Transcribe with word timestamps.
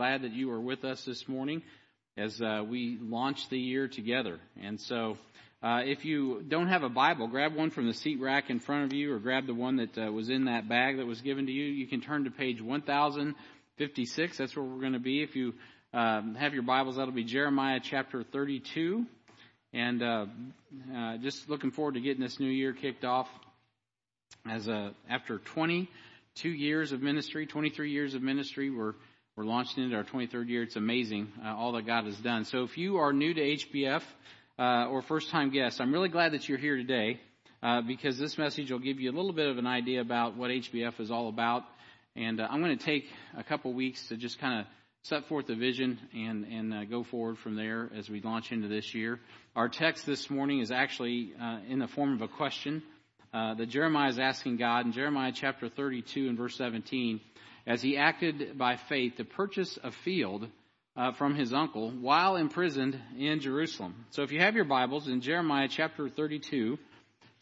glad 0.00 0.22
that 0.22 0.32
you 0.32 0.50
are 0.50 0.58
with 0.58 0.82
us 0.82 1.04
this 1.04 1.28
morning 1.28 1.60
as 2.16 2.40
uh, 2.40 2.64
we 2.66 2.96
launch 3.02 3.50
the 3.50 3.58
year 3.58 3.86
together. 3.86 4.40
And 4.58 4.80
so, 4.80 5.18
uh, 5.62 5.80
if 5.84 6.06
you 6.06 6.42
don't 6.48 6.68
have 6.68 6.84
a 6.84 6.88
Bible, 6.88 7.28
grab 7.28 7.54
one 7.54 7.68
from 7.68 7.86
the 7.86 7.92
seat 7.92 8.18
rack 8.18 8.48
in 8.48 8.60
front 8.60 8.86
of 8.86 8.94
you, 8.94 9.12
or 9.12 9.18
grab 9.18 9.46
the 9.46 9.52
one 9.52 9.76
that 9.76 9.98
uh, 9.98 10.10
was 10.10 10.30
in 10.30 10.46
that 10.46 10.70
bag 10.70 10.96
that 10.96 11.06
was 11.06 11.20
given 11.20 11.44
to 11.44 11.52
you. 11.52 11.66
You 11.66 11.86
can 11.86 12.00
turn 12.00 12.24
to 12.24 12.30
page 12.30 12.62
1056. 12.62 14.38
That's 14.38 14.56
where 14.56 14.64
we're 14.64 14.80
going 14.80 14.94
to 14.94 14.98
be. 14.98 15.22
If 15.22 15.36
you 15.36 15.52
um, 15.92 16.34
have 16.34 16.54
your 16.54 16.62
Bibles, 16.62 16.96
that'll 16.96 17.12
be 17.12 17.24
Jeremiah 17.24 17.80
chapter 17.82 18.22
32. 18.22 19.04
And 19.74 20.02
uh, 20.02 20.26
uh, 20.96 21.18
just 21.18 21.50
looking 21.50 21.72
forward 21.72 21.92
to 21.92 22.00
getting 22.00 22.22
this 22.22 22.40
new 22.40 22.48
year 22.48 22.72
kicked 22.72 23.04
off 23.04 23.28
as 24.50 24.66
a 24.66 24.94
after 25.10 25.40
22 25.40 26.48
years 26.48 26.92
of 26.92 27.02
ministry, 27.02 27.44
23 27.44 27.90
years 27.90 28.14
of 28.14 28.22
ministry, 28.22 28.70
we're 28.70 28.94
we're 29.36 29.44
launching 29.44 29.84
into 29.84 29.96
our 29.96 30.04
23rd 30.04 30.48
year. 30.48 30.62
It's 30.64 30.76
amazing 30.76 31.32
uh, 31.44 31.54
all 31.54 31.72
that 31.72 31.86
God 31.86 32.04
has 32.04 32.16
done. 32.16 32.44
So 32.44 32.64
if 32.64 32.76
you 32.76 32.96
are 32.96 33.12
new 33.12 33.32
to 33.32 33.40
HBF 33.40 34.02
uh, 34.58 34.88
or 34.88 35.02
first 35.02 35.30
time 35.30 35.50
guest, 35.50 35.80
I'm 35.80 35.92
really 35.92 36.08
glad 36.08 36.32
that 36.32 36.48
you're 36.48 36.58
here 36.58 36.76
today 36.76 37.20
uh, 37.62 37.80
because 37.82 38.18
this 38.18 38.36
message 38.36 38.72
will 38.72 38.80
give 38.80 38.98
you 38.98 39.10
a 39.10 39.14
little 39.14 39.32
bit 39.32 39.48
of 39.48 39.56
an 39.56 39.66
idea 39.66 40.00
about 40.00 40.36
what 40.36 40.50
HBF 40.50 40.98
is 40.98 41.10
all 41.10 41.28
about. 41.28 41.62
And 42.16 42.40
uh, 42.40 42.48
I'm 42.50 42.60
going 42.60 42.76
to 42.76 42.84
take 42.84 43.08
a 43.36 43.44
couple 43.44 43.72
weeks 43.72 44.08
to 44.08 44.16
just 44.16 44.40
kind 44.40 44.60
of 44.60 44.66
set 45.02 45.28
forth 45.28 45.46
the 45.46 45.54
vision 45.54 45.98
and 46.12 46.44
and 46.44 46.74
uh, 46.74 46.84
go 46.84 47.04
forward 47.04 47.38
from 47.38 47.54
there 47.54 47.88
as 47.96 48.10
we 48.10 48.20
launch 48.20 48.50
into 48.50 48.68
this 48.68 48.94
year. 48.94 49.20
Our 49.54 49.68
text 49.68 50.06
this 50.06 50.28
morning 50.28 50.58
is 50.58 50.72
actually 50.72 51.32
uh, 51.40 51.60
in 51.68 51.78
the 51.78 51.88
form 51.88 52.14
of 52.14 52.22
a 52.22 52.28
question 52.28 52.82
uh, 53.32 53.54
that 53.54 53.68
Jeremiah 53.68 54.10
is 54.10 54.18
asking 54.18 54.56
God 54.56 54.86
in 54.86 54.92
Jeremiah 54.92 55.32
chapter 55.32 55.68
32 55.68 56.28
and 56.28 56.36
verse 56.36 56.56
17, 56.56 57.20
as 57.66 57.82
he 57.82 57.96
acted 57.96 58.56
by 58.58 58.76
faith 58.76 59.16
to 59.16 59.24
purchase 59.24 59.78
a 59.82 59.90
field 59.90 60.48
uh, 60.96 61.12
from 61.12 61.34
his 61.34 61.52
uncle 61.52 61.90
while 61.90 62.36
imprisoned 62.36 63.00
in 63.18 63.40
Jerusalem. 63.40 63.94
So 64.10 64.22
if 64.22 64.32
you 64.32 64.40
have 64.40 64.54
your 64.54 64.64
Bibles 64.64 65.08
in 65.08 65.20
Jeremiah 65.20 65.68
chapter 65.68 66.08
32, 66.08 66.78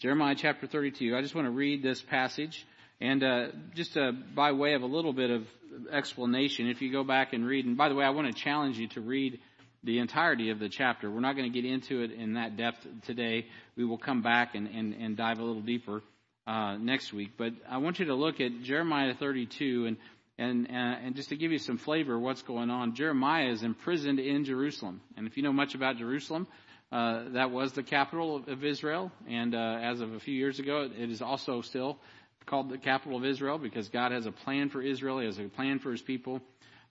Jeremiah 0.00 0.34
chapter 0.36 0.66
32, 0.66 1.16
I 1.16 1.22
just 1.22 1.34
want 1.34 1.46
to 1.46 1.52
read 1.52 1.82
this 1.82 2.02
passage. 2.02 2.66
And 3.00 3.22
uh, 3.22 3.46
just 3.74 3.96
uh, 3.96 4.12
by 4.34 4.52
way 4.52 4.74
of 4.74 4.82
a 4.82 4.86
little 4.86 5.12
bit 5.12 5.30
of 5.30 5.46
explanation, 5.90 6.68
if 6.68 6.82
you 6.82 6.92
go 6.92 7.04
back 7.04 7.32
and 7.32 7.46
read, 7.46 7.64
and 7.64 7.76
by 7.76 7.88
the 7.88 7.94
way, 7.94 8.04
I 8.04 8.10
want 8.10 8.26
to 8.26 8.42
challenge 8.42 8.78
you 8.78 8.88
to 8.88 9.00
read 9.00 9.38
the 9.84 10.00
entirety 10.00 10.50
of 10.50 10.58
the 10.58 10.68
chapter. 10.68 11.10
We're 11.10 11.20
not 11.20 11.36
going 11.36 11.50
to 11.50 11.62
get 11.62 11.68
into 11.68 12.02
it 12.02 12.10
in 12.10 12.34
that 12.34 12.56
depth 12.56 12.86
today. 13.06 13.46
We 13.76 13.84
will 13.84 13.98
come 13.98 14.22
back 14.22 14.54
and, 14.54 14.66
and, 14.66 14.94
and 14.94 15.16
dive 15.16 15.38
a 15.38 15.44
little 15.44 15.62
deeper 15.62 16.02
uh, 16.48 16.78
next 16.78 17.12
week. 17.12 17.32
But 17.36 17.52
I 17.68 17.76
want 17.76 17.98
you 17.98 18.06
to 18.06 18.14
look 18.14 18.40
at 18.40 18.62
Jeremiah 18.62 19.14
32 19.14 19.86
and 19.86 19.96
and 20.38 20.66
uh, 20.68 20.70
and 21.04 21.14
just 21.16 21.28
to 21.28 21.36
give 21.36 21.52
you 21.52 21.58
some 21.58 21.78
flavor 21.78 22.14
of 22.14 22.22
what's 22.22 22.42
going 22.42 22.70
on. 22.70 22.94
Jeremiah 22.94 23.50
is 23.50 23.62
imprisoned 23.62 24.18
in 24.18 24.44
Jerusalem, 24.44 25.00
and 25.16 25.26
if 25.26 25.36
you 25.36 25.42
know 25.42 25.52
much 25.52 25.74
about 25.74 25.98
Jerusalem, 25.98 26.46
uh, 26.90 27.24
that 27.34 27.50
was 27.50 27.72
the 27.72 27.82
capital 27.82 28.36
of, 28.36 28.48
of 28.48 28.64
Israel. 28.64 29.12
And 29.28 29.54
uh, 29.54 29.78
as 29.82 30.00
of 30.00 30.14
a 30.14 30.20
few 30.20 30.34
years 30.34 30.58
ago, 30.58 30.88
it 30.96 31.10
is 31.10 31.20
also 31.20 31.60
still 31.60 31.98
called 32.46 32.70
the 32.70 32.78
capital 32.78 33.18
of 33.18 33.24
Israel 33.26 33.58
because 33.58 33.88
God 33.90 34.12
has 34.12 34.24
a 34.24 34.32
plan 34.32 34.70
for 34.70 34.80
Israel. 34.80 35.18
He 35.18 35.26
has 35.26 35.38
a 35.38 35.48
plan 35.48 35.80
for 35.80 35.90
His 35.90 36.00
people. 36.00 36.40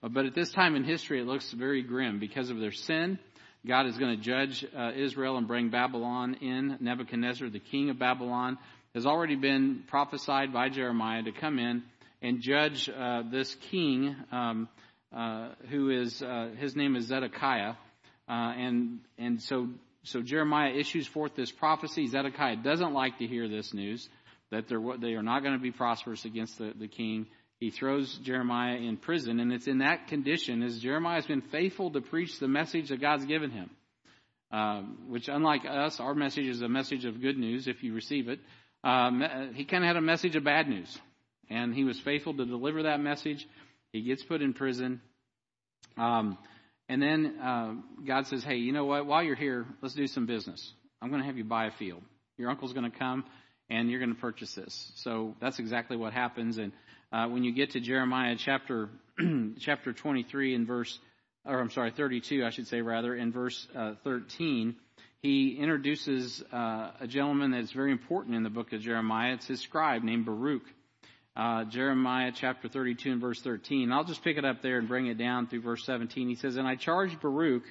Uh, 0.02 0.08
but 0.08 0.26
at 0.26 0.34
this 0.34 0.52
time 0.52 0.76
in 0.76 0.84
history, 0.84 1.20
it 1.20 1.26
looks 1.26 1.50
very 1.52 1.82
grim 1.82 2.20
because 2.20 2.50
of 2.50 2.60
their 2.60 2.70
sin. 2.70 3.18
God 3.66 3.86
is 3.86 3.98
going 3.98 4.16
to 4.16 4.22
judge 4.22 4.64
uh, 4.76 4.92
Israel 4.94 5.36
and 5.36 5.48
bring 5.48 5.70
Babylon 5.70 6.34
in. 6.34 6.78
Nebuchadnezzar, 6.80 7.50
the 7.50 7.58
king 7.58 7.90
of 7.90 7.98
Babylon, 7.98 8.56
has 8.94 9.06
already 9.06 9.36
been 9.36 9.84
prophesied 9.86 10.52
by 10.52 10.68
Jeremiah 10.68 11.22
to 11.22 11.32
come 11.32 11.58
in 11.58 11.82
and 12.20 12.40
judge 12.40 12.88
uh, 12.88 13.22
this 13.30 13.54
king, 13.70 14.16
um, 14.32 14.68
uh, 15.16 15.50
who 15.70 15.90
is 15.90 16.22
uh, 16.22 16.50
his 16.58 16.74
name 16.74 16.96
is 16.96 17.06
Zedekiah, 17.06 17.74
uh, 18.28 18.32
and 18.32 19.00
and 19.16 19.40
so 19.42 19.68
so 20.02 20.22
Jeremiah 20.22 20.72
issues 20.72 21.06
forth 21.06 21.34
this 21.34 21.52
prophecy. 21.52 22.06
Zedekiah 22.06 22.56
doesn't 22.56 22.92
like 22.92 23.18
to 23.18 23.26
hear 23.26 23.48
this 23.48 23.72
news 23.72 24.08
that 24.50 24.68
they're 24.68 24.82
they 25.00 25.14
are 25.14 25.22
not 25.22 25.42
going 25.42 25.54
to 25.54 25.62
be 25.62 25.70
prosperous 25.70 26.24
against 26.24 26.58
the, 26.58 26.72
the 26.78 26.88
king 26.88 27.26
he 27.60 27.70
throws 27.70 28.16
Jeremiah 28.18 28.76
in 28.76 28.96
prison, 28.96 29.40
and 29.40 29.52
it's 29.52 29.66
in 29.66 29.78
that 29.78 30.06
condition 30.06 30.62
as 30.62 30.78
Jeremiah 30.78 31.16
has 31.16 31.26
been 31.26 31.42
faithful 31.42 31.90
to 31.90 32.00
preach 32.00 32.38
the 32.38 32.46
message 32.46 32.90
that 32.90 33.00
God's 33.00 33.26
given 33.26 33.50
him. 33.50 33.70
Um, 34.50 34.98
which, 35.08 35.28
unlike 35.28 35.62
us, 35.68 36.00
our 36.00 36.14
message 36.14 36.46
is 36.46 36.62
a 36.62 36.68
message 36.68 37.04
of 37.04 37.20
good 37.20 37.36
news 37.36 37.68
if 37.68 37.82
you 37.82 37.92
receive 37.92 38.28
it. 38.28 38.38
Um, 38.84 39.52
he 39.54 39.64
kind 39.64 39.84
of 39.84 39.88
had 39.88 39.96
a 39.96 40.00
message 40.00 40.36
of 40.36 40.44
bad 40.44 40.68
news, 40.68 40.98
and 41.50 41.74
he 41.74 41.84
was 41.84 41.98
faithful 42.00 42.34
to 42.34 42.46
deliver 42.46 42.84
that 42.84 43.00
message. 43.00 43.46
He 43.92 44.02
gets 44.02 44.22
put 44.22 44.42
in 44.42 44.52
prison, 44.54 45.00
um, 45.96 46.38
and 46.88 47.02
then 47.02 47.38
uh, 47.42 47.74
God 48.06 48.26
says, 48.26 48.44
"Hey, 48.44 48.56
you 48.56 48.72
know 48.72 48.84
what? 48.84 49.06
While 49.06 49.22
you're 49.22 49.34
here, 49.34 49.66
let's 49.82 49.94
do 49.94 50.06
some 50.06 50.26
business. 50.26 50.72
I'm 51.02 51.10
going 51.10 51.20
to 51.20 51.26
have 51.26 51.36
you 51.38 51.44
buy 51.44 51.66
a 51.66 51.70
field. 51.72 52.02
Your 52.36 52.50
uncle's 52.50 52.72
going 52.72 52.90
to 52.90 52.96
come, 52.96 53.24
and 53.68 53.90
you're 53.90 54.00
going 54.00 54.14
to 54.14 54.20
purchase 54.20 54.54
this." 54.54 54.92
So 54.96 55.34
that's 55.40 55.58
exactly 55.58 55.96
what 55.96 56.12
happens, 56.12 56.58
and 56.58 56.72
uh, 57.10 57.26
when 57.26 57.42
you 57.42 57.52
get 57.52 57.70
to 57.70 57.80
Jeremiah 57.80 58.36
chapter 58.38 58.90
chapter 59.60 59.92
23 59.92 60.54
and 60.54 60.66
verse, 60.66 60.98
or 61.44 61.58
I'm 61.58 61.70
sorry, 61.70 61.90
32, 61.90 62.44
I 62.44 62.50
should 62.50 62.66
say 62.66 62.82
rather, 62.82 63.14
in 63.14 63.32
verse 63.32 63.66
uh, 63.74 63.94
13, 64.04 64.76
he 65.22 65.56
introduces 65.58 66.42
uh, 66.52 66.92
a 67.00 67.06
gentleman 67.06 67.50
that's 67.50 67.72
very 67.72 67.90
important 67.90 68.36
in 68.36 68.44
the 68.44 68.50
book 68.50 68.72
of 68.72 68.80
Jeremiah. 68.80 69.34
It's 69.34 69.46
his 69.46 69.60
scribe 69.60 70.02
named 70.02 70.26
Baruch. 70.26 70.62
Uh, 71.34 71.64
Jeremiah 71.64 72.32
chapter 72.34 72.68
32 72.68 73.12
and 73.12 73.20
verse 73.20 73.40
13. 73.40 73.92
I'll 73.92 74.04
just 74.04 74.22
pick 74.24 74.38
it 74.38 74.44
up 74.44 74.60
there 74.62 74.78
and 74.78 74.88
bring 74.88 75.06
it 75.06 75.18
down 75.18 75.46
through 75.46 75.62
verse 75.62 75.84
17. 75.84 76.28
He 76.28 76.34
says, 76.34 76.56
And 76.56 76.66
I 76.66 76.74
charged 76.74 77.20
Baruch 77.20 77.62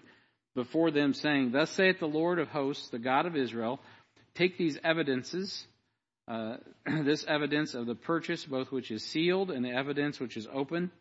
before 0.55 0.91
them, 0.91 1.13
saying, 1.13 1.51
Thus 1.51 1.69
saith 1.71 1.99
the 1.99 2.07
Lord 2.07 2.39
of 2.39 2.47
hosts, 2.47 2.89
the 2.89 2.99
God 2.99 3.25
of 3.25 3.35
Israel, 3.35 3.79
take 4.35 4.57
these 4.57 4.77
evidences 4.83 5.67
uh, 6.27 6.57
this 7.03 7.25
evidence 7.27 7.73
of 7.73 7.85
the 7.85 7.95
purchase, 7.95 8.45
both 8.45 8.71
which 8.71 8.91
is 8.91 9.03
sealed 9.03 9.51
and 9.51 9.63
the 9.63 9.71
evidence 9.71 10.19
which 10.19 10.37
is 10.37 10.47
open, 10.53 10.91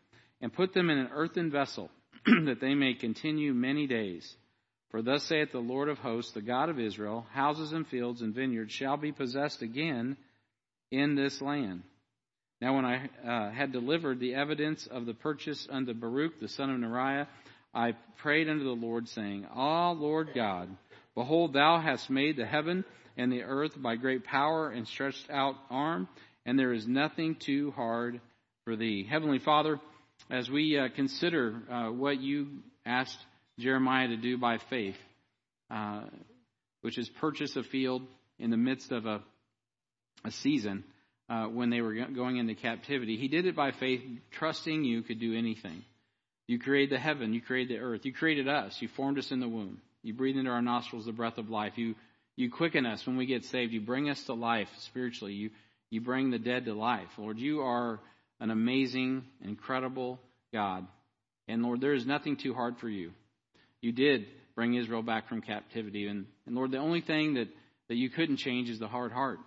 and 0.41 0.53
put 0.53 0.73
them 0.73 0.89
in 0.89 0.97
an 0.97 1.09
earthen 1.13 1.51
vessel, 1.51 1.89
that 2.25 2.59
they 2.61 2.73
may 2.73 2.93
continue 2.93 3.53
many 3.53 3.87
days. 3.87 4.35
For 4.97 5.03
thus 5.03 5.25
saith 5.25 5.51
the 5.51 5.59
Lord 5.59 5.89
of 5.89 5.99
hosts, 5.99 6.31
the 6.31 6.41
God 6.41 6.69
of 6.69 6.79
Israel, 6.79 7.27
houses 7.31 7.71
and 7.71 7.85
fields 7.85 8.23
and 8.23 8.33
vineyards 8.33 8.71
shall 8.71 8.97
be 8.97 9.11
possessed 9.11 9.61
again 9.61 10.17
in 10.89 11.13
this 11.13 11.39
land. 11.39 11.83
Now, 12.61 12.75
when 12.75 12.83
I 12.83 13.07
uh, 13.23 13.51
had 13.51 13.71
delivered 13.71 14.19
the 14.19 14.33
evidence 14.33 14.87
of 14.87 15.05
the 15.05 15.13
purchase 15.13 15.67
unto 15.69 15.93
Baruch 15.93 16.39
the 16.39 16.47
son 16.47 16.71
of 16.71 16.79
Neriah, 16.79 17.27
I 17.75 17.93
prayed 18.23 18.49
unto 18.49 18.63
the 18.63 18.71
Lord, 18.71 19.07
saying, 19.09 19.45
Ah, 19.53 19.91
Lord 19.91 20.29
God, 20.33 20.75
behold, 21.13 21.53
thou 21.53 21.79
hast 21.79 22.09
made 22.09 22.35
the 22.35 22.47
heaven 22.47 22.83
and 23.17 23.31
the 23.31 23.43
earth 23.43 23.79
by 23.79 23.97
great 23.97 24.23
power 24.23 24.71
and 24.71 24.87
stretched 24.87 25.29
out 25.29 25.57
arm, 25.69 26.07
and 26.43 26.57
there 26.57 26.73
is 26.73 26.87
nothing 26.87 27.35
too 27.35 27.69
hard 27.69 28.19
for 28.63 28.75
thee. 28.75 29.05
Heavenly 29.07 29.37
Father, 29.45 29.79
as 30.31 30.49
we 30.49 30.75
uh, 30.75 30.87
consider 30.95 31.61
uh, 31.69 31.91
what 31.91 32.19
you 32.19 32.47
asked 32.83 33.19
Jeremiah 33.59 34.07
to 34.09 34.17
do 34.17 34.37
by 34.37 34.57
faith, 34.69 34.97
uh, 35.71 36.01
which 36.81 36.97
is 36.97 37.09
purchase 37.09 37.55
a 37.55 37.63
field 37.63 38.03
in 38.39 38.49
the 38.49 38.57
midst 38.57 38.91
of 38.91 39.05
a, 39.05 39.21
a 40.23 40.31
season 40.31 40.83
uh, 41.29 41.45
when 41.45 41.69
they 41.69 41.81
were 41.81 41.93
going 41.93 42.37
into 42.37 42.55
captivity, 42.55 43.17
he 43.17 43.27
did 43.27 43.45
it 43.45 43.55
by 43.55 43.71
faith, 43.71 44.01
trusting 44.31 44.83
you 44.83 45.01
could 45.01 45.19
do 45.19 45.37
anything. 45.37 45.83
You 46.47 46.59
created 46.59 46.95
the 46.95 47.01
heaven, 47.01 47.33
you 47.33 47.41
created 47.41 47.77
the 47.77 47.83
earth, 47.83 48.05
you 48.05 48.13
created 48.13 48.47
us, 48.47 48.81
you 48.81 48.87
formed 48.87 49.17
us 49.17 49.31
in 49.31 49.39
the 49.39 49.49
womb. 49.49 49.81
You 50.03 50.13
breathed 50.13 50.37
into 50.37 50.51
our 50.51 50.61
nostrils 50.61 51.05
the 51.05 51.11
breath 51.11 51.37
of 51.37 51.49
life. 51.49 51.73
You 51.77 51.95
you 52.37 52.51
quicken 52.51 52.85
us 52.85 53.05
when 53.05 53.17
we 53.17 53.25
get 53.25 53.43
saved. 53.45 53.73
You 53.73 53.81
bring 53.81 54.09
us 54.09 54.23
to 54.25 54.33
life 54.33 54.69
spiritually. 54.81 55.33
You, 55.33 55.49
you 55.89 56.01
bring 56.01 56.29
the 56.29 56.37
dead 56.37 56.65
to 56.65 56.73
life. 56.73 57.09
Lord, 57.17 57.39
you 57.39 57.61
are 57.61 57.99
an 58.39 58.51
amazing, 58.51 59.25
incredible 59.43 60.19
God. 60.53 60.85
And 61.47 61.63
Lord, 61.63 61.81
there 61.81 61.95
is 61.95 62.05
nothing 62.05 62.37
too 62.37 62.53
hard 62.53 62.77
for 62.77 62.87
you. 62.87 63.11
You 63.81 63.91
did 63.91 64.25
bring 64.55 64.73
Israel 64.73 65.03
back 65.03 65.29
from 65.29 65.41
captivity. 65.41 66.07
And, 66.07 66.25
and 66.45 66.55
Lord, 66.55 66.71
the 66.71 66.77
only 66.77 67.01
thing 67.01 67.35
that, 67.35 67.47
that 67.89 67.95
you 67.95 68.09
couldn't 68.09 68.37
change 68.37 68.69
is 68.69 68.79
the 68.79 68.87
hard 68.87 69.11
heart 69.11 69.39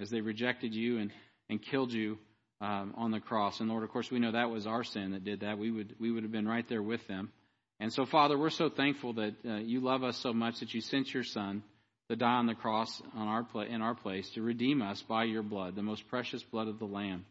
as 0.00 0.10
they 0.10 0.20
rejected 0.20 0.74
you 0.74 0.98
and, 0.98 1.10
and 1.48 1.62
killed 1.62 1.92
you 1.92 2.18
um, 2.60 2.94
on 2.96 3.10
the 3.10 3.20
cross. 3.20 3.60
And 3.60 3.68
Lord, 3.68 3.84
of 3.84 3.90
course, 3.90 4.10
we 4.10 4.18
know 4.18 4.32
that 4.32 4.50
was 4.50 4.66
our 4.66 4.84
sin 4.84 5.12
that 5.12 5.24
did 5.24 5.40
that. 5.40 5.58
We 5.58 5.70
would, 5.70 5.96
we 6.00 6.10
would 6.10 6.22
have 6.22 6.32
been 6.32 6.48
right 6.48 6.66
there 6.68 6.82
with 6.82 7.06
them. 7.06 7.30
And 7.78 7.92
so, 7.92 8.06
Father, 8.06 8.38
we're 8.38 8.50
so 8.50 8.70
thankful 8.70 9.14
that 9.14 9.34
uh, 9.46 9.56
you 9.56 9.80
love 9.80 10.02
us 10.02 10.16
so 10.18 10.32
much 10.32 10.60
that 10.60 10.72
you 10.72 10.80
sent 10.80 11.12
your 11.12 11.24
Son 11.24 11.62
to 12.08 12.16
die 12.16 12.36
on 12.36 12.46
the 12.46 12.54
cross 12.54 13.02
on 13.14 13.28
our 13.28 13.44
pla- 13.44 13.62
in 13.62 13.82
our 13.82 13.94
place 13.94 14.30
to 14.30 14.42
redeem 14.42 14.80
us 14.80 15.02
by 15.02 15.24
your 15.24 15.42
blood, 15.42 15.76
the 15.76 15.82
most 15.82 16.08
precious 16.08 16.42
blood 16.44 16.68
of 16.68 16.78
the 16.78 16.86
Lamb. 16.86 17.26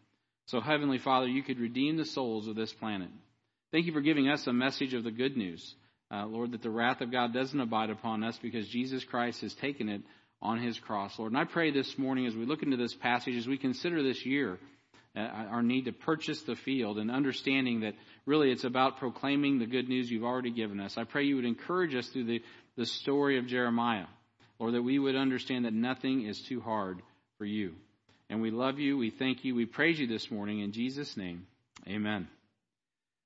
So, 0.47 0.61
Heavenly 0.61 0.99
Father, 0.99 1.27
you 1.27 1.41
could 1.41 1.59
redeem 1.59 1.97
the 1.97 2.05
souls 2.05 2.47
of 2.47 2.55
this 2.55 2.71
planet. 2.73 3.09
Thank 3.71 3.87
you 3.87 3.93
for 3.93 4.01
giving 4.01 4.29
us 4.29 4.45
a 4.45 4.53
message 4.53 4.93
of 4.93 5.03
the 5.03 5.11
good 5.11 5.35
news, 5.35 5.73
uh, 6.11 6.25
Lord, 6.25 6.51
that 6.51 6.61
the 6.61 6.69
wrath 6.69 7.01
of 7.01 7.11
God 7.11 7.33
doesn't 7.33 7.59
abide 7.59 7.89
upon 7.89 8.23
us 8.23 8.37
because 8.41 8.67
Jesus 8.67 9.03
Christ 9.03 9.41
has 9.41 9.53
taken 9.53 9.89
it 9.89 10.01
on 10.41 10.59
his 10.59 10.79
cross, 10.79 11.17
Lord. 11.17 11.31
And 11.31 11.39
I 11.39 11.45
pray 11.45 11.71
this 11.71 11.97
morning 11.97 12.27
as 12.27 12.35
we 12.35 12.45
look 12.45 12.61
into 12.61 12.77
this 12.77 12.93
passage, 12.93 13.35
as 13.35 13.47
we 13.47 13.57
consider 13.57 14.03
this 14.03 14.25
year, 14.25 14.59
uh, 15.15 15.19
our 15.19 15.63
need 15.63 15.85
to 15.85 15.93
purchase 15.93 16.41
the 16.43 16.55
field, 16.55 16.97
and 16.97 17.09
understanding 17.09 17.81
that 17.81 17.93
really 18.25 18.51
it's 18.51 18.65
about 18.65 18.97
proclaiming 18.97 19.59
the 19.59 19.65
good 19.65 19.87
news 19.87 20.11
you've 20.11 20.25
already 20.25 20.51
given 20.51 20.79
us. 20.79 20.97
I 20.97 21.05
pray 21.05 21.23
you 21.23 21.37
would 21.37 21.45
encourage 21.45 21.95
us 21.95 22.07
through 22.07 22.25
the, 22.25 22.41
the 22.75 22.85
story 22.85 23.39
of 23.39 23.47
Jeremiah, 23.47 24.07
or 24.59 24.71
that 24.71 24.81
we 24.81 24.99
would 24.99 25.15
understand 25.15 25.65
that 25.65 25.73
nothing 25.73 26.25
is 26.25 26.41
too 26.41 26.59
hard 26.59 27.01
for 27.37 27.45
you. 27.45 27.73
And 28.29 28.41
we 28.41 28.51
love 28.51 28.79
you, 28.79 28.97
we 28.97 29.09
thank 29.09 29.45
you, 29.45 29.55
we 29.55 29.65
praise 29.65 29.99
you 29.99 30.07
this 30.07 30.29
morning. 30.29 30.59
In 30.59 30.71
Jesus' 30.71 31.15
name, 31.15 31.47
amen. 31.87 32.27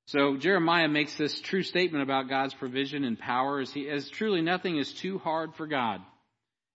So 0.10 0.38
Jeremiah 0.38 0.88
makes 0.88 1.16
this 1.18 1.40
true 1.40 1.62
statement 1.62 2.02
about 2.02 2.30
God's 2.30 2.56
provision 2.56 3.04
and 3.04 3.20
power 3.20 3.60
as 3.60 3.72
he 3.72 3.88
as 3.88 4.10
truly 4.10 4.42
nothing 4.42 4.80
is 4.80 4.92
too 4.92 5.20
hard 5.20 5.54
for 5.54 5.68
God. 5.68 6.02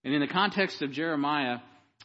And 0.05 0.15
in 0.15 0.21
the 0.21 0.29
context 0.29 0.83
of 0.83 0.93
Jeremiah, 0.93 1.59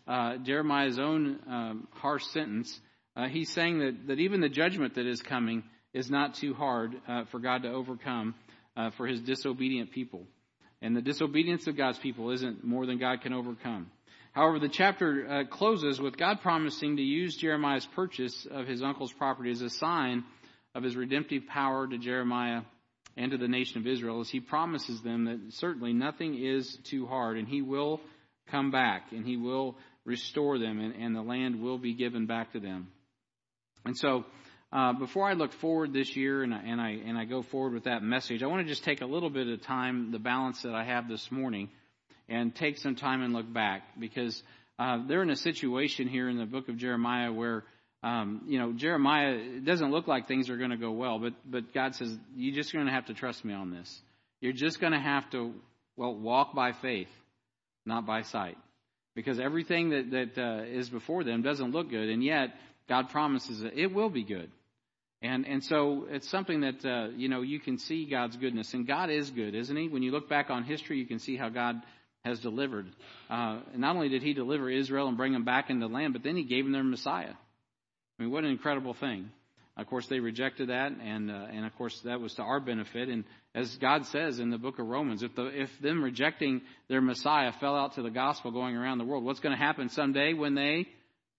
uh, 0.08 0.38
Jeremiah's 0.38 0.98
own 0.98 1.40
um, 1.48 1.88
harsh 1.92 2.24
sentence, 2.34 2.82
uh, 3.16 3.28
he's 3.28 3.52
saying 3.52 3.78
that, 3.78 4.08
that 4.08 4.20
even 4.20 4.42
the 4.42 4.50
judgment 4.50 4.96
that 4.96 5.06
is 5.06 5.22
coming 5.22 5.62
is 5.94 6.10
not 6.10 6.34
too 6.34 6.56
hard 6.56 6.96
uh, 7.08 7.26
for 7.26 7.38
God 7.38 7.62
to 7.62 7.70
overcome 7.70 8.34
uh, 8.76 8.90
for 8.98 9.06
his 9.06 9.22
disobedient 9.22 9.92
people. 9.92 10.24
And 10.82 10.96
the 10.96 11.02
disobedience 11.04 11.68
of 11.68 11.78
God's 11.78 12.00
people 12.00 12.32
isn't 12.32 12.64
more 12.64 12.88
than 12.88 12.98
God 12.98 13.22
can 13.22 13.34
overcome. 13.34 13.92
However, 14.32 14.58
the 14.58 14.68
chapter 14.68 15.28
uh, 15.30 15.44
closes 15.44 16.02
with 16.02 16.18
God 16.18 16.42
promising 16.42 16.98
to 16.98 17.04
use 17.04 17.36
Jeremiah's 17.36 17.86
purchase 17.86 18.48
of 18.50 18.66
his 18.66 18.82
uncle's 18.82 19.14
property 19.14 19.52
as 19.52 19.62
a 19.62 19.70
sign 19.70 20.24
of 20.76 20.84
his 20.84 20.96
redemptive 20.96 21.48
power 21.48 21.88
to 21.88 21.98
Jeremiah 21.98 22.62
and 23.18 23.32
to 23.32 23.38
the 23.38 23.48
nation 23.48 23.80
of 23.80 23.88
Israel 23.88 24.22
as 24.22 24.30
he 24.30 24.40
promises 24.40 25.02
them 25.02 25.26
that 25.26 25.54
certainly 25.54 25.94
nothing 25.94 26.36
is 26.36 26.78
too 26.84 27.06
hard 27.06 27.38
and 27.38 27.48
he 27.48 27.62
will 27.62 28.00
come 28.50 28.72
back 28.72 29.12
and 29.12 29.26
he 29.26 29.38
will 29.38 29.76
restore 30.06 30.58
them 30.58 30.80
and, 30.80 30.96
and 30.96 31.16
the 31.16 31.22
land 31.22 31.62
will 31.62 31.78
be 31.78 31.94
given 31.94 32.26
back 32.26 32.54
to 32.54 32.60
them. 32.60 32.88
And 33.86 33.98
so, 33.98 34.26
uh, 34.72 34.94
before 34.94 35.28
I 35.28 35.34
look 35.34 35.52
forward 35.54 35.94
this 35.94 36.16
year 36.16 36.44
and 36.44 36.54
I, 36.54 36.60
and 36.60 36.80
I 36.80 36.90
and 36.92 37.18
I 37.18 37.26
go 37.26 37.42
forward 37.42 37.74
with 37.74 37.86
that 37.86 38.04
message, 38.04 38.44
I 38.44 38.48
want 38.48 38.62
to 38.62 38.72
just 38.72 38.84
take 38.84 39.02
a 39.02 39.06
little 39.06 39.32
bit 39.32 39.48
of 39.48 39.62
time, 39.64 40.12
the 40.12 40.20
balance 40.20 40.62
that 40.62 40.76
I 40.76 40.84
have 40.84 41.08
this 41.08 41.32
morning, 41.32 41.70
and 42.28 42.54
take 42.54 42.78
some 42.78 42.96
time 42.96 43.24
and 43.24 43.34
look 43.34 43.52
back 43.52 43.82
because 44.00 44.44
uh, 44.78 45.00
they're 45.08 45.24
in 45.24 45.32
a 45.32 45.36
situation 45.36 46.08
here 46.08 46.30
in 46.30 46.38
the 46.38 46.46
book 46.46 46.70
of 46.70 46.78
Jeremiah 46.78 47.34
where 47.34 47.64
um, 48.02 48.44
you 48.48 48.60
know, 48.60 48.72
Jeremiah, 48.72 49.34
it 49.34 49.66
doesn't 49.66 49.92
look 49.92 50.08
like 50.08 50.28
things 50.28 50.50
are 50.50 50.58
going 50.58 50.70
to 50.70 50.78
go 50.78 50.92
well, 50.92 51.20
but, 51.20 51.34
but 51.46 51.74
God 51.74 51.96
says, 51.96 52.18
you're 52.36 52.56
just 52.56 52.72
going 52.72 52.86
to 52.86 52.92
have 52.92 53.08
to 53.08 53.14
trust 53.14 53.44
me 53.44 53.54
on 53.54 53.72
this. 53.72 54.02
You're 54.40 54.54
just 54.54 54.80
going 54.80 54.94
to 54.94 55.00
have 55.00 55.30
to, 55.32 55.54
well, 55.98 56.16
walk 56.16 56.56
by 56.56 56.72
faith, 56.72 57.10
not 57.86 58.06
by 58.06 58.22
sight. 58.22 58.58
Because 59.16 59.40
everything 59.40 59.90
that, 59.90 60.12
that 60.12 60.42
uh, 60.42 60.64
is 60.64 60.90
before 60.90 61.26
them 61.26 61.42
doesn't 61.42 61.72
look 61.72 61.90
good, 61.90 62.08
and 62.10 62.24
yet 62.24 62.50
God 62.88 63.10
promises 63.10 63.60
that 63.62 63.78
it 63.78 63.94
will 63.94 64.10
be 64.10 64.24
good. 64.24 64.50
And, 65.22 65.46
and 65.46 65.62
so 65.62 66.08
it's 66.10 66.30
something 66.30 66.62
that, 66.62 66.86
uh, 66.86 67.10
you 67.10 67.28
know, 67.28 67.42
you 67.42 67.60
can 67.60 67.78
see 67.78 68.06
God's 68.06 68.38
goodness. 68.38 68.74
And 68.74 68.88
God 68.88 69.10
is 69.10 69.30
good, 69.30 69.54
isn't 69.54 69.76
He? 69.76 69.90
When 69.90 70.02
you 70.02 70.12
look 70.12 70.30
back 70.30 70.50
on 70.50 70.64
history, 70.64 70.98
you 70.98 71.06
can 71.06 71.20
see 71.20 71.36
how 71.36 71.50
God 71.50 71.76
has 72.24 72.40
delivered. 72.40 72.88
Uh, 73.30 73.60
not 73.76 73.96
only 73.96 74.08
did 74.08 74.24
He 74.24 74.34
deliver 74.34 74.70
Israel 74.70 75.10
and 75.10 75.18
bring 75.18 75.34
them 75.34 75.44
back 75.44 75.70
into 75.70 75.86
the 75.86 75.94
land, 75.94 76.14
but 76.14 76.24
then 76.24 76.38
He 76.38 76.44
gave 76.44 76.64
them 76.64 76.72
their 76.72 76.84
Messiah. 76.84 77.34
I 78.20 78.24
mean, 78.24 78.32
what 78.32 78.44
an 78.44 78.52
incredible 78.52 78.94
thing. 78.94 79.32
Of 79.78 79.88
course, 79.88 80.08
they 80.08 80.20
rejected 80.20 80.70
that, 80.70 80.92
and 80.92 81.32
uh, 81.32 81.48
and 81.54 81.66
of 81.66 81.74
course 81.78 81.98
that 82.02 82.20
was 82.20 82.34
to 82.34 82.42
our 82.42 82.60
benefit. 82.60 83.08
And 83.08 83.24
as 83.56 83.74
God 83.78 84.06
says 84.08 84.40
in 84.40 84.50
the 84.50 84.58
book 84.58 84.78
of 84.78 84.86
Romans, 84.86 85.24
if 85.24 85.34
the 85.36 85.46
if 85.46 85.70
them 85.80 86.04
rejecting 86.04 86.62
their 86.90 87.00
Messiah 87.00 87.54
fell 87.62 87.78
out 87.78 87.96
to 87.96 88.02
the 88.02 88.10
gospel 88.10 88.52
going 88.52 88.76
around 88.76 88.98
the 88.98 89.06
world, 89.06 89.24
what's 89.24 89.40
going 89.40 89.58
to 89.58 89.64
happen 89.64 89.88
someday 89.88 90.34
when 90.34 90.54
they 90.54 90.86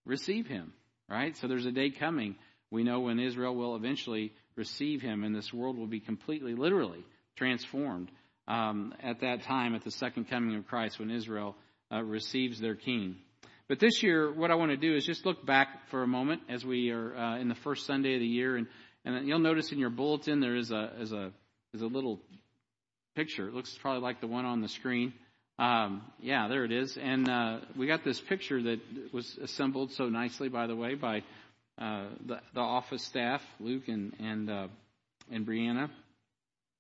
receive 0.07 0.47
Him? 0.47 0.73
Right. 1.07 1.37
So 1.37 1.49
there's 1.49 1.67
a 1.67 1.73
day 1.73 1.91
coming. 1.91 2.37
We 2.71 2.83
know 2.83 3.01
when 3.01 3.21
Israel 3.21 3.55
will 3.55 3.77
eventually 3.77 4.33
receive 4.57 5.03
Him, 5.03 5.23
and 5.23 5.35
this 5.35 5.53
world 5.53 5.77
will 5.77 5.87
be 5.87 6.01
completely, 6.01 6.55
literally 6.55 7.05
transformed 7.37 8.11
um, 8.49 8.95
at 9.03 9.21
that 9.21 9.43
time, 9.43 9.75
at 9.75 9.85
the 9.85 9.91
second 9.91 10.31
coming 10.31 10.57
of 10.57 10.67
Christ, 10.67 10.99
when 10.99 11.11
Israel 11.11 11.57
uh, 11.93 12.03
receives 12.03 12.59
their 12.59 12.75
King. 12.75 13.17
But 13.71 13.79
this 13.79 14.03
year, 14.03 14.33
what 14.33 14.51
I 14.51 14.57
want 14.57 14.73
to 14.73 14.77
do 14.77 14.97
is 14.97 15.07
just 15.07 15.25
look 15.25 15.47
back 15.47 15.89
for 15.91 16.03
a 16.03 16.07
moment 16.09 16.43
as 16.49 16.67
we 16.67 16.91
are 16.91 17.17
uh, 17.17 17.39
in 17.39 17.49
the 17.49 17.55
first 17.55 17.87
Sunday 17.87 18.15
of 18.15 18.21
the 18.21 18.27
year, 18.27 18.57
and 18.57 18.67
and 19.05 19.29
you'll 19.29 19.39
notice 19.39 19.71
in 19.71 19.79
your 19.79 19.91
bulletin 19.91 20.41
there 20.41 20.57
is 20.57 20.73
a 20.73 20.91
is 20.99 21.13
a 21.13 21.31
is 21.73 21.81
a 21.81 21.87
little 21.87 22.19
picture. 23.15 23.47
It 23.47 23.55
looks 23.55 23.79
probably 23.81 24.03
like 24.03 24.21
the 24.21 24.27
one 24.27 24.45
on 24.45 24.61
the 24.61 24.67
screen. 24.67 25.13
Um, 25.61 26.03
yeah, 26.19 26.49
there 26.49 26.65
it 26.65 26.73
is. 26.73 26.99
And 27.01 27.29
uh, 27.29 27.61
we 27.77 27.87
got 27.87 28.03
this 28.03 28.21
picture 28.21 28.61
that 28.61 28.81
was 29.13 29.39
assembled 29.41 29.93
so 29.93 30.09
nicely, 30.09 30.49
by 30.49 30.67
the 30.67 30.75
way, 30.75 30.97
by 30.97 31.19
uh, 31.81 32.07
the, 32.27 32.41
the 32.53 32.61
office 32.61 33.05
staff, 33.05 33.41
Luke 33.61 33.87
and 33.87 34.17
and 34.19 34.51
uh, 34.51 34.67
and 35.31 35.47
Brianna. 35.47 35.89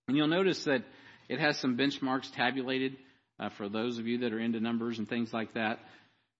And 0.08 0.16
you'll 0.16 0.26
notice 0.26 0.64
that 0.64 0.82
it 1.28 1.38
has 1.38 1.56
some 1.56 1.76
benchmarks 1.76 2.34
tabulated 2.34 2.96
uh, 3.38 3.50
for 3.50 3.68
those 3.68 3.98
of 3.98 4.08
you 4.08 4.18
that 4.18 4.32
are 4.32 4.40
into 4.40 4.58
numbers 4.58 4.98
and 4.98 5.08
things 5.08 5.32
like 5.32 5.54
that. 5.54 5.78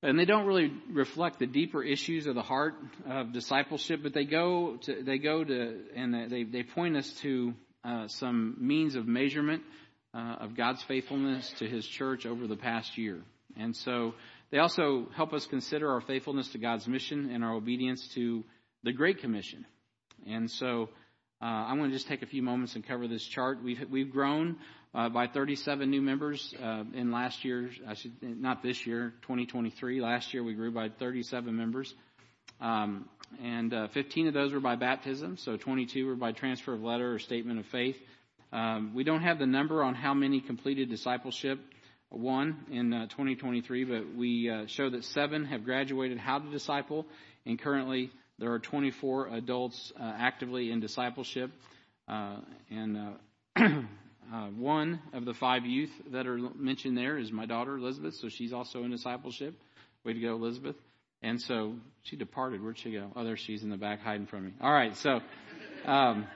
And 0.02 0.18
they 0.18 0.24
don't 0.24 0.46
really 0.46 0.72
reflect 0.90 1.38
the 1.38 1.46
deeper 1.46 1.82
issues 1.82 2.26
of 2.26 2.34
the 2.34 2.42
heart 2.42 2.74
of 3.06 3.32
discipleship, 3.32 4.00
but 4.02 4.14
they 4.14 4.24
go 4.24 4.78
to, 4.82 5.02
they 5.02 5.18
go 5.18 5.44
to, 5.44 5.78
and 5.94 6.32
they, 6.32 6.44
they 6.44 6.62
point 6.62 6.96
us 6.96 7.10
to 7.20 7.52
uh, 7.84 8.08
some 8.08 8.56
means 8.58 8.94
of 8.94 9.06
measurement 9.06 9.62
uh, 10.14 10.36
of 10.40 10.56
God's 10.56 10.82
faithfulness 10.84 11.52
to 11.58 11.68
His 11.68 11.86
church 11.86 12.24
over 12.24 12.46
the 12.46 12.56
past 12.56 12.96
year. 12.96 13.20
And 13.58 13.76
so 13.76 14.14
they 14.50 14.58
also 14.58 15.06
help 15.14 15.34
us 15.34 15.46
consider 15.46 15.90
our 15.92 16.00
faithfulness 16.00 16.48
to 16.52 16.58
God's 16.58 16.88
mission 16.88 17.30
and 17.30 17.44
our 17.44 17.54
obedience 17.54 18.08
to 18.14 18.42
the 18.82 18.92
Great 18.92 19.20
Commission. 19.20 19.66
And 20.26 20.50
so 20.50 20.88
uh, 21.42 21.44
I'm 21.44 21.78
going 21.78 21.90
to 21.90 21.96
just 21.96 22.08
take 22.08 22.22
a 22.22 22.26
few 22.26 22.42
moments 22.42 22.74
and 22.74 22.86
cover 22.86 23.06
this 23.06 23.24
chart. 23.24 23.62
We've, 23.62 23.84
we've 23.90 24.10
grown 24.10 24.56
uh, 24.94 25.08
by 25.08 25.26
37 25.26 25.88
new 25.88 26.02
members 26.02 26.54
uh, 26.62 26.84
in 26.94 27.12
last 27.12 27.44
year. 27.44 27.70
I 27.86 27.94
should 27.94 28.12
not 28.22 28.62
this 28.62 28.86
year, 28.86 29.14
2023. 29.22 30.00
Last 30.00 30.34
year 30.34 30.42
we 30.42 30.54
grew 30.54 30.72
by 30.72 30.88
37 30.88 31.56
members, 31.56 31.94
um, 32.60 33.08
and 33.42 33.72
uh, 33.72 33.88
15 33.88 34.28
of 34.28 34.34
those 34.34 34.52
were 34.52 34.60
by 34.60 34.76
baptism. 34.76 35.36
So 35.36 35.56
22 35.56 36.06
were 36.06 36.16
by 36.16 36.32
transfer 36.32 36.74
of 36.74 36.82
letter 36.82 37.14
or 37.14 37.18
statement 37.18 37.60
of 37.60 37.66
faith. 37.66 37.96
Um, 38.52 38.92
we 38.94 39.04
don't 39.04 39.22
have 39.22 39.38
the 39.38 39.46
number 39.46 39.82
on 39.84 39.94
how 39.94 40.12
many 40.12 40.40
completed 40.40 40.90
discipleship 40.90 41.60
one 42.08 42.64
in 42.72 42.92
uh, 42.92 43.06
2023, 43.06 43.84
but 43.84 44.16
we 44.16 44.50
uh, 44.50 44.66
show 44.66 44.90
that 44.90 45.04
seven 45.04 45.44
have 45.44 45.64
graduated 45.64 46.18
how 46.18 46.40
to 46.40 46.50
disciple, 46.50 47.06
and 47.46 47.60
currently 47.60 48.10
there 48.40 48.50
are 48.52 48.58
24 48.58 49.28
adults 49.28 49.92
uh, 49.96 50.02
actively 50.02 50.72
in 50.72 50.80
discipleship. 50.80 51.52
and 52.08 53.14
Uh, 54.32 54.46
one 54.46 55.00
of 55.12 55.24
the 55.24 55.34
five 55.34 55.66
youth 55.66 55.90
that 56.12 56.26
are 56.26 56.38
mentioned 56.54 56.96
there 56.96 57.18
is 57.18 57.32
my 57.32 57.46
daughter 57.46 57.76
Elizabeth, 57.76 58.14
so 58.14 58.28
she's 58.28 58.52
also 58.52 58.84
in 58.84 58.90
discipleship. 58.92 59.54
Way 60.04 60.12
to 60.12 60.20
go, 60.20 60.34
Elizabeth. 60.34 60.76
And 61.20 61.40
so 61.40 61.74
she 62.02 62.16
departed. 62.16 62.62
Where'd 62.62 62.78
she 62.78 62.92
go? 62.92 63.10
Oh, 63.16 63.24
there 63.24 63.36
she's 63.36 63.62
in 63.64 63.70
the 63.70 63.76
back 63.76 64.00
hiding 64.00 64.26
from 64.26 64.46
me. 64.46 64.52
All 64.60 64.72
right, 64.72 64.96
so 64.96 65.20
um, 65.84 66.26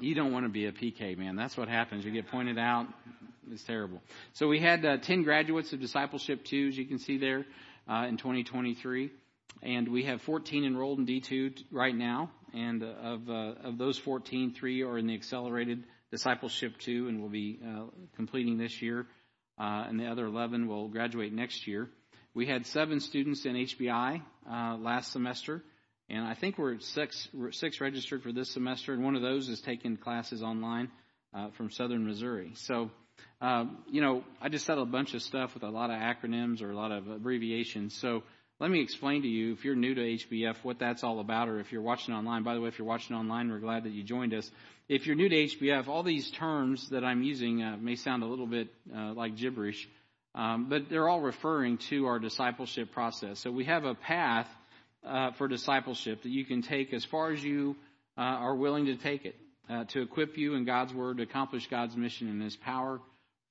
you 0.00 0.14
don't 0.14 0.32
want 0.32 0.46
to 0.46 0.48
be 0.48 0.66
a 0.66 0.72
PK, 0.72 1.18
man. 1.18 1.36
That's 1.36 1.56
what 1.56 1.68
happens. 1.68 2.04
You 2.04 2.12
get 2.12 2.28
pointed 2.28 2.58
out. 2.58 2.86
It's 3.52 3.62
terrible. 3.64 4.00
So 4.32 4.48
we 4.48 4.58
had 4.58 4.84
uh, 4.84 4.96
10 4.98 5.22
graduates 5.22 5.72
of 5.72 5.80
discipleship 5.80 6.44
too, 6.44 6.68
as 6.68 6.78
you 6.78 6.86
can 6.86 6.98
see 6.98 7.18
there, 7.18 7.44
uh, 7.88 8.06
in 8.08 8.16
2023. 8.16 9.10
And 9.62 9.88
we 9.88 10.04
have 10.04 10.22
14 10.22 10.64
enrolled 10.64 10.98
in 10.98 11.06
D2 11.06 11.64
right 11.70 11.94
now. 11.94 12.30
And 12.54 12.82
uh, 12.82 12.86
of, 12.86 13.28
uh, 13.28 13.54
of 13.64 13.78
those 13.78 13.98
14, 13.98 14.54
three 14.54 14.82
are 14.82 14.96
in 14.96 15.06
the 15.08 15.14
accelerated 15.14 15.84
discipleship 16.10 16.78
two 16.78 17.08
and 17.08 17.20
will 17.20 17.28
be 17.28 17.58
uh, 17.64 17.84
completing 18.16 18.58
this 18.58 18.82
year, 18.82 19.06
uh, 19.58 19.84
and 19.88 19.98
the 19.98 20.06
other 20.06 20.26
11 20.26 20.66
will 20.66 20.88
graduate 20.88 21.32
next 21.32 21.66
year. 21.66 21.88
We 22.34 22.46
had 22.46 22.66
seven 22.66 23.00
students 23.00 23.44
in 23.44 23.54
HBI 23.54 24.22
uh, 24.50 24.76
last 24.76 25.12
semester, 25.12 25.62
and 26.08 26.24
I 26.24 26.34
think 26.34 26.58
we're 26.58 26.78
six, 26.80 27.28
six 27.52 27.80
registered 27.80 28.22
for 28.22 28.32
this 28.32 28.50
semester, 28.50 28.92
and 28.92 29.04
one 29.04 29.16
of 29.16 29.22
those 29.22 29.48
is 29.48 29.60
taking 29.60 29.96
classes 29.96 30.42
online 30.42 30.90
uh, 31.34 31.50
from 31.56 31.70
Southern 31.70 32.06
Missouri. 32.06 32.52
So, 32.54 32.90
uh, 33.40 33.64
you 33.88 34.00
know, 34.00 34.24
I 34.40 34.48
just 34.48 34.66
said 34.66 34.78
a 34.78 34.84
bunch 34.84 35.14
of 35.14 35.22
stuff 35.22 35.54
with 35.54 35.62
a 35.62 35.70
lot 35.70 35.90
of 35.90 35.96
acronyms 35.96 36.62
or 36.62 36.70
a 36.70 36.76
lot 36.76 36.92
of 36.92 37.08
abbreviations. 37.08 37.94
So 37.94 38.22
let 38.60 38.70
me 38.70 38.80
explain 38.82 39.22
to 39.22 39.28
you, 39.28 39.52
if 39.52 39.64
you're 39.64 39.74
new 39.74 39.94
to 39.94 40.00
HBF, 40.00 40.56
what 40.62 40.78
that's 40.78 41.02
all 41.02 41.20
about, 41.20 41.48
or 41.48 41.60
if 41.60 41.72
you're 41.72 41.82
watching 41.82 42.14
online. 42.14 42.42
By 42.42 42.54
the 42.54 42.60
way, 42.60 42.68
if 42.68 42.78
you're 42.78 42.86
watching 42.86 43.16
online, 43.16 43.50
we're 43.50 43.58
glad 43.58 43.84
that 43.84 43.92
you 43.92 44.02
joined 44.02 44.34
us. 44.34 44.50
If 44.90 45.06
you're 45.06 45.14
new 45.14 45.28
to 45.28 45.36
HBF, 45.36 45.86
all 45.86 46.02
these 46.02 46.32
terms 46.32 46.88
that 46.88 47.04
I'm 47.04 47.22
using 47.22 47.62
uh, 47.62 47.76
may 47.80 47.94
sound 47.94 48.24
a 48.24 48.26
little 48.26 48.48
bit 48.48 48.74
uh, 48.92 49.12
like 49.12 49.36
gibberish, 49.36 49.88
um, 50.34 50.68
but 50.68 50.90
they're 50.90 51.08
all 51.08 51.20
referring 51.20 51.78
to 51.90 52.06
our 52.06 52.18
discipleship 52.18 52.90
process. 52.90 53.38
So 53.38 53.52
we 53.52 53.66
have 53.66 53.84
a 53.84 53.94
path 53.94 54.48
uh, 55.06 55.30
for 55.38 55.46
discipleship 55.46 56.24
that 56.24 56.30
you 56.30 56.44
can 56.44 56.62
take 56.62 56.92
as 56.92 57.04
far 57.04 57.30
as 57.30 57.40
you 57.40 57.76
uh, 58.18 58.22
are 58.22 58.56
willing 58.56 58.86
to 58.86 58.96
take 58.96 59.26
it 59.26 59.36
uh, 59.68 59.84
to 59.90 60.02
equip 60.02 60.36
you 60.36 60.54
in 60.54 60.64
God's 60.64 60.92
Word 60.92 61.18
to 61.18 61.22
accomplish 61.22 61.68
God's 61.68 61.96
mission 61.96 62.28
and 62.28 62.42
His 62.42 62.56
power 62.56 63.00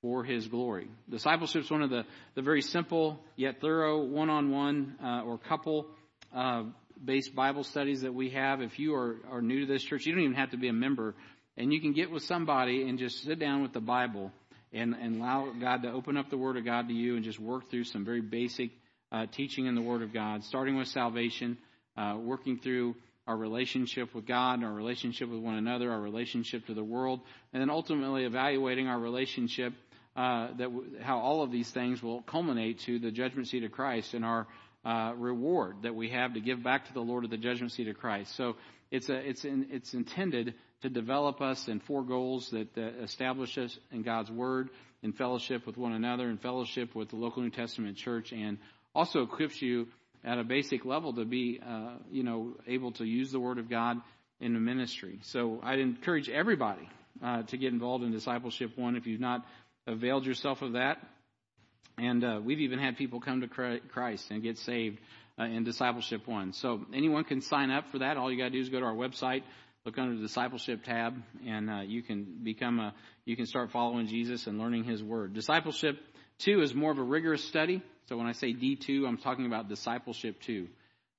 for 0.02 0.26
His 0.26 0.46
glory. 0.46 0.90
Discipleship 1.10 1.64
is 1.64 1.72
one 1.72 1.84
of 1.84 1.90
the, 1.90 2.04
the 2.36 2.42
very 2.42 2.62
simple 2.62 3.18
yet 3.38 3.62
thorough 3.62 4.04
one-on-one 4.04 4.96
uh, 5.02 5.22
or 5.22 5.38
couple 5.38 5.88
uh, 6.36 6.64
based 7.04 7.36
Bible 7.36 7.64
studies 7.64 8.02
that 8.02 8.14
we 8.14 8.32
have. 8.32 8.62
If 8.62 8.80
you 8.80 8.96
are, 8.96 9.18
are 9.32 9.42
new 9.42 9.62
to 9.62 9.66
this 9.66 9.84
church, 9.84 10.06
you 10.06 10.14
don't 10.14 10.24
even 10.24 10.36
have 10.36 10.52
to 10.52 10.58
be 10.58 10.68
a 10.68 10.74
member, 10.74 11.16
and 11.58 11.74
you 11.74 11.82
can 11.82 11.94
get 11.94 12.12
with 12.12 12.24
somebody 12.24 12.88
and 12.88 13.00
just 13.00 13.24
sit 13.24 13.40
down 13.40 13.62
with 13.62 13.74
the 13.74 13.82
Bible 13.82 14.32
and, 14.72 14.96
and 14.96 15.18
allow 15.18 15.52
God 15.60 15.84
to 15.84 15.92
open 15.92 16.18
up 16.18 16.30
the 16.30 16.38
Word 16.38 16.58
of 16.58 16.66
God 16.66 16.88
to 16.88 16.94
you 16.94 17.16
and 17.16 17.24
just 17.24 17.40
work 17.40 17.70
through 17.70 17.86
some 17.86 18.06
very 18.06 18.22
basic 18.22 18.72
uh, 19.12 19.26
teaching 19.32 19.66
in 19.66 19.76
the 19.76 19.82
Word 19.82 20.02
of 20.02 20.14
God, 20.14 20.44
starting 20.44 20.78
with 20.78 20.88
salvation, 20.88 21.58
uh, 21.98 22.16
working 22.20 22.60
through 22.60 22.96
our 23.28 23.38
relationship 23.38 24.14
with 24.16 24.26
God, 24.26 24.64
our 24.64 24.74
relationship 24.74 25.30
with 25.30 25.40
one 25.40 25.56
another, 25.56 25.92
our 25.92 26.00
relationship 26.02 26.66
to 26.68 26.74
the 26.74 26.84
world, 26.84 27.20
and 27.54 27.62
then 27.62 27.70
ultimately 27.70 28.26
evaluating 28.26 28.88
our 28.88 29.00
relationship. 29.00 29.74
Uh, 30.16 30.48
that 30.58 30.64
w- 30.64 31.00
how 31.02 31.20
all 31.20 31.44
of 31.44 31.52
these 31.52 31.70
things 31.70 32.02
will 32.02 32.22
culminate 32.24 32.80
to 32.80 33.00
the 33.00 33.12
judgment 33.12 33.48
seat 33.48 33.64
of 33.64 33.72
Christ 33.72 34.14
and 34.16 34.26
our 34.26 34.48
uh, 34.86 35.14
reward 35.18 35.84
that 35.84 35.96
we 35.96 36.10
have 36.10 36.34
to 36.34 36.40
give 36.40 36.64
back 36.64 36.88
to 36.88 36.94
the 36.94 37.02
Lord 37.02 37.24
at 37.24 37.30
the 37.30 37.38
judgment 37.38 37.72
seat 37.72 37.88
of 37.88 37.98
Christ. 37.98 38.36
So 38.36 38.56
it's 38.92 39.10
a, 39.10 39.16
it's 39.16 39.46
in, 39.46 39.68
it's 39.72 39.94
intended 39.94 40.56
to 40.82 40.90
develop 40.90 41.42
us 41.42 41.68
in 41.68 41.80
four 41.82 42.04
goals 42.04 42.50
that 42.52 42.78
uh, 42.78 43.04
establish 43.04 43.58
us 43.58 43.78
in 43.92 44.04
God's 44.04 44.32
Word, 44.32 44.70
in 45.04 45.14
fellowship 45.14 45.68
with 45.68 45.78
one 45.78 45.94
another, 45.94 46.30
in 46.30 46.38
fellowship 46.38 46.96
with 46.96 47.10
the 47.10 47.18
local 47.18 47.44
New 47.44 47.50
Testament 47.50 47.98
church, 47.98 48.32
and 48.32 48.58
also 48.96 49.22
equips 49.22 49.62
you 49.62 49.88
at 50.24 50.38
a 50.38 50.44
basic 50.44 50.86
level 50.86 51.14
to 51.14 51.26
be, 51.26 51.60
uh, 51.66 51.96
you 52.12 52.24
know, 52.24 52.56
able 52.68 52.92
to 52.94 53.06
use 53.06 53.32
the 53.32 53.40
Word 53.40 53.58
of 53.58 53.70
God 53.70 53.98
in 54.40 54.54
the 54.54 54.60
ministry. 54.60 55.20
So 55.24 55.60
I'd 55.62 55.80
encourage 55.80 56.30
everybody 56.30 56.90
uh, 57.24 57.44
to 57.44 57.58
get 57.58 57.74
involved 57.74 58.04
in 58.04 58.12
Discipleship 58.12 58.78
One 58.78 58.96
if 58.96 59.06
you've 59.06 59.20
not 59.20 59.46
availed 59.88 60.26
yourself 60.26 60.62
of 60.62 60.74
that. 60.74 60.98
And 61.98 62.24
uh, 62.24 62.40
we've 62.44 62.62
even 62.62 62.80
had 62.80 62.98
people 62.98 63.20
come 63.20 63.42
to 63.42 63.48
Christ 63.48 64.32
and 64.32 64.42
get 64.42 64.58
saved 64.58 65.00
uh, 65.38 65.44
in 65.44 65.64
Discipleship 65.64 66.28
One. 66.28 66.54
So 66.54 66.86
anyone 66.94 67.24
can 67.24 67.42
sign 67.42 67.72
up 67.72 67.86
for 67.92 68.00
that. 68.00 68.18
All 68.18 68.32
you 68.32 68.38
got 68.38 68.46
to 68.46 68.50
do 68.52 68.60
is 68.60 68.70
go 68.70 68.80
to 68.80 68.86
our 68.86 68.94
website, 68.94 69.44
look 69.86 69.98
under 69.98 70.16
the 70.16 70.22
Discipleship 70.22 70.84
tab, 70.84 71.16
and 71.46 71.70
uh, 71.70 71.82
you 71.82 72.02
can 72.02 72.40
become 72.44 72.80
a 72.80 72.94
you 73.26 73.36
can 73.36 73.46
start 73.46 73.72
following 73.72 74.08
Jesus 74.08 74.48
and 74.48 74.58
learning 74.58 74.86
His 74.86 75.04
Word. 75.04 75.34
Discipleship 75.34 75.98
Two 76.40 76.62
is 76.62 76.74
more 76.74 76.92
of 76.92 76.98
a 76.98 77.04
rigorous 77.04 77.44
study. 77.44 77.82
So 78.08 78.16
when 78.16 78.26
I 78.26 78.32
say 78.32 78.54
D2, 78.54 79.06
I'm 79.06 79.18
talking 79.18 79.46
about 79.46 79.68
discipleship 79.68 80.40
two. 80.40 80.70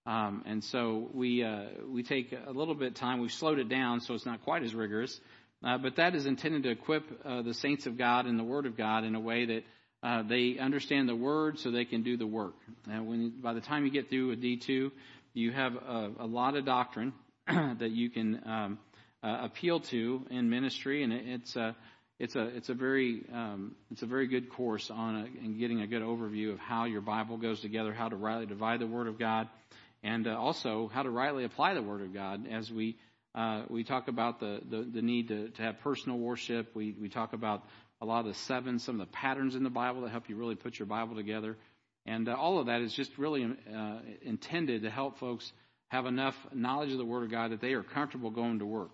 Um, 0.06 0.42
and 0.46 0.64
so 0.64 1.10
we 1.12 1.44
uh, 1.44 1.64
we 1.92 2.02
take 2.02 2.32
a 2.32 2.50
little 2.50 2.74
bit 2.74 2.88
of 2.88 2.94
time. 2.94 3.20
We've 3.20 3.30
slowed 3.30 3.58
it 3.58 3.68
down 3.68 4.00
so 4.00 4.14
it's 4.14 4.24
not 4.24 4.42
quite 4.42 4.62
as 4.62 4.74
rigorous, 4.74 5.20
uh, 5.62 5.76
but 5.76 5.96
that 5.96 6.14
is 6.14 6.24
intended 6.24 6.62
to 6.62 6.70
equip 6.70 7.04
uh, 7.22 7.42
the 7.42 7.52
saints 7.52 7.84
of 7.86 7.98
God 7.98 8.24
and 8.24 8.38
the 8.38 8.44
Word 8.44 8.64
of 8.64 8.78
God 8.78 9.04
in 9.04 9.14
a 9.14 9.20
way 9.20 9.44
that 9.44 9.62
uh, 10.02 10.22
they 10.22 10.58
understand 10.58 11.08
the 11.08 11.16
Word 11.16 11.58
so 11.58 11.70
they 11.70 11.84
can 11.84 12.02
do 12.02 12.16
the 12.16 12.26
work. 12.26 12.54
And 12.90 13.06
when 13.06 13.40
by 13.42 13.52
the 13.52 13.60
time 13.60 13.84
you 13.84 13.90
get 13.90 14.08
through 14.08 14.28
with 14.28 14.42
D2, 14.42 14.90
you 15.34 15.52
have 15.52 15.74
a, 15.76 16.10
a 16.20 16.26
lot 16.26 16.56
of 16.56 16.64
doctrine 16.64 17.12
that 17.46 17.90
you 17.90 18.10
can 18.10 18.40
um, 18.46 18.78
uh, 19.22 19.38
appeal 19.42 19.80
to 19.80 20.26
in 20.30 20.48
ministry, 20.48 21.02
and 21.02 21.12
it, 21.12 21.24
it's 21.26 21.56
uh, 21.56 21.72
it's 22.18 22.36
a 22.36 22.44
it's 22.56 22.68
a 22.68 22.74
very 22.74 23.24
um, 23.32 23.74
it's 23.90 24.02
a 24.02 24.06
very 24.06 24.26
good 24.26 24.50
course 24.50 24.90
on 24.90 25.16
a, 25.16 25.44
and 25.44 25.58
getting 25.58 25.82
a 25.82 25.86
good 25.86 26.02
overview 26.02 26.52
of 26.52 26.58
how 26.58 26.84
your 26.84 27.00
Bible 27.02 27.36
goes 27.36 27.60
together, 27.60 27.92
how 27.92 28.08
to 28.08 28.16
rightly 28.16 28.46
divide 28.46 28.80
the 28.80 28.86
Word 28.86 29.06
of 29.06 29.18
God, 29.18 29.48
and 30.02 30.26
uh, 30.26 30.38
also 30.38 30.90
how 30.92 31.02
to 31.02 31.10
rightly 31.10 31.44
apply 31.44 31.74
the 31.74 31.82
Word 31.82 32.00
of 32.00 32.14
God. 32.14 32.46
As 32.50 32.70
we 32.70 32.96
uh, 33.34 33.62
we 33.68 33.84
talk 33.84 34.08
about 34.08 34.40
the, 34.40 34.60
the, 34.68 34.82
the 34.82 35.02
need 35.02 35.28
to, 35.28 35.48
to 35.50 35.62
have 35.62 35.80
personal 35.80 36.18
worship, 36.18 36.74
we 36.74 36.94
we 37.00 37.08
talk 37.08 37.32
about 37.32 37.64
a 38.00 38.06
lot 38.06 38.20
of 38.20 38.26
the 38.26 38.34
seven, 38.34 38.78
some 38.78 39.00
of 39.00 39.06
the 39.06 39.12
patterns 39.12 39.54
in 39.54 39.62
the 39.62 39.70
Bible 39.70 40.02
that 40.02 40.10
help 40.10 40.28
you 40.28 40.36
really 40.36 40.54
put 40.54 40.78
your 40.78 40.86
Bible 40.86 41.16
together, 41.16 41.56
and 42.06 42.28
uh, 42.28 42.34
all 42.34 42.58
of 42.58 42.66
that 42.66 42.80
is 42.80 42.92
just 42.92 43.16
really 43.18 43.44
uh, 43.44 43.98
intended 44.22 44.82
to 44.82 44.90
help 44.90 45.18
folks 45.18 45.52
have 45.88 46.06
enough 46.06 46.34
knowledge 46.52 46.92
of 46.92 46.98
the 46.98 47.04
Word 47.04 47.24
of 47.24 47.30
God 47.30 47.52
that 47.52 47.60
they 47.60 47.72
are 47.72 47.82
comfortable 47.82 48.30
going 48.30 48.60
to 48.60 48.66
work 48.66 48.90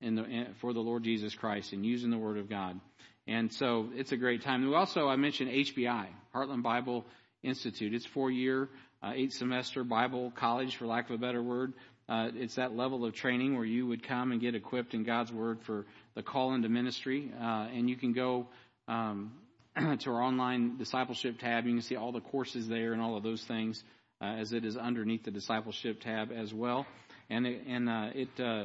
in 0.00 0.16
the, 0.16 0.24
in, 0.24 0.54
for 0.60 0.72
the 0.72 0.80
Lord 0.80 1.04
Jesus 1.04 1.34
Christ 1.34 1.72
and 1.72 1.86
using 1.86 2.10
the 2.10 2.18
Word 2.18 2.38
of 2.38 2.48
God. 2.48 2.78
And 3.26 3.52
so 3.52 3.90
it's 3.94 4.12
a 4.12 4.16
great 4.16 4.42
time. 4.42 4.66
We 4.68 4.74
also, 4.74 5.08
I 5.08 5.16
mentioned 5.16 5.50
HBI, 5.50 6.06
Heartland 6.34 6.62
Bible 6.62 7.06
Institute. 7.42 7.94
It's 7.94 8.06
four 8.06 8.30
year, 8.30 8.68
uh, 9.02 9.12
eight 9.14 9.32
semester 9.32 9.84
Bible 9.84 10.32
college, 10.34 10.76
for 10.76 10.86
lack 10.86 11.08
of 11.08 11.14
a 11.14 11.18
better 11.18 11.42
word. 11.42 11.74
Uh, 12.08 12.28
it's 12.34 12.56
that 12.56 12.76
level 12.76 13.04
of 13.04 13.14
training 13.14 13.54
where 13.54 13.64
you 13.64 13.86
would 13.86 14.02
come 14.02 14.32
and 14.32 14.40
get 14.40 14.56
equipped 14.56 14.94
in 14.94 15.04
God's 15.04 15.30
Word 15.30 15.60
for 15.62 15.86
the 16.20 16.30
call 16.30 16.52
into 16.52 16.68
ministry. 16.68 17.32
Uh, 17.40 17.68
and 17.74 17.88
you 17.88 17.96
can 17.96 18.12
go 18.12 18.46
um, 18.88 19.32
to 20.00 20.10
our 20.10 20.22
online 20.22 20.76
discipleship 20.76 21.38
tab. 21.38 21.64
You 21.64 21.72
can 21.72 21.82
see 21.82 21.96
all 21.96 22.12
the 22.12 22.20
courses 22.20 22.68
there 22.68 22.92
and 22.92 23.00
all 23.00 23.16
of 23.16 23.22
those 23.22 23.42
things 23.44 23.82
uh, 24.20 24.26
as 24.26 24.52
it 24.52 24.66
is 24.66 24.76
underneath 24.76 25.24
the 25.24 25.30
discipleship 25.30 26.02
tab 26.02 26.30
as 26.30 26.52
well. 26.52 26.86
And 27.30 27.46
it, 27.46 27.62
and 27.66 27.88
uh, 27.88 28.08
it 28.14 28.28
uh, 28.38 28.64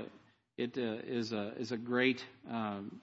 it 0.57 0.77
uh, 0.77 0.97
is 1.07 1.31
a 1.31 1.53
is 1.57 1.71
a 1.71 1.77
great 1.77 2.21
um, 2.49 2.99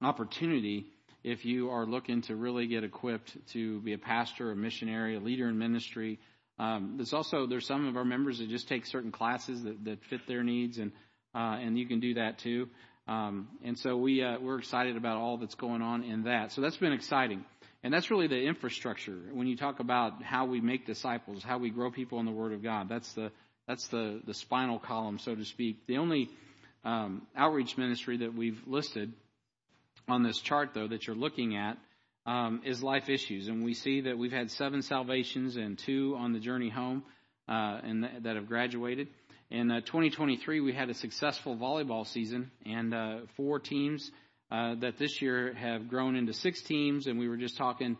opportunity 0.00 0.86
if 1.22 1.44
you 1.44 1.70
are 1.70 1.84
looking 1.84 2.22
to 2.22 2.36
really 2.36 2.66
get 2.66 2.84
equipped 2.84 3.36
to 3.52 3.80
be 3.80 3.92
a 3.92 3.98
pastor, 3.98 4.50
a 4.50 4.56
missionary, 4.56 5.16
a 5.16 5.20
leader 5.20 5.48
in 5.48 5.58
ministry. 5.58 6.18
Um, 6.58 6.94
there's 6.96 7.12
also 7.12 7.46
there's 7.46 7.66
some 7.66 7.86
of 7.86 7.96
our 7.98 8.04
members 8.04 8.38
that 8.38 8.48
just 8.48 8.66
take 8.68 8.86
certain 8.86 9.12
classes 9.12 9.62
that, 9.64 9.84
that 9.84 9.98
fit 10.08 10.20
their 10.26 10.42
needs, 10.42 10.78
and 10.78 10.92
uh, 11.34 11.58
and 11.60 11.78
you 11.78 11.86
can 11.86 12.00
do 12.00 12.14
that 12.14 12.38
too. 12.38 12.68
Um, 13.06 13.48
and 13.62 13.78
so 13.78 13.96
we 13.96 14.22
uh, 14.22 14.38
we're 14.40 14.58
excited 14.58 14.96
about 14.96 15.18
all 15.18 15.36
that's 15.36 15.54
going 15.54 15.82
on 15.82 16.04
in 16.04 16.24
that. 16.24 16.52
So 16.52 16.60
that's 16.60 16.76
been 16.76 16.92
exciting, 16.92 17.44
and 17.82 17.92
that's 17.92 18.10
really 18.10 18.28
the 18.28 18.42
infrastructure. 18.42 19.18
When 19.32 19.46
you 19.46 19.56
talk 19.56 19.80
about 19.80 20.22
how 20.22 20.46
we 20.46 20.60
make 20.60 20.86
disciples, 20.86 21.42
how 21.42 21.58
we 21.58 21.70
grow 21.70 21.90
people 21.90 22.18
in 22.20 22.26
the 22.26 22.32
Word 22.32 22.52
of 22.52 22.62
God, 22.62 22.88
that's 22.88 23.12
the 23.12 23.30
that's 23.68 23.88
the 23.88 24.20
the 24.26 24.32
spinal 24.34 24.78
column, 24.78 25.18
so 25.18 25.34
to 25.34 25.44
speak. 25.44 25.86
The 25.86 25.98
only 25.98 26.30
um, 26.84 27.26
outreach 27.36 27.76
ministry 27.76 28.18
that 28.18 28.34
we've 28.34 28.60
listed 28.66 29.12
on 30.08 30.22
this 30.22 30.38
chart, 30.38 30.70
though, 30.74 30.88
that 30.88 31.06
you're 31.06 31.16
looking 31.16 31.56
at, 31.56 31.78
um, 32.26 32.62
is 32.64 32.82
life 32.82 33.08
issues. 33.08 33.48
And 33.48 33.64
we 33.64 33.74
see 33.74 34.02
that 34.02 34.18
we've 34.18 34.32
had 34.32 34.50
seven 34.50 34.82
salvations 34.82 35.56
and 35.56 35.78
two 35.78 36.14
on 36.18 36.32
the 36.32 36.40
journey 36.40 36.68
home 36.68 37.02
uh, 37.48 37.80
and 37.82 38.02
th- 38.02 38.22
that 38.22 38.36
have 38.36 38.46
graduated. 38.46 39.08
In 39.54 39.70
uh, 39.70 39.82
2023, 39.82 40.58
we 40.58 40.72
had 40.72 40.90
a 40.90 40.94
successful 40.94 41.56
volleyball 41.56 42.04
season 42.08 42.50
and 42.66 42.92
uh, 42.92 43.18
four 43.36 43.60
teams 43.60 44.10
uh, 44.50 44.74
that 44.80 44.98
this 44.98 45.22
year 45.22 45.54
have 45.54 45.86
grown 45.86 46.16
into 46.16 46.32
six 46.32 46.60
teams. 46.62 47.06
And 47.06 47.20
we 47.20 47.28
were 47.28 47.36
just 47.36 47.56
talking 47.56 47.96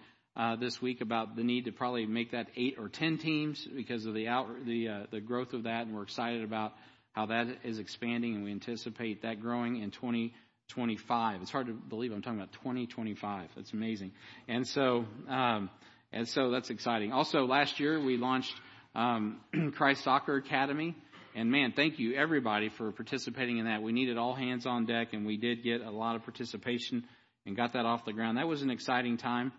this 0.59 0.83
week 0.83 1.01
about 1.01 1.37
the 1.37 1.45
need 1.45 1.67
to 1.67 1.71
probably 1.71 2.07
make 2.07 2.33
that 2.33 2.49
eight 2.57 2.75
or 2.77 2.89
ten 2.89 3.19
teams 3.19 3.65
because 3.73 4.05
of 4.05 4.15
the 4.15 4.27
out 4.27 4.49
the 4.67 5.07
the 5.13 5.21
growth 5.21 5.53
of 5.53 5.63
that. 5.63 5.87
And 5.87 5.95
we're 5.95 6.03
excited 6.03 6.43
about 6.43 6.73
how 7.13 7.27
that 7.27 7.47
is 7.63 7.79
expanding, 7.79 8.35
and 8.35 8.43
we 8.43 8.51
anticipate 8.51 9.23
that 9.23 9.41
growing 9.41 9.81
in 9.81 9.93
2025. 9.93 11.41
It's 11.41 11.53
hard 11.53 11.69
to 11.69 11.73
believe 11.73 12.11
I'm 12.11 12.21
talking 12.21 12.41
about 12.41 12.53
2025. 12.65 13.51
That's 13.55 13.73
amazing. 13.73 14.11
And 14.49 14.67
so, 14.67 15.05
um, 15.29 15.71
and 16.13 16.29
so 16.29 16.51
that's 16.51 16.71
exciting. 16.71 17.13
Also, 17.13 17.47
last 17.47 17.79
year 17.79 18.05
we 18.05 18.17
launched 18.17 18.55
um, 18.97 19.39
Christ 19.77 20.03
Soccer 20.03 20.35
Academy. 20.35 20.97
And 21.35 21.51
man, 21.51 21.73
thank 21.75 21.99
you 21.99 22.15
everybody 22.15 22.69
for 22.69 22.93
participating 22.93 23.59
in 23.59 23.65
that. 23.65 23.83
We 23.83 23.91
needed 23.91 24.17
all 24.17 24.35
hands 24.35 24.67
on 24.67 24.87
deck, 24.87 25.13
and 25.13 25.27
we 25.27 25.37
did 25.37 25.65
get 25.65 25.81
a 25.81 25.91
lot 25.91 26.15
of 26.15 26.23
participation 26.23 27.05
and 27.45 27.57
got 27.57 27.73
that 27.73 27.87
off 27.87 28.05
the 28.05 28.13
ground. 28.13 28.39
That 28.39 28.47
was 28.47 28.63
an 28.63 28.71
exciting 28.71 29.17
time 29.17 29.53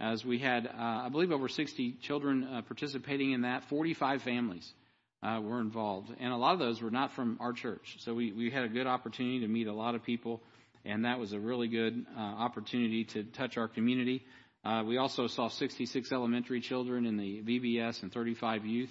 as 0.00 0.24
we 0.24 0.38
had, 0.38 0.66
uh, 0.66 0.72
I 0.76 1.08
believe, 1.08 1.30
over 1.30 1.48
60 1.48 1.98
children 2.02 2.42
uh, 2.44 2.62
participating 2.62 3.32
in 3.32 3.42
that, 3.42 3.68
45 3.68 4.22
families 4.22 4.72
uh, 5.22 5.40
were 5.40 5.60
involved. 5.60 6.10
And 6.18 6.32
a 6.32 6.36
lot 6.36 6.54
of 6.54 6.58
those 6.58 6.82
were 6.82 6.90
not 6.90 7.12
from 7.12 7.36
our 7.38 7.52
church. 7.52 7.96
So 8.00 8.14
we, 8.14 8.32
we 8.32 8.50
had 8.50 8.64
a 8.64 8.68
good 8.68 8.86
opportunity 8.88 9.40
to 9.40 9.48
meet 9.48 9.68
a 9.68 9.72
lot 9.72 9.94
of 9.94 10.02
people, 10.02 10.42
and 10.84 11.04
that 11.04 11.20
was 11.20 11.32
a 11.32 11.38
really 11.38 11.68
good 11.68 12.06
uh, 12.16 12.20
opportunity 12.20 13.04
to 13.04 13.22
touch 13.24 13.56
our 13.56 13.68
community. 13.68 14.24
Uh, 14.64 14.82
we 14.84 14.96
also 14.96 15.28
saw 15.28 15.48
66 15.48 16.10
elementary 16.10 16.60
children 16.60 17.06
in 17.06 17.16
the 17.16 17.42
VBS 17.42 18.02
and 18.02 18.12
35 18.12 18.66
youth 18.66 18.90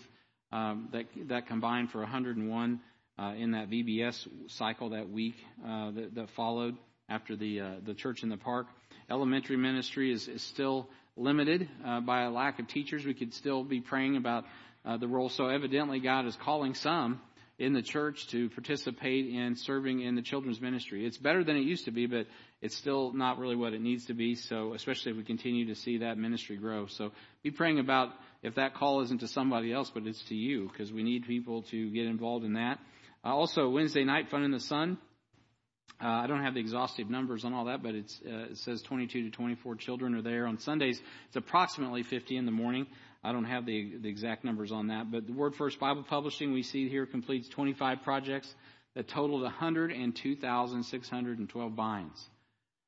um, 0.52 0.90
that, 0.92 1.06
that 1.28 1.48
combined 1.48 1.92
for 1.92 2.00
101 2.00 2.80
uh, 3.18 3.34
in 3.38 3.52
that 3.52 3.70
VBS 3.70 4.28
cycle 4.48 4.90
that 4.90 5.10
week 5.10 5.36
uh, 5.66 5.92
that, 5.92 6.16
that, 6.16 6.30
followed 6.32 6.78
after 7.10 7.36
the, 7.36 7.60
uh, 7.60 7.70
the 7.86 7.94
church 7.94 8.24
in 8.24 8.30
the 8.30 8.38
park. 8.38 8.68
Elementary 9.10 9.58
ministry 9.58 10.12
is, 10.12 10.28
is 10.28 10.42
still 10.42 10.90
limited 11.18 11.68
by 12.06 12.24
a 12.24 12.30
lack 12.30 12.60
of 12.60 12.68
teachers. 12.68 13.06
We 13.06 13.14
could 13.14 13.34
still 13.34 13.64
be 13.64 13.82
praying 13.82 14.16
about 14.16 14.46
uh, 14.86 14.98
the 14.98 15.08
role. 15.08 15.30
So 15.30 15.48
evidently, 15.48 16.00
God 16.00 16.26
is 16.26 16.36
calling 16.36 16.74
some 16.74 17.22
in 17.58 17.74
the 17.74 17.82
church 17.82 18.28
to 18.28 18.50
participate 18.50 19.28
in 19.28 19.56
serving 19.56 20.00
in 20.02 20.16
the 20.16 20.22
children's 20.22 20.62
ministry. 20.62 21.06
It's 21.06 21.18
better 21.18 21.44
than 21.44 21.58
it 21.58 21.64
used 21.64 21.86
to 21.86 21.92
be, 21.92 22.06
but 22.06 22.28
it's 22.62 22.78
still 22.78 23.12
not 23.14 23.38
really 23.38 23.56
what 23.56 23.74
it 23.74 23.82
needs 23.82 24.06
to 24.06 24.14
be. 24.14 24.36
So, 24.36 24.74
especially 24.74 25.12
if 25.12 25.18
we 25.18 25.24
continue 25.24 25.68
to 25.68 25.76
see 25.76 25.98
that 26.00 26.18
ministry 26.18 26.56
grow. 26.56 26.86
So, 26.88 27.12
be 27.44 27.52
praying 27.52 27.80
about 27.80 28.12
if 28.42 28.56
that 28.56 28.74
call 28.76 29.02
isn't 29.02 29.20
to 29.20 29.28
somebody 29.28 29.74
else, 29.74 29.92
but 29.94 30.08
it's 30.08 30.24
to 30.26 30.36
you, 30.36 30.70
because 30.72 30.92
we 30.92 31.04
need 31.04 31.26
people 31.26 31.62
to 31.64 31.90
get 31.92 32.06
involved 32.06 32.46
in 32.46 32.54
that. 32.54 32.80
Uh, 33.24 33.36
also, 33.36 33.70
Wednesday 33.70 34.04
night, 34.04 34.30
Fun 34.30 34.44
in 34.44 34.52
the 34.52 34.60
Sun. 34.60 34.98
Uh, 36.02 36.08
I 36.08 36.28
don't 36.28 36.44
have 36.44 36.54
the 36.54 36.62
exhaustive 36.62 37.10
numbers 37.10 37.44
on 37.44 37.54
all 37.54 37.66
that, 37.66 37.84
but 37.84 37.96
uh, 37.96 37.98
it 37.98 38.58
says 38.58 38.82
22 38.84 39.24
to 39.24 39.32
24 39.32 39.76
children 39.76 40.16
are 40.16 40.22
there. 40.22 40.48
On 40.48 40.58
Sundays, 40.58 41.02
it's 41.28 41.36
approximately 41.36 42.04
50 42.04 42.38
in 42.38 42.46
the 42.46 42.54
morning. 42.54 42.88
I 43.22 43.34
don't 43.34 43.44
have 43.44 43.66
the, 43.66 43.98
the 43.98 44.08
exact 44.08 44.46
numbers 44.46 44.72
on 44.72 44.88
that. 44.88 45.12
But 45.12 45.28
the 45.28 45.34
Word 45.34 45.56
First 45.56 45.78
Bible 45.78 46.04
Publishing, 46.04 46.54
we 46.54 46.64
see 46.64 46.88
here, 46.88 47.06
completes 47.06 47.50
25 47.50 48.04
projects 48.04 48.56
that 48.96 49.10
totaled 49.10 49.42
102,612 49.42 51.76
binds. 51.76 52.30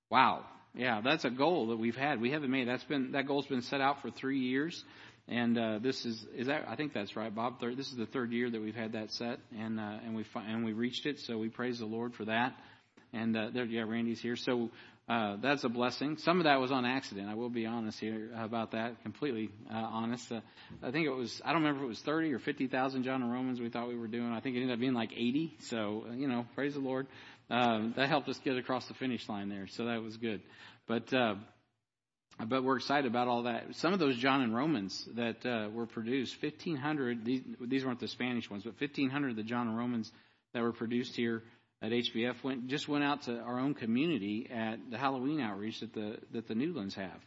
Wow. 0.09 0.45
Yeah, 0.73 1.01
that's 1.01 1.25
a 1.25 1.29
goal 1.29 1.67
that 1.67 1.77
we've 1.77 1.97
had. 1.97 2.21
We 2.21 2.31
haven't 2.31 2.49
made. 2.49 2.65
That's 2.67 2.83
been 2.85 3.11
that 3.11 3.27
goal's 3.27 3.45
been 3.45 3.61
set 3.61 3.81
out 3.81 4.01
for 4.01 4.09
three 4.09 4.39
years, 4.39 4.83
and 5.27 5.57
uh, 5.57 5.79
this 5.79 6.05
is 6.05 6.25
is 6.35 6.47
that 6.47 6.65
I 6.67 6.75
think 6.75 6.93
that's 6.93 7.15
right, 7.15 7.33
Bob. 7.33 7.59
Third, 7.59 7.77
this 7.77 7.87
is 7.87 7.95
the 7.95 8.05
third 8.05 8.31
year 8.31 8.49
that 8.49 8.61
we've 8.61 8.75
had 8.75 8.93
that 8.93 9.11
set, 9.11 9.39
and 9.57 9.79
uh, 9.79 9.99
and 10.03 10.15
we 10.15 10.25
and 10.35 10.65
we 10.65 10.73
reached 10.73 11.05
it. 11.05 11.19
So 11.19 11.37
we 11.37 11.49
praise 11.49 11.79
the 11.79 11.85
Lord 11.85 12.13
for 12.15 12.25
that. 12.25 12.53
And 13.13 13.35
uh, 13.35 13.49
there, 13.53 13.65
yeah, 13.65 13.81
Randy's 13.81 14.21
here. 14.21 14.37
So 14.37 14.69
uh, 15.09 15.35
that's 15.41 15.63
a 15.63 15.69
blessing. 15.69 16.17
Some 16.17 16.39
of 16.39 16.45
that 16.45 16.61
was 16.61 16.71
on 16.71 16.85
accident. 16.85 17.27
I 17.27 17.33
will 17.33 17.49
be 17.49 17.65
honest 17.65 17.99
here 17.99 18.29
about 18.37 18.71
that. 18.71 19.01
Completely 19.03 19.49
uh, 19.69 19.75
honest. 19.75 20.31
Uh, 20.31 20.39
I 20.81 20.91
think 20.91 21.05
it 21.05 21.11
was. 21.11 21.41
I 21.43 21.51
don't 21.51 21.63
remember 21.63 21.81
if 21.81 21.85
it 21.85 21.89
was 21.89 21.99
thirty 21.99 22.31
or 22.33 22.39
fifty 22.39 22.67
thousand 22.67 23.03
John 23.03 23.21
and 23.21 23.31
Romans 23.31 23.59
we 23.59 23.69
thought 23.69 23.87
we 23.87 23.97
were 23.97 24.07
doing. 24.07 24.31
I 24.31 24.39
think 24.39 24.55
it 24.55 24.61
ended 24.61 24.73
up 24.73 24.79
being 24.79 24.93
like 24.93 25.11
eighty. 25.11 25.57
So 25.59 26.05
uh, 26.09 26.13
you 26.13 26.27
know, 26.27 26.45
praise 26.55 26.73
the 26.73 26.79
Lord. 26.79 27.07
Um, 27.49 27.93
that 27.97 28.07
helped 28.07 28.29
us 28.29 28.39
get 28.45 28.57
across 28.57 28.87
the 28.87 28.93
finish 28.93 29.27
line 29.27 29.49
there. 29.49 29.67
So 29.67 29.85
that 29.85 30.01
was 30.01 30.15
good. 30.15 30.41
But 30.87 31.13
uh, 31.13 31.35
but 32.39 32.63
we're 32.63 32.77
excited 32.77 33.05
about 33.05 33.27
all 33.27 33.43
that. 33.43 33.75
Some 33.75 33.93
of 33.93 33.99
those 33.99 34.17
John 34.17 34.41
and 34.41 34.55
Romans 34.55 35.07
that 35.15 35.45
uh, 35.45 35.69
were 35.69 35.85
produced, 35.85 36.35
fifteen 36.35 36.75
hundred. 36.75 37.25
These 37.25 37.41
these 37.59 37.85
weren't 37.85 37.99
the 37.99 38.07
Spanish 38.07 38.49
ones, 38.49 38.63
but 38.63 38.77
fifteen 38.77 39.09
hundred 39.09 39.31
of 39.31 39.35
the 39.35 39.43
John 39.43 39.67
and 39.67 39.77
Romans 39.77 40.11
that 40.53 40.61
were 40.61 40.71
produced 40.71 41.15
here 41.15 41.43
at 41.81 41.91
HBF 41.91 42.43
went 42.43 42.67
just 42.67 42.87
went 42.87 43.03
out 43.03 43.23
to 43.23 43.37
our 43.39 43.59
own 43.59 43.73
community 43.73 44.49
at 44.51 44.77
the 44.89 44.97
Halloween 44.97 45.39
outreach 45.39 45.79
that 45.81 45.93
the 45.93 46.17
that 46.31 46.47
the 46.47 46.55
Newlands 46.55 46.95
have. 46.95 47.19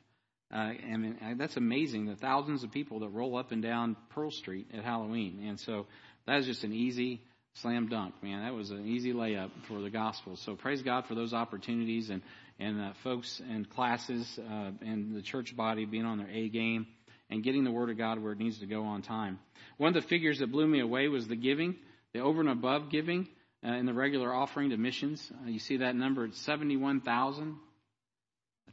Uh, 0.52 0.72
I 0.92 0.96
mean, 0.96 1.18
that's 1.36 1.56
amazing. 1.56 2.06
The 2.06 2.16
thousands 2.16 2.62
of 2.62 2.70
people 2.70 3.00
that 3.00 3.08
roll 3.08 3.36
up 3.36 3.50
and 3.50 3.62
down 3.62 3.96
Pearl 4.10 4.30
Street 4.30 4.68
at 4.72 4.84
Halloween, 4.84 5.44
and 5.48 5.58
so 5.58 5.86
that 6.26 6.38
is 6.38 6.46
just 6.46 6.64
an 6.64 6.72
easy 6.72 7.22
slam 7.54 7.88
dunk, 7.88 8.14
man. 8.22 8.44
That 8.44 8.54
was 8.54 8.70
an 8.70 8.86
easy 8.86 9.12
layup 9.12 9.50
for 9.68 9.80
the 9.80 9.90
gospel. 9.90 10.36
So 10.36 10.54
praise 10.54 10.82
God 10.82 11.06
for 11.06 11.14
those 11.14 11.32
opportunities 11.32 12.10
and 12.10 12.22
and 12.58 12.80
uh, 12.80 12.92
folks 13.02 13.40
and 13.50 13.68
classes 13.68 14.38
uh, 14.38 14.70
and 14.80 15.14
the 15.14 15.22
church 15.22 15.56
body 15.56 15.84
being 15.84 16.04
on 16.04 16.18
their 16.18 16.30
A 16.30 16.48
game 16.48 16.86
and 17.30 17.42
getting 17.42 17.64
the 17.64 17.70
word 17.70 17.90
of 17.90 17.98
God 17.98 18.22
where 18.22 18.32
it 18.32 18.38
needs 18.38 18.58
to 18.60 18.66
go 18.66 18.84
on 18.84 19.02
time. 19.02 19.38
One 19.76 19.94
of 19.94 20.02
the 20.02 20.08
figures 20.08 20.38
that 20.38 20.52
blew 20.52 20.66
me 20.66 20.80
away 20.80 21.08
was 21.08 21.26
the 21.26 21.36
giving, 21.36 21.76
the 22.12 22.20
over 22.20 22.40
and 22.40 22.50
above 22.50 22.90
giving 22.90 23.28
uh, 23.66 23.72
in 23.72 23.86
the 23.86 23.94
regular 23.94 24.32
offering 24.32 24.70
to 24.70 24.76
missions. 24.76 25.32
Uh, 25.42 25.48
you 25.48 25.58
see 25.58 25.78
that 25.78 25.96
number 25.96 26.24
at 26.24 26.34
seventy-one 26.34 27.00
thousand 27.00 27.56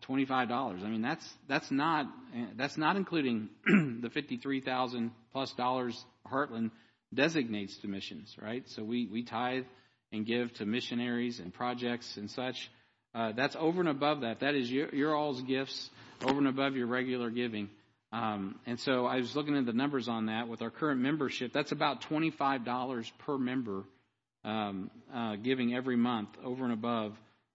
twenty-five 0.02 0.50
dollars. 0.50 0.82
I 0.84 0.90
mean, 0.90 1.02
that's 1.02 1.28
that's 1.48 1.72
not 1.72 2.08
that's 2.56 2.78
not 2.78 2.96
including 2.96 3.50
the 3.66 4.10
fifty-three 4.10 4.62
thousand 4.62 5.12
plus 5.32 5.52
dollars 5.54 6.04
Heartland 6.32 6.72
designates 7.14 7.78
to 7.78 7.88
missions, 7.88 8.36
right? 8.42 8.68
So 8.70 8.84
we 8.84 9.08
we 9.08 9.24
tithe 9.24 9.66
and 10.12 10.26
give 10.26 10.54
to 10.56 10.66
missionaries 10.66 11.40
and 11.40 11.54
projects 11.54 12.18
and 12.18 12.30
such. 12.30 12.70
Uh, 13.14 13.34
that's 13.34 13.56
over 13.60 13.80
and 13.80 13.90
above 13.90 14.22
that. 14.22 14.40
That 14.40 14.56
is 14.56 14.72
your, 14.72 14.94
your 14.94 15.16
all's 15.16 15.42
gifts 15.42 15.90
over 16.24 16.38
and 16.38 16.48
above 16.48 16.76
your 16.76 16.88
regular 16.88 17.30
giving. 17.30 17.70
Um, 18.14 18.60
and 18.66 18.80
so 18.80 19.06
I 19.06 19.18
was 19.18 19.36
looking 19.36 19.58
at 19.58 19.66
the 19.66 19.74
numbers 19.74 20.08
on 20.08 20.26
that 20.28 20.48
with 20.48 20.62
our 20.62 20.70
current 20.70 21.02
membership. 21.02 21.54
That's 21.54 21.72
about 21.72 22.02
$25 22.04 23.12
per 23.20 23.38
member 23.38 23.84
um, 24.44 24.90
uh, 25.14 25.36
giving 25.38 25.74
every 25.74 25.96
month 25.96 26.30
over 26.44 26.64
and 26.64 26.74
above 26.74 27.14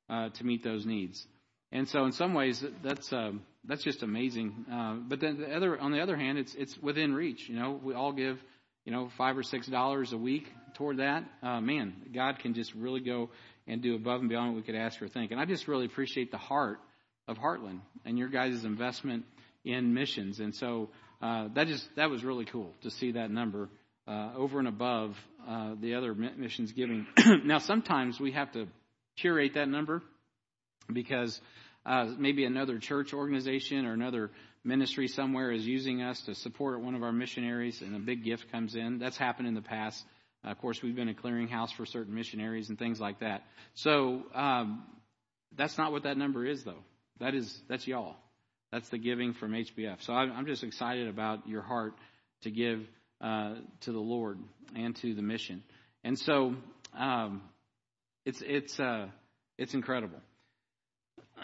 uh, 0.09 0.31
to 0.31 0.45
meet 0.45 0.63
those 0.63 0.87
needs. 0.87 1.27
And 1.73 1.89
so, 1.89 2.05
in 2.05 2.13
some 2.13 2.33
ways, 2.33 2.65
that's 2.83 3.13
uh, 3.13 3.33
that's 3.65 3.83
just 3.83 4.03
amazing. 4.03 4.67
Uh, 4.73 4.95
but 5.09 5.21
then, 5.21 5.41
the 5.41 5.55
other, 5.55 5.79
on 5.79 5.91
the 5.91 6.01
other 6.01 6.17
hand, 6.17 6.39
it's 6.39 6.55
it's 6.55 6.79
within 6.79 7.13
reach. 7.13 7.49
You 7.49 7.57
know, 7.57 7.81
we 7.83 7.93
all 7.93 8.13
give, 8.13 8.39
you 8.85 8.93
know, 8.93 9.11
five 9.19 9.37
or 9.37 9.43
six 9.43 9.67
dollars 9.67 10.13
a 10.13 10.17
week 10.17 10.47
toward 10.75 10.99
that. 10.99 11.25
Uh, 11.43 11.61
man, 11.61 11.95
God 12.15 12.39
can 12.39 12.55
just 12.55 12.73
really 12.75 13.01
go 13.01 13.31
and 13.67 13.83
do 13.83 13.95
above 13.95 14.21
and 14.21 14.29
beyond 14.29 14.55
what 14.55 14.57
we 14.57 14.63
could 14.63 14.75
ask 14.75 15.01
or 15.03 15.09
think. 15.09 15.31
And 15.31 15.41
I 15.41 15.45
just 15.45 15.69
really 15.69 15.87
appreciate 15.87 16.31
the 16.31 16.39
heart 16.39 16.79
of 17.29 17.37
Heartland 17.39 17.81
and 18.05 18.19
your 18.19 18.29
guys' 18.29 18.65
investment 18.65 19.25
in 19.65 19.95
missions. 19.95 20.41
And 20.41 20.55
so 20.55 20.91
uh, 21.21 21.49
that 21.55 21.67
just 21.67 21.89
that 21.97 22.11
was 22.11 22.25
really 22.25 22.45
cool 22.45 22.73
to 22.83 22.91
see 22.91 23.13
that 23.13 23.31
number 23.31 23.69
uh, 24.07 24.31
over 24.37 24.59
and 24.59 24.69
above 24.69 25.17
uh, 25.49 25.75
the 25.81 25.95
other 25.95 26.15
missions 26.15 26.73
giving. 26.73 27.07
now, 27.45 27.59
sometimes 27.59 28.21
we 28.21 28.33
have 28.33 28.53
to 28.53 28.69
curate 29.17 29.55
that 29.55 29.69
number 29.69 30.03
because 30.93 31.41
uh, 31.85 32.07
maybe 32.19 32.45
another 32.45 32.79
church 32.79 33.13
organization 33.13 33.87
or 33.87 33.93
another 33.93 34.31
ministry 34.65 35.09
somewhere 35.09 35.53
is 35.53 35.67
using 35.67 36.03
us 36.03 36.21
to 36.23 36.35
support 36.35 36.81
one 36.81 36.95
of 36.95 37.03
our 37.03 37.13
missionaries, 37.13 37.81
and 37.83 37.95
a 37.95 37.99
big 37.99 38.25
gift 38.25 38.51
comes 38.51 38.75
in. 38.75 38.99
That's 38.99 39.17
happened 39.17 39.49
in 39.49 39.55
the 39.55 39.63
past. 39.63 40.05
Uh, 40.47 40.51
of 40.51 40.59
course, 40.59 40.83
we've 40.83 40.97
been 40.97 41.09
a 41.09 41.15
clearinghouse 41.15 41.73
for 41.77 41.85
certain 41.87 42.15
missionaries 42.15 42.69
and 42.69 42.79
things 42.79 43.01
like 43.01 43.21
that. 43.21 43.43
So 43.75 44.23
um, 44.35 44.85
that's 45.57 45.77
not 45.77 45.93
what 45.93 46.05
that 46.05 46.17
number 46.17 46.45
is, 46.45 46.65
though. 46.65 46.85
That 47.21 47.35
is 47.35 47.63
that's 47.69 47.87
y'all. 47.87 48.17
That's 48.73 48.89
the 48.91 48.99
giving 48.99 49.33
from 49.33 49.53
HBF. 49.53 50.03
So 50.03 50.13
I'm, 50.13 50.33
I'm 50.33 50.47
just 50.47 50.63
excited 50.65 51.09
about 51.09 51.47
your 51.49 51.63
heart 51.63 51.95
to 52.43 52.51
give 52.51 52.87
uh, 53.21 53.55
to 53.83 53.93
the 53.93 53.99
Lord 53.99 54.39
and 54.75 54.95
to 54.97 55.15
the 55.15 55.23
mission. 55.23 55.63
And 56.05 56.19
so 56.19 56.55
um, 56.97 57.43
it's 58.25 58.43
it's 58.45 58.79
uh, 58.79 59.07
it's 59.57 59.75
incredible. 59.75 60.21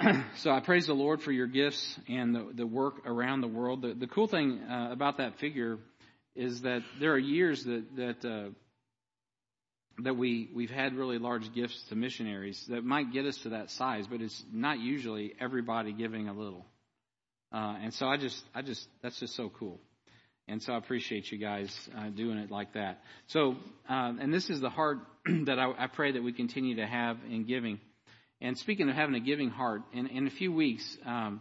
so 0.37 0.51
I 0.51 0.61
praise 0.61 0.87
the 0.87 0.95
Lord 0.95 1.23
for 1.23 1.33
your 1.33 1.47
gifts 1.47 1.99
and 2.09 2.35
the, 2.35 2.51
the 2.55 2.67
work 2.67 3.07
around 3.07 3.43
the 3.43 3.49
world. 3.49 3.83
The, 3.83 3.95
the 3.95 4.07
cool 4.07 4.27
thing 4.27 4.61
uh, 4.61 4.89
about 4.91 5.19
that 5.19 5.39
figure 5.39 5.79
is 6.35 6.63
that 6.63 6.81
there 6.99 7.13
are 7.13 7.19
years 7.19 7.65
that 7.65 7.85
that 7.97 8.25
uh, 8.25 8.51
that 9.99 10.17
we 10.17 10.51
we've 10.55 10.71
had 10.71 10.95
really 10.95 11.19
large 11.19 11.53
gifts 11.55 11.83
to 11.89 11.97
missionaries 11.97 12.65
that 12.69 12.85
might 12.85 13.13
get 13.13 13.27
us 13.27 13.37
to 13.39 13.51
that 13.51 13.71
size, 13.71 14.07
but 14.07 14.21
it's 14.21 14.45
not 14.53 14.79
usually 14.79 15.35
everybody 15.41 15.93
giving 15.93 16.29
a 16.29 16.33
little. 16.33 16.67
Uh, 17.53 17.77
and 17.83 17.95
so 17.95 18.07
I 18.07 18.17
just 18.17 18.43
I 18.55 18.63
just 18.63 18.87
that's 19.03 19.19
just 19.21 19.35
so 19.35 19.51
cool. 19.51 19.81
And 20.49 20.63
so 20.63 20.73
I 20.73 20.79
appreciate 20.79 21.31
you 21.31 21.39
guys 21.39 21.75
uh, 21.97 22.09
doing 22.09 22.39
it 22.39 22.51
like 22.51 22.75
that. 22.75 23.03
So, 23.29 23.57
um, 23.89 24.19
and 24.21 24.35
this 24.35 24.51
is 24.51 24.61
the 24.61 24.71
heart 24.71 24.99
that 25.47 25.59
I, 25.59 25.85
I, 25.85 25.87
pray 25.87 26.13
that 26.13 26.23
we 26.23 26.33
continue 26.33 26.77
to 26.77 26.87
have 26.87 27.17
in 27.31 27.47
giving. 27.47 27.79
And 28.41 28.59
speaking 28.59 28.89
of 28.89 28.97
having 28.97 29.15
a 29.15 29.21
giving 29.21 29.51
heart, 29.51 29.83
in, 29.93 30.09
in 30.09 30.27
a 30.27 30.31
few 30.31 30.53
weeks, 30.53 30.99
um, 31.07 31.41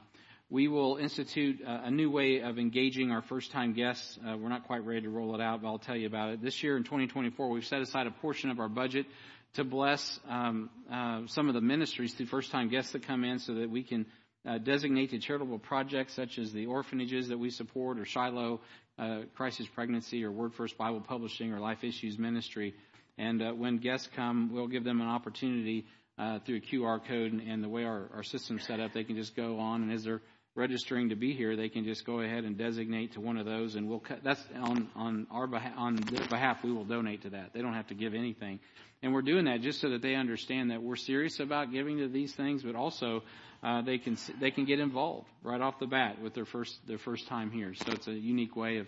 we 0.52 0.68
will 0.68 0.98
institute 0.98 1.62
a, 1.66 1.90
new 1.90 2.12
way 2.12 2.42
of 2.42 2.60
engaging 2.60 3.10
our 3.10 3.22
first 3.22 3.52
time 3.52 3.72
guests. 3.72 4.20
Uh, 4.20 4.36
we're 4.36 4.50
not 4.50 4.66
quite 4.66 4.86
ready 4.86 5.04
to 5.04 5.10
roll 5.10 5.34
it 5.34 5.40
out, 5.40 5.62
but 5.62 5.70
I'll 5.70 5.80
tell 5.80 5.96
you 5.96 6.08
about 6.08 6.32
it. 6.32 6.42
This 6.42 6.62
year 6.62 6.76
in 6.76 6.84
2024, 6.84 7.50
we've 7.50 7.66
set 7.66 7.80
aside 7.80 8.06
a 8.06 8.12
portion 8.12 8.50
of 8.50 8.60
our 8.60 8.68
budget 8.68 9.06
to 9.54 9.64
bless 9.64 10.20
um, 10.28 10.70
uh, 10.92 11.22
some 11.28 11.48
of 11.48 11.54
the 11.54 11.62
ministries 11.62 12.14
to 12.16 12.26
first 12.26 12.52
time 12.52 12.68
guests 12.68 12.92
that 12.92 13.08
come 13.08 13.24
in 13.24 13.40
so 13.40 13.54
that 13.54 13.70
we 13.70 13.82
can 13.82 14.06
uh, 14.46 14.58
designate 14.58 15.12
to 15.12 15.20
charitable 15.20 15.58
projects 15.58 16.16
such 16.16 16.38
as 16.38 16.52
the 16.52 16.66
orphanages 16.66 17.30
that 17.30 17.38
we 17.38 17.50
support 17.50 17.98
or 17.98 18.04
Shiloh 18.04 18.60
uh, 19.00 19.20
Crisis 19.36 19.68
Pregnancy 19.68 20.26
or 20.26 20.32
Word 20.32 20.54
First 20.54 20.78
Bible 20.78 21.00
Publishing 21.00 21.54
or 21.54 21.62
Life 21.62 21.86
Issues 21.86 22.20
Ministry. 22.20 22.76
And 23.18 23.42
uh, 23.42 23.52
when 23.52 23.78
guests 23.78 24.10
come, 24.18 24.52
we'll 24.52 24.68
give 24.68 24.84
them 24.84 25.00
an 25.00 25.08
opportunity 25.08 25.86
uh, 26.18 26.40
through 26.40 26.58
a 26.58 26.60
QR 26.60 27.00
code 27.08 27.32
and, 27.32 27.42
and 27.42 27.64
the 27.64 27.70
way 27.70 27.86
our, 27.86 28.10
our 28.14 28.24
system's 28.24 28.66
set 28.66 28.82
up, 28.82 28.92
they 28.92 29.06
can 29.06 29.16
just 29.16 29.34
go 29.34 29.58
on 29.60 29.84
and 29.84 29.94
as 29.94 30.04
they're 30.04 30.22
registering 30.56 31.10
to 31.10 31.16
be 31.16 31.34
here, 31.34 31.56
they 31.56 31.70
can 31.70 31.86
just 31.86 32.06
go 32.06 32.20
ahead 32.20 32.44
and 32.44 32.58
designate 32.58 33.14
to 33.14 33.22
one 33.22 33.38
of 33.38 33.46
those, 33.46 33.76
and 33.76 33.88
we'll 33.88 34.00
cut. 34.00 34.24
That's 34.24 34.44
on 34.56 34.90
on 34.96 35.28
our 35.32 35.48
behalf, 35.48 35.74
on 35.78 35.96
their 35.96 36.28
behalf. 36.28 36.64
We 36.64 36.72
will 36.72 36.86
donate 36.86 37.24
to 37.24 37.32
that. 37.32 37.54
They 37.54 37.62
don't 37.62 37.74
have 37.74 37.88
to 37.88 37.94
give 37.94 38.14
anything, 38.14 38.60
and 39.02 39.14
we're 39.14 39.22
doing 39.22 39.46
that 39.46 39.62
just 39.62 39.80
so 39.80 39.90
that 39.90 40.02
they 40.02 40.16
understand 40.16 40.72
that 40.72 40.82
we're 40.82 40.98
serious 40.98 41.40
about 41.40 41.72
giving 41.72 42.00
to 42.00 42.08
these 42.08 42.34
things, 42.34 42.64
but 42.64 42.76
also 42.76 43.24
uh, 43.64 43.82
they 43.82 43.98
can 43.98 44.18
they 44.40 44.52
can 44.52 44.66
get 44.66 44.80
involved 44.80 45.28
right 45.44 45.62
off 45.62 45.80
the 45.80 45.88
bat 45.88 46.22
with 46.22 46.34
their 46.34 46.46
first 46.46 46.86
their 46.88 46.98
first 46.98 47.28
time 47.28 47.52
here. 47.52 47.74
So 47.74 47.94
it's 47.94 48.08
a 48.08 48.14
unique 48.14 48.56
way 48.56 48.78
of 48.78 48.88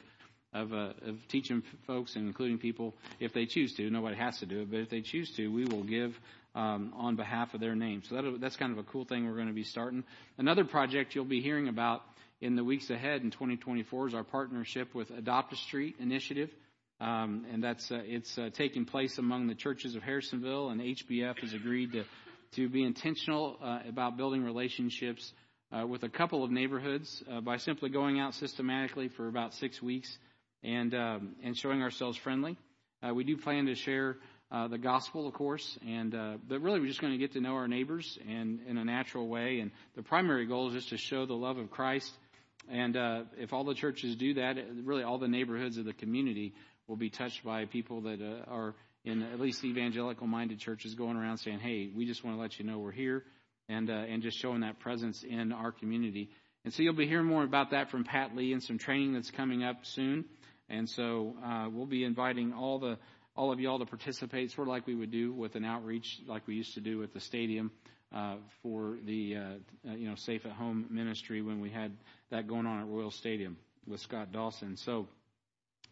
of, 0.53 0.71
uh, 0.71 0.93
of 1.07 1.27
teaching 1.29 1.63
folks 1.87 2.15
and 2.15 2.27
including 2.27 2.59
people 2.59 2.93
if 3.19 3.33
they 3.33 3.45
choose 3.45 3.73
to. 3.73 3.89
Nobody 3.89 4.15
has 4.17 4.37
to 4.39 4.45
do 4.45 4.61
it, 4.61 4.69
but 4.69 4.81
if 4.81 4.89
they 4.89 5.01
choose 5.01 5.31
to, 5.37 5.47
we 5.47 5.65
will 5.65 5.83
give 5.83 6.19
um, 6.55 6.93
on 6.95 7.15
behalf 7.15 7.53
of 7.53 7.59
their 7.59 7.75
name. 7.75 8.03
So 8.07 8.15
that, 8.15 8.41
that's 8.41 8.55
kind 8.55 8.71
of 8.71 8.77
a 8.77 8.83
cool 8.83 9.05
thing 9.05 9.25
we're 9.27 9.35
going 9.35 9.47
to 9.47 9.53
be 9.53 9.63
starting. 9.63 10.03
Another 10.37 10.65
project 10.65 11.15
you'll 11.15 11.25
be 11.25 11.41
hearing 11.41 11.67
about 11.67 12.01
in 12.41 12.55
the 12.55 12.63
weeks 12.63 12.89
ahead 12.89 13.21
in 13.21 13.31
2024 13.31 14.09
is 14.09 14.13
our 14.13 14.23
partnership 14.23 14.93
with 14.93 15.09
Adopt 15.11 15.53
a 15.53 15.55
Street 15.55 15.95
Initiative. 15.99 16.49
Um, 16.99 17.45
and 17.51 17.63
that's 17.63 17.91
uh, 17.91 17.99
it's 18.03 18.37
uh, 18.37 18.49
taking 18.53 18.85
place 18.85 19.17
among 19.17 19.47
the 19.47 19.55
churches 19.55 19.95
of 19.95 20.03
Harrisonville, 20.03 20.69
and 20.71 20.79
HBF 20.79 21.39
has 21.39 21.53
agreed 21.53 21.91
to 21.93 22.05
to 22.55 22.69
be 22.69 22.83
intentional 22.83 23.57
uh, 23.61 23.79
about 23.87 24.15
building 24.15 24.43
relationships 24.43 25.33
uh, 25.71 25.85
with 25.87 26.03
a 26.03 26.09
couple 26.09 26.43
of 26.43 26.51
neighborhoods 26.51 27.23
uh, 27.31 27.41
by 27.41 27.57
simply 27.57 27.89
going 27.89 28.19
out 28.19 28.35
systematically 28.35 29.09
for 29.09 29.27
about 29.27 29.53
six 29.55 29.81
weeks 29.81 30.17
and 30.63 30.93
um, 30.93 31.35
and 31.43 31.57
showing 31.57 31.81
ourselves 31.81 32.17
friendly. 32.17 32.57
Uh, 33.01 33.13
we 33.13 33.23
do 33.23 33.35
plan 33.35 33.65
to 33.65 33.75
share 33.75 34.17
uh, 34.53 34.67
the 34.69 34.77
gospel, 34.77 35.27
of 35.27 35.33
course, 35.33 35.77
and 35.85 36.15
uh, 36.15 36.37
but 36.47 36.61
really 36.61 36.79
we're 36.79 36.87
just 36.87 37.01
going 37.01 37.11
to 37.11 37.19
get 37.19 37.33
to 37.33 37.41
know 37.41 37.55
our 37.55 37.67
neighbors 37.67 38.17
and 38.29 38.59
in 38.67 38.77
a 38.77 38.85
natural 38.85 39.27
way. 39.27 39.59
And 39.59 39.71
the 39.95 40.03
primary 40.03 40.45
goal 40.45 40.69
is 40.69 40.75
just 40.75 40.89
to 40.89 40.97
show 40.97 41.25
the 41.25 41.33
love 41.33 41.57
of 41.57 41.71
Christ 41.71 42.13
and 42.69 42.95
uh, 42.95 43.23
if 43.37 43.53
all 43.53 43.63
the 43.63 43.73
churches 43.73 44.15
do 44.15 44.35
that, 44.35 44.57
really 44.83 45.03
all 45.03 45.17
the 45.17 45.27
neighborhoods 45.27 45.77
of 45.77 45.85
the 45.85 45.93
community 45.93 46.53
will 46.87 46.95
be 46.95 47.09
touched 47.09 47.43
by 47.43 47.65
people 47.65 48.01
that 48.01 48.21
uh, 48.21 48.49
are 48.51 48.75
in 49.03 49.21
at 49.21 49.39
least 49.39 49.63
evangelical 49.65 50.27
minded 50.27 50.59
churches 50.59 50.95
going 50.95 51.17
around 51.17 51.37
saying, 51.37 51.59
"Hey, 51.59 51.89
we 51.93 52.05
just 52.05 52.23
want 52.23 52.37
to 52.37 52.41
let 52.41 52.57
you 52.57 52.65
know 52.65 52.79
we're 52.79 52.91
here," 52.91 53.23
and 53.67 53.89
uh, 53.89 53.93
and 53.93 54.23
just 54.23 54.37
showing 54.37 54.61
that 54.61 54.79
presence 54.79 55.23
in 55.23 55.51
our 55.51 55.71
community. 55.71 56.29
And 56.63 56.73
so 56.73 56.83
you'll 56.83 56.93
be 56.93 57.07
hearing 57.07 57.25
more 57.25 57.43
about 57.43 57.71
that 57.71 57.91
from 57.91 58.05
Pat 58.05 58.33
Lee 58.35 58.53
and 58.53 58.63
some 58.63 58.77
training 58.77 59.13
that's 59.13 59.31
coming 59.31 59.63
up 59.63 59.85
soon. 59.85 60.23
And 60.69 60.89
so 60.89 61.35
uh, 61.45 61.67
we'll 61.69 61.85
be 61.85 62.05
inviting 62.05 62.53
all 62.53 62.79
the 62.79 62.97
all 63.35 63.51
of 63.51 63.59
y'all 63.59 63.79
to 63.79 63.85
participate, 63.85 64.51
sort 64.51 64.67
of 64.67 64.71
like 64.71 64.85
we 64.85 64.95
would 64.95 65.11
do 65.11 65.33
with 65.33 65.55
an 65.55 65.65
outreach, 65.65 66.21
like 66.27 66.47
we 66.47 66.55
used 66.55 66.75
to 66.75 66.81
do 66.81 67.03
at 67.03 67.13
the 67.13 67.19
stadium 67.19 67.71
uh, 68.13 68.35
for 68.61 68.97
the 69.05 69.35
uh, 69.35 69.89
uh, 69.89 69.93
you 69.95 70.07
know 70.07 70.15
Safe 70.15 70.45
at 70.45 70.51
Home 70.51 70.85
ministry 70.89 71.41
when 71.41 71.59
we 71.59 71.69
had 71.69 71.91
that 72.31 72.47
going 72.47 72.65
on 72.65 72.79
at 72.79 72.87
Royal 72.87 73.11
Stadium 73.11 73.57
with 73.87 74.01
Scott 74.01 74.31
Dawson. 74.31 74.77
So 74.77 75.07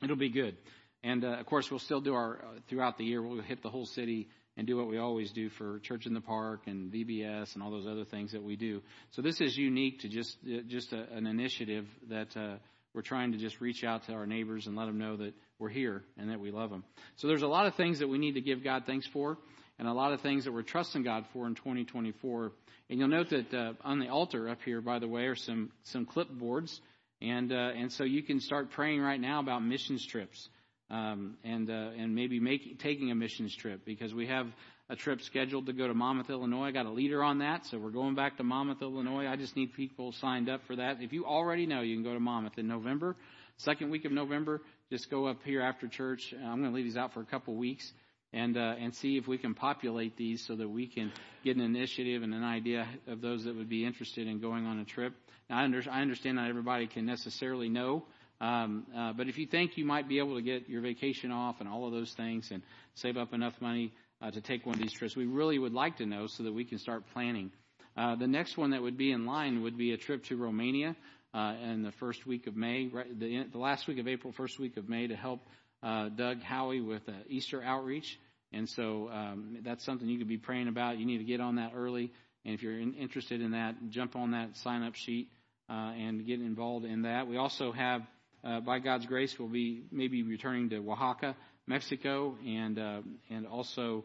it'll 0.04 0.16
be 0.16 0.30
good. 0.30 0.56
And 1.04 1.26
uh, 1.26 1.40
of 1.40 1.46
course, 1.48 1.72
we'll 1.72 1.80
still 1.80 2.02
do 2.02 2.14
our 2.14 2.38
uh, 2.38 2.60
throughout 2.70 2.98
the 2.98 3.06
year. 3.06 3.22
We'll 3.22 3.42
hit 3.42 3.64
the 3.64 3.70
whole 3.70 3.88
city 3.88 4.30
and 4.58 4.68
do 4.68 4.78
what 4.78 4.88
we 4.88 4.98
always 4.98 5.32
do 5.32 5.50
for 5.50 5.80
Church 5.80 6.06
in 6.06 6.14
the 6.14 6.22
Park 6.22 6.62
and 6.68 6.92
VBS 6.92 7.56
and 7.56 7.64
all 7.64 7.72
those 7.72 7.88
other 7.88 8.06
things 8.06 8.34
that 8.34 8.44
we 8.44 8.56
do. 8.56 8.82
So 9.12 9.22
this 9.22 9.42
is 9.42 9.58
unique 9.58 10.02
to 10.02 10.10
just 10.10 10.38
uh, 10.46 10.62
just 10.68 10.94
a, 10.94 11.12
an 11.12 11.26
initiative 11.26 11.88
that 12.10 12.38
uh, 12.38 12.58
we're 12.94 13.02
trying 13.02 13.32
to 13.32 13.38
just 13.38 13.62
reach 13.62 13.84
out 13.84 14.06
to 14.06 14.14
our 14.14 14.26
neighbors 14.26 14.68
and 14.68 14.76
let 14.76 14.86
them 14.86 14.98
know 14.98 15.18
that 15.18 15.34
we're 15.60 15.70
here 15.70 16.04
and 16.18 16.30
that 16.30 16.40
we 16.40 16.52
love 16.52 16.70
them. 16.70 16.84
So 17.18 17.28
there's 17.28 17.42
a 17.42 17.48
lot 17.48 17.68
of 17.68 17.76
things 17.76 18.00
that 18.00 18.08
we 18.08 18.18
need 18.18 18.34
to 18.34 18.42
give 18.42 18.64
God 18.64 18.84
thanks 18.86 19.08
for, 19.08 19.38
and 19.80 19.88
a 19.88 19.94
lot 19.94 20.12
of 20.14 20.22
things 20.22 20.46
that 20.46 20.52
we're 20.52 20.62
trusting 20.62 21.04
God 21.04 21.26
for 21.34 21.48
in 21.48 21.56
2024. 21.56 22.52
And 22.90 23.00
you'll 23.00 23.08
note 23.08 23.30
that 23.30 23.54
uh, 23.54 23.74
on 23.84 24.00
the 24.00 24.10
altar 24.10 24.50
up 24.50 24.62
here, 24.64 24.82
by 24.82 25.00
the 25.00 25.08
way, 25.08 25.24
are 25.24 25.36
some 25.36 25.72
some 25.84 26.06
clipboards, 26.06 26.80
and 27.22 27.52
uh, 27.52 27.72
and 27.78 27.92
so 27.92 28.04
you 28.04 28.22
can 28.22 28.42
start 28.42 28.72
praying 28.72 29.00
right 29.00 29.20
now 29.20 29.40
about 29.40 29.64
missions 29.64 30.06
trips 30.06 30.50
um, 30.90 31.38
and 31.44 31.70
uh, 31.70 31.92
and 31.98 32.14
maybe 32.14 32.40
make, 32.40 32.80
taking 32.80 33.12
a 33.12 33.16
missions 33.16 33.56
trip 33.56 33.86
because 33.86 34.14
we 34.14 34.28
have 34.28 34.48
a 34.92 34.96
trip 34.98 35.22
scheduled 35.22 35.68
to 35.68 35.74
go 35.74 35.88
to 35.88 35.94
Monmouth, 35.94 36.30
Illinois. 36.30 36.66
I 36.66 36.72
got 36.72 36.86
a 36.86 36.92
leader 36.92 37.24
on 37.24 37.40
that, 37.40 37.66
so 37.66 37.78
we're 37.78 37.92
going 37.92 38.14
back 38.14 38.36
to 38.38 38.44
Monmouth, 38.44 38.82
Illinois. 38.82 39.26
I 39.26 39.38
just 39.38 39.56
need 39.56 39.74
people 39.74 40.12
signed 40.12 40.50
up 40.50 40.60
for 40.68 40.76
that. 40.76 40.98
If 41.00 41.14
you 41.14 41.26
already 41.26 41.66
know, 41.66 41.80
you 41.80 41.96
can 41.96 42.04
go 42.04 42.14
to 42.14 42.20
Monmouth 42.20 42.58
in 42.58 42.68
November, 42.68 43.16
second 43.56 43.90
week 43.90 44.04
of 44.04 44.12
November. 44.12 44.62
Just 44.90 45.10
go 45.10 45.28
up 45.28 45.44
here 45.46 45.62
after 45.62 45.88
church. 45.88 46.34
I'm 46.38 46.60
going 46.60 46.72
to 46.72 46.76
leave 46.76 46.84
these 46.84 46.98
out 46.98 47.14
for 47.14 47.22
a 47.22 47.26
couple 47.26 47.56
weeks 47.56 47.90
and 48.34 48.58
uh, 48.58 48.76
and 48.80 48.94
see 48.94 49.16
if 49.16 49.30
we 49.30 49.38
can 49.38 49.54
populate 49.54 50.18
these 50.18 50.46
so 50.46 50.58
that 50.58 50.68
we 50.68 50.88
can 50.88 51.14
get 51.46 51.56
an 51.56 51.62
initiative 51.62 52.22
and 52.22 52.34
an 52.34 52.44
idea 52.44 52.86
of 53.08 53.22
those 53.22 53.46
that 53.46 53.56
would 53.56 53.70
be 53.70 53.86
interested 53.86 54.28
in 54.28 54.42
going 54.42 54.66
on 54.66 54.78
a 54.80 54.86
trip. 54.86 55.14
Now, 55.50 55.60
I, 55.60 55.64
under, 55.64 55.82
I 55.90 56.02
understand 56.02 56.36
not 56.36 56.50
everybody 56.50 56.88
can 56.88 57.06
necessarily 57.06 57.70
know 57.70 58.04
um, 58.42 58.88
uh, 58.98 59.14
but 59.14 59.28
if 59.28 59.38
you 59.38 59.46
think 59.46 59.78
you 59.78 59.86
might 59.86 60.10
be 60.10 60.18
able 60.18 60.36
to 60.36 60.42
get 60.42 60.68
your 60.68 60.82
vacation 60.82 61.32
off 61.32 61.58
and 61.60 61.70
all 61.70 61.86
of 61.86 61.94
those 61.94 62.12
things 62.14 62.50
and 62.52 62.64
save 62.96 63.16
up 63.16 63.34
enough 63.34 63.54
money 63.62 63.94
uh, 64.22 64.32
to 64.32 64.42
take 64.42 64.66
one 64.66 64.76
of 64.76 64.82
these 64.82 64.94
trips, 64.94 65.16
we 65.16 65.26
really 65.26 65.58
would 65.58 65.74
like 65.74 65.98
to 65.98 66.06
know 66.06 66.28
so 66.28 66.44
that 66.44 66.54
we 66.54 66.64
can 66.64 66.78
start 66.78 67.04
planning. 67.14 67.52
Uh, 67.98 68.16
the 68.16 68.28
next 68.28 68.58
one 68.58 68.72
that 68.72 68.82
would 68.82 68.98
be 68.98 69.12
in 69.12 69.26
line 69.26 69.64
would 69.64 69.78
be 69.78 69.92
a 69.92 69.98
trip 69.98 70.24
to 70.26 70.38
Romania 70.38 70.96
uh, 71.34 71.56
in 71.64 71.84
the 71.84 71.92
first 71.94 72.26
week 72.26 72.48
of 72.48 72.56
May, 72.56 72.88
right, 72.88 73.20
the, 73.20 73.46
the, 73.52 73.58
last 73.58 73.88
week 73.88 74.00
of 74.00 74.08
April, 74.08 74.34
first 74.34 74.60
week 74.60 74.78
of 74.78 74.88
May, 74.88 75.08
to 75.08 75.16
help 75.16 75.42
uh, 75.84 76.10
Doug 76.10 76.42
Howie 76.42 76.82
with 76.82 77.08
uh, 77.08 77.14
Easter 77.28 77.64
outreach. 77.64 78.20
And 78.54 78.70
so 78.70 79.10
um, 79.12 79.58
that's 79.64 79.84
something 79.84 80.08
you 80.08 80.18
could 80.18 80.28
be 80.28 80.38
praying 80.38 80.68
about. 80.68 80.98
You 80.98 81.06
need 81.06 81.20
to 81.20 81.24
get 81.24 81.40
on 81.40 81.56
that 81.56 81.72
early. 81.76 82.12
And 82.46 82.54
if 82.54 82.64
you're 82.64 82.80
in, 82.80 82.94
interested 82.96 83.42
in 83.42 83.52
that, 83.52 83.76
jump 83.90 84.16
on 84.16 84.32
that 84.32 84.58
sign 84.58 84.84
up 84.84 84.96
sheet 84.96 85.30
uh, 85.70 85.94
and 85.98 86.26
get 86.26 86.42
involved 86.42 86.86
in 86.86 87.04
that. 87.04 87.28
We 87.28 87.38
also 87.38 87.72
have 87.72 88.02
uh, 88.44 88.60
by 88.60 88.80
God's 88.80 89.06
grace, 89.06 89.38
we'll 89.38 89.50
be 89.50 89.84
maybe 89.92 90.24
returning 90.24 90.70
to 90.70 90.78
Oaxaca, 90.78 91.36
Mexico, 91.72 92.36
and 92.46 92.78
uh, 92.78 93.00
and 93.30 93.48
also 93.48 94.04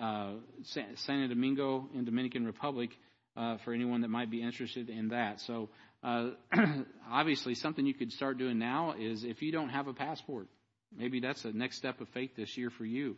uh, 0.00 0.34
Santo 0.62 1.26
Domingo 1.26 1.88
in 1.96 2.04
Dominican 2.04 2.46
Republic 2.46 2.90
uh, 3.36 3.56
for 3.64 3.72
anyone 3.72 4.02
that 4.02 4.08
might 4.08 4.30
be 4.30 4.40
interested 4.40 4.88
in 4.88 5.08
that. 5.08 5.40
So 5.40 5.68
obviously, 7.10 7.56
something 7.56 7.84
you 7.84 7.94
could 7.94 8.12
start 8.12 8.38
doing 8.38 8.60
now 8.60 8.94
is 8.96 9.24
if 9.24 9.42
you 9.42 9.50
don't 9.50 9.70
have 9.70 9.88
a 9.88 9.92
passport, 9.92 10.46
maybe 10.96 11.18
that's 11.18 11.42
the 11.42 11.52
next 11.52 11.78
step 11.78 12.00
of 12.00 12.08
faith 12.10 12.30
this 12.36 12.56
year 12.56 12.70
for 12.70 12.84
you. 12.84 13.16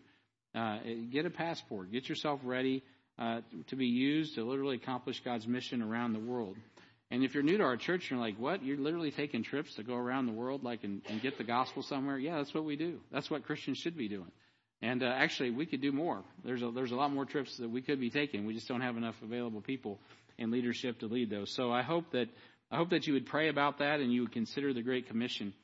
Get 1.13 1.27
a 1.27 1.31
passport. 1.31 1.93
Get 1.93 2.09
yourself 2.09 2.41
ready 2.43 2.83
to 3.19 3.77
be 3.77 3.87
used 3.87 4.37
to 4.37 4.45
literally 4.45 4.77
accomplish 4.77 5.21
God's 5.23 5.47
mission 5.47 5.83
around 5.83 6.15
the 6.15 6.21
world. 6.21 6.57
And 7.15 7.23
if 7.23 7.33
you're 7.33 7.45
new 7.45 7.59
to 7.59 7.63
our 7.63 7.77
church, 7.77 8.11
you're 8.11 8.19
like, 8.19 8.41
what? 8.41 8.65
You're 8.65 8.77
literally 8.77 9.13
taking 9.13 9.45
trips 9.45 9.77
to 9.77 9.85
go 9.85 9.95
around 9.95 10.27
the 10.27 10.33
world, 10.33 10.65
like, 10.65 10.83
and, 10.83 11.01
and 11.09 11.23
get 11.23 11.39
the 11.39 11.45
gospel 11.45 11.85
somewhere? 11.85 12.19
Yeah, 12.19 12.39
that's 12.39 12.53
what 12.53 12.65
we 12.65 12.75
do. 12.75 12.99
That's 13.13 13.31
what 13.31 13.45
Christians 13.45 13.79
should 13.79 13.97
be 13.97 14.09
doing. 14.09 14.33
And 14.83 15.01
uh, 15.01 15.07
actually, 15.07 15.51
we 15.51 15.65
could 15.65 15.81
do 15.81 15.93
more. 15.93 16.25
There's 16.45 16.61
a, 16.61 16.73
there's 16.73 16.91
a 16.91 16.97
lot 16.97 17.13
more 17.13 17.25
trips 17.25 17.59
that 17.59 17.71
we 17.71 17.83
could 17.83 18.01
be 18.01 18.11
taking. 18.11 18.47
We 18.47 18.53
just 18.55 18.67
don't 18.67 18.81
have 18.81 18.97
enough 18.97 19.15
available 19.23 19.61
people 19.61 20.01
in 20.39 20.51
leadership 20.51 20.99
to 21.01 21.07
lead 21.07 21.31
those. 21.31 21.55
So 21.55 21.71
I 21.71 21.83
hope 21.83 22.11
that 22.11 22.27
I 22.73 22.79
hope 22.79 22.91
that 22.91 23.07
you 23.07 23.13
would 23.13 23.27
pray 23.27 23.49
about 23.49 23.79
that 23.79 24.01
and 24.01 24.13
you 24.13 24.23
would 24.23 24.33
consider 24.33 24.75
the 24.75 24.83
Great 24.83 25.07
Commission. 25.07 25.55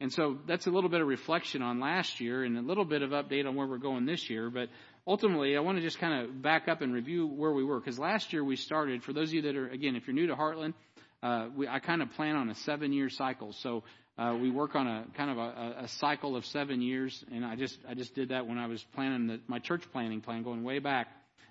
And 0.00 0.12
so 0.12 0.38
that's 0.48 0.66
a 0.66 0.70
little 0.70 0.90
bit 0.90 1.02
of 1.02 1.06
reflection 1.06 1.62
on 1.62 1.78
last 1.78 2.20
year 2.20 2.42
and 2.42 2.58
a 2.58 2.62
little 2.62 2.84
bit 2.84 3.02
of 3.02 3.10
update 3.10 3.46
on 3.46 3.54
where 3.54 3.68
we're 3.68 3.78
going 3.78 4.06
this 4.06 4.28
year. 4.28 4.50
But 4.50 4.70
ultimately, 5.06 5.56
I 5.56 5.60
want 5.60 5.78
to 5.78 5.82
just 5.82 6.00
kind 6.00 6.24
of 6.24 6.42
back 6.42 6.66
up 6.66 6.82
and 6.82 6.92
review 6.92 7.28
where 7.28 7.52
we 7.52 7.62
were 7.62 7.78
because 7.78 7.96
last 7.96 8.32
year 8.32 8.42
we 8.42 8.56
started. 8.56 9.04
For 9.04 9.12
those 9.12 9.28
of 9.28 9.34
you 9.34 9.42
that 9.42 9.54
are 9.54 9.68
again, 9.68 9.94
if 9.94 10.08
you're 10.08 10.16
new 10.16 10.26
to 10.26 10.34
Heartland, 10.34 10.74
uh, 11.22 11.48
we, 11.56 11.66
I 11.68 11.78
kind 11.78 12.02
of 12.02 12.10
plan 12.12 12.36
on 12.36 12.48
a 12.50 12.54
seven 12.54 12.92
year 12.92 13.08
cycle. 13.08 13.52
So 13.60 13.84
uh, 14.18 14.36
we 14.40 14.50
work 14.50 14.74
on 14.74 14.86
a 14.86 15.04
kind 15.16 15.30
of 15.30 15.38
a, 15.38 15.84
a 15.84 15.88
cycle 15.98 16.36
of 16.36 16.46
seven 16.46 16.80
years, 16.80 17.24
and 17.32 17.44
I 17.44 17.56
just 17.56 17.78
I 17.88 17.94
just 17.94 18.14
did 18.14 18.30
that 18.30 18.46
when 18.46 18.58
I 18.58 18.66
was 18.66 18.84
planning 18.94 19.26
the, 19.26 19.40
my 19.46 19.58
church 19.58 19.82
planning 19.92 20.20
plan, 20.20 20.42
going 20.42 20.62
way 20.62 20.78
back 20.78 21.08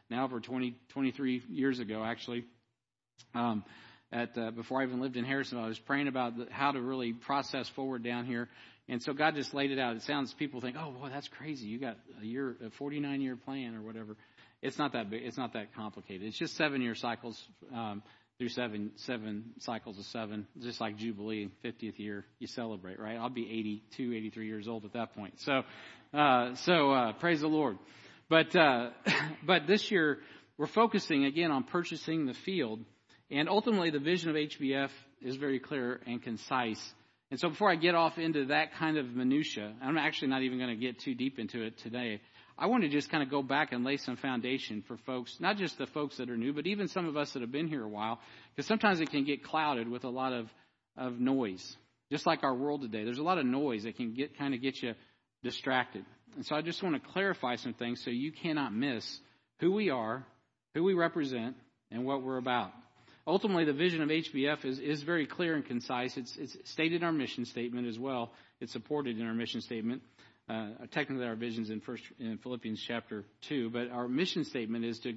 now 0.10 0.28
for 0.28 0.39
20 0.39 0.75
23 0.89 1.43
years 1.49 1.80
ago 1.80 2.04
actually. 2.04 2.45
Um, 3.34 3.63
at 4.12 4.38
uh, 4.38 4.51
before 4.51 4.82
I 4.82 4.86
even 4.86 5.01
lived 5.01 5.17
in 5.17 5.25
Harrisonville, 5.25 5.65
I 5.65 5.67
was 5.67 5.80
praying 5.80 6.08
about 6.08 6.38
the, 6.38 6.47
how 6.51 6.71
to 6.71 6.82
really 6.82 7.12
process 7.13 7.67
forward 7.75 8.04
down 8.04 8.25
here, 8.25 8.49
and 8.88 9.01
so 9.01 9.13
God 9.13 9.36
just 9.36 9.54
laid 9.54 9.71
it 9.71 9.80
out. 9.80 9.95
It 9.95 10.04
sounds 10.04 10.34
people 10.34 10.62
think, 10.62 10.75
oh 10.80 10.91
boy, 10.91 11.10
that's 11.10 11.28
crazy. 11.28 11.67
You 11.67 11.80
got 11.80 11.97
a 12.21 12.25
year, 12.25 12.56
a 12.65 12.69
49 12.71 13.21
year 13.21 13.36
plan 13.36 13.75
or 13.75 13.82
whatever. 13.82 14.15
It's 14.62 14.78
not 14.78 14.93
that 14.93 15.10
big. 15.10 15.23
It's 15.23 15.38
not 15.38 15.54
that 15.54 15.75
complicated. 15.75 16.28
It's 16.28 16.38
just 16.38 16.56
seven 16.56 16.82
year 16.82 16.95
cycles. 16.95 17.39
Um, 17.73 18.04
through 18.38 18.50
seven 18.50 18.91
seven 18.98 19.54
cycles 19.60 19.98
of 19.98 20.06
seven, 20.06 20.48
just 20.62 20.82
like 20.82 20.98
Jubilee, 20.98 21.50
50th 21.63 22.00
year, 22.00 22.26
you 22.39 22.48
celebrate, 22.48 23.00
right? 23.00 23.17
I'll 23.17 23.30
be 23.30 23.43
82, 23.50 24.13
83 24.13 24.48
years 24.48 24.67
old 24.67 24.86
at 24.86 24.93
that 24.93 25.15
point. 25.15 25.39
So, 25.39 25.63
uh, 26.13 26.56
so 26.56 26.91
uh, 26.91 27.13
praise 27.13 27.41
the 27.41 27.48
Lord. 27.48 27.78
But 28.30 28.56
uh, 28.56 28.89
but 29.45 29.67
this 29.67 29.89
year 29.89 30.19
we're 30.58 30.67
focusing 30.67 31.26
again 31.26 31.52
on 31.52 31.63
purchasing 31.63 32.26
the 32.26 32.34
field, 32.34 32.80
and 33.32 33.48
ultimately 33.48 33.89
the 33.89 34.00
vision 34.00 34.30
of 34.30 34.36
HBF 34.36 34.89
is 35.21 35.36
very 35.38 35.60
clear 35.60 36.02
and 36.06 36.21
concise. 36.21 36.82
And 37.32 37.39
so 37.39 37.50
before 37.50 37.71
I 37.71 37.76
get 37.76 37.95
off 37.95 38.17
into 38.17 38.45
that 38.45 38.76
kind 38.76 38.98
of 38.98 39.08
minutia, 39.08 39.74
I'm 39.82 39.98
actually 39.98 40.28
not 40.28 40.43
even 40.43 40.60
going 40.60 40.69
to 40.69 40.76
get 40.76 41.00
too 41.00 41.15
deep 41.15 41.39
into 41.39 41.63
it 41.63 41.78
today. 41.80 42.21
I 42.57 42.67
want 42.67 42.83
to 42.83 42.89
just 42.89 43.09
kind 43.09 43.21
of 43.21 43.29
go 43.29 43.43
back 43.43 43.73
and 43.73 43.83
lay 43.83 43.97
some 43.97 44.15
foundation 44.15 44.81
for 44.87 44.97
folks, 45.05 45.37
not 45.39 45.57
just 45.57 45.77
the 45.77 45.87
folks 45.87 46.17
that 46.17 46.29
are 46.29 46.37
new, 46.37 46.53
but 46.53 46.67
even 46.67 46.87
some 46.87 47.05
of 47.05 47.17
us 47.17 47.33
that 47.33 47.41
have 47.41 47.51
been 47.51 47.67
here 47.67 47.83
a 47.83 47.87
while, 47.87 48.19
because 48.55 48.65
sometimes 48.65 49.01
it 49.01 49.11
can 49.11 49.25
get 49.25 49.43
clouded 49.43 49.89
with 49.89 50.05
a 50.05 50.09
lot 50.09 50.31
of, 50.31 50.47
of 50.95 51.19
noise. 51.19 51.75
Just 52.11 52.25
like 52.25 52.43
our 52.43 52.53
world 52.53 52.81
today, 52.81 53.03
there's 53.03 53.17
a 53.17 53.23
lot 53.23 53.37
of 53.37 53.45
noise 53.45 53.83
that 53.83 53.97
can 53.97 54.13
get 54.13 54.37
kind 54.37 54.53
of 54.53 54.61
get 54.61 54.81
you 54.81 54.93
distracted. 55.43 56.05
And 56.35 56.45
so 56.45 56.55
I 56.55 56.61
just 56.61 56.81
want 56.81 57.01
to 57.01 57.09
clarify 57.11 57.57
some 57.57 57.73
things 57.73 58.01
so 58.03 58.09
you 58.09 58.31
cannot 58.31 58.73
miss 58.73 59.19
who 59.59 59.73
we 59.73 59.89
are, 59.89 60.25
who 60.75 60.83
we 60.83 60.93
represent, 60.93 61.55
and 61.91 62.05
what 62.05 62.23
we're 62.23 62.37
about. 62.37 62.71
Ultimately, 63.27 63.65
the 63.65 63.73
vision 63.73 64.01
of 64.01 64.09
HBF 64.09 64.65
is, 64.65 64.79
is 64.79 65.01
very 65.01 65.25
clear 65.25 65.55
and 65.55 65.65
concise. 65.65 66.15
It's, 66.15 66.37
it's 66.37 66.55
stated 66.69 67.01
in 67.01 67.03
our 67.03 67.11
mission 67.11 67.45
statement 67.45 67.87
as 67.87 67.97
well. 67.97 68.31
It's 68.61 68.71
supported 68.71 69.19
in 69.19 69.25
our 69.25 69.33
mission 69.33 69.61
statement 69.61 70.03
uh, 70.47 70.69
technically 70.91 71.25
our 71.25 71.36
visions 71.36 71.69
in 71.69 71.81
first 71.81 72.03
in 72.19 72.38
Philippians 72.38 72.81
chapter 72.88 73.25
two, 73.47 73.69
but 73.69 73.89
our 73.89 74.08
mission 74.08 74.43
statement 74.45 74.86
is 74.86 74.99
to 74.99 75.13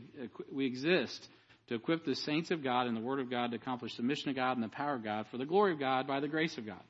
we 0.53 0.67
exist 0.67 1.29
to 1.69 1.75
equip 1.75 2.05
the 2.05 2.15
saints 2.15 2.51
of 2.51 2.65
God 2.65 2.87
and 2.87 2.97
the 2.97 3.01
Word 3.01 3.21
of 3.21 3.31
God 3.31 3.51
to 3.51 3.57
accomplish 3.57 3.95
the 3.97 4.03
mission 4.03 4.31
of 4.31 4.37
God 4.37 4.57
and 4.57 4.65
the 4.65 4.69
power 4.69 4.95
of 4.95 5.05
God 5.05 5.27
for 5.31 5.37
the 5.37 5.45
glory 5.45 5.73
of 5.73 5.79
God 5.79 6.07
by 6.07 6.21
the 6.21 6.29
grace 6.29 6.57
of 6.57 6.65
God. 6.65 6.81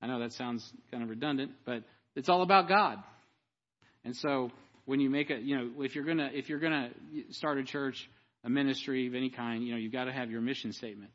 I 0.00 0.06
know 0.06 0.20
that 0.20 0.32
sounds 0.32 0.72
kind 0.90 1.02
of 1.02 1.08
redundant, 1.08 1.52
but 1.64 1.82
it's 2.14 2.28
all 2.28 2.42
about 2.42 2.68
God. 2.68 2.98
And 4.04 4.14
so 4.16 4.50
when 4.84 5.00
you 5.00 5.10
make 5.10 5.30
a, 5.30 5.36
you 5.36 5.56
know, 5.56 5.82
if 5.82 5.94
you're 5.94 6.04
gonna 6.04 6.30
if 6.32 6.48
you're 6.48 6.60
gonna 6.60 6.90
start 7.30 7.58
a 7.58 7.64
church, 7.64 8.08
a 8.44 8.48
ministry 8.48 9.08
of 9.08 9.14
any 9.14 9.30
kind, 9.30 9.64
you 9.64 9.72
know, 9.72 9.78
you've 9.78 9.92
got 9.92 10.04
to 10.04 10.12
have 10.12 10.30
your 10.30 10.40
mission 10.40 10.72
statement. 10.72 11.10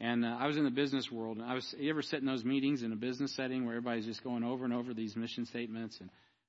And 0.00 0.24
uh, 0.24 0.36
I 0.40 0.46
was 0.46 0.56
in 0.56 0.64
the 0.64 0.70
business 0.70 1.12
world, 1.12 1.36
and 1.36 1.46
I 1.46 1.54
was. 1.54 1.74
You 1.78 1.90
ever 1.90 2.00
sit 2.00 2.20
in 2.20 2.26
those 2.26 2.44
meetings 2.44 2.82
in 2.82 2.92
a 2.92 2.96
business 2.96 3.34
setting 3.34 3.66
where 3.66 3.76
everybody's 3.76 4.06
just 4.06 4.24
going 4.24 4.44
over 4.44 4.64
and 4.64 4.72
over 4.72 4.94
these 4.94 5.14
mission 5.14 5.44
statements 5.44 6.00
and 6.00 6.08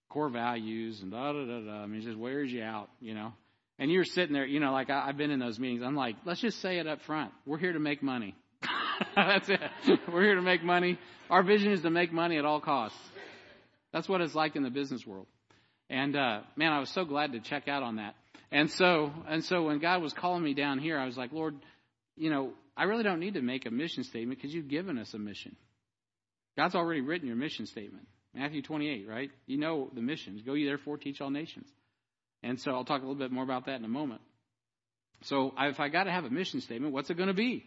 core 0.09 0.29
values 0.29 1.01
and 1.01 1.11
da 1.11 1.33
da 1.33 1.45
da 1.45 1.59
da. 1.59 1.83
I 1.83 1.85
mean, 1.85 2.01
it 2.01 2.05
just 2.05 2.17
wears 2.17 2.51
you 2.51 2.63
out, 2.63 2.89
you 3.01 3.13
know. 3.13 3.33
And 3.77 3.91
you're 3.91 4.05
sitting 4.05 4.33
there, 4.33 4.45
you 4.45 4.59
know, 4.59 4.71
like 4.71 4.89
I, 4.89 5.07
I've 5.07 5.17
been 5.17 5.31
in 5.31 5.39
those 5.39 5.59
meetings. 5.59 5.83
I'm 5.83 5.95
like, 5.95 6.15
let's 6.23 6.39
just 6.39 6.61
say 6.61 6.79
it 6.79 6.87
up 6.87 7.01
front. 7.01 7.31
We're 7.45 7.57
here 7.57 7.73
to 7.73 7.79
make 7.79 8.01
money. 8.01 8.35
That's 9.15 9.49
it. 9.49 9.59
We're 10.11 10.23
here 10.23 10.35
to 10.35 10.41
make 10.41 10.63
money. 10.63 10.99
Our 11.29 11.43
vision 11.43 11.71
is 11.71 11.81
to 11.81 11.89
make 11.89 12.13
money 12.13 12.37
at 12.37 12.45
all 12.45 12.61
costs. 12.61 12.97
That's 13.91 14.07
what 14.07 14.21
it's 14.21 14.35
like 14.35 14.55
in 14.55 14.63
the 14.63 14.69
business 14.69 15.05
world. 15.05 15.27
And 15.89 16.15
uh, 16.15 16.41
man, 16.55 16.71
I 16.71 16.79
was 16.79 16.89
so 16.89 17.03
glad 17.03 17.33
to 17.33 17.39
check 17.39 17.67
out 17.67 17.83
on 17.83 17.97
that. 17.97 18.15
And 18.51 18.69
so, 18.69 19.11
and 19.27 19.43
so 19.43 19.63
when 19.63 19.79
God 19.79 20.01
was 20.01 20.13
calling 20.13 20.43
me 20.43 20.53
down 20.53 20.79
here, 20.79 20.97
I 20.97 21.05
was 21.05 21.17
like, 21.17 21.31
Lord, 21.33 21.55
you 22.15 22.29
know, 22.29 22.51
I 22.75 22.83
really 22.83 23.03
don't 23.03 23.19
need 23.19 23.33
to 23.35 23.41
make 23.41 23.65
a 23.65 23.71
mission 23.71 24.03
statement 24.03 24.39
because 24.39 24.53
you've 24.53 24.69
given 24.69 24.97
us 24.97 25.13
a 25.13 25.19
mission. 25.19 25.55
God's 26.57 26.75
already 26.75 27.01
written 27.01 27.27
your 27.27 27.37
mission 27.37 27.65
statement. 27.65 28.07
Matthew 28.33 28.61
28, 28.61 29.07
right? 29.07 29.31
You 29.45 29.57
know 29.57 29.89
the 29.93 30.01
missions. 30.01 30.41
Go 30.41 30.53
ye 30.53 30.65
therefore 30.65 30.97
teach 30.97 31.21
all 31.21 31.29
nations. 31.29 31.67
And 32.43 32.59
so 32.59 32.71
I'll 32.71 32.85
talk 32.85 33.01
a 33.01 33.05
little 33.05 33.15
bit 33.15 33.31
more 33.31 33.43
about 33.43 33.65
that 33.65 33.75
in 33.75 33.85
a 33.85 33.89
moment. 33.89 34.21
So 35.23 35.53
if 35.59 35.79
I 35.79 35.89
got 35.89 36.05
to 36.05 36.11
have 36.11 36.25
a 36.25 36.29
mission 36.29 36.61
statement, 36.61 36.93
what's 36.93 37.09
it 37.09 37.17
going 37.17 37.27
to 37.27 37.33
be? 37.33 37.65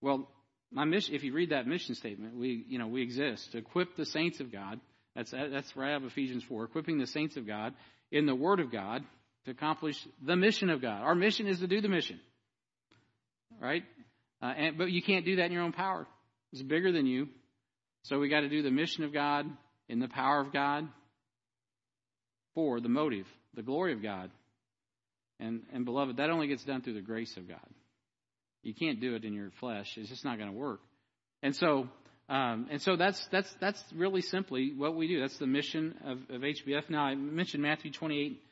Well, 0.00 0.28
my 0.72 0.84
mission, 0.84 1.14
if 1.14 1.22
you 1.22 1.32
read 1.32 1.50
that 1.50 1.66
mission 1.66 1.94
statement, 1.94 2.36
we, 2.36 2.64
you 2.68 2.78
know, 2.78 2.88
we 2.88 3.02
exist 3.02 3.52
to 3.52 3.58
equip 3.58 3.96
the 3.96 4.06
saints 4.06 4.40
of 4.40 4.50
God. 4.50 4.80
That's, 5.14 5.30
that's 5.30 5.76
right 5.76 5.92
out 5.92 6.02
of 6.02 6.08
Ephesians 6.08 6.42
4, 6.48 6.64
equipping 6.64 6.98
the 6.98 7.06
saints 7.06 7.36
of 7.36 7.46
God 7.46 7.74
in 8.10 8.26
the 8.26 8.34
Word 8.34 8.58
of 8.58 8.72
God 8.72 9.04
to 9.44 9.52
accomplish 9.52 9.96
the 10.20 10.34
mission 10.34 10.70
of 10.70 10.82
God. 10.82 11.02
Our 11.02 11.14
mission 11.14 11.46
is 11.46 11.60
to 11.60 11.68
do 11.68 11.80
the 11.80 11.88
mission. 11.88 12.18
Right? 13.60 13.84
Uh, 14.44 14.48
and, 14.48 14.78
but 14.78 14.90
you 14.90 15.02
can't 15.02 15.24
do 15.24 15.36
that 15.36 15.46
in 15.46 15.52
your 15.52 15.62
own 15.62 15.72
power. 15.72 16.06
It's 16.52 16.60
bigger 16.60 16.92
than 16.92 17.06
you. 17.06 17.28
So 18.02 18.18
we 18.18 18.28
got 18.28 18.40
to 18.40 18.50
do 18.50 18.62
the 18.62 18.70
mission 18.70 19.02
of 19.02 19.12
God 19.12 19.46
in 19.88 20.00
the 20.00 20.08
power 20.08 20.40
of 20.40 20.52
God 20.52 20.86
for 22.54 22.78
the 22.78 22.90
motive, 22.90 23.26
the 23.54 23.62
glory 23.62 23.94
of 23.94 24.02
God. 24.02 24.30
And, 25.40 25.62
and 25.72 25.86
beloved, 25.86 26.18
that 26.18 26.28
only 26.28 26.46
gets 26.46 26.62
done 26.62 26.82
through 26.82 26.94
the 26.94 27.00
grace 27.00 27.34
of 27.38 27.48
God. 27.48 27.66
You 28.62 28.74
can't 28.74 29.00
do 29.00 29.14
it 29.14 29.24
in 29.24 29.32
your 29.32 29.50
flesh. 29.60 29.86
It's 29.96 30.10
just 30.10 30.26
not 30.26 30.36
going 30.36 30.50
to 30.50 30.56
work. 30.56 30.80
And 31.42 31.56
so, 31.56 31.88
um, 32.28 32.68
and 32.70 32.82
so 32.82 32.96
that's, 32.96 33.26
that's, 33.32 33.52
that's 33.60 33.82
really 33.94 34.20
simply 34.20 34.74
what 34.76 34.94
we 34.94 35.08
do. 35.08 35.20
That's 35.20 35.38
the 35.38 35.46
mission 35.46 35.94
of, 36.04 36.18
of 36.28 36.42
HBF. 36.42 36.90
Now, 36.90 37.04
I 37.04 37.14
mentioned 37.14 37.62
Matthew 37.62 37.92
28, 37.92 38.42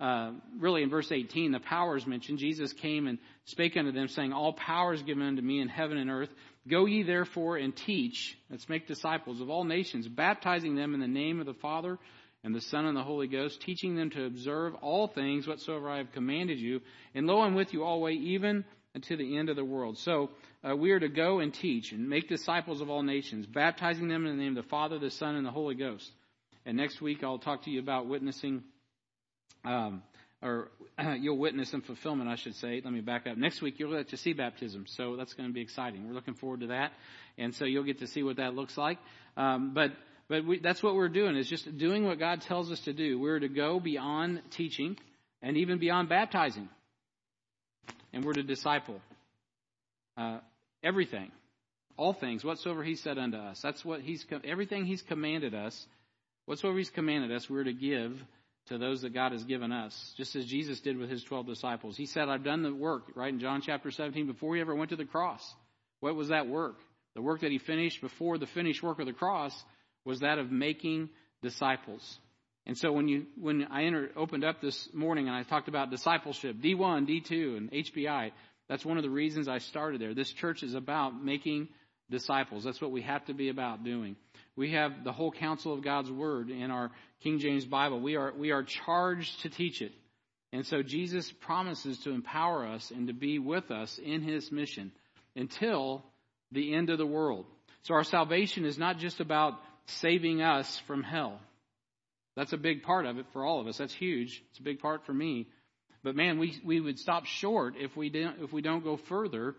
uh, 0.00 0.32
really 0.58 0.82
in 0.82 0.90
verse 0.90 1.12
18, 1.12 1.52
the 1.52 1.60
power 1.60 1.96
is 1.96 2.06
mentioned. 2.06 2.38
Jesus 2.38 2.72
came 2.72 3.06
and 3.06 3.18
spake 3.44 3.76
unto 3.76 3.92
them, 3.92 4.08
saying, 4.08 4.32
All 4.32 4.52
power 4.52 4.94
is 4.94 5.02
given 5.02 5.26
unto 5.26 5.42
me 5.42 5.60
in 5.60 5.68
heaven 5.68 5.98
and 5.98 6.10
earth. 6.10 6.30
Go 6.68 6.86
ye 6.86 7.02
therefore 7.02 7.56
and 7.56 7.74
teach, 7.74 8.36
let's 8.50 8.68
make 8.68 8.86
disciples 8.86 9.40
of 9.40 9.50
all 9.50 9.64
nations, 9.64 10.08
baptizing 10.08 10.74
them 10.74 10.94
in 10.94 11.00
the 11.00 11.08
name 11.08 11.40
of 11.40 11.46
the 11.46 11.54
Father 11.54 11.98
and 12.42 12.54
the 12.54 12.60
Son 12.60 12.86
and 12.86 12.96
the 12.96 13.02
Holy 13.02 13.26
Ghost, 13.26 13.60
teaching 13.60 13.96
them 13.96 14.10
to 14.10 14.24
observe 14.24 14.74
all 14.76 15.06
things 15.06 15.46
whatsoever 15.46 15.90
I 15.90 15.98
have 15.98 16.12
commanded 16.12 16.58
you. 16.58 16.80
And 17.14 17.26
lo, 17.26 17.40
I'm 17.40 17.54
with 17.54 17.72
you 17.72 17.84
always, 17.84 18.20
even 18.20 18.64
unto 18.94 19.16
the 19.16 19.36
end 19.36 19.48
of 19.48 19.56
the 19.56 19.64
world. 19.64 19.98
So 19.98 20.30
uh, 20.68 20.76
we 20.76 20.90
are 20.92 21.00
to 21.00 21.08
go 21.08 21.40
and 21.40 21.52
teach 21.52 21.92
and 21.92 22.08
make 22.08 22.28
disciples 22.28 22.80
of 22.80 22.90
all 22.90 23.02
nations, 23.02 23.46
baptizing 23.46 24.08
them 24.08 24.26
in 24.26 24.36
the 24.36 24.42
name 24.42 24.56
of 24.56 24.64
the 24.64 24.70
Father, 24.70 24.98
the 24.98 25.10
Son, 25.10 25.36
and 25.36 25.46
the 25.46 25.50
Holy 25.50 25.74
Ghost. 25.74 26.10
And 26.64 26.76
next 26.76 27.00
week 27.00 27.22
I'll 27.22 27.38
talk 27.38 27.64
to 27.64 27.70
you 27.70 27.80
about 27.80 28.06
witnessing, 28.06 28.62
um, 29.64 30.02
or 30.42 30.68
you'll 31.20 31.38
witness 31.38 31.72
in 31.72 31.82
fulfillment, 31.82 32.28
I 32.28 32.36
should 32.36 32.54
say. 32.56 32.80
Let 32.84 32.92
me 32.92 33.00
back 33.00 33.26
up. 33.26 33.36
Next 33.36 33.62
week 33.62 33.74
you'll 33.78 33.96
get 33.96 34.08
to 34.10 34.16
see 34.16 34.32
baptism, 34.32 34.86
so 34.88 35.16
that's 35.16 35.34
going 35.34 35.48
to 35.48 35.52
be 35.52 35.60
exciting. 35.60 36.06
We're 36.06 36.14
looking 36.14 36.34
forward 36.34 36.60
to 36.60 36.66
that, 36.68 36.92
and 37.38 37.54
so 37.54 37.64
you'll 37.64 37.84
get 37.84 38.00
to 38.00 38.06
see 38.06 38.22
what 38.22 38.36
that 38.36 38.54
looks 38.54 38.76
like. 38.76 38.98
Um, 39.36 39.72
but 39.74 39.92
but 40.28 40.46
we, 40.46 40.60
that's 40.60 40.82
what 40.82 40.94
we're 40.94 41.08
doing 41.08 41.36
is 41.36 41.48
just 41.48 41.76
doing 41.76 42.04
what 42.04 42.18
God 42.18 42.42
tells 42.42 42.70
us 42.70 42.80
to 42.82 42.92
do. 42.92 43.18
We're 43.18 43.40
to 43.40 43.48
go 43.48 43.80
beyond 43.80 44.42
teaching 44.50 44.96
and 45.42 45.56
even 45.56 45.78
beyond 45.78 46.08
baptizing 46.08 46.68
and 48.12 48.24
we're 48.24 48.34
to 48.34 48.42
disciple 48.42 49.00
uh, 50.16 50.38
everything, 50.82 51.30
all 51.96 52.12
things, 52.12 52.44
whatsoever 52.44 52.82
He 52.82 52.96
said 52.96 53.18
unto 53.18 53.36
us. 53.36 53.60
That's 53.62 53.84
what 53.84 54.00
He's 54.00 54.24
everything 54.44 54.84
He's 54.84 55.02
commanded 55.02 55.54
us. 55.54 55.86
Whatsoever 56.46 56.78
He's 56.78 56.90
commanded 56.90 57.32
us, 57.32 57.48
we're 57.48 57.64
to 57.64 57.72
give 57.72 58.12
to 58.70 58.78
those 58.78 59.02
that 59.02 59.12
God 59.12 59.32
has 59.32 59.44
given 59.44 59.72
us, 59.72 60.14
just 60.16 60.34
as 60.36 60.46
Jesus 60.46 60.80
did 60.80 60.96
with 60.96 61.10
His 61.10 61.22
twelve 61.22 61.46
disciples. 61.46 61.96
He 61.96 62.06
said, 62.06 62.28
"I've 62.28 62.44
done 62.44 62.62
the 62.62 62.74
work." 62.74 63.12
Right 63.14 63.32
in 63.32 63.40
John 63.40 63.60
chapter 63.60 63.90
seventeen, 63.90 64.26
before 64.26 64.54
He 64.54 64.60
ever 64.60 64.74
went 64.74 64.90
to 64.90 64.96
the 64.96 65.04
cross. 65.04 65.42
What 66.00 66.16
was 66.16 66.28
that 66.28 66.46
work? 66.46 66.76
The 67.14 67.22
work 67.22 67.40
that 67.40 67.50
He 67.50 67.58
finished 67.58 68.00
before 68.00 68.38
the 68.38 68.46
finished 68.46 68.82
work 68.82 68.98
of 69.00 69.06
the 69.06 69.12
cross 69.12 69.52
was 70.04 70.20
that 70.20 70.38
of 70.38 70.50
making 70.50 71.10
disciples. 71.42 72.18
And 72.66 72.78
so 72.78 72.92
when 72.92 73.08
you 73.08 73.26
when 73.36 73.66
I 73.70 73.90
opened 74.16 74.44
up 74.44 74.60
this 74.60 74.88
morning 74.94 75.26
and 75.26 75.36
I 75.36 75.42
talked 75.42 75.68
about 75.68 75.90
discipleship, 75.90 76.56
D1, 76.56 77.08
D2, 77.08 77.56
and 77.56 77.70
HBI, 77.72 78.30
that's 78.68 78.84
one 78.84 78.96
of 78.96 79.02
the 79.02 79.10
reasons 79.10 79.48
I 79.48 79.58
started 79.58 80.00
there. 80.00 80.14
This 80.14 80.32
church 80.32 80.62
is 80.62 80.74
about 80.74 81.20
making 81.22 81.68
disciples. 82.10 82.64
That's 82.64 82.80
what 82.80 82.90
we 82.90 83.02
have 83.02 83.24
to 83.26 83.34
be 83.34 83.48
about 83.48 83.84
doing. 83.84 84.16
We 84.56 84.72
have 84.72 85.04
the 85.04 85.12
whole 85.12 85.30
counsel 85.30 85.72
of 85.72 85.82
God's 85.82 86.10
word 86.10 86.50
in 86.50 86.70
our 86.70 86.90
King 87.22 87.38
James 87.38 87.64
Bible. 87.64 88.00
We 88.00 88.16
are 88.16 88.32
we 88.36 88.50
are 88.50 88.62
charged 88.62 89.42
to 89.42 89.48
teach 89.48 89.80
it. 89.80 89.92
And 90.52 90.66
so 90.66 90.82
Jesus 90.82 91.30
promises 91.30 91.98
to 92.00 92.10
empower 92.10 92.66
us 92.66 92.90
and 92.90 93.06
to 93.06 93.14
be 93.14 93.38
with 93.38 93.70
us 93.70 93.98
in 93.98 94.22
his 94.22 94.50
mission 94.50 94.90
until 95.36 96.04
the 96.50 96.74
end 96.74 96.90
of 96.90 96.98
the 96.98 97.06
world. 97.06 97.46
So 97.82 97.94
our 97.94 98.04
salvation 98.04 98.64
is 98.64 98.76
not 98.76 98.98
just 98.98 99.20
about 99.20 99.54
saving 99.86 100.42
us 100.42 100.82
from 100.86 101.02
hell. 101.02 101.40
That's 102.36 102.52
a 102.52 102.58
big 102.58 102.82
part 102.82 103.06
of 103.06 103.18
it 103.18 103.26
for 103.32 103.44
all 103.44 103.60
of 103.60 103.66
us. 103.66 103.78
That's 103.78 103.94
huge. 103.94 104.42
It's 104.50 104.58
a 104.58 104.62
big 104.62 104.80
part 104.80 105.06
for 105.06 105.12
me. 105.12 105.46
But 106.02 106.16
man, 106.16 106.38
we 106.38 106.58
we 106.64 106.80
would 106.80 106.98
stop 106.98 107.26
short 107.26 107.74
if 107.78 107.96
we 107.96 108.08
don't 108.08 108.42
if 108.42 108.52
we 108.52 108.62
don't 108.62 108.82
go 108.82 108.96
further, 108.96 109.54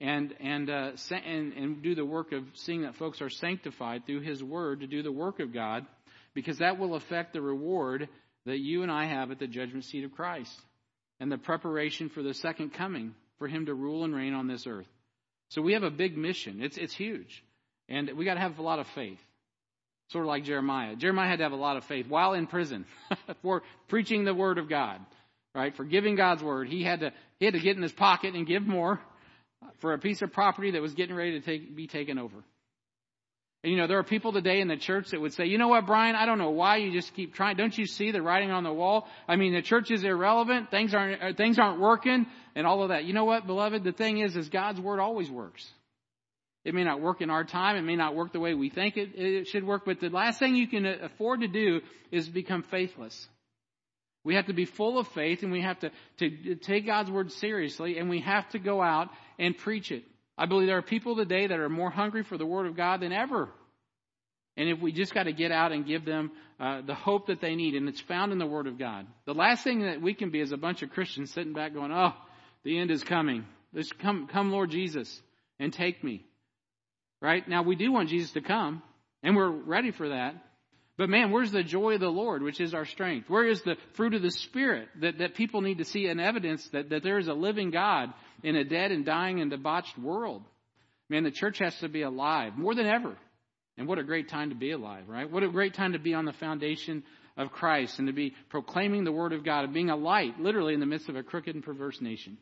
and 0.00 0.34
and 0.40 0.70
uh, 0.70 0.92
and 1.10 1.52
and 1.52 1.82
do 1.82 1.94
the 1.94 2.04
work 2.04 2.32
of 2.32 2.44
seeing 2.54 2.82
that 2.82 2.96
folks 2.96 3.20
are 3.20 3.28
sanctified 3.28 4.06
through 4.06 4.20
His 4.20 4.42
Word 4.42 4.80
to 4.80 4.86
do 4.86 5.02
the 5.02 5.12
work 5.12 5.40
of 5.40 5.52
God, 5.52 5.86
because 6.34 6.58
that 6.58 6.78
will 6.78 6.94
affect 6.94 7.32
the 7.32 7.42
reward 7.42 8.08
that 8.46 8.58
you 8.58 8.82
and 8.82 8.90
I 8.90 9.04
have 9.04 9.30
at 9.30 9.38
the 9.38 9.46
judgment 9.46 9.84
seat 9.84 10.04
of 10.04 10.12
Christ, 10.12 10.58
and 11.20 11.30
the 11.30 11.38
preparation 11.38 12.08
for 12.08 12.22
the 12.22 12.34
second 12.34 12.72
coming 12.72 13.14
for 13.38 13.46
Him 13.46 13.66
to 13.66 13.74
rule 13.74 14.04
and 14.04 14.14
reign 14.14 14.32
on 14.32 14.46
this 14.46 14.66
earth. 14.66 14.88
So 15.50 15.60
we 15.60 15.74
have 15.74 15.82
a 15.82 15.90
big 15.90 16.16
mission. 16.16 16.62
It's 16.62 16.78
it's 16.78 16.94
huge, 16.94 17.44
and 17.88 18.10
we 18.16 18.24
got 18.24 18.34
to 18.34 18.40
have 18.40 18.58
a 18.58 18.62
lot 18.62 18.78
of 18.78 18.86
faith. 18.94 19.18
Sort 20.12 20.24
of 20.24 20.28
like 20.28 20.44
Jeremiah. 20.44 20.96
Jeremiah 20.96 21.28
had 21.28 21.36
to 21.36 21.44
have 21.44 21.52
a 21.52 21.56
lot 21.56 21.76
of 21.76 21.84
faith 21.84 22.08
while 22.08 22.32
in 22.32 22.48
prison 22.48 22.84
for 23.42 23.62
preaching 23.86 24.24
the 24.24 24.34
word 24.34 24.58
of 24.58 24.68
God, 24.68 25.00
right? 25.54 25.76
For 25.76 25.84
giving 25.84 26.16
God's 26.16 26.42
word. 26.42 26.68
He 26.68 26.82
had 26.82 27.00
to, 27.00 27.12
he 27.38 27.44
had 27.44 27.54
to 27.54 27.60
get 27.60 27.76
in 27.76 27.82
his 27.82 27.92
pocket 27.92 28.34
and 28.34 28.44
give 28.44 28.66
more 28.66 28.98
for 29.78 29.92
a 29.92 29.98
piece 29.98 30.22
of 30.22 30.32
property 30.32 30.72
that 30.72 30.82
was 30.82 30.94
getting 30.94 31.14
ready 31.14 31.38
to 31.38 31.40
take, 31.40 31.74
be 31.76 31.86
taken 31.86 32.18
over. 32.18 32.36
And 33.62 33.70
you 33.70 33.78
know, 33.78 33.86
there 33.86 33.98
are 33.98 34.04
people 34.04 34.32
today 34.32 34.60
in 34.60 34.68
the 34.68 34.76
church 34.76 35.10
that 35.10 35.20
would 35.20 35.34
say, 35.34 35.44
you 35.44 35.58
know 35.58 35.68
what, 35.68 35.86
Brian, 35.86 36.16
I 36.16 36.24
don't 36.24 36.38
know 36.38 36.50
why 36.50 36.76
you 36.76 36.92
just 36.92 37.14
keep 37.14 37.34
trying. 37.34 37.56
Don't 37.56 37.76
you 37.76 37.84
see 37.84 38.10
the 38.10 38.22
writing 38.22 38.50
on 38.50 38.64
the 38.64 38.72
wall? 38.72 39.06
I 39.28 39.36
mean, 39.36 39.52
the 39.52 39.60
church 39.60 39.90
is 39.90 40.02
irrelevant. 40.02 40.70
Things 40.70 40.94
aren't, 40.94 41.22
uh, 41.22 41.32
things 41.34 41.58
aren't 41.58 41.78
working 41.78 42.26
and 42.54 42.66
all 42.66 42.82
of 42.82 42.88
that. 42.88 43.04
You 43.04 43.12
know 43.12 43.26
what, 43.26 43.46
beloved? 43.46 43.84
The 43.84 43.92
thing 43.92 44.18
is, 44.18 44.34
is 44.34 44.48
God's 44.48 44.80
word 44.80 44.98
always 44.98 45.30
works. 45.30 45.66
It 46.64 46.74
may 46.74 46.84
not 46.84 47.02
work 47.02 47.20
in 47.20 47.28
our 47.28 47.44
time. 47.44 47.76
It 47.76 47.82
may 47.82 47.96
not 47.96 48.14
work 48.14 48.32
the 48.32 48.40
way 48.40 48.54
we 48.54 48.70
think 48.70 48.96
it, 48.96 49.10
it 49.14 49.48
should 49.48 49.64
work. 49.64 49.82
But 49.84 50.00
the 50.00 50.08
last 50.08 50.38
thing 50.38 50.56
you 50.56 50.68
can 50.68 50.86
afford 50.86 51.40
to 51.40 51.48
do 51.48 51.80
is 52.10 52.28
become 52.28 52.62
faithless. 52.70 53.28
We 54.24 54.34
have 54.34 54.46
to 54.46 54.52
be 54.52 54.66
full 54.66 54.98
of 54.98 55.08
faith 55.08 55.42
and 55.42 55.50
we 55.50 55.62
have 55.62 55.78
to, 55.80 55.90
to 56.18 56.54
take 56.56 56.86
God's 56.86 57.10
word 57.10 57.32
seriously 57.32 57.98
and 57.98 58.10
we 58.10 58.20
have 58.20 58.48
to 58.50 58.58
go 58.58 58.82
out 58.82 59.08
and 59.40 59.56
preach 59.58 59.90
it. 59.90 60.04
I 60.38 60.46
believe 60.46 60.68
there 60.68 60.78
are 60.78 60.82
people 60.82 61.16
today 61.16 61.48
that 61.48 61.58
are 61.58 61.68
more 61.68 61.90
hungry 61.90 62.22
for 62.22 62.38
the 62.38 62.46
word 62.46 62.66
of 62.66 62.76
God 62.76 63.00
than 63.00 63.12
ever. 63.12 63.48
And 64.56 64.68
if 64.68 64.80
we 64.80 64.92
just 64.92 65.14
got 65.14 65.24
to 65.24 65.32
get 65.32 65.50
out 65.50 65.72
and 65.72 65.86
give 65.86 66.04
them 66.04 66.30
uh, 66.60 66.82
the 66.82 66.94
hope 66.94 67.28
that 67.28 67.40
they 67.40 67.54
need, 67.54 67.74
and 67.74 67.88
it's 67.88 68.00
found 68.00 68.32
in 68.32 68.38
the 68.38 68.46
Word 68.46 68.66
of 68.66 68.78
God. 68.78 69.06
The 69.24 69.32
last 69.32 69.64
thing 69.64 69.80
that 69.80 70.02
we 70.02 70.12
can 70.12 70.30
be 70.30 70.40
is 70.40 70.52
a 70.52 70.58
bunch 70.58 70.82
of 70.82 70.90
Christians 70.90 71.32
sitting 71.32 71.54
back 71.54 71.72
going, 71.72 71.90
"Oh, 71.90 72.12
the 72.64 72.78
end 72.78 72.90
is 72.90 73.02
coming. 73.02 73.46
Let's 73.72 73.90
come, 73.92 74.26
come, 74.26 74.52
Lord 74.52 74.70
Jesus, 74.70 75.22
and 75.58 75.72
take 75.72 76.04
me." 76.04 76.26
Right? 77.22 77.48
Now 77.48 77.62
we 77.62 77.76
do 77.76 77.90
want 77.90 78.10
Jesus 78.10 78.32
to 78.32 78.42
come, 78.42 78.82
and 79.22 79.34
we're 79.34 79.48
ready 79.48 79.92
for 79.92 80.10
that. 80.10 80.34
But 81.00 81.08
man, 81.08 81.30
where's 81.30 81.50
the 81.50 81.62
joy 81.62 81.94
of 81.94 82.00
the 82.00 82.10
Lord, 82.10 82.42
which 82.42 82.60
is 82.60 82.74
our 82.74 82.84
strength? 82.84 83.30
Where 83.30 83.46
is 83.46 83.62
the 83.62 83.78
fruit 83.94 84.12
of 84.12 84.20
the 84.20 84.30
Spirit 84.30 84.86
that, 85.00 85.16
that 85.16 85.34
people 85.34 85.62
need 85.62 85.78
to 85.78 85.84
see 85.86 86.08
an 86.08 86.20
evidence 86.20 86.68
that, 86.74 86.90
that 86.90 87.02
there 87.02 87.16
is 87.16 87.26
a 87.26 87.32
living 87.32 87.70
God 87.70 88.12
in 88.42 88.54
a 88.54 88.64
dead 88.64 88.92
and 88.92 89.02
dying 89.02 89.40
and 89.40 89.50
debauched 89.50 89.96
world? 89.96 90.42
Man, 91.08 91.24
the 91.24 91.30
church 91.30 91.58
has 91.60 91.74
to 91.78 91.88
be 91.88 92.02
alive 92.02 92.58
more 92.58 92.74
than 92.74 92.84
ever. 92.84 93.16
And 93.78 93.88
what 93.88 93.98
a 93.98 94.02
great 94.02 94.28
time 94.28 94.50
to 94.50 94.54
be 94.54 94.72
alive, 94.72 95.04
right? 95.08 95.30
What 95.30 95.42
a 95.42 95.48
great 95.48 95.72
time 95.72 95.94
to 95.94 95.98
be 95.98 96.12
on 96.12 96.26
the 96.26 96.34
foundation 96.34 97.02
of 97.34 97.50
Christ 97.50 97.98
and 97.98 98.08
to 98.08 98.12
be 98.12 98.34
proclaiming 98.50 99.04
the 99.04 99.10
Word 99.10 99.32
of 99.32 99.42
God 99.42 99.64
and 99.64 99.72
being 99.72 99.88
a 99.88 99.96
light, 99.96 100.38
literally 100.38 100.74
in 100.74 100.80
the 100.80 100.86
midst 100.86 101.08
of 101.08 101.16
a 101.16 101.22
crooked 101.22 101.54
and 101.54 101.64
perverse 101.64 101.98
nation. 102.02 102.36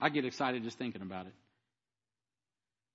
I 0.00 0.08
get 0.08 0.24
excited 0.24 0.64
just 0.64 0.78
thinking 0.78 1.02
about 1.02 1.26
it. 1.26 1.32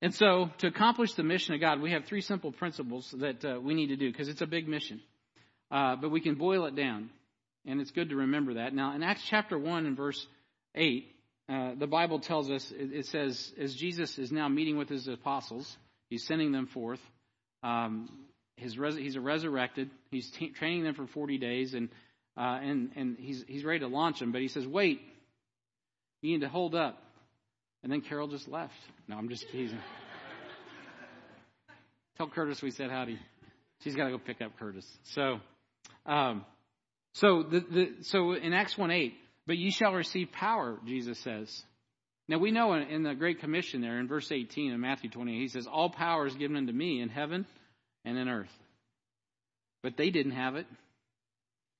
And 0.01 0.13
so, 0.13 0.51
to 0.59 0.67
accomplish 0.67 1.13
the 1.13 1.23
mission 1.23 1.55
of 1.55 1.61
God, 1.61 1.81
we 1.81 1.91
have 1.91 2.05
three 2.05 2.21
simple 2.21 2.51
principles 2.51 3.13
that 3.17 3.43
uh, 3.43 3.59
we 3.59 3.73
need 3.73 3.87
to 3.87 3.95
do 3.95 4.11
because 4.11 4.27
it's 4.27 4.41
a 4.41 4.47
big 4.47 4.67
mission. 4.67 5.01
Uh, 5.71 5.95
but 5.95 6.11
we 6.11 6.21
can 6.21 6.35
boil 6.35 6.65
it 6.65 6.75
down, 6.75 7.09
and 7.65 7.81
it's 7.81 7.91
good 7.91 8.09
to 8.09 8.15
remember 8.15 8.55
that. 8.55 8.73
Now, 8.73 8.95
in 8.95 9.01
Acts 9.01 9.23
chapter 9.27 9.57
1 9.57 9.85
and 9.85 9.97
verse 9.97 10.25
8, 10.75 11.07
uh, 11.49 11.71
the 11.79 11.87
Bible 11.87 12.19
tells 12.19 12.51
us, 12.51 12.71
it, 12.75 13.07
says, 13.07 13.53
as 13.59 13.73
Jesus 13.73 14.17
is 14.19 14.31
now 14.31 14.47
meeting 14.47 14.77
with 14.77 14.87
his 14.87 15.07
apostles, 15.07 15.77
he's 16.09 16.25
sending 16.25 16.51
them 16.51 16.67
forth. 16.67 16.99
Um, 17.63 18.09
his 18.55 18.77
res- 18.77 18.95
he's 18.95 19.15
a 19.15 19.21
resurrected. 19.21 19.89
He's 20.11 20.29
t- 20.31 20.49
training 20.51 20.83
them 20.83 20.93
for 20.93 21.07
40 21.07 21.37
days, 21.37 21.73
and, 21.73 21.89
uh, 22.37 22.59
and, 22.61 22.91
and 22.95 23.17
he's, 23.17 23.43
he's 23.47 23.63
ready 23.65 23.79
to 23.79 23.87
launch 23.87 24.19
them. 24.19 24.31
But 24.31 24.41
he 24.41 24.47
says, 24.47 24.67
wait, 24.67 25.01
you 26.21 26.33
need 26.33 26.41
to 26.41 26.49
hold 26.49 26.75
up. 26.75 27.01
And 27.87 27.93
then 27.93 28.01
Carol 28.01 28.27
just 28.27 28.49
left. 28.49 28.73
No, 29.07 29.15
I'm 29.15 29.29
just 29.29 29.49
teasing. 29.49 29.79
Tell 32.17 32.27
Curtis 32.27 32.61
we 32.61 32.69
said 32.69 32.89
howdy. 32.89 33.17
She's 33.81 33.95
got 33.95 34.07
to 34.07 34.11
go 34.11 34.17
pick 34.17 34.41
up 34.41 34.59
Curtis. 34.59 34.85
So, 35.03 35.39
um, 36.05 36.43
so 37.13 37.43
the, 37.43 37.61
the 37.61 37.91
so 38.01 38.33
in 38.33 38.51
Acts 38.51 38.77
one 38.77 38.91
eight, 38.91 39.13
but 39.45 39.57
ye 39.57 39.71
shall 39.71 39.93
receive 39.93 40.33
power, 40.33 40.77
Jesus 40.85 41.17
says. 41.19 41.63
Now 42.27 42.39
we 42.39 42.51
know 42.51 42.73
in, 42.73 42.89
in 42.89 43.03
the 43.03 43.15
Great 43.15 43.39
Commission 43.39 43.79
there 43.79 44.01
in 44.01 44.09
verse 44.09 44.33
18 44.33 44.73
of 44.73 44.79
Matthew 44.81 45.09
28, 45.09 45.39
he 45.39 45.47
says, 45.47 45.65
All 45.65 45.89
power 45.89 46.27
is 46.27 46.35
given 46.35 46.57
unto 46.57 46.73
me 46.73 46.99
in 46.99 47.07
heaven 47.07 47.45
and 48.03 48.17
in 48.17 48.27
earth. 48.27 48.51
But 49.81 49.95
they 49.95 50.09
didn't 50.09 50.33
have 50.33 50.57
it. 50.57 50.65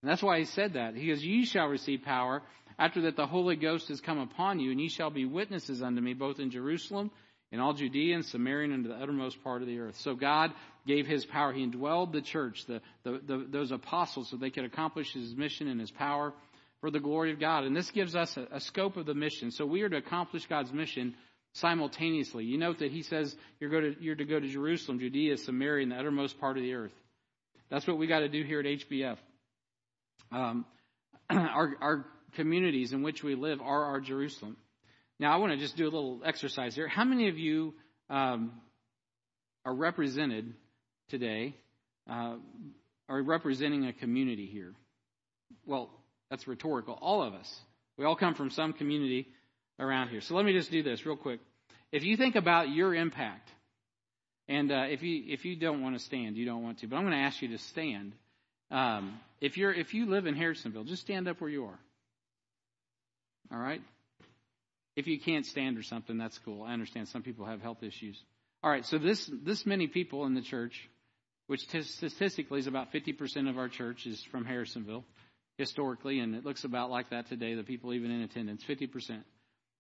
And 0.02 0.10
that's 0.10 0.24
why 0.24 0.40
he 0.40 0.46
said 0.46 0.76
that. 0.76 0.96
He 0.96 1.10
goes, 1.10 1.22
Ye 1.22 1.44
shall 1.44 1.68
receive 1.68 2.04
power 2.04 2.44
after 2.80 3.02
that 3.02 3.16
the 3.16 3.26
Holy 3.26 3.56
Ghost 3.56 3.88
has 3.90 4.02
come 4.02 4.20
upon 4.20 4.60
you, 4.60 4.72
and 4.72 4.80
ye 4.80 4.90
shall 4.90 5.10
be 5.10 5.26
witnesses 5.26 5.82
unto 5.82 6.02
me 6.02 6.14
both 6.14 6.40
in 6.40 6.52
Jerusalem, 6.52 7.12
and 7.52 7.62
all 7.62 7.74
Judea 7.74 8.16
and 8.16 8.26
Samaria, 8.26 8.66
and 8.66 8.74
unto 8.74 8.90
the 8.90 9.02
uttermost 9.02 9.44
part 9.44 9.62
of 9.62 9.68
the 9.68 9.80
earth. 9.80 9.98
So 10.02 10.16
God 10.16 10.54
gave 10.86 11.08
his 11.08 11.26
power. 11.26 11.54
He 11.54 11.66
indwelled 11.66 12.12
the 12.12 12.22
church, 12.22 12.66
the, 12.68 12.82
the, 13.04 13.22
the, 13.26 13.48
those 13.50 13.72
apostles, 13.72 14.30
so 14.30 14.38
they 14.38 14.50
could 14.50 14.66
accomplish 14.66 15.14
his 15.14 15.36
mission 15.36 15.68
and 15.68 15.80
his 15.80 15.92
power 15.92 16.34
for 16.82 16.92
the 16.92 17.00
glory 17.00 17.32
of 17.32 17.40
God. 17.40 17.64
And 17.64 17.76
this 17.76 17.90
gives 17.92 18.16
us 18.16 18.36
a, 18.38 18.48
a 18.52 18.60
scope 18.60 18.98
of 18.98 19.06
the 19.06 19.16
mission. 19.16 19.52
So 19.52 19.66
we 19.66 19.82
are 19.82 19.90
to 19.90 19.98
accomplish 19.98 20.46
God's 20.46 20.72
mission 20.72 21.16
simultaneously. 21.54 22.46
You 22.46 22.58
note 22.58 22.80
that 22.80 22.92
he 22.92 23.02
says 23.02 23.36
you're, 23.60 23.70
to, 23.70 23.96
you're 24.00 24.16
to 24.16 24.26
go 24.26 24.40
to 24.40 24.48
Jerusalem, 24.48 25.00
Judea, 25.00 25.38
Samaria, 25.38 25.84
and 25.84 25.92
the 25.92 25.96
uttermost 25.96 26.40
part 26.40 26.58
of 26.58 26.64
the 26.64 26.74
earth. 26.74 26.94
That's 27.70 27.88
what 27.88 27.98
we 27.98 28.08
got 28.08 28.20
to 28.20 28.30
do 28.30 28.44
here 28.44 28.60
at 28.60 28.66
HBF. 28.66 29.18
Um, 30.32 30.66
our, 31.30 31.76
our 31.82 32.06
communities 32.38 32.94
in 32.94 33.04
which 33.04 33.24
we 33.24 33.36
live 33.36 33.60
are 33.62 33.84
our 33.86 34.00
Jerusalem. 34.00 34.56
Now, 35.20 35.34
I 35.34 35.38
want 35.38 35.52
to 35.52 35.58
just 35.58 35.76
do 35.76 35.84
a 35.84 35.92
little 35.92 36.22
exercise 36.24 36.76
here. 36.76 36.88
How 36.88 37.04
many 37.04 37.28
of 37.28 37.38
you 37.38 37.74
um, 38.10 38.54
are 39.66 39.74
represented 39.74 40.54
today, 41.10 41.56
uh, 42.10 42.36
are 43.10 43.22
representing 43.22 43.88
a 43.88 43.94
community 43.94 44.46
here? 44.46 44.74
Well, 45.66 45.90
that's 46.30 46.48
rhetorical. 46.48 46.98
All 47.02 47.24
of 47.24 47.34
us. 47.34 47.54
We 47.98 48.06
all 48.06 48.16
come 48.16 48.36
from 48.36 48.52
some 48.52 48.74
community 48.74 49.28
around 49.80 50.10
here. 50.10 50.22
So 50.22 50.36
let 50.36 50.46
me 50.46 50.54
just 50.54 50.72
do 50.72 50.84
this 50.84 51.06
real 51.06 51.18
quick. 51.18 51.40
If 51.92 52.04
you 52.04 52.16
think 52.16 52.36
about 52.36 52.70
your 52.70 52.94
impact, 52.94 53.50
and 54.48 54.72
uh, 54.72 54.86
if 54.90 55.02
you 55.02 55.24
if 55.28 55.44
you 55.44 55.56
don't 55.56 55.82
want 55.82 55.98
to 55.98 56.04
stand, 56.04 56.38
you 56.38 56.46
don't 56.46 56.64
want 56.64 56.80
to, 56.80 56.88
but 56.88 56.96
I'm 56.96 57.04
going 57.04 57.14
to 57.14 57.20
ask 57.20 57.42
you 57.42 57.50
to 57.50 57.58
stand. 57.58 58.14
Um, 58.70 59.20
if 59.42 59.58
you're 59.58 59.74
if 59.74 59.94
you 59.94 60.06
live 60.06 60.28
in 60.28 60.36
Harrisonville, 60.36 60.84
just 60.84 61.02
stand 61.02 61.28
up 61.28 61.42
where 61.42 61.50
you 61.50 61.66
are. 61.66 61.80
All 63.52 63.60
right. 63.60 63.82
If 64.96 65.08
you 65.08 65.20
can't 65.20 65.46
stand 65.46 65.78
or 65.78 65.84
something, 65.84 66.18
that's 66.18 66.38
cool. 66.40 66.64
I 66.64 66.74
understand 66.74 67.08
some 67.08 67.22
people 67.22 67.46
have 67.46 67.62
health 67.62 67.84
issues. 67.84 68.22
All 68.64 68.72
right. 68.72 68.86
So 68.86 68.98
this 68.98 69.30
this 69.44 69.66
many 69.66 69.88
people 69.88 70.26
in 70.26 70.34
the 70.34 70.42
church, 70.42 70.90
which 71.48 71.68
t- 71.68 71.84
statistically 71.84 72.60
is 72.60 72.68
about 72.68 72.92
50% 72.92 73.50
of 73.50 73.58
our 73.58 73.70
church 73.70 74.06
is 74.06 74.24
from 74.32 74.46
Harrisonville 74.46 75.04
historically, 75.58 76.20
and 76.20 76.36
it 76.36 76.46
looks 76.46 76.64
about 76.64 76.90
like 76.90 77.10
that 77.10 77.28
today, 77.28 77.56
the 77.56 77.64
people 77.64 77.94
even 77.94 78.12
in 78.12 78.22
attendance, 78.22 78.64
50%. 78.64 79.24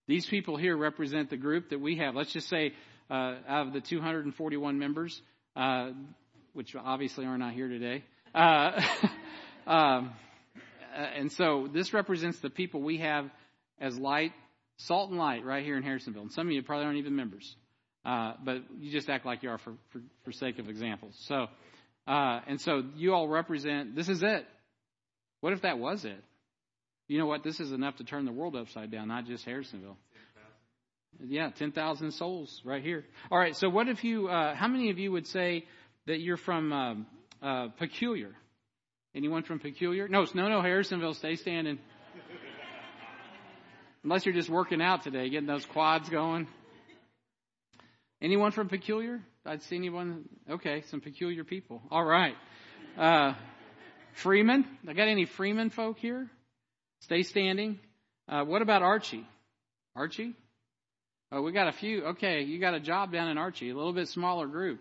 These 0.07 0.25
people 0.25 0.57
here 0.57 0.75
represent 0.75 1.29
the 1.29 1.37
group 1.37 1.69
that 1.69 1.79
we 1.79 1.97
have. 1.97 2.15
Let's 2.15 2.31
just 2.31 2.49
say 2.49 2.73
uh, 3.09 3.35
out 3.47 3.67
of 3.67 3.73
the 3.73 3.81
241 3.81 4.79
members, 4.79 5.21
uh, 5.55 5.91
which 6.53 6.75
obviously 6.75 7.25
are 7.25 7.37
not 7.37 7.53
here 7.53 7.67
today. 7.67 8.03
Uh, 8.33 8.81
um, 9.67 10.11
and 10.95 11.31
so 11.31 11.67
this 11.71 11.93
represents 11.93 12.39
the 12.39 12.49
people 12.49 12.81
we 12.81 12.97
have 12.97 13.29
as 13.79 13.97
light, 13.97 14.33
salt 14.77 15.09
and 15.09 15.19
light 15.19 15.45
right 15.45 15.63
here 15.63 15.77
in 15.77 15.83
Harrisonville. 15.83 16.23
And 16.23 16.31
some 16.31 16.47
of 16.47 16.53
you 16.53 16.61
probably 16.61 16.85
aren't 16.85 16.97
even 16.97 17.15
members. 17.15 17.55
Uh, 18.05 18.33
but 18.43 18.63
you 18.79 18.91
just 18.91 19.09
act 19.09 19.25
like 19.25 19.43
you 19.43 19.49
are 19.49 19.57
for, 19.57 19.73
for, 19.89 20.01
for 20.23 20.31
sake 20.31 20.59
of 20.59 20.69
examples. 20.69 21.13
So, 21.27 21.47
uh, 22.07 22.39
and 22.47 22.61
so 22.61 22.83
you 22.95 23.13
all 23.13 23.27
represent, 23.27 23.95
this 23.95 24.07
is 24.07 24.23
it. 24.23 24.45
What 25.41 25.53
if 25.53 25.63
that 25.63 25.77
was 25.77 26.05
it? 26.05 26.23
You 27.07 27.19
know 27.19 27.25
what? 27.25 27.43
This 27.43 27.59
is 27.59 27.71
enough 27.71 27.97
to 27.97 28.03
turn 28.03 28.25
the 28.25 28.31
world 28.31 28.55
upside 28.55 28.91
down, 28.91 29.07
not 29.07 29.25
just 29.25 29.45
Harrisonville. 29.45 29.97
10, 31.19 31.29
yeah, 31.29 31.49
10,000 31.49 32.11
souls 32.11 32.61
right 32.63 32.83
here. 32.83 33.03
All 33.31 33.37
right, 33.37 33.55
so 33.55 33.69
what 33.69 33.87
if 33.87 34.03
you, 34.03 34.27
uh, 34.27 34.55
how 34.55 34.67
many 34.67 34.89
of 34.89 34.99
you 34.99 35.11
would 35.11 35.27
say 35.27 35.65
that 36.05 36.19
you're 36.19 36.37
from 36.37 36.71
um, 36.71 37.07
uh, 37.41 37.67
Peculiar? 37.77 38.31
Anyone 39.15 39.43
from 39.43 39.59
Peculiar? 39.59 40.07
No, 40.07 40.25
no, 40.33 40.47
no, 40.47 40.61
Harrisonville, 40.61 41.15
stay 41.15 41.35
standing. 41.35 41.79
Unless 44.07 44.25
you're 44.25 44.33
just 44.33 44.49
working 44.49 44.81
out 44.81 45.03
today, 45.03 45.27
getting 45.27 45.47
those 45.47 45.65
quads 45.65 46.07
going. 46.07 46.47
Anyone 48.21 48.53
from 48.53 48.69
Peculiar? 48.69 49.19
I'd 49.45 49.61
see 49.63 49.75
anyone. 49.75 50.29
Okay, 50.49 50.83
some 50.83 51.01
peculiar 51.01 51.43
people. 51.43 51.81
All 51.91 52.05
right. 52.05 52.33
Uh, 52.97 53.33
Freeman? 54.13 54.65
I 54.87 54.93
got 54.93 55.09
any 55.09 55.25
Freeman 55.25 55.71
folk 55.71 55.97
here? 55.97 56.29
Stay 57.01 57.23
standing. 57.23 57.79
Uh, 58.29 58.45
what 58.45 58.61
about 58.61 58.81
Archie? 58.81 59.27
Archie? 59.93 60.35
Oh, 61.33 61.41
we 61.41 61.51
got 61.51 61.67
a 61.67 61.73
few. 61.73 62.05
Okay, 62.05 62.43
you 62.43 62.61
got 62.61 62.75
a 62.75 62.79
job 62.79 63.11
down 63.11 63.27
in 63.27 63.37
Archie, 63.37 63.71
a 63.71 63.75
little 63.75 63.91
bit 63.91 64.07
smaller 64.07 64.47
group. 64.47 64.79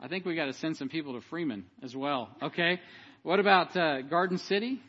I 0.00 0.08
think 0.08 0.24
we 0.26 0.34
got 0.34 0.46
to 0.46 0.52
send 0.52 0.76
some 0.76 0.88
people 0.88 1.12
to 1.12 1.20
Freeman 1.20 1.64
as 1.84 1.94
well. 1.94 2.30
Okay. 2.42 2.80
What 3.22 3.38
about 3.38 3.76
uh, 3.76 4.02
Garden 4.02 4.36
City? 4.36 4.82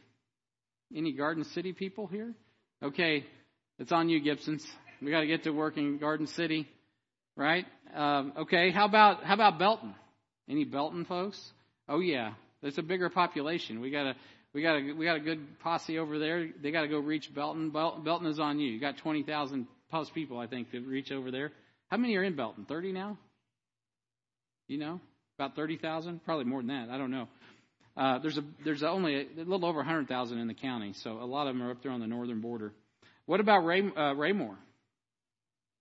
Any 0.91 1.12
Garden 1.12 1.43
City 1.43 1.71
people 1.71 2.08
here? 2.08 2.34
Okay, 2.82 3.25
it's 3.79 3.91
on 3.93 4.09
you, 4.09 4.19
Gibsons. 4.19 4.65
We 5.01 5.09
got 5.09 5.21
to 5.21 5.27
get 5.27 5.43
to 5.43 5.51
work 5.51 5.77
in 5.77 5.97
Garden 5.97 6.27
City, 6.27 6.67
right? 7.37 7.65
Um, 7.95 8.33
okay. 8.39 8.71
How 8.71 8.85
about 8.85 9.23
how 9.23 9.33
about 9.33 9.57
Belton? 9.57 9.95
Any 10.49 10.65
Belton 10.65 11.05
folks? 11.05 11.41
Oh 11.87 12.01
yeah, 12.01 12.33
there's 12.61 12.77
a 12.77 12.83
bigger 12.83 13.09
population. 13.09 13.79
We 13.79 13.89
got 13.89 14.05
a 14.05 14.15
we 14.53 14.61
got 14.61 14.75
a 14.75 14.93
we 14.93 15.05
got 15.05 15.15
a 15.15 15.21
good 15.21 15.59
posse 15.59 15.97
over 15.97 16.19
there. 16.19 16.49
They 16.61 16.71
got 16.71 16.81
to 16.81 16.87
go 16.89 16.99
reach 16.99 17.33
Belton. 17.33 17.69
Belton 17.69 18.27
is 18.27 18.39
on 18.39 18.59
you. 18.59 18.69
You 18.69 18.81
got 18.81 18.97
twenty 18.97 19.23
thousand 19.23 19.67
plus 19.89 20.09
people, 20.09 20.37
I 20.39 20.47
think, 20.47 20.71
to 20.71 20.81
reach 20.81 21.11
over 21.11 21.31
there. 21.31 21.51
How 21.87 21.97
many 21.97 22.15
are 22.17 22.23
in 22.23 22.35
Belton? 22.35 22.65
Thirty 22.65 22.91
now. 22.91 23.17
You 24.67 24.77
know, 24.77 24.99
about 25.37 25.55
thirty 25.55 25.77
thousand, 25.77 26.25
probably 26.25 26.45
more 26.45 26.59
than 26.61 26.67
that. 26.67 26.89
I 26.89 26.97
don't 26.97 27.11
know. 27.11 27.27
Uh, 27.95 28.19
there's 28.19 28.37
a 28.37 28.43
there's 28.65 28.83
only 28.83 29.15
a, 29.15 29.21
a 29.21 29.45
little 29.45 29.65
over 29.65 29.83
hundred 29.83 30.09
thousand 30.09 30.39
in 30.39 30.47
the 30.47 30.53
county, 30.53 30.93
so 30.93 31.21
a 31.21 31.25
lot 31.25 31.47
of 31.47 31.55
them 31.55 31.63
are 31.63 31.71
up 31.71 31.81
there 31.81 31.93
on 31.93 32.01
the 32.01 32.07
northern 32.07 32.41
border. 32.41 32.73
What 33.29 33.41
about 33.41 33.63
Ray, 33.63 33.83
uh, 33.95 34.15
Raymore? 34.15 34.57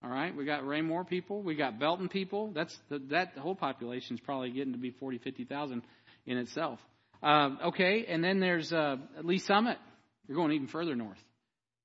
All 0.04 0.11
right, 0.11 0.37
we 0.37 0.44
got 0.44 0.66
Raymore 0.66 1.06
people, 1.06 1.40
we 1.40 1.54
got 1.54 1.78
Belton 1.78 2.11
people. 2.11 2.52
That's 2.54 2.78
the, 2.90 2.98
that 3.08 3.38
whole 3.38 3.54
population 3.54 4.16
is 4.16 4.20
probably 4.20 4.50
getting 4.50 4.74
to 4.74 4.78
be 4.78 4.90
forty, 4.90 5.16
fifty 5.16 5.44
thousand 5.44 5.80
in 6.26 6.37
itself. 6.37 6.78
Uh, 7.22 7.52
okay, 7.68 8.04
and 8.06 8.22
then 8.22 8.38
there's 8.38 8.70
uh, 8.70 8.96
Lee's 9.22 9.46
Summit. 9.46 9.78
You're 10.26 10.37
going 10.37 10.52
even 10.52 10.66
further 10.66 10.94
north. 10.94 11.16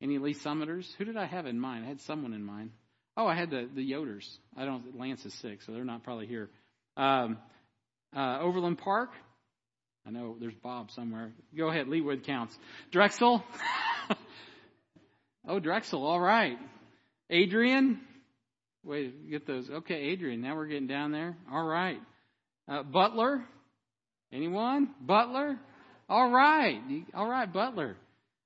Any 0.02 0.17
Lee 0.17 0.34
Summiters? 0.34 0.86
Who 0.97 1.06
did 1.06 1.15
I 1.15 1.28
have 1.28 1.45
in 1.45 1.58
mind? 1.62 1.86
I 1.86 1.88
had 1.88 2.02
someone 2.02 2.34
in 2.34 2.43
mind. 2.43 2.71
Oh, 3.15 3.26
I 3.26 3.34
had 3.34 3.49
the 3.49 3.69
the 3.73 3.89
Yoders. 3.89 4.28
I 4.58 4.65
don't. 4.65 4.99
Lance 4.99 5.26
is 5.26 5.34
sick, 5.36 5.62
so 5.62 5.71
they're 5.71 5.86
not 5.86 6.04
probably 6.04 6.28
here. 6.28 6.49
Um, 6.97 7.38
uh, 8.13 8.39
Overland 8.41 8.80
Park. 8.80 9.12
I 10.06 10.12
know 10.12 10.36
there's 10.41 10.56
Bob 10.62 10.91
somewhere. 10.91 11.32
Go 11.58 11.69
ahead, 11.69 11.88
Leawood 11.88 12.26
counts. 12.26 12.54
Drexel. 12.91 13.45
oh, 15.48 15.60
Drexel. 15.60 16.06
All 16.06 16.20
right. 16.20 16.58
Adrian. 17.30 18.00
Wait, 18.84 19.30
get 19.30 19.48
those. 19.48 19.70
Okay, 19.70 19.96
Adrian. 19.96 20.42
Now 20.42 20.56
we're 20.56 20.68
getting 20.68 20.88
down 20.88 21.12
there. 21.12 21.38
All 21.52 21.66
right. 21.66 22.00
Uh, 22.68 22.84
Butler. 22.84 23.44
Anyone? 24.32 24.90
Butler? 25.02 25.58
All 26.10 26.30
right. 26.30 26.82
All 27.14 27.30
right, 27.30 27.52
Butler. 27.52 27.96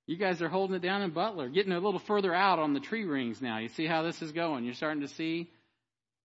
You 0.06 0.16
guys 0.16 0.42
are 0.42 0.48
holding 0.48 0.76
it 0.76 0.82
down 0.82 1.02
in 1.02 1.12
Butler, 1.12 1.50
getting 1.50 1.74
a 1.74 1.80
little 1.80 2.00
further 2.00 2.34
out 2.34 2.60
on 2.60 2.74
the 2.74 2.80
tree 2.80 3.04
rings 3.04 3.42
now. 3.42 3.58
You 3.58 3.68
see 3.68 3.86
how 3.86 4.04
this 4.04 4.22
is 4.22 4.32
going. 4.32 4.64
You're 4.64 4.74
starting 4.74 5.02
to 5.02 5.08
see 5.10 5.50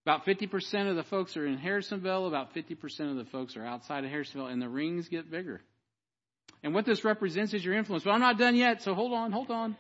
about 0.07 0.25
50% 0.25 0.89
of 0.89 0.97
the 0.97 1.03
folks 1.05 1.37
are 1.37 1.47
in 1.47 1.59
Harrisonville, 1.59 2.29
about 2.29 2.55
50% 2.55 3.11
of 3.11 3.17
the 3.17 3.25
folks 3.25 3.57
are 3.57 3.65
outside 3.65 4.05
of 4.05 4.11
Harrisonville, 4.11 4.53
and 4.53 4.63
the 4.63 4.69
rings 4.69 5.09
get 5.09 5.31
bigger. 5.31 5.61
And 6.63 6.75
what 6.75 6.87
this 6.87 7.05
represents 7.05 7.55
is 7.55 7.65
your 7.65 7.75
influence. 7.75 8.05
But 8.05 8.11
I'm 8.11 8.21
not 8.21 8.39
done 8.39 8.55
yet, 8.55 8.83
so 8.83 8.95
hold 8.95 9.13
on, 9.13 9.33
hold 9.33 9.51
on. 9.51 9.77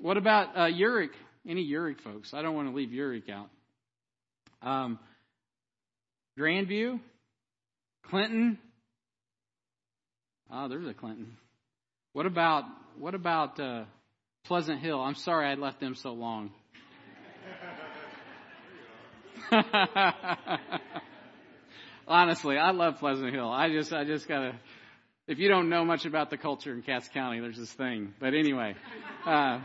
What 0.00 0.16
about 0.16 0.56
uh, 0.56 0.66
Urich? 0.66 1.10
Any 1.48 1.66
Urich 1.70 2.00
folks? 2.00 2.34
I 2.34 2.42
don't 2.42 2.54
want 2.54 2.68
to 2.68 2.74
leave 2.74 2.90
Urich 2.90 3.30
out. 3.30 3.48
Um, 4.62 4.98
Grandview, 6.38 7.00
Clinton. 8.10 8.58
Oh, 10.50 10.68
there's 10.68 10.86
a 10.86 10.94
Clinton. 10.94 11.36
What 12.12 12.26
about 12.26 12.64
what 12.98 13.14
about 13.14 13.60
uh, 13.60 13.84
Pleasant 14.46 14.80
Hill. 14.80 15.00
I'm 15.00 15.16
sorry 15.16 15.48
I 15.48 15.54
left 15.54 15.80
them 15.80 15.96
so 15.96 16.12
long. 16.12 16.52
Honestly, 22.06 22.56
I 22.56 22.70
love 22.70 22.98
Pleasant 23.00 23.34
Hill. 23.34 23.50
I 23.50 23.70
just, 23.70 23.92
I 23.92 24.04
just 24.04 24.28
gotta, 24.28 24.52
if 25.26 25.40
you 25.40 25.48
don't 25.48 25.68
know 25.68 25.84
much 25.84 26.06
about 26.06 26.30
the 26.30 26.36
culture 26.36 26.72
in 26.72 26.82
Cass 26.82 27.08
County, 27.08 27.40
there's 27.40 27.58
this 27.58 27.72
thing. 27.72 28.14
But 28.20 28.34
anyway, 28.34 28.76
uh, 29.26 29.58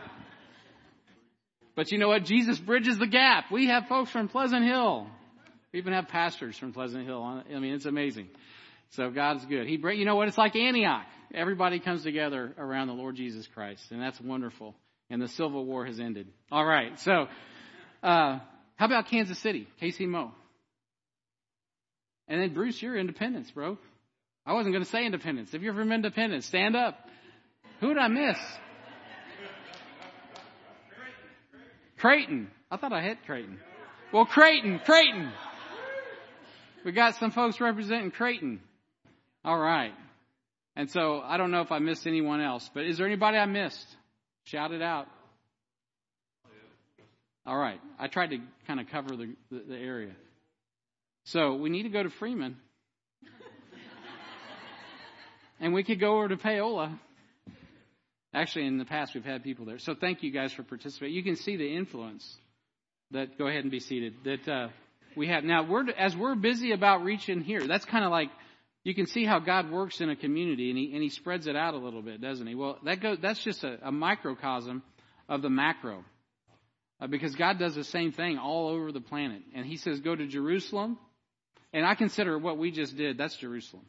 but 1.76 1.92
you 1.92 1.98
know 1.98 2.10
what? 2.10 2.26
Jesus 2.26 2.60
bridges 2.60 2.98
the 2.98 3.08
gap. 3.08 3.46
We 3.52 3.68
have 3.68 3.88
folks 3.88 4.12
from 4.12 4.28
Pleasant 4.28 4.66
Hill. 4.66 5.08
We 5.74 5.80
even 5.80 5.94
have 5.94 6.08
pastors 6.08 6.58
from 6.58 6.74
Pleasant 6.74 7.06
Hill. 7.06 7.24
I 7.24 7.60
mean, 7.60 7.74
it's 7.74 7.86
amazing. 7.86 8.30
So 8.92 9.10
God's 9.10 9.46
good. 9.46 9.68
He 9.68 9.78
bring, 9.78 10.00
you 10.00 10.06
know 10.06 10.16
what? 10.16 10.28
It's 10.28 10.38
like 10.38 10.56
Antioch. 10.56 11.06
Everybody 11.34 11.80
comes 11.80 12.04
together 12.04 12.54
around 12.58 12.88
the 12.88 12.94
Lord 12.94 13.16
Jesus 13.16 13.48
Christ, 13.48 13.84
and 13.92 14.02
that's 14.02 14.20
wonderful. 14.20 14.76
And 15.10 15.22
the 15.22 15.30
Civil 15.30 15.66
War 15.66 15.86
has 15.86 16.00
ended. 16.00 16.28
All 16.52 16.66
right. 16.66 17.00
So, 17.00 17.28
uh, 18.04 18.40
how 18.76 18.86
about 18.86 19.08
Kansas 19.08 19.40
City? 19.40 19.68
Casey 19.80 20.06
Mo. 20.06 20.32
And 22.28 22.42
then 22.42 22.54
Bruce, 22.54 22.82
you're 22.82 22.98
Independence, 22.98 23.50
bro. 23.52 23.78
I 24.46 24.54
wasn't 24.54 24.74
going 24.74 24.84
to 24.84 24.90
say 24.90 25.06
Independence. 25.06 25.54
If 25.54 25.62
you're 25.62 25.74
from 25.74 25.92
Independence, 25.92 26.46
stand 26.46 26.76
up. 26.76 26.98
Who 27.80 27.90
did 27.90 27.98
I 27.98 28.08
miss? 28.08 28.38
Creighton. 32.02 32.50
I 32.72 32.78
thought 32.78 32.94
I 32.94 33.02
had 33.02 33.24
Creighton. 33.28 33.60
Well, 34.12 34.26
Creighton, 34.26 34.80
Creighton. 34.80 35.32
We 36.84 36.92
got 36.94 37.16
some 37.16 37.30
folks 37.30 37.62
representing 37.62 38.10
Creighton. 38.10 38.60
All 39.46 39.60
right. 39.60 39.94
And 40.76 40.90
so 40.90 41.22
I 41.24 41.38
don't 41.38 41.52
know 41.52 41.62
if 41.62 41.72
I 41.72 41.78
missed 41.78 42.08
anyone 42.08 42.42
else, 42.42 42.68
but 42.74 42.86
is 42.86 42.98
there 42.98 43.06
anybody 43.06 43.38
I 43.38 43.46
missed? 43.46 43.86
Shout 44.46 44.72
it 44.72 44.82
out. 44.82 45.08
All 47.46 47.58
right. 47.58 47.80
I 48.00 48.08
tried 48.08 48.32
to 48.32 48.40
kind 48.66 48.80
of 48.80 48.88
cover 48.88 49.16
the, 49.16 49.36
the, 49.52 49.60
the 49.70 49.78
area. 49.78 50.14
So 51.26 51.54
we 51.54 51.70
need 51.70 51.84
to 51.84 51.90
go 51.90 52.02
to 52.02 52.10
Freeman. 52.10 52.58
and 55.60 55.72
we 55.72 55.84
could 55.84 56.00
go 56.00 56.18
over 56.18 56.30
to 56.30 56.38
Paola. 56.38 57.00
Actually, 58.34 58.66
in 58.66 58.78
the 58.78 58.86
past, 58.86 59.14
we've 59.14 59.26
had 59.26 59.44
people 59.44 59.66
there. 59.66 59.80
So 59.80 59.94
thank 59.94 60.24
you 60.24 60.32
guys 60.32 60.54
for 60.54 60.64
participating. 60.64 61.16
You 61.16 61.24
can 61.24 61.36
see 61.36 61.58
the 61.58 61.76
influence 61.76 62.38
that, 63.12 63.38
go 63.38 63.48
ahead 63.48 63.64
and 63.64 63.72
be 63.72 63.80
seated, 63.80 64.14
that 64.24 64.48
uh, 64.48 64.68
we 65.18 65.28
have. 65.28 65.44
Now, 65.44 65.64
we're, 65.64 65.90
as 65.92 66.16
we're 66.16 66.36
busy 66.36 66.72
about 66.72 67.04
reaching 67.04 67.42
here, 67.42 67.68
that's 67.68 67.84
kind 67.84 68.06
of 68.06 68.12
like, 68.12 68.30
you 68.84 68.96
can 68.96 69.06
see 69.06 69.26
how 69.26 69.40
God 69.40 69.70
works 69.70 70.00
in 70.00 70.10
a 70.10 70.16
community 70.16 70.70
and 70.70 70.78
he, 70.78 70.94
and 70.94 71.04
he 71.04 71.10
spreads 71.10 71.46
it 71.46 71.56
out 71.56 71.74
a 71.74 71.78
little 71.78 72.02
bit, 72.02 72.22
doesn't 72.22 72.48
he? 72.48 72.56
Well, 72.56 72.80
that 72.86 73.02
goes, 73.02 73.18
that's 73.22 73.44
just 73.44 73.64
a, 73.64 73.78
a 73.84 73.92
microcosm 73.92 74.82
of 75.28 75.42
the 75.42 75.50
macro. 75.50 76.04
Uh, 77.00 77.08
because 77.08 77.36
God 77.36 77.60
does 77.60 77.76
the 77.76 77.84
same 77.84 78.12
thing 78.12 78.38
all 78.38 78.70
over 78.70 78.92
the 78.92 79.02
planet. 79.02 79.42
And 79.54 79.66
he 79.66 79.76
says, 79.76 80.00
go 80.00 80.16
to 80.16 80.26
Jerusalem. 80.26 80.98
And 81.74 81.86
I 81.86 81.96
consider 81.96 82.38
what 82.38 82.58
we 82.58 82.72
just 82.72 82.96
did, 82.96 83.18
that's 83.18 83.36
Jerusalem. 83.36 83.84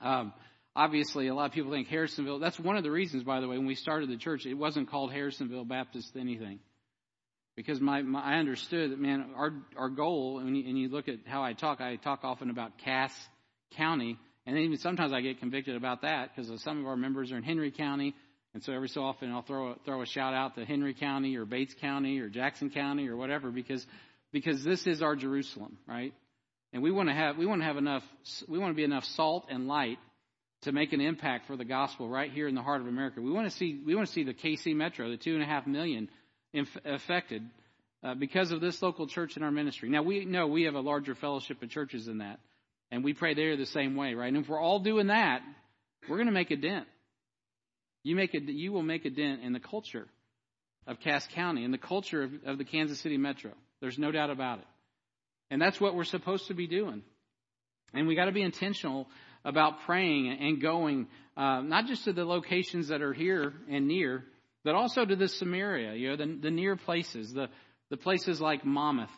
Um, 0.00 0.32
obviously, 0.74 1.28
a 1.28 1.34
lot 1.34 1.46
of 1.46 1.52
people 1.52 1.70
think 1.70 1.88
Harrisonville, 1.88 2.40
that's 2.40 2.58
one 2.58 2.76
of 2.76 2.84
the 2.84 2.90
reasons, 2.90 3.24
by 3.24 3.40
the 3.40 3.48
way, 3.48 3.58
when 3.58 3.66
we 3.66 3.74
started 3.74 4.08
the 4.08 4.16
church, 4.16 4.46
it 4.46 4.54
wasn't 4.54 4.90
called 4.90 5.12
Harrisonville 5.12 5.66
Baptist 5.68 6.16
anything. 6.16 6.60
Because 7.54 7.80
my, 7.80 8.00
my 8.02 8.20
I 8.20 8.38
understood 8.38 8.92
that, 8.92 8.98
man, 8.98 9.30
our, 9.36 9.52
our 9.76 9.90
goal, 9.90 10.38
and 10.38 10.56
you, 10.56 10.66
and 10.66 10.78
you 10.78 10.88
look 10.88 11.08
at 11.08 11.18
how 11.26 11.42
I 11.42 11.52
talk, 11.52 11.80
I 11.80 11.96
talk 11.96 12.20
often 12.24 12.48
about 12.48 12.78
Cass 12.78 13.12
County, 13.76 14.18
and 14.46 14.56
even 14.56 14.78
sometimes 14.78 15.12
I 15.12 15.20
get 15.20 15.38
convicted 15.38 15.76
about 15.76 16.02
that 16.02 16.30
because 16.34 16.62
some 16.62 16.80
of 16.80 16.86
our 16.86 16.96
members 16.96 17.30
are 17.30 17.36
in 17.36 17.42
Henry 17.42 17.70
County, 17.70 18.14
and 18.54 18.62
so 18.62 18.72
every 18.72 18.88
so 18.88 19.02
often 19.02 19.30
I'll 19.30 19.42
throw 19.42 19.72
a, 19.72 19.74
throw 19.84 20.02
a 20.02 20.06
shout 20.06 20.34
out 20.34 20.54
to 20.56 20.64
Henry 20.64 20.94
County 20.94 21.36
or 21.36 21.44
Bates 21.44 21.74
County 21.80 22.18
or 22.20 22.28
Jackson 22.28 22.70
County 22.70 23.08
or 23.08 23.16
whatever 23.16 23.50
because 23.50 23.86
because 24.32 24.64
this 24.64 24.86
is 24.86 25.02
our 25.02 25.14
Jerusalem, 25.14 25.78
right? 25.86 26.12
And 26.72 26.82
we 26.82 26.90
want 26.90 27.08
to 27.08 27.14
have 27.14 27.36
we 27.36 27.46
want 27.46 27.60
to 27.60 27.66
have 27.66 27.76
enough 27.76 28.02
we 28.48 28.58
want 28.58 28.72
to 28.72 28.76
be 28.76 28.84
enough 28.84 29.04
salt 29.04 29.46
and 29.50 29.68
light 29.68 29.98
to 30.62 30.72
make 30.72 30.92
an 30.92 31.00
impact 31.00 31.46
for 31.46 31.56
the 31.56 31.64
gospel 31.64 32.08
right 32.08 32.30
here 32.30 32.48
in 32.48 32.54
the 32.54 32.62
heart 32.62 32.80
of 32.80 32.86
America. 32.86 33.20
We 33.20 33.30
want 33.30 33.50
to 33.50 33.56
see 33.56 33.80
we 33.84 33.94
want 33.94 34.06
to 34.06 34.12
see 34.12 34.24
the 34.24 34.34
KC 34.34 34.74
Metro, 34.74 35.10
the 35.10 35.16
two 35.16 35.34
and 35.34 35.42
a 35.42 35.46
half 35.46 35.66
million 35.66 36.08
inf- 36.52 36.78
affected 36.84 37.42
uh, 38.04 38.14
because 38.14 38.52
of 38.52 38.60
this 38.60 38.80
local 38.82 39.06
church 39.06 39.36
in 39.36 39.42
our 39.42 39.50
ministry. 39.50 39.88
Now 39.88 40.02
we 40.02 40.24
know 40.24 40.46
we 40.46 40.64
have 40.64 40.74
a 40.74 40.80
larger 40.80 41.14
fellowship 41.14 41.62
of 41.62 41.70
churches 41.70 42.06
than 42.06 42.18
that, 42.18 42.40
and 42.90 43.04
we 43.04 43.12
pray 43.12 43.34
they're 43.34 43.56
the 43.56 43.66
same 43.66 43.96
way, 43.96 44.14
right? 44.14 44.32
And 44.32 44.44
if 44.44 44.48
we're 44.48 44.60
all 44.60 44.80
doing 44.80 45.08
that, 45.08 45.42
we're 46.08 46.16
going 46.16 46.26
to 46.26 46.32
make 46.32 46.50
a 46.50 46.56
dent. 46.56 46.86
You 48.04 48.16
make 48.16 48.34
a, 48.34 48.40
you 48.40 48.72
will 48.72 48.82
make 48.82 49.04
a 49.04 49.10
dent 49.10 49.42
in 49.42 49.52
the 49.52 49.60
culture 49.60 50.06
of 50.86 50.98
Cass 51.00 51.26
County 51.34 51.64
and 51.64 51.72
the 51.72 51.78
culture 51.78 52.24
of, 52.24 52.32
of 52.44 52.58
the 52.58 52.64
Kansas 52.64 52.98
City 53.00 53.16
Metro. 53.16 53.52
There's 53.80 53.98
no 53.98 54.10
doubt 54.10 54.30
about 54.30 54.58
it. 54.58 54.66
And 55.50 55.60
that's 55.60 55.80
what 55.80 55.94
we're 55.94 56.04
supposed 56.04 56.48
to 56.48 56.54
be 56.54 56.66
doing. 56.66 57.02
And 57.94 58.08
we 58.08 58.16
got 58.16 58.24
to 58.24 58.32
be 58.32 58.42
intentional 58.42 59.06
about 59.44 59.80
praying 59.86 60.30
and 60.40 60.60
going, 60.60 61.06
uh, 61.36 61.60
not 61.60 61.86
just 61.86 62.04
to 62.04 62.12
the 62.12 62.24
locations 62.24 62.88
that 62.88 63.02
are 63.02 63.12
here 63.12 63.52
and 63.68 63.88
near, 63.88 64.24
but 64.64 64.74
also 64.74 65.04
to 65.04 65.16
the 65.16 65.28
Samaria, 65.28 65.94
you 65.94 66.10
know, 66.10 66.16
the, 66.16 66.38
the 66.40 66.50
near 66.50 66.76
places, 66.76 67.32
the, 67.32 67.48
the 67.90 67.96
places 67.96 68.40
like 68.40 68.64
Monmouth, 68.64 69.10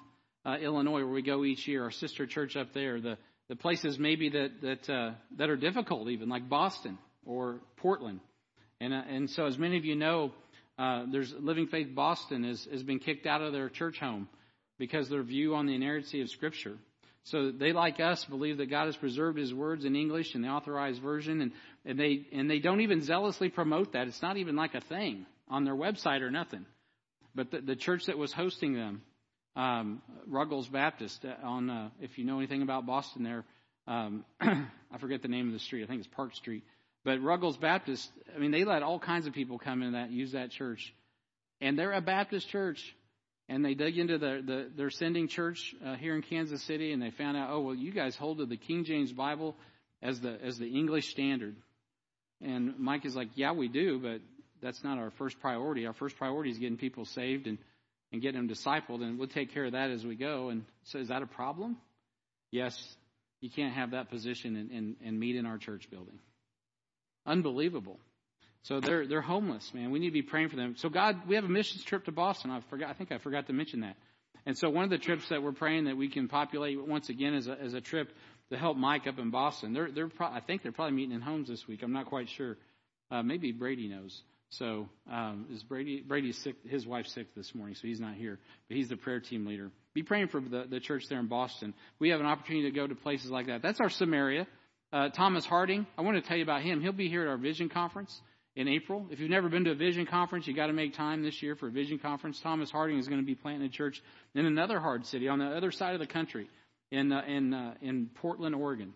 uh, 0.47 0.57
Illinois, 0.61 1.01
where 1.01 1.07
we 1.07 1.23
go 1.23 1.45
each 1.45 1.69
year, 1.69 1.85
our 1.85 1.91
sister 1.91 2.27
church 2.27 2.57
up 2.57 2.73
there, 2.73 3.01
the, 3.01 3.19
the 3.49 3.57
places 3.57 3.99
maybe 3.99 4.31
that, 4.31 4.51
that, 4.63 4.91
uh, 4.91 5.13
that 5.37 5.51
are 5.51 5.57
difficult 5.57 6.09
even, 6.09 6.29
like 6.29 6.49
Boston 6.49 6.99
or 7.27 7.61
Portland. 7.77 8.21
And, 8.81 8.95
uh, 8.95 9.03
and 9.09 9.31
so, 9.31 9.47
as 9.47 9.59
many 9.59 9.77
of 9.77 9.85
you 9.85 9.97
know, 9.97 10.33
uh, 10.79 11.05
there's 11.11 11.33
Living 11.39 11.67
Faith 11.69 11.95
Boston 11.95 12.45
has, 12.45 12.67
has 12.71 12.83
been 12.83 12.99
kicked 12.99 13.27
out 13.27 13.43
of 13.43 13.53
their 13.53 13.69
church 13.69 13.99
home 13.99 14.29
because 14.79 15.09
their 15.09 15.23
view 15.23 15.55
on 15.55 15.67
the 15.67 15.75
inerrancy 15.75 16.21
of 16.21 16.29
Scripture. 16.31 16.77
So 17.25 17.51
they, 17.51 17.73
like 17.73 18.01
us, 18.01 18.25
believe 18.27 18.59
that 18.59 18.69
God 18.69 18.87
has 18.87 18.97
preserved 18.97 19.39
His 19.39 19.53
words 19.53 19.85
in 19.85 19.97
English 19.97 20.35
in 20.35 20.43
the 20.43 20.49
authorized 20.49 21.01
version, 21.01 21.41
and, 21.41 21.53
and 21.87 21.99
they 21.99 22.27
and 22.33 22.51
they 22.51 22.59
don't 22.59 22.83
even 22.83 23.03
zealously 23.03 23.49
promote 23.49 23.93
that. 23.93 24.09
It's 24.09 24.21
not 24.21 24.37
even 24.37 24.57
like 24.57 24.75
a 24.75 24.83
thing 24.83 25.25
on 25.49 25.65
their 25.65 25.75
website 25.75 26.21
or 26.21 26.31
nothing. 26.31 26.67
But 27.35 27.51
the, 27.51 27.61
the 27.63 27.77
church 27.77 28.07
that 28.07 28.19
was 28.19 28.33
hosting 28.33 28.75
them, 28.75 29.03
um, 29.57 30.03
Ruggles 30.27 30.69
Baptist, 30.69 31.25
uh, 31.25 31.47
on 31.47 31.71
uh, 31.71 31.89
if 32.01 32.19
you 32.19 32.25
know 32.25 32.39
anything 32.39 32.61
about 32.61 32.85
Boston, 32.85 33.25
there, 33.25 33.45
um, 33.87 34.25
I 34.41 34.99
forget 35.01 35.23
the 35.23 35.29
name 35.29 35.47
of 35.47 35.55
the 35.55 35.61
street. 35.61 35.83
I 35.83 35.87
think 35.87 36.01
it's 36.01 36.15
Park 36.15 36.35
Street. 36.35 36.63
But 37.05 37.23
Ruggles 37.23 37.57
Baptist, 37.57 38.11
I 38.35 38.39
mean, 38.39 38.51
they 38.51 38.65
let 38.65 38.83
all 38.83 38.99
kinds 38.99 39.27
of 39.27 39.33
people 39.33 39.59
come 39.59 39.83
in 39.83 39.93
that 39.93 40.11
use 40.11 40.33
that 40.33 40.51
church, 40.51 40.95
and 41.61 41.79
they're 41.79 41.93
a 41.93 42.01
Baptist 42.03 42.49
church. 42.49 42.95
And 43.49 43.65
they 43.65 43.75
dug 43.75 43.97
into 43.97 44.17
the, 44.17 44.43
the 44.45 44.71
their 44.75 44.91
sending 44.91 45.29
church 45.29 45.75
uh, 45.85 45.97
here 45.97 46.15
in 46.15 46.23
Kansas 46.23 46.63
City, 46.63 46.93
and 46.93 47.03
they 47.03 47.11
found 47.11 47.37
out, 47.37 47.51
oh 47.51 47.61
well, 47.61 47.75
you 47.75 47.93
guys 47.93 48.17
hold 48.17 48.39
to 48.39 48.47
the 48.47 48.57
King 48.57 48.85
James 48.85 49.13
Bible 49.13 49.55
as 50.03 50.21
the 50.21 50.39
as 50.43 50.59
the 50.59 50.67
English 50.67 51.11
standard. 51.11 51.57
And 52.41 52.79
Mike 52.79 53.05
is 53.05 53.15
like, 53.15 53.29
yeah, 53.35 53.53
we 53.53 53.69
do, 53.69 53.99
but 53.99 54.21
that's 54.63 54.83
not 54.83 54.99
our 54.99 55.11
first 55.11 55.39
priority. 55.41 55.87
Our 55.87 55.93
first 55.93 56.17
priority 56.17 56.51
is 56.51 56.59
getting 56.59 56.79
people 56.79 57.05
saved 57.05 57.47
and 57.47 57.59
and 58.13 58.23
getting 58.23 58.47
them 58.47 58.49
discipled, 58.49 59.03
and 59.03 59.19
we'll 59.19 59.29
take 59.29 59.53
care 59.53 59.65
of 59.65 59.73
that 59.73 59.91
as 59.91 60.07
we 60.07 60.15
go. 60.15 60.49
And 60.49 60.65
so, 60.85 60.99
is 60.99 61.09
that 61.09 61.23
a 61.23 61.27
problem? 61.27 61.77
Yes, 62.51 62.97
you 63.41 63.51
can't 63.51 63.75
have 63.75 63.91
that 63.91 64.09
position 64.09 64.57
and, 64.57 64.71
and, 64.71 64.97
and 65.05 65.19
meet 65.19 65.37
in 65.37 65.45
our 65.45 65.59
church 65.59 65.91
building. 65.91 66.19
Unbelievable. 67.27 67.99
So 68.65 68.81
they're 68.81 69.07
they're 69.07 69.21
homeless, 69.21 69.71
man. 69.75 69.91
We 69.91 69.99
need 69.99 70.09
to 70.09 70.13
be 70.13 70.23
praying 70.23 70.49
for 70.49 70.57
them. 70.57 70.75
So 70.79 70.89
God, 70.89 71.29
we 71.29 71.35
have 71.35 71.45
a 71.45 71.49
missions 71.49 71.85
trip 71.85 72.07
to 72.07 72.13
Boston. 72.13 72.51
I 72.51 72.61
forgot. 72.71 72.89
I 72.89 72.95
think 72.95 73.13
I 73.13 73.19
forgot 73.19 73.47
to 73.47 73.53
mention 73.53 73.81
that. 73.81 73.97
And 74.47 74.57
so 74.59 74.69
one 74.71 74.85
of 74.85 74.91
the 74.91 74.99
trips 74.99 75.29
that 75.29 75.43
we're 75.43 75.53
praying 75.53 75.85
that 75.85 75.97
we 75.97 76.09
can 76.09 76.29
populate 76.29 76.83
once 76.87 77.09
again 77.09 77.35
is 77.35 77.47
a, 77.47 77.63
is 77.63 77.75
a 77.75 77.81
trip 77.81 78.11
to 78.51 78.59
help 78.59 78.77
Mike 78.77 79.07
up 79.07 79.19
in 79.19 79.31
Boston. 79.31 79.75
They're 79.75 79.91
they're 79.91 80.09
pro- 80.09 80.29
I 80.29 80.41
think 80.41 80.63
they're 80.63 80.73
probably 80.73 80.97
meeting 80.97 81.15
in 81.15 81.21
homes 81.21 81.49
this 81.49 81.69
week. 81.69 81.83
I'm 81.83 81.93
not 81.93 82.07
quite 82.07 82.31
sure. 82.31 82.57
Uh, 83.11 83.23
maybe 83.23 83.53
Brady 83.53 83.87
knows. 83.87 84.23
So 84.49 84.89
um, 85.13 85.47
is 85.53 85.63
Brady 85.63 86.01
Brady's 86.01 86.39
sick? 86.39 86.57
His 86.67 86.87
wife's 86.87 87.13
sick 87.13 87.35
this 87.35 87.55
morning, 87.55 87.75
so 87.75 87.87
he's 87.87 88.01
not 88.01 88.15
here. 88.15 88.39
But 88.69 88.79
he's 88.79 88.89
the 88.89 88.97
prayer 88.97 89.21
team 89.21 89.47
leader. 89.47 89.71
Be 89.93 90.03
praying 90.03 90.29
for 90.29 90.41
the 90.41 90.65
the 90.67 90.81
church 90.81 91.05
there 91.11 91.19
in 91.19 91.27
Boston. 91.27 91.75
We 91.99 92.09
have 92.11 92.21
an 92.21 92.27
opportunity 92.27 92.71
to 92.71 92.75
go 92.75 92.87
to 92.87 92.95
places 92.95 93.31
like 93.31 93.49
that. 93.49 93.61
That's 93.61 93.81
our 93.81 93.91
Samaria. 93.91 94.47
Uh, 94.91 95.09
Thomas 95.11 95.45
Harding, 95.45 95.87
I 95.99 96.03
want 96.03 96.17
to 96.17 96.23
tell 96.23 96.37
you 96.37 96.45
about 96.45 96.63
him. 96.63 96.81
He'll 96.81 96.93
be 96.93 97.09
here 97.09 97.23
at 97.23 97.29
our 97.29 97.37
Vision 97.37 97.69
Conference 97.69 98.21
in 98.57 98.69
April. 98.69 99.07
If 99.11 99.19
you've 99.19 99.31
never 99.31 99.49
been 99.49 99.65
to 99.65 99.73
a 99.73 99.75
Vision 99.75 100.07
Conference, 100.07 100.47
you 100.47 100.55
got 100.55 100.69
to 100.69 100.73
make 100.73 100.95
time 100.95 101.23
this 101.23 101.43
year 101.43 101.57
for 101.57 101.69
a 101.69 101.71
Vision 101.71 101.99
Conference. 101.99 102.39
Thomas 102.41 102.71
Harding 102.71 102.99
is 102.99 103.09
going 103.09 103.21
to 103.21 103.27
be 103.27 103.35
planting 103.35 103.67
a 103.67 103.71
church 103.71 104.01
in 104.35 104.47
another 104.47 104.79
hard 104.79 105.07
city 105.07 105.29
on 105.29 105.41
the 105.41 105.47
other 105.47 105.73
side 105.73 105.95
of 105.95 106.01
the 106.01 106.07
country, 106.07 106.49
in 106.91 107.13
uh, 107.13 107.23
in 107.27 107.53
uh, 107.53 107.75
in 107.83 108.11
Portland, 108.15 108.55
Oregon. 108.55 108.93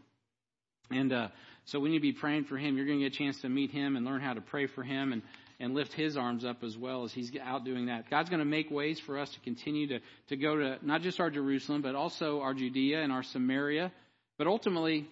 And 0.90 1.12
uh, 1.12 1.28
so 1.66 1.80
we 1.80 1.90
need 1.90 1.98
to 1.98 2.02
be 2.02 2.12
praying 2.12 2.44
for 2.44 2.56
him. 2.56 2.76
You're 2.76 2.86
going 2.86 3.00
to 3.00 3.04
get 3.04 3.14
a 3.14 3.18
chance 3.18 3.40
to 3.42 3.48
meet 3.48 3.70
him 3.70 3.96
and 3.96 4.06
learn 4.06 4.20
how 4.20 4.32
to 4.32 4.40
pray 4.40 4.66
for 4.66 4.82
him 4.82 5.12
and 5.12 5.22
and 5.60 5.74
lift 5.74 5.92
his 5.92 6.16
arms 6.16 6.44
up 6.44 6.62
as 6.62 6.78
well 6.78 7.02
as 7.04 7.12
he's 7.12 7.32
out 7.42 7.64
doing 7.64 7.86
that. 7.86 8.08
God's 8.08 8.30
going 8.30 8.38
to 8.38 8.46
make 8.46 8.70
ways 8.70 9.00
for 9.00 9.18
us 9.18 9.28
to 9.30 9.40
continue 9.40 9.88
to 9.88 9.98
to 10.28 10.36
go 10.36 10.56
to 10.56 10.78
not 10.82 11.02
just 11.02 11.18
our 11.18 11.30
Jerusalem, 11.30 11.82
but 11.82 11.96
also 11.96 12.40
our 12.40 12.54
Judea 12.54 13.02
and 13.02 13.10
our 13.10 13.24
Samaria, 13.24 13.90
but 14.38 14.46
ultimately 14.46 15.08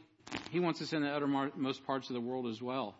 he 0.51 0.61
wants 0.61 0.81
us 0.81 0.93
in 0.93 1.03
the 1.03 1.09
uttermost 1.09 1.85
parts 1.85 2.09
of 2.11 2.15
the 2.15 2.21
world 2.21 2.47
as 2.47 2.63
well. 2.63 2.95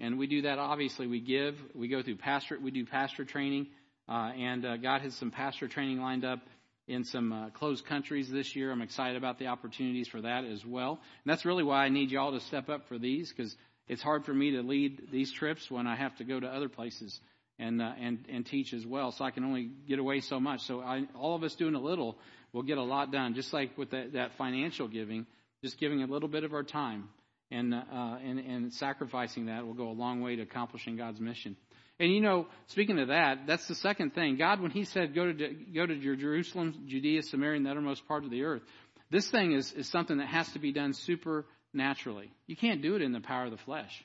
And 0.00 0.18
we 0.18 0.26
do 0.26 0.42
that, 0.42 0.58
obviously, 0.58 1.06
we 1.06 1.20
give, 1.20 1.56
we 1.74 1.88
go 1.88 2.02
through 2.02 2.16
pastor, 2.16 2.58
we 2.60 2.70
do 2.70 2.84
pastor 2.84 3.24
training, 3.24 3.68
uh, 4.08 4.32
and 4.36 4.64
uh, 4.66 4.76
God 4.76 5.02
has 5.02 5.14
some 5.14 5.30
pastor 5.30 5.68
training 5.68 6.00
lined 6.00 6.24
up 6.24 6.40
in 6.86 7.04
some 7.04 7.32
uh, 7.32 7.50
closed 7.50 7.86
countries 7.86 8.30
this 8.30 8.54
year. 8.54 8.70
I'm 8.70 8.82
excited 8.82 9.16
about 9.16 9.38
the 9.38 9.46
opportunities 9.46 10.08
for 10.08 10.20
that 10.20 10.44
as 10.44 10.64
well. 10.66 10.92
And 11.24 11.32
that's 11.32 11.44
really 11.44 11.62
why 11.62 11.84
I 11.84 11.88
need 11.88 12.10
y'all 12.10 12.32
to 12.32 12.40
step 12.40 12.68
up 12.68 12.88
for 12.88 12.98
these 12.98 13.32
because 13.32 13.56
it's 13.88 14.02
hard 14.02 14.24
for 14.24 14.34
me 14.34 14.52
to 14.52 14.62
lead 14.62 15.10
these 15.10 15.32
trips 15.32 15.70
when 15.70 15.86
I 15.86 15.96
have 15.96 16.14
to 16.16 16.24
go 16.24 16.38
to 16.38 16.46
other 16.46 16.68
places 16.68 17.18
and 17.58 17.80
uh, 17.80 17.92
and 18.00 18.26
and 18.28 18.44
teach 18.44 18.74
as 18.74 18.84
well. 18.84 19.12
So 19.12 19.24
I 19.24 19.30
can 19.30 19.44
only 19.44 19.70
get 19.88 19.98
away 19.98 20.20
so 20.20 20.40
much. 20.40 20.62
So 20.62 20.80
I, 20.80 21.04
all 21.14 21.36
of 21.36 21.42
us 21.42 21.54
doing 21.54 21.74
a 21.74 21.80
little 21.80 22.18
will 22.52 22.62
get 22.62 22.78
a 22.78 22.82
lot 22.82 23.12
done. 23.12 23.34
Just 23.34 23.52
like 23.52 23.78
with 23.78 23.90
that, 23.90 24.12
that 24.14 24.36
financial 24.36 24.88
giving, 24.88 25.26
just 25.62 25.78
giving 25.78 26.02
a 26.02 26.06
little 26.06 26.28
bit 26.28 26.44
of 26.44 26.52
our 26.52 26.64
time 26.64 27.08
and 27.54 27.74
uh, 27.74 28.16
and 28.24 28.38
and 28.38 28.72
sacrificing 28.72 29.46
that 29.46 29.66
will 29.66 29.74
go 29.74 29.88
a 29.88 29.92
long 29.92 30.20
way 30.20 30.36
to 30.36 30.42
accomplishing 30.42 30.96
God's 30.96 31.20
mission. 31.20 31.56
And 32.00 32.12
you 32.12 32.20
know, 32.20 32.48
speaking 32.66 32.98
of 32.98 33.08
that, 33.08 33.46
that's 33.46 33.68
the 33.68 33.74
second 33.74 34.14
thing. 34.14 34.36
God, 34.36 34.60
when 34.60 34.70
He 34.70 34.84
said, 34.84 35.14
"Go 35.14 35.32
to 35.32 35.48
go 35.74 35.86
to 35.86 35.94
your 35.94 36.16
Jerusalem, 36.16 36.84
Judea, 36.86 37.22
Samaria, 37.22 37.56
and 37.56 37.66
the 37.66 37.70
uttermost 37.70 38.06
part 38.08 38.24
of 38.24 38.30
the 38.30 38.42
earth," 38.42 38.62
this 39.10 39.30
thing 39.30 39.52
is 39.52 39.72
is 39.72 39.88
something 39.88 40.18
that 40.18 40.28
has 40.28 40.50
to 40.52 40.58
be 40.58 40.72
done 40.72 40.92
supernaturally. 40.92 42.32
You 42.46 42.56
can't 42.56 42.82
do 42.82 42.96
it 42.96 43.02
in 43.02 43.12
the 43.12 43.20
power 43.20 43.44
of 43.44 43.52
the 43.52 43.58
flesh. 43.58 44.04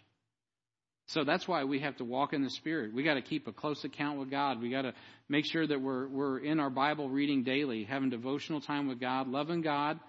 So 1.08 1.24
that's 1.24 1.48
why 1.48 1.64
we 1.64 1.80
have 1.80 1.98
to 1.98 2.06
walk 2.06 2.34
in 2.34 2.44
the 2.44 2.52
Spirit. 2.52 2.94
We 2.94 3.02
got 3.02 3.16
to 3.16 3.24
keep 3.24 3.48
a 3.48 3.52
close 3.52 3.84
account 3.84 4.20
with 4.20 4.30
God. 4.30 4.62
We 4.62 4.70
got 4.70 4.84
to 4.84 4.94
make 5.28 5.46
sure 5.52 5.66
that 5.66 5.82
we're 5.82 6.08
we're 6.08 6.38
in 6.38 6.60
our 6.60 6.70
Bible 6.70 7.10
reading 7.10 7.44
daily, 7.44 7.84
having 7.84 8.12
devotional 8.12 8.62
time 8.62 8.88
with 8.88 9.00
God, 9.00 9.28
loving 9.28 9.62
God, 9.62 10.00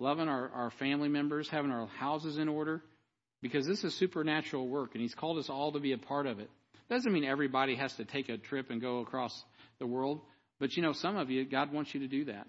loving 0.00 0.28
our, 0.28 0.50
our 0.50 0.70
family 0.72 1.08
members, 1.08 1.48
having 1.48 1.70
our 1.70 1.86
houses 1.86 2.38
in 2.38 2.48
order, 2.48 2.82
because 3.42 3.66
this 3.66 3.84
is 3.84 3.94
supernatural 3.94 4.68
work, 4.68 4.90
and 4.94 5.02
He's 5.02 5.14
called 5.14 5.38
us 5.38 5.48
all 5.48 5.72
to 5.72 5.80
be 5.80 5.92
a 5.92 5.98
part 5.98 6.26
of 6.26 6.38
it. 6.40 6.50
Doesn't 6.88 7.12
mean 7.12 7.24
everybody 7.24 7.76
has 7.76 7.94
to 7.94 8.04
take 8.04 8.28
a 8.28 8.36
trip 8.36 8.70
and 8.70 8.80
go 8.80 8.98
across 8.98 9.44
the 9.78 9.86
world, 9.86 10.20
but 10.58 10.76
you 10.76 10.82
know, 10.82 10.92
some 10.92 11.16
of 11.16 11.30
you, 11.30 11.44
God 11.44 11.72
wants 11.72 11.94
you 11.94 12.00
to 12.00 12.08
do 12.08 12.24
that. 12.26 12.46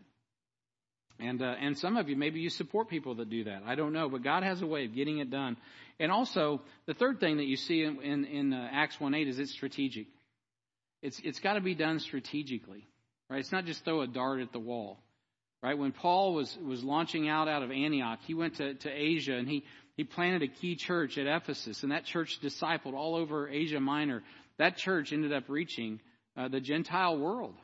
And 1.19 1.41
uh, 1.41 1.53
and 1.59 1.77
some 1.77 1.97
of 1.97 2.09
you 2.09 2.15
maybe 2.15 2.39
you 2.39 2.49
support 2.49 2.89
people 2.89 3.15
that 3.15 3.29
do 3.29 3.43
that. 3.43 3.61
I 3.65 3.75
don't 3.75 3.93
know, 3.93 4.09
but 4.09 4.23
God 4.23 4.43
has 4.43 4.61
a 4.61 4.65
way 4.65 4.85
of 4.85 4.95
getting 4.95 5.19
it 5.19 5.29
done. 5.29 5.55
And 5.99 6.11
also, 6.11 6.61
the 6.87 6.95
third 6.95 7.19
thing 7.19 7.37
that 7.37 7.45
you 7.45 7.57
see 7.57 7.83
in 7.83 8.01
in, 8.01 8.25
in 8.25 8.53
uh, 8.53 8.69
Acts 8.71 8.99
one 8.99 9.13
eight 9.13 9.27
is 9.27 9.37
it's 9.37 9.51
strategic. 9.51 10.07
It's 11.03 11.19
it's 11.23 11.39
got 11.39 11.53
to 11.53 11.61
be 11.61 11.75
done 11.75 11.99
strategically, 11.99 12.87
right? 13.29 13.39
It's 13.39 13.51
not 13.51 13.65
just 13.65 13.85
throw 13.85 14.01
a 14.01 14.07
dart 14.07 14.41
at 14.41 14.51
the 14.51 14.59
wall, 14.59 14.97
right? 15.61 15.77
When 15.77 15.91
Paul 15.91 16.33
was 16.33 16.57
was 16.65 16.83
launching 16.83 17.29
out 17.29 17.47
out 17.47 17.61
of 17.61 17.69
Antioch, 17.69 18.19
he 18.25 18.33
went 18.33 18.55
to 18.55 18.73
to 18.73 18.89
Asia 18.89 19.35
and 19.35 19.47
he 19.47 19.63
he 19.97 20.03
planted 20.03 20.43
a 20.43 20.47
key 20.47 20.75
church 20.75 21.17
at 21.17 21.27
Ephesus, 21.27 21.83
and 21.83 21.91
that 21.91 22.05
church 22.05 22.39
discipled 22.41 22.93
all 22.93 23.15
over 23.15 23.49
Asia 23.49 23.79
Minor. 23.79 24.23
That 24.57 24.77
church 24.77 25.11
ended 25.11 25.33
up 25.33 25.43
reaching 25.47 25.99
uh, 26.37 26.47
the 26.47 26.59
Gentile 26.59 27.17
world. 27.17 27.55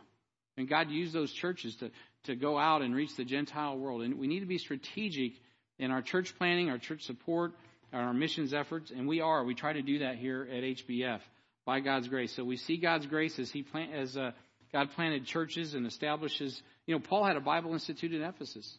And 0.58 0.68
God 0.68 0.90
used 0.90 1.14
those 1.14 1.32
churches 1.32 1.76
to, 1.78 1.92
to 2.24 2.36
go 2.36 2.58
out 2.58 2.82
and 2.82 2.96
reach 2.96 3.16
the 3.16 3.26
Gentile 3.26 3.78
world. 3.78 4.02
And 4.02 4.18
we 4.18 4.28
need 4.28 4.40
to 4.42 4.46
be 4.46 4.58
strategic 4.58 5.34
in 5.80 5.92
our 5.92 6.02
church 6.02 6.36
planning, 6.38 6.70
our 6.70 6.80
church 6.80 7.04
support, 7.04 7.54
our 7.94 8.14
missions 8.14 8.54
efforts, 8.54 8.92
and 8.92 9.08
we 9.08 9.22
are. 9.22 9.44
We 9.44 9.56
try 9.56 9.74
to 9.74 9.82
do 9.82 10.00
that 10.00 10.16
here 10.16 10.48
at 10.52 10.64
HBF 10.64 11.22
by 11.66 11.80
God's 11.80 12.08
grace. 12.08 12.36
So 12.36 12.44
we 12.44 12.58
see 12.58 12.78
God's 12.78 13.06
grace 13.06 13.40
as 13.40 13.52
He 13.52 13.64
plant, 13.64 13.94
as 13.94 14.18
uh, 14.18 14.32
God 14.74 14.90
planted 14.96 15.26
churches 15.26 15.74
and 15.74 15.86
establishes. 15.86 16.62
You 16.86 16.96
know, 16.96 17.00
Paul 17.00 17.24
had 17.26 17.38
a 17.38 17.42
Bible 17.42 17.74
institute 17.74 18.14
in 18.14 18.22
Ephesus, 18.22 18.78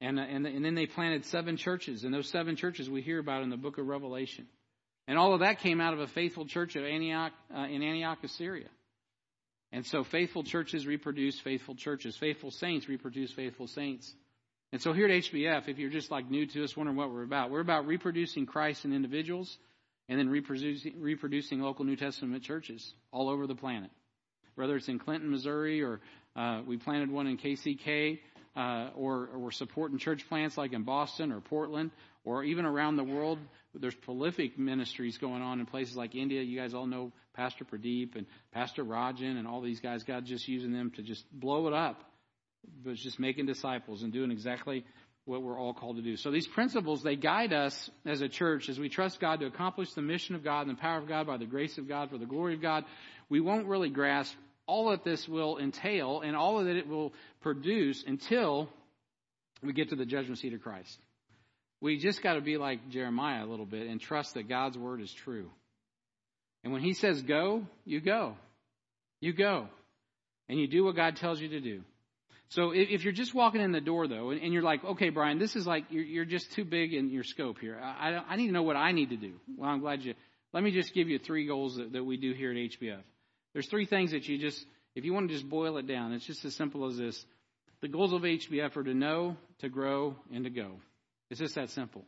and 0.00 0.18
and 0.18 0.46
and 0.46 0.64
then 0.64 0.74
they 0.74 0.86
planted 0.86 1.24
seven 1.24 1.56
churches, 1.56 2.04
and 2.04 2.12
those 2.12 2.28
seven 2.28 2.56
churches 2.56 2.88
we 2.88 3.02
hear 3.02 3.18
about 3.18 3.42
in 3.42 3.50
the 3.50 3.56
Book 3.56 3.78
of 3.78 3.86
Revelation, 3.86 4.46
and 5.08 5.18
all 5.18 5.34
of 5.34 5.40
that 5.40 5.60
came 5.60 5.80
out 5.80 5.94
of 5.94 6.00
a 6.00 6.06
faithful 6.08 6.46
church 6.46 6.76
of 6.76 6.84
Antioch 6.84 7.32
uh, 7.54 7.60
in 7.60 7.82
Antioch, 7.82 8.18
Assyria. 8.22 8.68
And 9.72 9.84
so 9.84 10.04
faithful 10.04 10.44
churches 10.44 10.86
reproduce 10.86 11.38
faithful 11.40 11.74
churches. 11.74 12.16
Faithful 12.16 12.50
saints 12.50 12.88
reproduce 12.88 13.32
faithful 13.32 13.66
saints. 13.66 14.14
And 14.72 14.80
so 14.80 14.92
here 14.92 15.06
at 15.06 15.12
HBF, 15.12 15.68
if 15.68 15.78
you're 15.78 15.90
just 15.90 16.10
like 16.10 16.30
new 16.30 16.46
to 16.46 16.64
us, 16.64 16.76
wondering 16.76 16.96
what 16.96 17.10
we're 17.10 17.22
about, 17.22 17.50
we're 17.50 17.60
about 17.60 17.86
reproducing 17.86 18.46
Christ 18.46 18.84
in 18.84 18.92
individuals 18.92 19.58
and 20.08 20.18
then 20.18 20.28
reproducing, 20.28 21.00
reproducing 21.00 21.60
local 21.60 21.84
New 21.84 21.96
Testament 21.96 22.42
churches 22.42 22.94
all 23.12 23.28
over 23.28 23.46
the 23.46 23.54
planet. 23.54 23.90
Whether 24.54 24.76
it's 24.76 24.88
in 24.88 24.98
Clinton, 24.98 25.30
Missouri, 25.30 25.82
or 25.82 26.00
uh, 26.34 26.62
we 26.66 26.78
planted 26.78 27.10
one 27.10 27.26
in 27.26 27.36
KCK, 27.36 28.18
uh, 28.56 28.88
or, 28.96 29.28
or 29.32 29.38
we're 29.38 29.50
supporting 29.50 29.98
church 29.98 30.28
plants 30.28 30.56
like 30.56 30.72
in 30.72 30.82
Boston 30.82 31.30
or 31.32 31.40
Portland, 31.40 31.90
or 32.24 32.42
even 32.42 32.64
around 32.64 32.96
the 32.96 33.04
world. 33.04 33.38
There's 33.74 33.94
prolific 33.94 34.58
ministries 34.58 35.18
going 35.18 35.42
on 35.42 35.60
in 35.60 35.66
places 35.66 35.96
like 35.96 36.14
India. 36.14 36.42
You 36.42 36.58
guys 36.58 36.72
all 36.72 36.86
know 36.86 37.12
Pastor 37.34 37.64
Pradeep 37.64 38.16
and 38.16 38.26
Pastor 38.52 38.84
Rajan 38.84 39.38
and 39.38 39.46
all 39.46 39.60
these 39.60 39.80
guys. 39.80 40.02
God 40.02 40.24
just 40.24 40.48
using 40.48 40.72
them 40.72 40.90
to 40.92 41.02
just 41.02 41.24
blow 41.30 41.66
it 41.66 41.74
up. 41.74 42.02
But 42.82 42.94
just 42.94 43.20
making 43.20 43.46
disciples 43.46 44.02
and 44.02 44.12
doing 44.12 44.32
exactly 44.32 44.84
what 45.26 45.42
we're 45.42 45.58
all 45.58 45.74
called 45.74 45.96
to 45.96 46.02
do. 46.02 46.16
So 46.16 46.30
these 46.30 46.46
principles, 46.46 47.02
they 47.02 47.16
guide 47.16 47.52
us 47.52 47.90
as 48.04 48.22
a 48.22 48.28
church 48.28 48.68
as 48.68 48.78
we 48.78 48.88
trust 48.88 49.20
God 49.20 49.40
to 49.40 49.46
accomplish 49.46 49.92
the 49.92 50.02
mission 50.02 50.34
of 50.34 50.42
God 50.42 50.66
and 50.66 50.76
the 50.76 50.80
power 50.80 50.98
of 50.98 51.08
God 51.08 51.26
by 51.26 51.36
the 51.36 51.46
grace 51.46 51.78
of 51.78 51.88
God 51.88 52.10
for 52.10 52.18
the 52.18 52.26
glory 52.26 52.54
of 52.54 52.62
God. 52.62 52.84
We 53.28 53.40
won't 53.40 53.66
really 53.66 53.90
grasp 53.90 54.34
all 54.66 54.90
that 54.90 55.04
this 55.04 55.28
will 55.28 55.58
entail 55.58 56.20
and 56.20 56.36
all 56.36 56.62
that 56.64 56.76
it 56.76 56.88
will 56.88 57.12
produce 57.40 58.02
until 58.06 58.68
we 59.62 59.72
get 59.72 59.90
to 59.90 59.96
the 59.96 60.06
judgment 60.06 60.38
seat 60.38 60.54
of 60.54 60.62
Christ. 60.62 60.98
We 61.80 61.98
just 61.98 62.22
got 62.22 62.34
to 62.34 62.40
be 62.40 62.56
like 62.56 62.88
Jeremiah 62.88 63.44
a 63.44 63.46
little 63.46 63.66
bit 63.66 63.88
and 63.88 64.00
trust 64.00 64.34
that 64.34 64.48
God's 64.48 64.78
word 64.78 65.00
is 65.00 65.12
true. 65.12 65.50
And 66.64 66.72
when 66.72 66.82
he 66.82 66.94
says 66.94 67.22
go, 67.22 67.66
you 67.84 68.00
go. 68.00 68.36
You 69.20 69.32
go. 69.32 69.68
And 70.48 70.58
you 70.58 70.66
do 70.66 70.84
what 70.84 70.96
God 70.96 71.16
tells 71.16 71.40
you 71.40 71.48
to 71.50 71.60
do. 71.60 71.82
So 72.48 72.70
if 72.72 73.02
you're 73.02 73.12
just 73.12 73.34
walking 73.34 73.60
in 73.60 73.72
the 73.72 73.80
door 73.80 74.06
though, 74.06 74.30
and 74.30 74.52
you're 74.52 74.62
like, 74.62 74.84
okay, 74.84 75.10
Brian, 75.10 75.38
this 75.38 75.56
is 75.56 75.66
like, 75.66 75.84
you're, 75.90 76.24
just 76.24 76.52
too 76.52 76.64
big 76.64 76.94
in 76.94 77.10
your 77.10 77.24
scope 77.24 77.58
here. 77.60 77.78
I, 77.80 78.36
need 78.36 78.46
to 78.46 78.52
know 78.52 78.62
what 78.62 78.76
I 78.76 78.92
need 78.92 79.10
to 79.10 79.16
do. 79.16 79.32
Well, 79.56 79.68
I'm 79.68 79.80
glad 79.80 80.02
you, 80.02 80.14
let 80.52 80.62
me 80.62 80.70
just 80.70 80.94
give 80.94 81.08
you 81.08 81.18
three 81.18 81.46
goals 81.46 81.76
that 81.76 82.04
we 82.04 82.16
do 82.16 82.32
here 82.32 82.52
at 82.52 82.56
HBF. 82.56 83.00
There's 83.56 83.68
three 83.68 83.86
things 83.86 84.10
that 84.10 84.28
you 84.28 84.36
just, 84.36 84.62
if 84.94 85.06
you 85.06 85.14
want 85.14 85.28
to 85.28 85.34
just 85.34 85.48
boil 85.48 85.78
it 85.78 85.86
down, 85.86 86.12
it's 86.12 86.26
just 86.26 86.44
as 86.44 86.54
simple 86.54 86.84
as 86.84 86.98
this. 86.98 87.24
The 87.80 87.88
goals 87.88 88.12
of 88.12 88.20
HBF 88.20 88.76
are 88.76 88.84
to 88.84 88.92
know, 88.92 89.38
to 89.60 89.70
grow, 89.70 90.14
and 90.30 90.44
to 90.44 90.50
go. 90.50 90.72
It's 91.30 91.40
just 91.40 91.54
that 91.54 91.70
simple. 91.70 92.04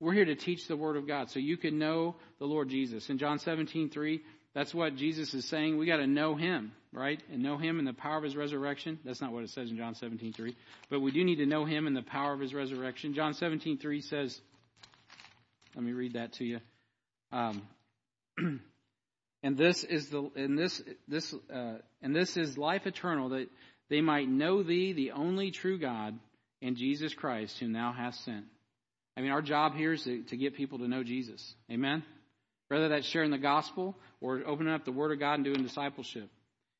We're 0.00 0.14
here 0.14 0.24
to 0.24 0.34
teach 0.34 0.68
the 0.68 0.78
Word 0.78 0.96
of 0.96 1.06
God 1.06 1.28
so 1.28 1.38
you 1.38 1.58
can 1.58 1.78
know 1.78 2.16
the 2.38 2.46
Lord 2.46 2.70
Jesus. 2.70 3.10
In 3.10 3.18
John 3.18 3.38
17, 3.38 3.90
3, 3.90 4.22
that's 4.54 4.72
what 4.72 4.96
Jesus 4.96 5.34
is 5.34 5.44
saying. 5.44 5.76
We 5.76 5.84
got 5.84 5.98
to 5.98 6.06
know 6.06 6.34
Him, 6.34 6.72
right? 6.94 7.22
And 7.30 7.42
know 7.42 7.58
Him 7.58 7.78
in 7.78 7.84
the 7.84 7.92
power 7.92 8.16
of 8.16 8.24
His 8.24 8.34
resurrection. 8.34 8.98
That's 9.04 9.20
not 9.20 9.32
what 9.32 9.44
it 9.44 9.50
says 9.50 9.70
in 9.70 9.76
John 9.76 9.94
17, 9.94 10.32
3. 10.32 10.56
But 10.88 11.00
we 11.00 11.10
do 11.10 11.22
need 11.22 11.36
to 11.36 11.46
know 11.46 11.66
Him 11.66 11.88
in 11.88 11.92
the 11.92 12.00
power 12.00 12.32
of 12.32 12.40
His 12.40 12.54
resurrection. 12.54 13.12
John 13.12 13.34
17, 13.34 13.76
3 13.76 14.00
says, 14.00 14.40
let 15.74 15.84
me 15.84 15.92
read 15.92 16.14
that 16.14 16.32
to 16.38 16.44
you. 16.46 16.60
Um, 17.32 17.68
and 19.42 19.56
this 19.56 19.84
is 19.84 20.08
the 20.08 20.30
and 20.36 20.58
this 20.58 20.82
this 21.08 21.34
uh, 21.52 21.74
and 22.02 22.14
this 22.14 22.36
is 22.36 22.58
life 22.58 22.86
eternal 22.86 23.30
that 23.30 23.48
they 23.88 24.00
might 24.00 24.28
know 24.28 24.62
thee 24.62 24.92
the 24.92 25.12
only 25.12 25.50
true 25.50 25.78
God 25.78 26.18
and 26.62 26.76
Jesus 26.76 27.14
Christ 27.14 27.58
whom 27.58 27.72
thou 27.72 27.92
hast 27.92 28.24
sent 28.24 28.44
I 29.20 29.22
mean, 29.22 29.32
our 29.32 29.42
job 29.42 29.74
here 29.74 29.92
is 29.92 30.04
to, 30.04 30.22
to 30.22 30.36
get 30.36 30.56
people 30.56 30.78
to 30.78 30.88
know 30.88 31.02
Jesus. 31.02 31.54
Amen? 31.70 32.02
Whether 32.68 32.88
that's 32.88 33.06
sharing 33.06 33.30
the 33.30 33.38
gospel 33.38 33.94
or 34.20 34.42
opening 34.46 34.72
up 34.72 34.84
the 34.84 34.92
Word 34.92 35.12
of 35.12 35.18
God 35.18 35.34
and 35.34 35.44
doing 35.44 35.62
discipleship. 35.62 36.30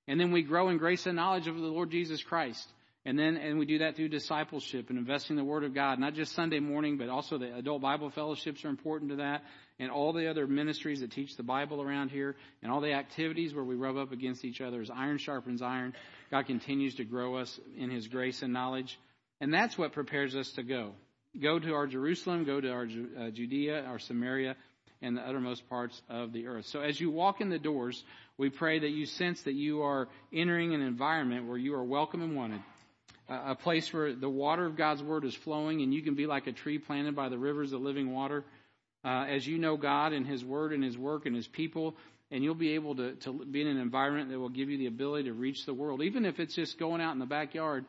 And 0.08 0.18
then 0.18 0.32
we 0.32 0.42
grow 0.42 0.70
in 0.70 0.78
grace 0.78 1.06
and 1.06 1.16
knowledge 1.16 1.48
of 1.48 1.56
the 1.56 1.66
Lord 1.66 1.90
Jesus 1.90 2.22
Christ. 2.22 2.66
And 3.06 3.18
then, 3.18 3.36
and 3.38 3.58
we 3.58 3.64
do 3.64 3.78
that 3.78 3.96
through 3.96 4.10
discipleship 4.10 4.90
and 4.90 4.98
investing 4.98 5.38
in 5.38 5.42
the 5.42 5.50
Word 5.50 5.64
of 5.64 5.74
God. 5.74 5.98
Not 5.98 6.14
just 6.14 6.34
Sunday 6.34 6.60
morning, 6.60 6.98
but 6.98 7.08
also 7.08 7.38
the 7.38 7.56
adult 7.56 7.80
Bible 7.80 8.10
fellowships 8.10 8.62
are 8.64 8.68
important 8.68 9.10
to 9.12 9.16
that. 9.16 9.42
And 9.78 9.90
all 9.90 10.12
the 10.12 10.28
other 10.28 10.46
ministries 10.46 11.00
that 11.00 11.10
teach 11.10 11.34
the 11.36 11.42
Bible 11.42 11.80
around 11.80 12.10
here. 12.10 12.36
And 12.62 12.70
all 12.70 12.82
the 12.82 12.92
activities 12.92 13.54
where 13.54 13.64
we 13.64 13.74
rub 13.74 13.96
up 13.96 14.12
against 14.12 14.44
each 14.44 14.60
other 14.60 14.82
as 14.82 14.90
iron 14.90 15.16
sharpens 15.16 15.62
iron. 15.62 15.94
God 16.30 16.46
continues 16.46 16.96
to 16.96 17.04
grow 17.04 17.36
us 17.36 17.58
in 17.78 17.90
His 17.90 18.06
grace 18.06 18.42
and 18.42 18.52
knowledge. 18.52 18.98
And 19.40 19.52
that's 19.52 19.78
what 19.78 19.92
prepares 19.92 20.36
us 20.36 20.50
to 20.52 20.62
go. 20.62 20.92
Go 21.40 21.58
to 21.58 21.72
our 21.72 21.86
Jerusalem, 21.86 22.44
go 22.44 22.60
to 22.60 22.70
our 22.70 22.86
uh, 23.18 23.30
Judea, 23.30 23.84
our 23.84 23.98
Samaria, 23.98 24.56
and 25.00 25.16
the 25.16 25.22
uttermost 25.22 25.66
parts 25.70 26.02
of 26.10 26.34
the 26.34 26.48
earth. 26.48 26.66
So 26.66 26.80
as 26.80 27.00
you 27.00 27.10
walk 27.10 27.40
in 27.40 27.48
the 27.48 27.58
doors, 27.58 28.02
we 28.36 28.50
pray 28.50 28.80
that 28.80 28.90
you 28.90 29.06
sense 29.06 29.40
that 29.42 29.54
you 29.54 29.82
are 29.82 30.08
entering 30.34 30.74
an 30.74 30.82
environment 30.82 31.46
where 31.46 31.56
you 31.56 31.74
are 31.74 31.84
welcome 31.84 32.20
and 32.20 32.36
wanted. 32.36 32.60
A 33.30 33.54
place 33.54 33.92
where 33.92 34.14
the 34.14 34.28
water 34.28 34.66
of 34.66 34.76
God's 34.76 35.02
word 35.02 35.24
is 35.24 35.34
flowing 35.34 35.82
and 35.82 35.94
you 35.94 36.02
can 36.02 36.14
be 36.16 36.26
like 36.26 36.48
a 36.48 36.52
tree 36.52 36.78
planted 36.78 37.14
by 37.14 37.28
the 37.28 37.38
rivers 37.38 37.72
of 37.72 37.80
living 37.80 38.12
water. 38.12 38.44
Uh, 39.04 39.24
as 39.28 39.46
you 39.46 39.56
know 39.56 39.76
God 39.76 40.12
and 40.12 40.26
His 40.26 40.44
word 40.44 40.72
and 40.72 40.82
His 40.82 40.98
work 40.98 41.26
and 41.26 41.34
His 41.34 41.46
people, 41.46 41.94
and 42.30 42.42
you'll 42.42 42.54
be 42.54 42.74
able 42.74 42.96
to, 42.96 43.14
to 43.14 43.32
be 43.44 43.62
in 43.62 43.68
an 43.68 43.78
environment 43.78 44.30
that 44.30 44.38
will 44.38 44.48
give 44.48 44.68
you 44.68 44.78
the 44.78 44.86
ability 44.86 45.24
to 45.24 45.32
reach 45.32 45.64
the 45.64 45.72
world, 45.72 46.02
even 46.02 46.24
if 46.24 46.40
it's 46.40 46.54
just 46.54 46.78
going 46.78 47.00
out 47.00 47.12
in 47.12 47.18
the 47.18 47.26
backyard 47.26 47.84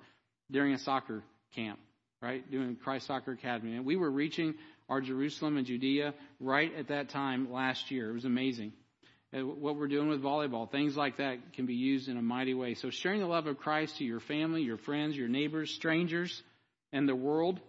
during 0.52 0.74
a 0.74 0.80
soccer 0.80 1.24
camp 1.56 1.80
right? 2.22 2.50
Doing 2.50 2.76
Christ 2.76 3.08
Soccer 3.08 3.32
Academy. 3.32 3.76
And 3.76 3.86
we 3.86 3.96
were 3.96 4.10
reaching 4.10 4.54
our 4.88 5.02
Jerusalem 5.02 5.58
and 5.58 5.66
Judea 5.66 6.14
right 6.40 6.72
at 6.76 6.90
that 6.90 7.10
time 7.10 7.52
last 7.52 7.92
year. 7.92 8.10
It 8.10 8.14
was 8.14 8.26
amazing. 8.26 8.74
What 9.34 9.78
we're 9.78 9.88
doing 9.88 10.10
with 10.10 10.22
volleyball, 10.22 10.70
things 10.70 10.98
like 10.98 11.18
that 11.18 11.54
can 11.54 11.66
be 11.66 11.76
used 11.76 12.10
in 12.10 12.18
a 12.18 12.22
mighty 12.22 12.54
way. 12.54 12.74
So 12.74 12.90
sharing 12.90 13.22
the 13.22 13.28
love 13.28 13.48
of 13.48 13.58
Christ 13.58 13.98
to 13.98 14.04
your 14.04 14.20
family, 14.20 14.62
your 14.62 14.78
friends, 14.78 15.16
your 15.16 15.30
neighbors, 15.30 15.72
strangers, 15.72 16.44
and 16.92 17.08
the 17.08 17.16
world 17.16 17.60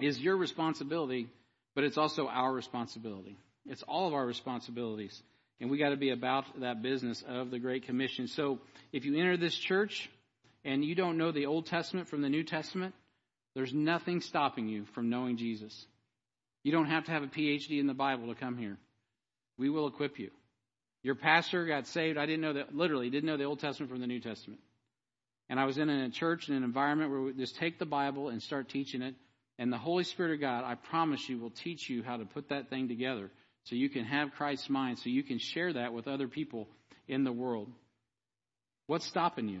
is 0.00 0.18
your 0.18 0.36
responsibility, 0.36 1.28
but 1.76 1.84
it's 1.84 1.96
also 1.96 2.26
our 2.26 2.52
responsibility. 2.52 3.36
It's 3.66 3.84
all 3.84 4.08
of 4.08 4.14
our 4.14 4.26
responsibilities. 4.26 5.22
And 5.60 5.70
we 5.70 5.78
got 5.78 5.90
to 5.90 5.96
be 5.96 6.10
about 6.10 6.44
that 6.60 6.82
business 6.82 7.22
of 7.26 7.52
the 7.52 7.60
Great 7.60 7.86
Commission. 7.86 8.26
So 8.26 8.58
if 8.92 9.04
you 9.04 9.16
enter 9.16 9.36
this 9.36 9.54
church 9.54 10.10
and 10.64 10.84
you 10.84 10.96
don't 10.96 11.16
know 11.16 11.30
the 11.30 11.46
Old 11.46 11.66
Testament 11.66 12.08
from 12.08 12.20
the 12.20 12.28
New 12.28 12.42
Testament, 12.42 12.94
there's 13.54 13.72
nothing 13.72 14.20
stopping 14.20 14.68
you 14.68 14.86
from 14.94 15.08
knowing 15.08 15.36
Jesus. 15.36 15.86
You 16.64 16.72
don't 16.72 16.86
have 16.86 17.04
to 17.04 17.12
have 17.12 17.22
a 17.22 17.28
PhD 17.28 17.78
in 17.78 17.86
the 17.86 17.94
Bible 17.94 18.26
to 18.26 18.34
come 18.34 18.56
here. 18.56 18.76
We 19.56 19.70
will 19.70 19.86
equip 19.86 20.18
you. 20.18 20.30
Your 21.04 21.14
pastor 21.14 21.66
got 21.66 21.86
saved. 21.86 22.18
I 22.18 22.24
didn't 22.24 22.40
know 22.40 22.54
that, 22.54 22.74
literally, 22.74 23.10
didn't 23.10 23.26
know 23.26 23.36
the 23.36 23.44
Old 23.44 23.60
Testament 23.60 23.92
from 23.92 24.00
the 24.00 24.06
New 24.06 24.20
Testament. 24.20 24.60
And 25.50 25.60
I 25.60 25.66
was 25.66 25.76
in 25.76 25.90
a 25.90 26.10
church, 26.10 26.48
in 26.48 26.54
an 26.54 26.64
environment 26.64 27.10
where 27.10 27.20
we 27.20 27.34
just 27.34 27.56
take 27.56 27.78
the 27.78 27.84
Bible 27.84 28.30
and 28.30 28.42
start 28.42 28.70
teaching 28.70 29.02
it. 29.02 29.14
And 29.58 29.70
the 29.70 29.78
Holy 29.78 30.04
Spirit 30.04 30.32
of 30.32 30.40
God, 30.40 30.64
I 30.64 30.74
promise 30.74 31.28
you, 31.28 31.38
will 31.38 31.50
teach 31.50 31.90
you 31.90 32.02
how 32.02 32.16
to 32.16 32.24
put 32.24 32.48
that 32.48 32.70
thing 32.70 32.88
together 32.88 33.30
so 33.64 33.76
you 33.76 33.90
can 33.90 34.04
have 34.04 34.32
Christ's 34.32 34.70
mind, 34.70 34.98
so 34.98 35.10
you 35.10 35.22
can 35.22 35.38
share 35.38 35.74
that 35.74 35.92
with 35.92 36.08
other 36.08 36.26
people 36.26 36.68
in 37.06 37.22
the 37.22 37.32
world. 37.32 37.68
What's 38.86 39.06
stopping 39.06 39.48
you? 39.48 39.60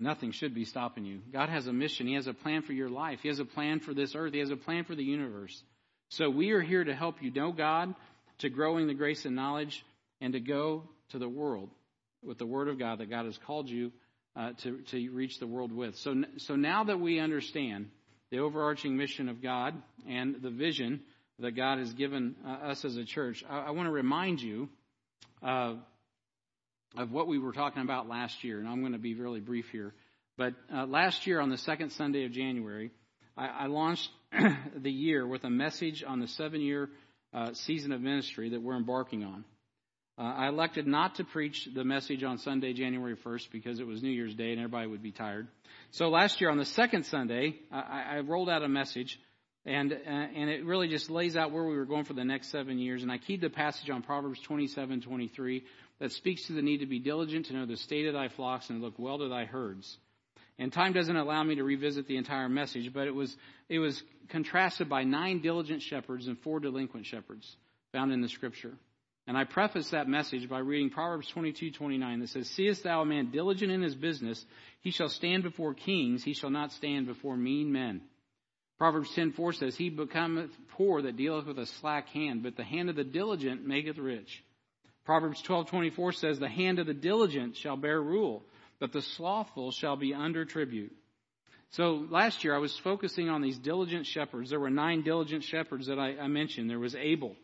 Nothing 0.00 0.32
should 0.32 0.54
be 0.54 0.64
stopping 0.64 1.04
you. 1.04 1.20
God 1.32 1.48
has 1.48 1.68
a 1.68 1.72
mission. 1.72 2.08
He 2.08 2.14
has 2.14 2.26
a 2.26 2.34
plan 2.34 2.62
for 2.62 2.72
your 2.72 2.88
life. 2.88 3.20
He 3.22 3.28
has 3.28 3.38
a 3.38 3.44
plan 3.44 3.78
for 3.78 3.94
this 3.94 4.14
earth. 4.16 4.32
He 4.32 4.40
has 4.40 4.50
a 4.50 4.56
plan 4.56 4.84
for 4.84 4.96
the 4.96 5.04
universe. 5.04 5.62
So 6.10 6.28
we 6.28 6.50
are 6.50 6.60
here 6.60 6.82
to 6.82 6.94
help 6.94 7.22
you 7.22 7.30
know 7.30 7.52
God, 7.52 7.94
to 8.38 8.48
growing 8.48 8.88
the 8.88 8.94
grace 8.94 9.24
and 9.24 9.34
knowledge, 9.34 9.84
and 10.20 10.32
to 10.32 10.40
go 10.40 10.84
to 11.10 11.18
the 11.18 11.28
world 11.28 11.70
with 12.22 12.38
the 12.38 12.46
Word 12.46 12.68
of 12.68 12.78
God 12.78 12.98
that 12.98 13.10
God 13.10 13.26
has 13.26 13.38
called 13.38 13.68
you 13.68 13.92
uh, 14.36 14.52
to, 14.62 14.78
to 14.90 15.10
reach 15.10 15.38
the 15.38 15.46
world 15.46 15.72
with. 15.72 15.96
So, 15.96 16.22
so 16.38 16.56
now 16.56 16.84
that 16.84 17.00
we 17.00 17.18
understand 17.18 17.90
the 18.30 18.38
overarching 18.38 18.96
mission 18.96 19.28
of 19.28 19.42
God 19.42 19.74
and 20.08 20.36
the 20.42 20.50
vision 20.50 21.00
that 21.38 21.52
God 21.52 21.78
has 21.78 21.92
given 21.92 22.36
uh, 22.46 22.50
us 22.50 22.84
as 22.84 22.96
a 22.96 23.04
church, 23.04 23.44
I, 23.48 23.58
I 23.58 23.70
want 23.70 23.86
to 23.86 23.92
remind 23.92 24.40
you 24.40 24.68
uh, 25.42 25.74
of 26.96 27.12
what 27.12 27.28
we 27.28 27.38
were 27.38 27.52
talking 27.52 27.82
about 27.82 28.08
last 28.08 28.44
year, 28.44 28.58
and 28.58 28.68
I'm 28.68 28.80
going 28.80 28.92
to 28.92 28.98
be 28.98 29.14
really 29.14 29.40
brief 29.40 29.68
here. 29.70 29.94
But 30.36 30.54
uh, 30.72 30.86
last 30.86 31.26
year, 31.26 31.40
on 31.40 31.50
the 31.50 31.58
second 31.58 31.90
Sunday 31.90 32.24
of 32.24 32.32
January, 32.32 32.90
I, 33.36 33.46
I 33.46 33.66
launched 33.66 34.10
the 34.76 34.90
year 34.90 35.26
with 35.26 35.44
a 35.44 35.50
message 35.50 36.04
on 36.06 36.20
the 36.20 36.28
seven 36.28 36.60
year 36.60 36.90
uh, 37.34 37.52
season 37.54 37.92
of 37.92 38.00
ministry 38.00 38.50
that 38.50 38.62
we're 38.62 38.76
embarking 38.76 39.24
on. 39.24 39.44
Uh, 40.18 40.22
I 40.22 40.48
elected 40.48 40.86
not 40.86 41.14
to 41.16 41.24
preach 41.24 41.68
the 41.72 41.84
message 41.84 42.24
on 42.24 42.38
Sunday, 42.38 42.72
January 42.72 43.14
1st, 43.16 43.52
because 43.52 43.78
it 43.78 43.86
was 43.86 44.02
New 44.02 44.10
Year's 44.10 44.34
Day 44.34 44.50
and 44.50 44.58
everybody 44.58 44.88
would 44.88 45.02
be 45.02 45.12
tired. 45.12 45.46
So 45.92 46.08
last 46.08 46.40
year 46.40 46.50
on 46.50 46.58
the 46.58 46.64
second 46.64 47.06
Sunday, 47.06 47.54
I, 47.70 48.16
I 48.16 48.20
rolled 48.20 48.50
out 48.50 48.64
a 48.64 48.68
message, 48.68 49.20
and 49.64 49.92
uh, 49.92 49.96
and 49.96 50.50
it 50.50 50.64
really 50.64 50.88
just 50.88 51.08
lays 51.08 51.36
out 51.36 51.52
where 51.52 51.62
we 51.62 51.76
were 51.76 51.84
going 51.84 52.04
for 52.04 52.14
the 52.14 52.24
next 52.24 52.50
seven 52.50 52.80
years. 52.80 53.04
And 53.04 53.12
I 53.12 53.18
keyed 53.18 53.40
the 53.40 53.48
passage 53.48 53.90
on 53.90 54.02
Proverbs 54.02 54.40
27, 54.40 55.02
23 55.02 55.64
that 56.00 56.10
speaks 56.10 56.48
to 56.48 56.52
the 56.52 56.62
need 56.62 56.78
to 56.78 56.86
be 56.86 56.98
diligent 56.98 57.46
to 57.46 57.52
know 57.52 57.66
the 57.66 57.76
state 57.76 58.06
of 58.06 58.14
thy 58.14 58.26
flocks 58.28 58.70
and 58.70 58.80
look 58.80 58.98
well 58.98 59.18
to 59.18 59.28
thy 59.28 59.44
herds. 59.44 59.98
And 60.58 60.72
time 60.72 60.92
doesn't 60.92 61.14
allow 61.14 61.44
me 61.44 61.54
to 61.56 61.62
revisit 61.62 62.08
the 62.08 62.16
entire 62.16 62.48
message, 62.48 62.92
but 62.92 63.06
it 63.06 63.14
was 63.14 63.36
it 63.68 63.78
was 63.78 64.02
contrasted 64.30 64.88
by 64.88 65.04
nine 65.04 65.42
diligent 65.42 65.82
shepherds 65.82 66.26
and 66.26 66.36
four 66.40 66.58
delinquent 66.58 67.06
shepherds 67.06 67.56
found 67.92 68.12
in 68.12 68.20
the 68.20 68.28
scripture. 68.28 68.74
And 69.28 69.36
I 69.36 69.44
preface 69.44 69.90
that 69.90 70.08
message 70.08 70.48
by 70.48 70.60
reading 70.60 70.88
Proverbs 70.88 71.30
22:29 71.30 72.20
that 72.20 72.28
says, 72.28 72.48
"Seest 72.48 72.84
thou 72.84 73.02
a 73.02 73.04
man 73.04 73.30
diligent 73.30 73.70
in 73.70 73.82
his 73.82 73.94
business, 73.94 74.46
he 74.80 74.90
shall 74.90 75.10
stand 75.10 75.42
before 75.42 75.74
kings, 75.74 76.24
he 76.24 76.32
shall 76.32 76.48
not 76.48 76.72
stand 76.72 77.06
before 77.06 77.36
mean 77.36 77.70
men." 77.70 78.00
Proverbs 78.78 79.14
10:4 79.14 79.52
says, 79.52 79.76
"He 79.76 79.90
becometh 79.90 80.56
poor 80.68 81.02
that 81.02 81.16
dealeth 81.16 81.46
with 81.46 81.58
a 81.58 81.66
slack 81.66 82.08
hand, 82.08 82.42
but 82.42 82.56
the 82.56 82.64
hand 82.64 82.88
of 82.88 82.96
the 82.96 83.04
diligent 83.04 83.66
maketh 83.66 83.98
rich." 83.98 84.42
Proverbs 85.04 85.42
12:24 85.42 86.12
says, 86.12 86.38
"The 86.38 86.48
hand 86.48 86.78
of 86.78 86.86
the 86.86 86.94
diligent 86.94 87.54
shall 87.54 87.76
bear 87.76 88.00
rule, 88.00 88.46
but 88.78 88.92
the 88.92 89.02
slothful 89.02 89.72
shall 89.72 89.96
be 89.96 90.14
under 90.14 90.46
tribute." 90.46 90.96
So 91.68 92.06
last 92.08 92.44
year 92.44 92.54
I 92.54 92.60
was 92.60 92.78
focusing 92.78 93.28
on 93.28 93.42
these 93.42 93.58
diligent 93.58 94.06
shepherds. 94.06 94.48
There 94.48 94.60
were 94.60 94.70
nine 94.70 95.02
diligent 95.02 95.44
shepherds 95.44 95.88
that 95.88 95.98
I, 95.98 96.16
I 96.16 96.28
mentioned. 96.28 96.70
There 96.70 96.78
was 96.78 96.94
Abel 96.94 97.36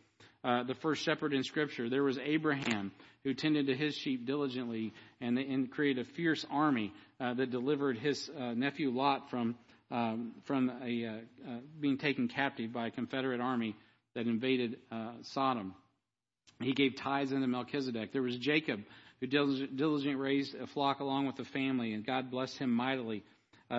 uh, 0.44 0.62
the 0.64 0.74
first 0.74 1.02
shepherd 1.02 1.32
in 1.32 1.42
Scripture. 1.42 1.88
There 1.88 2.04
was 2.04 2.18
Abraham 2.18 2.92
who 3.24 3.32
tended 3.32 3.66
to 3.68 3.74
his 3.74 3.94
sheep 3.96 4.26
diligently 4.26 4.92
and, 5.20 5.38
and 5.38 5.70
created 5.70 6.06
a 6.06 6.10
fierce 6.12 6.44
army 6.50 6.92
uh, 7.18 7.34
that 7.34 7.50
delivered 7.50 7.96
his 7.96 8.30
uh, 8.38 8.52
nephew 8.52 8.90
Lot 8.90 9.30
from 9.30 9.56
um, 9.90 10.32
from 10.46 10.72
a, 10.82 11.06
uh, 11.06 11.10
uh, 11.48 11.58
being 11.78 11.98
taken 11.98 12.26
captive 12.26 12.72
by 12.72 12.88
a 12.88 12.90
Confederate 12.90 13.40
army 13.40 13.76
that 14.14 14.26
invaded 14.26 14.78
uh, 14.90 15.12
Sodom. 15.22 15.74
He 16.60 16.72
gave 16.72 16.96
tithes 16.96 17.32
unto 17.32 17.46
Melchizedek. 17.46 18.12
There 18.12 18.22
was 18.22 18.36
Jacob 18.38 18.80
who 19.20 19.26
diligently 19.26 20.14
raised 20.14 20.54
a 20.54 20.66
flock 20.66 21.00
along 21.00 21.26
with 21.26 21.36
the 21.36 21.44
family, 21.44 21.92
and 21.92 22.04
God 22.04 22.30
blessed 22.30 22.58
him 22.58 22.70
mightily. 22.70 23.22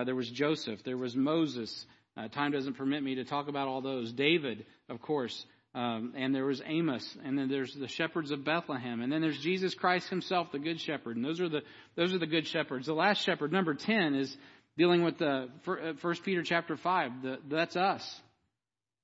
there 0.04 0.14
was 0.14 0.30
Joseph. 0.30 0.82
There 0.84 0.96
was 0.96 1.14
Moses. 1.14 1.84
time 2.32 2.52
doesn't 2.52 2.74
permit 2.74 3.02
me 3.02 3.16
to 3.16 3.24
talk 3.24 3.48
about 3.48 3.68
all 3.68 3.82
those. 3.82 4.12
David, 4.12 4.64
of 4.88 5.02
course, 5.02 5.44
um, 5.76 6.14
and 6.16 6.34
there 6.34 6.46
was 6.46 6.62
Amos, 6.64 7.06
and 7.22 7.38
then 7.38 7.50
there's 7.50 7.74
the 7.74 7.86
shepherds 7.86 8.30
of 8.30 8.44
Bethlehem, 8.44 9.02
and 9.02 9.12
then 9.12 9.20
there's 9.20 9.38
Jesus 9.38 9.74
Christ 9.74 10.08
Himself, 10.08 10.50
the 10.50 10.58
Good 10.58 10.80
Shepherd. 10.80 11.16
And 11.16 11.24
those 11.24 11.38
are 11.38 11.50
the 11.50 11.60
those 11.96 12.14
are 12.14 12.18
the 12.18 12.26
good 12.26 12.46
shepherds. 12.46 12.86
The 12.86 12.94
last 12.94 13.22
shepherd, 13.22 13.52
number 13.52 13.74
ten, 13.74 14.14
is 14.14 14.34
dealing 14.78 15.04
with 15.04 15.18
the 15.18 15.48
uh, 15.66 15.92
First 16.00 16.24
Peter 16.24 16.42
chapter 16.42 16.78
five. 16.78 17.10
The, 17.22 17.38
that's 17.50 17.76
us. 17.76 18.20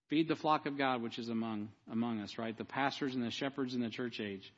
Feed 0.08 0.28
the 0.28 0.34
flock 0.34 0.64
of 0.64 0.78
God, 0.78 1.02
which 1.02 1.18
is 1.18 1.28
among 1.28 1.68
among 1.90 2.20
us, 2.20 2.38
right? 2.38 2.56
The 2.56 2.64
pastors 2.64 3.14
and 3.14 3.22
the 3.22 3.30
shepherds 3.30 3.74
in 3.74 3.82
the 3.82 3.90
church 3.90 4.18
age. 4.18 4.50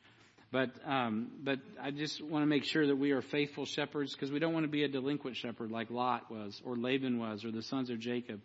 But 0.53 0.71
um, 0.87 1.33
but 1.43 1.59
I 1.83 1.91
just 1.91 2.23
want 2.23 2.45
to 2.45 2.47
make 2.47 2.63
sure 2.63 2.87
that 2.87 2.97
we 2.97 3.11
are 3.11 3.23
faithful 3.23 3.67
shepherds 3.67 4.15
because 4.15 4.31
we 4.31 4.39
don't 4.39 4.53
want 4.53 4.67
to 4.67 4.71
be 4.71 4.85
a 4.85 4.89
delinquent 4.89 5.37
shepherd 5.37 5.73
like 5.73 5.91
Lot 5.91 6.31
was, 6.31 6.63
or 6.65 6.77
Laban 6.77 7.19
was, 7.19 7.45
or 7.45 7.51
the 7.51 7.63
sons 7.63 7.91
of 7.91 7.99
Jacob, 7.99 8.41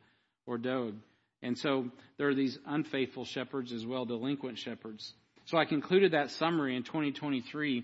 or 0.47 0.57
Doeg. 0.57 0.95
And 1.41 1.57
so 1.57 1.89
there 2.17 2.29
are 2.29 2.35
these 2.35 2.57
unfaithful 2.65 3.25
shepherds 3.25 3.71
as 3.71 3.85
well, 3.85 4.05
delinquent 4.05 4.57
shepherds. 4.57 5.13
So 5.45 5.57
I 5.57 5.65
concluded 5.65 6.11
that 6.11 6.31
summary 6.31 6.75
in 6.75 6.83
2023 6.83 7.83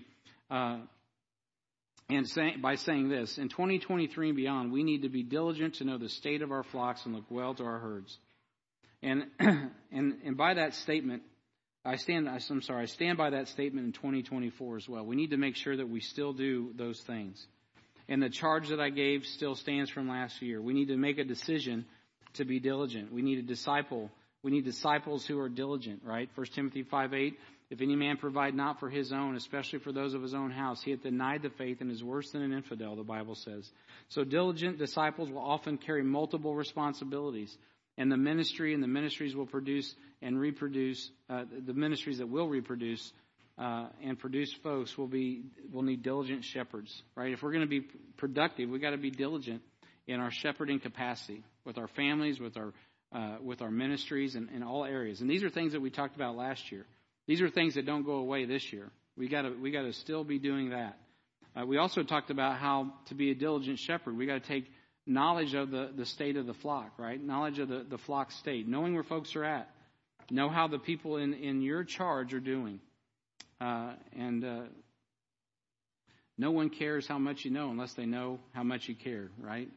uh, 0.50 0.78
and 2.08 2.28
say, 2.28 2.54
by 2.56 2.76
saying 2.76 3.08
this 3.08 3.38
in 3.38 3.48
2023 3.48 4.28
and 4.28 4.36
beyond, 4.36 4.72
we 4.72 4.84
need 4.84 5.02
to 5.02 5.08
be 5.08 5.22
diligent 5.22 5.74
to 5.76 5.84
know 5.84 5.98
the 5.98 6.08
state 6.08 6.42
of 6.42 6.52
our 6.52 6.62
flocks 6.62 7.04
and 7.04 7.14
look 7.14 7.24
well 7.30 7.54
to 7.54 7.64
our 7.64 7.78
herds. 7.78 8.16
And 9.02 9.26
and 9.40 10.18
and 10.24 10.36
by 10.36 10.54
that 10.54 10.74
statement, 10.74 11.22
I 11.84 11.96
stand. 11.96 12.28
I'm 12.28 12.62
sorry. 12.62 12.82
I 12.82 12.86
stand 12.86 13.18
by 13.18 13.30
that 13.30 13.48
statement 13.48 13.86
in 13.86 13.92
2024 13.92 14.76
as 14.76 14.88
well. 14.88 15.04
We 15.04 15.16
need 15.16 15.30
to 15.30 15.36
make 15.36 15.56
sure 15.56 15.76
that 15.76 15.88
we 15.88 16.00
still 16.00 16.32
do 16.32 16.72
those 16.76 17.00
things. 17.00 17.44
And 18.08 18.22
the 18.22 18.30
charge 18.30 18.68
that 18.68 18.80
I 18.80 18.90
gave 18.90 19.24
still 19.26 19.56
stands 19.56 19.90
from 19.90 20.08
last 20.08 20.40
year. 20.40 20.62
We 20.62 20.74
need 20.74 20.88
to 20.88 20.96
make 20.96 21.18
a 21.18 21.24
decision 21.24 21.86
to 22.36 22.44
be 22.44 22.60
diligent. 22.60 23.12
We 23.12 23.22
need 23.22 23.38
a 23.38 23.42
disciple. 23.42 24.10
We 24.42 24.50
need 24.50 24.64
disciples 24.64 25.26
who 25.26 25.38
are 25.40 25.48
diligent, 25.48 26.02
right? 26.04 26.28
1 26.34 26.46
Timothy 26.54 26.82
5 26.82 27.14
8. 27.14 27.38
If 27.68 27.80
any 27.80 27.96
man 27.96 28.16
provide 28.16 28.54
not 28.54 28.78
for 28.78 28.88
his 28.88 29.12
own, 29.12 29.34
especially 29.34 29.80
for 29.80 29.90
those 29.90 30.14
of 30.14 30.22
his 30.22 30.34
own 30.34 30.52
house, 30.52 30.82
he 30.82 30.92
hath 30.92 31.02
denied 31.02 31.42
the 31.42 31.50
faith 31.50 31.80
and 31.80 31.90
is 31.90 32.02
worse 32.02 32.30
than 32.30 32.42
an 32.42 32.52
infidel, 32.52 32.94
the 32.94 33.02
Bible 33.02 33.34
says. 33.34 33.68
So 34.08 34.22
diligent 34.22 34.78
disciples 34.78 35.30
will 35.30 35.42
often 35.42 35.76
carry 35.76 36.04
multiple 36.04 36.54
responsibilities. 36.54 37.56
And 37.98 38.12
the 38.12 38.16
ministry 38.16 38.72
and 38.72 38.82
the 38.82 38.88
ministries 38.88 39.34
will 39.34 39.46
produce 39.46 39.92
and 40.22 40.38
reproduce, 40.38 41.10
uh, 41.28 41.44
the 41.66 41.72
ministries 41.72 42.18
that 42.18 42.28
will 42.28 42.48
reproduce 42.48 43.12
uh, 43.58 43.86
and 44.04 44.18
produce 44.18 44.52
folks 44.62 44.96
will 44.98 45.06
be 45.06 45.42
will 45.72 45.82
need 45.82 46.02
diligent 46.02 46.44
shepherds, 46.44 47.02
right? 47.16 47.32
If 47.32 47.42
we're 47.42 47.52
going 47.52 47.64
to 47.64 47.68
be 47.68 47.80
productive, 48.16 48.68
we've 48.68 48.82
got 48.82 48.90
to 48.90 48.98
be 48.98 49.10
diligent 49.10 49.62
in 50.06 50.20
our 50.20 50.30
shepherding 50.30 50.80
capacity 50.80 51.42
with 51.64 51.78
our 51.78 51.88
families, 51.88 52.38
with 52.40 52.56
our 52.56 52.72
uh, 53.12 53.36
with 53.42 53.62
our 53.62 53.70
ministries, 53.70 54.34
and 54.34 54.50
in 54.50 54.62
all 54.62 54.84
areas. 54.84 55.20
And 55.20 55.30
these 55.30 55.42
are 55.42 55.50
things 55.50 55.72
that 55.72 55.80
we 55.80 55.90
talked 55.90 56.16
about 56.16 56.36
last 56.36 56.72
year. 56.72 56.84
These 57.26 57.40
are 57.40 57.50
things 57.50 57.74
that 57.74 57.86
don't 57.86 58.04
go 58.04 58.14
away 58.14 58.44
this 58.44 58.72
year. 58.72 58.90
We 59.16 59.28
got 59.28 59.42
to 59.42 59.50
we 59.50 59.70
got 59.70 59.82
to 59.82 59.92
still 59.92 60.24
be 60.24 60.38
doing 60.38 60.70
that. 60.70 60.98
Uh, 61.56 61.64
we 61.64 61.78
also 61.78 62.02
talked 62.02 62.30
about 62.30 62.58
how 62.58 62.92
to 63.08 63.14
be 63.14 63.30
a 63.30 63.34
diligent 63.34 63.78
shepherd. 63.78 64.16
We 64.16 64.26
got 64.26 64.42
to 64.42 64.48
take 64.48 64.66
knowledge 65.06 65.54
of 65.54 65.70
the, 65.70 65.90
the 65.96 66.04
state 66.04 66.36
of 66.36 66.46
the 66.46 66.54
flock, 66.54 66.92
right? 66.98 67.22
Knowledge 67.22 67.58
of 67.58 67.68
the, 67.68 67.86
the 67.88 67.98
flock 67.98 68.30
state, 68.32 68.68
knowing 68.68 68.94
where 68.94 69.04
folks 69.04 69.34
are 69.36 69.44
at, 69.44 69.70
know 70.30 70.48
how 70.48 70.68
the 70.68 70.78
people 70.78 71.16
in, 71.16 71.32
in 71.32 71.62
your 71.62 71.84
charge 71.84 72.34
are 72.34 72.40
doing. 72.40 72.80
Uh, 73.60 73.92
and 74.18 74.44
uh, 74.44 74.62
no 76.36 76.50
one 76.50 76.68
cares 76.68 77.06
how 77.06 77.18
much 77.18 77.44
you 77.44 77.50
know 77.50 77.70
unless 77.70 77.94
they 77.94 78.04
know 78.04 78.40
how 78.52 78.62
much 78.62 78.88
you 78.88 78.94
care, 78.94 79.30
right? 79.40 79.68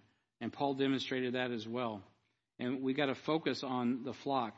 And 0.42 0.52
Paul 0.54 0.76
demonstrated 0.76 1.34
that 1.34 1.52
as 1.52 1.68
well. 1.68 2.02
And 2.60 2.82
we 2.82 2.94
got 2.94 3.08
to 3.08 3.16
focus 3.16 3.64
on 3.64 4.04
the 4.04 4.14
flock 4.14 4.54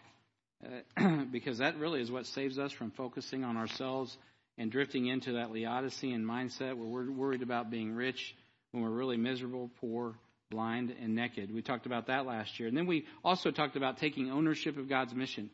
uh, 0.98 1.26
because 1.32 1.60
that 1.60 1.78
really 1.78 2.02
is 2.02 2.12
what 2.12 2.26
saves 2.26 2.60
us 2.60 2.72
from 2.72 2.92
focusing 2.92 3.44
on 3.44 3.58
ourselves 3.58 4.18
and 4.58 4.72
drifting 4.72 5.08
into 5.08 5.34
that 5.34 5.52
Laodicean 5.52 6.24
mindset 6.24 6.76
where 6.78 6.88
we're 6.88 7.12
worried 7.12 7.42
about 7.42 7.70
being 7.70 7.94
rich 7.94 8.36
when 8.72 8.84
we're 8.84 8.90
really 8.90 9.18
miserable, 9.18 9.70
poor, 9.80 10.16
blind, 10.50 10.96
and 11.02 11.16
naked. 11.16 11.54
We 11.54 11.62
talked 11.62 11.86
about 11.86 12.08
that 12.08 12.26
last 12.26 12.60
year. 12.60 12.68
And 12.68 12.78
then 12.78 12.86
we 12.86 13.06
also 13.24 13.52
talked 13.52 13.76
about 13.76 13.98
taking 13.98 14.30
ownership 14.30 14.78
of 14.78 14.90
God's 14.90 15.16
mission 15.16 15.50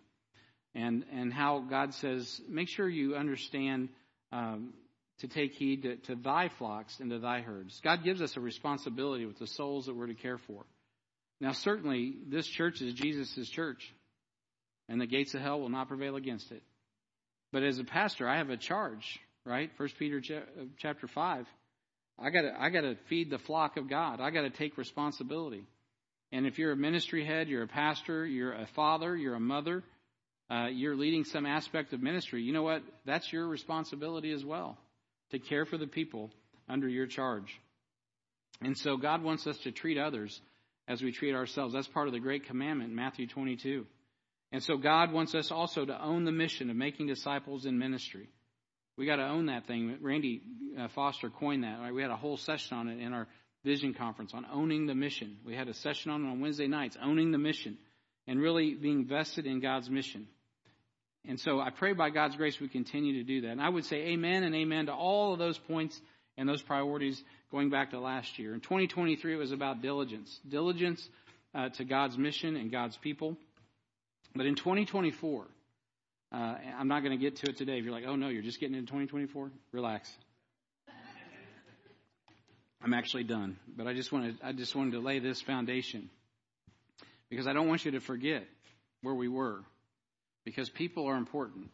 and, 0.75 1.05
and 1.11 1.33
how 1.33 1.59
God 1.59 1.93
says, 1.93 2.41
make 2.49 2.67
sure 2.67 2.87
you 2.87 3.15
understand 3.15 3.89
um, 4.31 4.73
to 5.19 5.27
take 5.27 5.53
heed 5.53 5.83
to, 5.83 5.95
to 5.95 6.15
thy 6.15 6.49
flocks 6.57 6.99
and 6.99 7.09
to 7.09 7.19
thy 7.19 7.41
herds. 7.41 7.79
God 7.83 8.03
gives 8.03 8.21
us 8.21 8.37
a 8.37 8.39
responsibility 8.39 9.25
with 9.25 9.39
the 9.39 9.47
souls 9.47 9.87
that 9.87 9.95
we're 9.95 10.07
to 10.07 10.13
care 10.13 10.37
for. 10.37 10.65
Now, 11.39 11.51
certainly, 11.51 12.15
this 12.27 12.47
church 12.47 12.81
is 12.81 12.93
Jesus' 12.93 13.49
church, 13.49 13.93
and 14.89 14.99
the 14.99 15.05
gates 15.07 15.33
of 15.33 15.41
hell 15.41 15.59
will 15.59 15.69
not 15.69 15.87
prevail 15.87 16.15
against 16.15 16.51
it. 16.51 16.63
But 17.51 17.63
as 17.63 17.79
a 17.79 17.83
pastor, 17.83 18.27
I 18.27 18.37
have 18.37 18.49
a 18.49 18.57
charge, 18.57 19.19
right? 19.45 19.69
First 19.77 19.97
Peter 19.97 20.21
chapter 20.79 21.07
five. 21.07 21.45
I 22.19 22.31
got 22.31 22.41
to 22.41 22.51
I 22.59 22.69
got 22.69 22.81
to 22.81 22.95
feed 23.07 23.29
the 23.29 23.37
flock 23.37 23.77
of 23.77 23.89
God. 23.89 24.19
I 24.19 24.31
got 24.31 24.41
to 24.41 24.49
take 24.49 24.77
responsibility. 24.77 25.63
And 26.31 26.45
if 26.45 26.57
you're 26.57 26.71
a 26.73 26.77
ministry 26.77 27.23
head, 27.23 27.47
you're 27.47 27.63
a 27.63 27.67
pastor, 27.67 28.25
you're 28.25 28.53
a 28.53 28.67
father, 28.75 29.15
you're 29.15 29.35
a 29.35 29.39
mother, 29.39 29.83
uh, 30.51 30.65
you're 30.65 30.95
leading 30.95 31.23
some 31.23 31.45
aspect 31.45 31.93
of 31.93 32.01
ministry. 32.01 32.41
You 32.41 32.51
know 32.51 32.63
what? 32.63 32.81
That's 33.05 33.31
your 33.31 33.47
responsibility 33.47 34.31
as 34.31 34.43
well 34.43 34.77
to 35.31 35.39
care 35.39 35.65
for 35.65 35.77
the 35.77 35.87
people 35.87 36.31
under 36.69 36.87
your 36.87 37.07
charge. 37.07 37.59
And 38.61 38.77
so 38.77 38.97
God 38.97 39.23
wants 39.23 39.45
us 39.47 39.57
to 39.59 39.71
treat 39.71 39.97
others 39.97 40.41
as 40.87 41.01
we 41.01 41.11
treat 41.11 41.35
ourselves. 41.35 41.73
That's 41.73 41.87
part 41.87 42.07
of 42.07 42.13
the 42.13 42.19
great 42.19 42.45
commandment 42.45 42.93
Matthew 42.93 43.27
22. 43.27 43.85
And 44.51 44.63
so 44.63 44.77
God 44.77 45.11
wants 45.11 45.35
us 45.35 45.51
also 45.51 45.85
to 45.85 46.01
own 46.01 46.23
the 46.23 46.31
mission 46.31 46.69
of 46.69 46.75
making 46.75 47.07
disciples 47.07 47.65
in 47.65 47.77
ministry. 47.77 48.29
We 48.97 49.05
got 49.05 49.17
to 49.17 49.27
own 49.27 49.47
that 49.47 49.67
thing. 49.67 49.97
Randy 50.01 50.41
uh, 50.79 50.87
Foster 50.87 51.29
coined 51.29 51.63
that. 51.63 51.79
Right? 51.79 51.93
We 51.93 52.01
had 52.01 52.11
a 52.11 52.15
whole 52.15 52.37
session 52.37 52.77
on 52.77 52.87
it 52.87 52.99
in 52.99 53.13
our 53.13 53.27
vision 53.63 53.93
conference 53.93 54.33
on 54.33 54.45
owning 54.51 54.87
the 54.87 54.95
mission. 54.95 55.37
We 55.45 55.55
had 55.55 55.67
a 55.67 55.73
session 55.73 56.11
on 56.11 56.25
it 56.25 56.29
on 56.29 56.39
Wednesday 56.39 56.67
nights, 56.67 56.97
owning 57.01 57.31
the 57.31 57.37
mission 57.37 57.77
and 58.25 58.39
really 58.41 58.73
being 58.73 59.05
vested 59.05 59.45
in 59.45 59.59
God's 59.59 59.89
mission. 59.89 60.27
And 61.27 61.37
so 61.39 61.59
I 61.59 61.71
pray 61.71 61.91
by 61.91 62.09
God's 62.09 62.37
grace 62.37 62.59
we 62.59 62.69
continue 62.69 63.21
to 63.21 63.23
do 63.23 63.41
that. 63.41 63.49
And 63.49 63.61
I 63.61 63.67
would 63.67 63.85
say 63.85 63.97
amen 63.97 64.43
and 64.43 64.55
amen 64.55 64.85
to 64.85 64.93
all 64.93 65.33
of 65.33 65.39
those 65.39 65.57
points 65.57 65.99
and 66.37 66.47
those 66.47 66.61
priorities 66.61 67.21
going 67.51 67.69
back 67.69 67.91
to 67.91 67.99
last 67.99 68.39
year. 68.39 68.53
In 68.53 68.61
2023, 68.61 69.33
it 69.33 69.37
was 69.37 69.51
about 69.51 69.81
diligence. 69.81 70.39
Diligence 70.47 71.07
uh, 71.53 71.69
to 71.69 71.83
God's 71.83 72.17
mission 72.17 72.55
and 72.55 72.71
God's 72.71 72.95
people. 72.97 73.35
But 74.35 74.45
in 74.45 74.55
2024, 74.55 75.47
uh, 76.31 76.35
I'm 76.35 76.87
not 76.87 77.03
going 77.03 77.17
to 77.17 77.21
get 77.21 77.37
to 77.37 77.49
it 77.49 77.57
today. 77.57 77.77
If 77.77 77.83
you're 77.83 77.93
like, 77.93 78.05
oh 78.07 78.15
no, 78.15 78.29
you're 78.29 78.43
just 78.43 78.59
getting 78.59 78.75
into 78.75 78.87
2024, 78.87 79.51
relax. 79.73 80.09
I'm 82.81 82.93
actually 82.93 83.23
done. 83.23 83.57
But 83.75 83.87
I 83.87 83.93
just 83.93 84.13
wanted, 84.13 84.37
I 84.41 84.53
just 84.53 84.75
wanted 84.75 84.91
to 84.91 84.99
lay 84.99 85.19
this 85.19 85.41
foundation 85.41 86.09
because 87.29 87.47
I 87.47 87.53
don't 87.53 87.67
want 87.67 87.83
you 87.83 87.91
to 87.91 87.99
forget 87.99 88.45
where 89.01 89.15
we 89.15 89.27
were 89.27 89.61
because 90.47 90.69
people 90.69 91.07
are 91.07 91.17
important. 91.17 91.69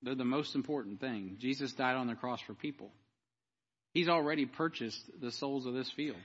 They're 0.00 0.14
the 0.14 0.24
most 0.24 0.54
important 0.54 0.98
thing. 0.98 1.36
Jesus 1.40 1.74
died 1.74 1.94
on 1.94 2.06
the 2.06 2.14
cross 2.14 2.40
for 2.40 2.54
people. 2.54 2.90
He's 3.92 4.08
already 4.08 4.46
purchased 4.46 4.98
the 5.20 5.30
souls 5.30 5.66
of 5.66 5.74
this 5.74 5.90
field. 5.90 6.16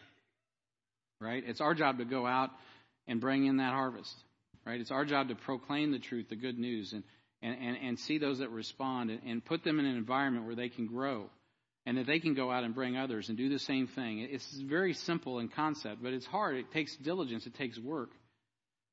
Right? 1.19 1.43
It's 1.45 1.59
our 1.59 1.73
job 1.73 1.97
to 1.97 2.05
go 2.05 2.25
out 2.25 2.51
and 3.05 3.19
bring 3.19 3.47
in 3.47 3.57
that 3.57 3.73
harvest. 3.73 4.15
Right? 4.65 4.79
It's 4.79 4.91
our 4.91 5.03
job 5.03 5.27
to 5.27 5.35
proclaim 5.35 5.91
the 5.91 5.99
truth, 5.99 6.29
the 6.29 6.37
good 6.37 6.57
news, 6.57 6.93
and, 6.93 7.03
and, 7.41 7.57
and, 7.61 7.77
and 7.85 7.99
see 7.99 8.17
those 8.17 8.39
that 8.39 8.49
respond 8.49 9.09
and, 9.09 9.19
and 9.27 9.43
put 9.43 9.65
them 9.65 9.77
in 9.77 9.85
an 9.85 9.97
environment 9.97 10.45
where 10.45 10.55
they 10.55 10.69
can 10.69 10.87
grow 10.87 11.29
and 11.85 11.97
that 11.97 12.07
they 12.07 12.21
can 12.21 12.33
go 12.33 12.49
out 12.49 12.63
and 12.63 12.73
bring 12.73 12.95
others 12.95 13.27
and 13.27 13.37
do 13.37 13.49
the 13.49 13.59
same 13.59 13.87
thing. 13.87 14.19
It's 14.19 14.49
very 14.61 14.93
simple 14.93 15.39
in 15.39 15.49
concept, 15.49 16.01
but 16.01 16.13
it's 16.13 16.25
hard. 16.25 16.55
It 16.55 16.71
takes 16.71 16.95
diligence, 16.95 17.45
it 17.45 17.55
takes 17.55 17.77
work. 17.77 18.11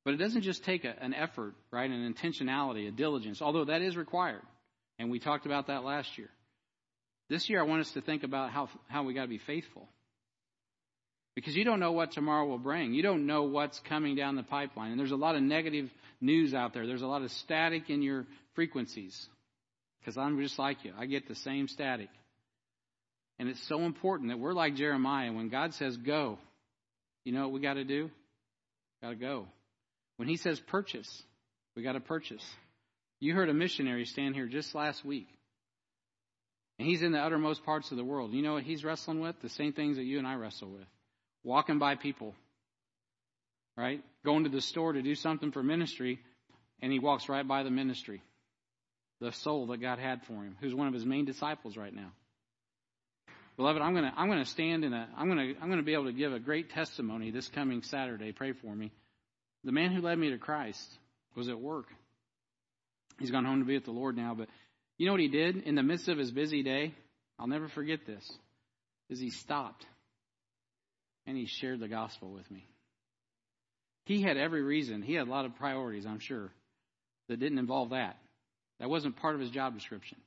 But 0.04 0.14
it 0.14 0.16
doesn't 0.16 0.42
just 0.42 0.64
take 0.64 0.84
a, 0.84 0.94
an 1.00 1.14
effort, 1.14 1.54
right? 1.70 1.90
An 1.90 2.14
intentionality, 2.14 2.88
a 2.88 2.90
diligence, 2.90 3.42
although 3.42 3.66
that 3.66 3.82
is 3.82 3.96
required. 3.96 4.42
And 4.98 5.10
we 5.10 5.18
talked 5.18 5.46
about 5.46 5.66
that 5.66 5.84
last 5.84 6.18
year. 6.18 6.30
This 7.28 7.48
year, 7.48 7.60
I 7.60 7.64
want 7.64 7.82
us 7.82 7.92
to 7.92 8.00
think 8.00 8.22
about 8.22 8.50
how, 8.50 8.68
how 8.88 9.04
we 9.04 9.14
got 9.14 9.22
to 9.22 9.28
be 9.28 9.38
faithful. 9.38 9.88
Because 11.36 11.54
you 11.54 11.64
don't 11.64 11.80
know 11.80 11.92
what 11.92 12.12
tomorrow 12.12 12.44
will 12.46 12.58
bring. 12.58 12.92
You 12.92 13.02
don't 13.02 13.26
know 13.26 13.44
what's 13.44 13.78
coming 13.88 14.16
down 14.16 14.36
the 14.36 14.42
pipeline. 14.42 14.90
And 14.90 14.98
there's 14.98 15.12
a 15.12 15.16
lot 15.16 15.36
of 15.36 15.42
negative 15.42 15.88
news 16.20 16.54
out 16.54 16.74
there. 16.74 16.86
There's 16.86 17.02
a 17.02 17.06
lot 17.06 17.22
of 17.22 17.30
static 17.30 17.88
in 17.88 18.02
your 18.02 18.26
frequencies. 18.54 19.28
Because 20.00 20.18
I'm 20.18 20.40
just 20.40 20.58
like 20.58 20.84
you. 20.84 20.92
I 20.98 21.06
get 21.06 21.28
the 21.28 21.36
same 21.36 21.68
static. 21.68 22.08
And 23.38 23.48
it's 23.48 23.66
so 23.68 23.82
important 23.82 24.30
that 24.30 24.38
we're 24.38 24.52
like 24.52 24.74
Jeremiah. 24.74 25.32
When 25.32 25.48
God 25.48 25.72
says 25.74 25.96
go, 25.96 26.38
you 27.24 27.32
know 27.32 27.42
what 27.42 27.52
we 27.52 27.60
got 27.60 27.74
to 27.74 27.84
do? 27.84 28.10
Got 29.02 29.10
to 29.10 29.14
go. 29.14 29.46
When 30.20 30.28
he 30.28 30.36
says 30.36 30.60
purchase, 30.60 31.22
we 31.74 31.82
got 31.82 31.92
to 31.92 32.00
purchase. 32.00 32.44
You 33.20 33.32
heard 33.32 33.48
a 33.48 33.54
missionary 33.54 34.04
stand 34.04 34.34
here 34.34 34.48
just 34.48 34.74
last 34.74 35.02
week. 35.02 35.28
And 36.78 36.86
he's 36.86 37.00
in 37.00 37.12
the 37.12 37.18
uttermost 37.18 37.64
parts 37.64 37.90
of 37.90 37.96
the 37.96 38.04
world. 38.04 38.34
You 38.34 38.42
know 38.42 38.52
what 38.52 38.64
he's 38.64 38.84
wrestling 38.84 39.20
with? 39.20 39.40
The 39.40 39.48
same 39.48 39.72
things 39.72 39.96
that 39.96 40.04
you 40.04 40.18
and 40.18 40.26
I 40.26 40.34
wrestle 40.34 40.68
with. 40.68 40.86
Walking 41.42 41.78
by 41.78 41.94
people. 41.94 42.34
Right? 43.78 44.04
Going 44.22 44.44
to 44.44 44.50
the 44.50 44.60
store 44.60 44.92
to 44.92 45.00
do 45.00 45.14
something 45.14 45.52
for 45.52 45.62
ministry, 45.62 46.20
and 46.82 46.92
he 46.92 46.98
walks 46.98 47.30
right 47.30 47.48
by 47.48 47.62
the 47.62 47.70
ministry. 47.70 48.20
The 49.22 49.32
soul 49.32 49.68
that 49.68 49.80
God 49.80 49.98
had 49.98 50.20
for 50.24 50.34
him, 50.34 50.54
who's 50.60 50.74
one 50.74 50.86
of 50.86 50.92
his 50.92 51.06
main 51.06 51.24
disciples 51.24 51.78
right 51.78 51.94
now. 51.94 52.12
Beloved, 53.56 53.80
I'm 53.80 53.94
gonna 53.94 54.12
I'm 54.14 54.28
gonna 54.28 54.44
stand 54.44 54.84
in 54.84 54.92
a 54.92 55.08
I'm 55.16 55.28
gonna 55.28 55.54
I'm 55.62 55.70
gonna 55.70 55.82
be 55.82 55.94
able 55.94 56.06
to 56.06 56.12
give 56.12 56.34
a 56.34 56.38
great 56.38 56.68
testimony 56.72 57.30
this 57.30 57.48
coming 57.48 57.80
Saturday. 57.80 58.32
Pray 58.32 58.52
for 58.52 58.76
me. 58.76 58.92
The 59.64 59.72
man 59.72 59.92
who 59.92 60.00
led 60.00 60.18
me 60.18 60.30
to 60.30 60.38
Christ 60.38 60.86
was 61.36 61.48
at 61.48 61.60
work. 61.60 61.86
He's 63.18 63.30
gone 63.30 63.44
home 63.44 63.60
to 63.60 63.66
be 63.66 63.74
with 63.74 63.84
the 63.84 63.90
Lord 63.90 64.16
now, 64.16 64.34
but 64.34 64.48
you 64.96 65.06
know 65.06 65.12
what 65.12 65.20
he 65.20 65.28
did 65.28 65.56
in 65.64 65.74
the 65.74 65.82
midst 65.82 66.08
of 66.08 66.18
his 66.18 66.30
busy 66.30 66.62
day? 66.62 66.94
I'll 67.38 67.46
never 67.46 67.68
forget 67.68 68.06
this. 68.06 68.26
Is 69.08 69.20
he 69.20 69.30
stopped 69.30 69.84
and 71.26 71.36
he 71.36 71.46
shared 71.46 71.80
the 71.80 71.88
gospel 71.88 72.30
with 72.30 72.50
me. 72.50 72.66
He 74.06 74.22
had 74.22 74.36
every 74.36 74.62
reason. 74.62 75.02
He 75.02 75.14
had 75.14 75.26
a 75.26 75.30
lot 75.30 75.44
of 75.44 75.54
priorities, 75.56 76.06
I'm 76.06 76.20
sure, 76.20 76.50
that 77.28 77.38
didn't 77.38 77.58
involve 77.58 77.90
that. 77.90 78.16
That 78.78 78.88
wasn't 78.88 79.16
part 79.16 79.34
of 79.34 79.40
his 79.40 79.50
job 79.50 79.74
description. 79.74 80.18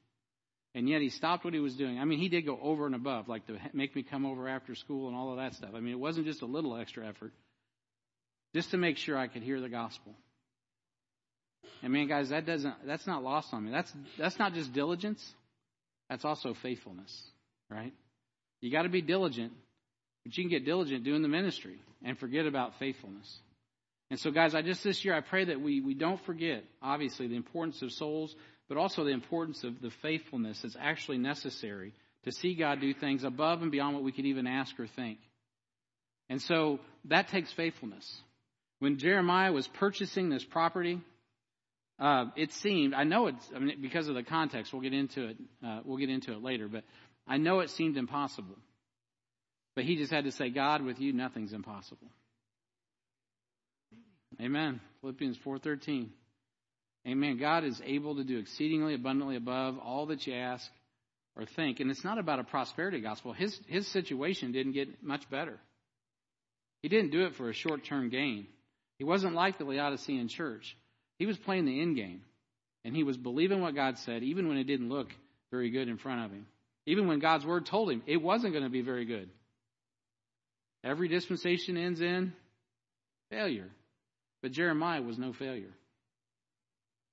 And 0.76 0.88
yet 0.88 1.02
he 1.02 1.10
stopped 1.10 1.44
what 1.46 1.54
he 1.54 1.60
was 1.60 1.76
doing. 1.76 2.00
I 2.00 2.06
mean, 2.06 2.20
he 2.20 2.30
did 2.30 2.46
go 2.46 2.58
over 2.62 2.86
and 2.86 2.96
above, 2.96 3.28
like 3.28 3.46
to 3.48 3.58
make 3.74 3.96
me 3.96 4.04
come 4.04 4.26
over 4.26 4.48
after 4.48 4.76
school 4.76 5.08
and 5.08 5.18
all 5.18 5.32
of 5.32 5.38
that 5.38 5.56
stuff. 5.56 5.72
I 5.76 5.80
mean, 5.80 5.94
it 5.94 6.00
wasn't 6.00 6.26
just 6.26 6.42
a 6.42 6.48
little 6.48 6.78
extra 6.78 7.08
effort 7.08 7.34
just 8.54 8.72
to 8.72 8.78
make 8.78 8.98
sure 8.98 9.18
I 9.18 9.28
could 9.28 9.44
hear 9.44 9.60
the 9.60 9.70
gospel. 9.70 10.14
And 11.82 11.92
man, 11.92 12.08
guys, 12.08 12.30
that 12.30 12.46
doesn't 12.46 12.74
that's 12.86 13.06
not 13.06 13.24
lost 13.24 13.54
on 13.54 13.66
me. 13.66 13.72
That's 13.72 13.92
that's 14.18 14.40
not 14.40 14.54
just 14.54 14.74
diligence. 14.74 15.34
That's 16.10 16.26
also 16.26 16.54
faithfulness, 16.54 17.12
right? 17.70 17.94
You 18.62 18.72
got 18.72 18.84
to 18.84 18.90
be 18.90 19.02
diligent, 19.02 19.52
but 20.24 20.38
you 20.38 20.44
can 20.44 20.50
get 20.50 20.66
diligent 20.66 21.04
doing 21.04 21.22
the 21.22 21.28
ministry 21.28 21.78
and 22.04 22.18
forget 22.18 22.46
about 22.46 22.80
faithfulness. 22.80 23.38
And 24.10 24.20
so, 24.20 24.32
guys, 24.32 24.56
I 24.56 24.62
just 24.62 24.84
this 24.84 25.04
year 25.04 25.14
I 25.14 25.22
pray 25.22 25.46
that 25.46 25.60
we 25.60 25.82
we 25.82 25.94
don't 25.94 26.24
forget, 26.26 26.64
obviously, 26.82 27.28
the 27.28 27.36
importance 27.36 27.82
of 27.82 27.92
souls, 27.92 28.36
but 28.70 28.78
also 28.78 29.04
the 29.04 29.12
importance 29.12 29.64
of 29.64 29.82
the 29.82 29.92
faithfulness 30.02 30.62
that's 30.62 30.78
actually 30.80 31.18
necessary 31.18 31.94
to 32.24 32.32
see 32.32 32.56
God 32.56 32.80
do 32.80 32.94
things 32.94 33.24
above 33.24 33.62
and 33.62 33.72
beyond 33.72 33.96
what 33.96 34.04
we 34.04 34.12
could 34.12 34.26
even 34.26 34.48
ask 34.48 34.80
or 34.80 34.88
think. 34.88 35.20
And 36.30 36.42
so 36.42 36.80
that 37.06 37.28
takes 37.28 37.52
faithfulness. 37.52 38.22
When 38.84 38.98
Jeremiah 38.98 39.54
was 39.54 39.66
purchasing 39.66 40.28
this 40.28 40.44
property, 40.44 41.00
uh, 42.00 42.26
it 42.36 42.52
seemed, 42.52 42.94
I 42.94 43.06
know 43.06 43.28
it's, 43.28 43.50
I 43.56 43.60
mean, 43.60 43.82
because 43.82 44.10
of 44.10 44.16
the 44.16 44.24
context, 44.24 44.74
we'll 44.74 44.82
get 44.82 44.92
into 44.92 45.30
it, 45.30 45.38
uh, 45.66 45.80
we'll 45.86 45.96
get 45.96 46.10
into 46.10 46.34
it 46.34 46.44
later, 46.44 46.68
but 46.68 46.84
I 47.26 47.38
know 47.38 47.62
it 47.62 47.70
seemed 47.70 47.96
impossible. 47.96 48.58
But 49.74 49.86
he 49.86 49.96
just 49.96 50.12
had 50.12 50.26
to 50.26 50.34
say, 50.34 50.50
God, 50.50 50.82
with 50.82 51.00
you, 51.00 51.14
nothing's 51.14 51.54
impossible. 51.54 52.10
Amen. 54.42 54.82
Philippians 55.00 55.38
4.13. 55.46 56.10
Amen. 57.08 57.38
God 57.38 57.64
is 57.64 57.82
able 57.86 58.18
to 58.18 58.26
do 58.26 58.38
exceedingly 58.38 58.96
abundantly 58.96 59.38
above 59.38 59.80
all 59.80 60.08
that 60.08 60.28
you 60.28 60.34
ask 60.34 60.70
or 61.38 61.46
think. 61.46 61.80
And 61.80 61.90
it's 61.90 62.04
not 62.04 62.18
about 62.18 62.40
a 62.40 62.44
prosperity 62.44 63.00
gospel. 63.00 63.32
His, 63.32 63.58
his 63.66 63.88
situation 63.88 64.52
didn't 64.52 64.74
get 64.74 65.02
much 65.02 65.30
better. 65.30 65.58
He 66.82 66.90
didn't 66.90 67.12
do 67.12 67.24
it 67.24 67.36
for 67.36 67.50
a 67.50 67.54
short 67.54 67.86
term 67.86 68.10
gain. 68.10 68.48
He 68.98 69.04
wasn't 69.04 69.36
like 69.36 69.58
the 69.58 69.66
Laodicean 69.66 70.28
church. 70.28 70.78
He 71.18 71.26
was 71.26 71.38
playing 71.38 71.66
the 71.66 71.82
end 71.82 71.96
game. 71.96 72.22
And 72.86 72.96
he 72.96 73.04
was 73.04 73.18
believing 73.18 73.62
what 73.62 73.76
God 73.76 73.98
said, 74.00 74.24
even 74.24 74.48
when 74.48 74.58
it 74.58 74.66
didn't 74.66 74.90
look 74.90 75.08
very 75.52 75.70
good 75.70 75.88
in 75.88 75.98
front 75.98 76.26
of 76.26 76.32
him. 76.32 76.46
Even 76.86 77.08
when 77.08 77.20
God's 77.20 77.46
word 77.46 77.66
told 77.66 77.90
him 77.90 78.04
it 78.06 78.22
wasn't 78.22 78.54
going 78.54 78.66
to 78.66 78.70
be 78.70 78.82
very 78.82 79.06
good. 79.06 79.30
Every 80.84 81.08
dispensation 81.08 81.78
ends 81.78 82.02
in 82.02 82.34
failure. 83.30 83.70
But 84.42 84.52
Jeremiah 84.52 85.02
was 85.02 85.18
no 85.18 85.32
failure. 85.32 85.72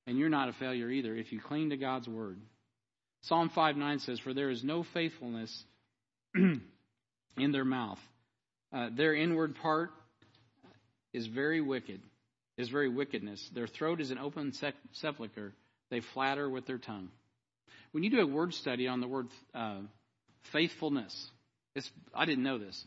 And 0.07 0.19
you're 0.19 0.29
not 0.29 0.49
a 0.49 0.53
failure 0.55 0.91
either 0.91 1.15
if 1.15 1.31
you 1.31 1.41
cling 1.41 1.71
to 1.71 1.77
God's 1.77 2.09
word. 2.09 2.41
Psalm 3.23 3.51
5 3.55 3.77
9 3.77 3.99
says, 4.01 4.19
For 4.19 4.35
there 4.35 4.51
is 4.51 4.65
no 4.65 4.85
faithfulness 4.95 5.65
in 6.35 6.63
their 7.53 7.65
mouth. 7.65 7.99
Uh, 8.73 8.89
their 8.97 9.15
inward 9.15 9.55
part 9.57 9.91
is 11.13 11.27
very 11.27 11.61
wicked, 11.61 12.01
is 12.57 12.69
very 12.69 12.89
wickedness. 12.89 13.49
Their 13.55 13.67
throat 13.67 14.01
is 14.01 14.11
an 14.11 14.19
open 14.19 14.53
sepulchre. 14.93 15.53
They 15.91 16.01
flatter 16.15 16.49
with 16.49 16.67
their 16.67 16.79
tongue. 16.79 17.09
When 17.93 18.05
you 18.05 18.11
do 18.11 18.21
a 18.21 18.27
word 18.27 18.55
study 18.55 18.87
on 18.87 19.01
the 19.01 19.09
word 19.09 19.27
uh, 19.55 19.81
faithfulness, 20.53 21.31
I 22.15 22.25
didn't 22.25 22.45
know 22.45 22.59
this. 22.59 22.85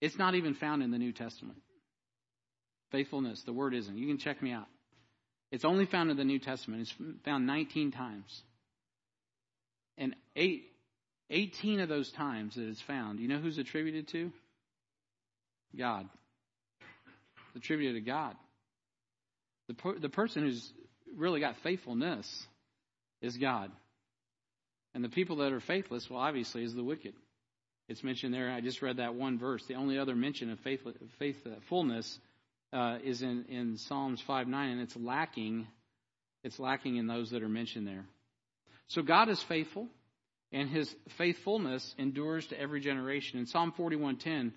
It's 0.00 0.18
not 0.18 0.34
even 0.34 0.54
found 0.54 0.82
in 0.82 0.90
the 0.90 0.98
New 0.98 1.12
Testament. 1.12 1.58
Faithfulness, 2.90 3.42
the 3.44 3.52
word 3.52 3.74
isn't. 3.74 3.96
You 3.96 4.06
can 4.06 4.18
check 4.18 4.42
me 4.42 4.52
out. 4.52 4.66
It's 5.50 5.64
only 5.64 5.86
found 5.86 6.10
in 6.10 6.16
the 6.16 6.24
New 6.24 6.38
Testament. 6.38 6.82
It's 6.82 6.94
found 7.24 7.46
19 7.46 7.92
times. 7.92 8.42
And 9.96 10.14
eight, 10.34 10.64
18 11.30 11.80
of 11.80 11.88
those 11.88 12.10
times 12.12 12.56
that 12.56 12.68
it's 12.68 12.80
found, 12.82 13.20
you 13.20 13.28
know 13.28 13.38
who's 13.38 13.58
attributed 13.58 14.08
to? 14.08 14.32
God. 15.78 16.08
Attributed 17.56 18.04
to 18.04 18.10
God. 18.10 18.34
The, 19.68 19.94
the 20.00 20.08
person 20.08 20.42
who's 20.42 20.72
really 21.16 21.40
got 21.40 21.56
faithfulness 21.62 22.46
is 23.22 23.36
God. 23.36 23.70
And 24.94 25.02
the 25.02 25.08
people 25.08 25.36
that 25.36 25.52
are 25.52 25.60
faithless, 25.60 26.08
well, 26.08 26.20
obviously, 26.20 26.62
is 26.64 26.74
the 26.74 26.84
wicked. 26.84 27.14
It's 27.88 28.02
mentioned 28.02 28.32
there. 28.32 28.50
I 28.50 28.60
just 28.60 28.80
read 28.80 28.98
that 28.98 29.14
one 29.14 29.38
verse. 29.38 29.64
The 29.66 29.74
only 29.74 29.98
other 29.98 30.14
mention 30.14 30.50
of 30.50 30.58
faith, 30.60 30.80
faithfulness 31.18 32.18
uh, 32.72 32.98
is 33.04 33.22
in, 33.22 33.44
in 33.48 33.76
Psalms 33.76 34.20
5 34.26 34.48
9, 34.48 34.70
and 34.70 34.80
it's 34.80 34.96
lacking. 34.96 35.66
It's 36.42 36.58
lacking 36.58 36.96
in 36.96 37.06
those 37.06 37.30
that 37.30 37.42
are 37.42 37.48
mentioned 37.48 37.86
there. 37.86 38.04
So 38.88 39.02
God 39.02 39.28
is 39.28 39.42
faithful, 39.42 39.88
and 40.52 40.68
His 40.68 40.94
faithfulness 41.18 41.94
endures 41.98 42.46
to 42.48 42.60
every 42.60 42.80
generation. 42.80 43.38
In 43.38 43.46
Psalm 43.46 43.72
41:10, 43.76 44.52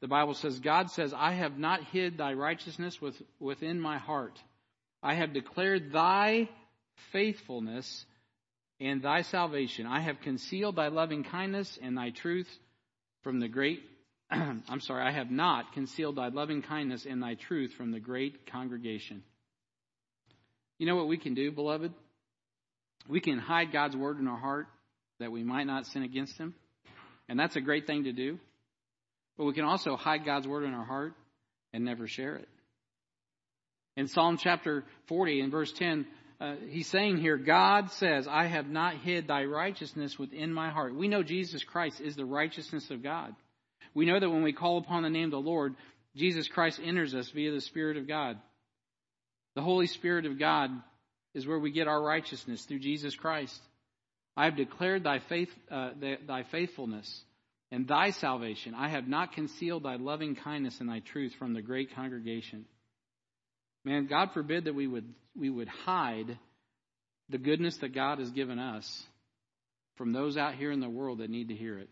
the 0.00 0.08
Bible 0.08 0.34
says, 0.34 0.58
"God 0.60 0.90
says, 0.90 1.14
I 1.14 1.32
have 1.32 1.58
not 1.58 1.82
hid 1.84 2.18
Thy 2.18 2.34
righteousness 2.34 3.00
with, 3.00 3.20
within 3.40 3.80
my 3.80 3.98
heart. 3.98 4.38
I 5.02 5.14
have 5.14 5.32
declared 5.32 5.92
Thy 5.92 6.48
faithfulness." 7.12 8.06
and 8.80 9.02
thy 9.02 9.22
salvation. 9.22 9.86
I 9.86 10.00
have 10.00 10.20
concealed 10.20 10.76
thy 10.76 10.88
loving 10.88 11.24
kindness 11.24 11.78
and 11.80 11.96
thy 11.96 12.10
truth 12.10 12.48
from 13.22 13.40
the 13.40 13.48
great, 13.48 13.82
I'm 14.30 14.80
sorry, 14.80 15.02
I 15.02 15.12
have 15.12 15.30
not 15.30 15.72
concealed 15.72 16.16
thy 16.16 16.28
loving 16.28 16.62
kindness 16.62 17.06
and 17.08 17.22
thy 17.22 17.34
truth 17.34 17.72
from 17.72 17.90
the 17.90 18.00
great 18.00 18.50
congregation. 18.50 19.22
You 20.78 20.86
know 20.86 20.96
what 20.96 21.08
we 21.08 21.16
can 21.16 21.34
do, 21.34 21.50
beloved? 21.50 21.92
We 23.08 23.20
can 23.20 23.38
hide 23.38 23.72
God's 23.72 23.96
word 23.96 24.18
in 24.18 24.28
our 24.28 24.38
heart 24.38 24.66
that 25.20 25.32
we 25.32 25.42
might 25.42 25.66
not 25.66 25.86
sin 25.86 26.02
against 26.02 26.36
him. 26.36 26.54
And 27.28 27.38
that's 27.40 27.56
a 27.56 27.60
great 27.60 27.86
thing 27.86 28.04
to 28.04 28.12
do. 28.12 28.38
But 29.36 29.44
we 29.44 29.52
can 29.52 29.64
also 29.64 29.96
hide 29.96 30.24
God's 30.24 30.46
word 30.46 30.64
in 30.64 30.74
our 30.74 30.84
heart 30.84 31.14
and 31.72 31.84
never 31.84 32.06
share 32.06 32.36
it. 32.36 32.48
In 33.96 34.08
Psalm 34.08 34.38
chapter 34.38 34.84
40 35.08 35.40
and 35.40 35.52
verse 35.52 35.72
10, 35.72 36.06
uh, 36.38 36.54
he's 36.68 36.88
saying 36.88 37.16
here, 37.16 37.38
God 37.38 37.90
says, 37.92 38.28
I 38.28 38.46
have 38.46 38.68
not 38.68 38.98
hid 38.98 39.26
thy 39.26 39.44
righteousness 39.44 40.18
within 40.18 40.52
my 40.52 40.70
heart. 40.70 40.94
We 40.94 41.08
know 41.08 41.22
Jesus 41.22 41.64
Christ 41.64 42.00
is 42.00 42.14
the 42.14 42.26
righteousness 42.26 42.90
of 42.90 43.02
God. 43.02 43.34
We 43.94 44.04
know 44.04 44.20
that 44.20 44.28
when 44.28 44.42
we 44.42 44.52
call 44.52 44.76
upon 44.78 45.02
the 45.02 45.10
name 45.10 45.26
of 45.26 45.30
the 45.30 45.38
Lord, 45.38 45.74
Jesus 46.14 46.46
Christ 46.48 46.78
enters 46.82 47.14
us 47.14 47.30
via 47.30 47.52
the 47.52 47.62
Spirit 47.62 47.96
of 47.96 48.06
God. 48.06 48.38
The 49.54 49.62
Holy 49.62 49.86
Spirit 49.86 50.26
of 50.26 50.38
God 50.38 50.70
is 51.34 51.46
where 51.46 51.58
we 51.58 51.70
get 51.70 51.88
our 51.88 52.02
righteousness 52.02 52.64
through 52.64 52.80
Jesus 52.80 53.14
Christ. 53.14 53.58
I 54.36 54.44
have 54.44 54.56
declared 54.56 55.04
thy 55.04 55.20
faith, 55.20 55.48
uh, 55.70 55.92
thy 56.26 56.42
faithfulness 56.50 57.22
and 57.70 57.88
thy 57.88 58.10
salvation. 58.10 58.74
I 58.74 58.88
have 58.88 59.08
not 59.08 59.32
concealed 59.32 59.82
thy 59.82 59.96
loving 59.96 60.36
kindness 60.36 60.78
and 60.80 60.88
thy 60.88 61.00
truth 61.00 61.34
from 61.38 61.54
the 61.54 61.62
great 61.62 61.94
congregation. 61.94 62.64
Man, 63.84 64.06
God 64.06 64.30
forbid 64.32 64.64
that 64.64 64.74
we 64.74 64.86
would, 64.86 65.12
we 65.36 65.50
would 65.50 65.68
hide 65.68 66.38
the 67.28 67.38
goodness 67.38 67.76
that 67.78 67.94
God 67.94 68.18
has 68.18 68.30
given 68.30 68.58
us 68.58 69.04
from 69.96 70.12
those 70.12 70.36
out 70.36 70.54
here 70.54 70.70
in 70.70 70.80
the 70.80 70.88
world 70.88 71.18
that 71.18 71.30
need 71.30 71.48
to 71.48 71.54
hear 71.54 71.78
it. 71.78 71.88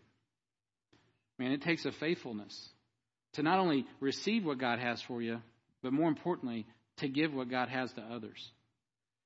Man, 1.37 1.51
it 1.51 1.61
takes 1.61 1.85
a 1.85 1.91
faithfulness 1.91 2.69
to 3.33 3.43
not 3.43 3.59
only 3.59 3.85
receive 3.99 4.45
what 4.45 4.59
God 4.59 4.79
has 4.79 5.01
for 5.01 5.21
you, 5.21 5.41
but 5.83 5.91
more 5.91 6.07
importantly, 6.07 6.65
to 6.97 7.09
give 7.09 7.33
what 7.33 7.49
God 7.49 7.67
has 7.67 7.91
to 7.93 8.01
others. 8.01 8.51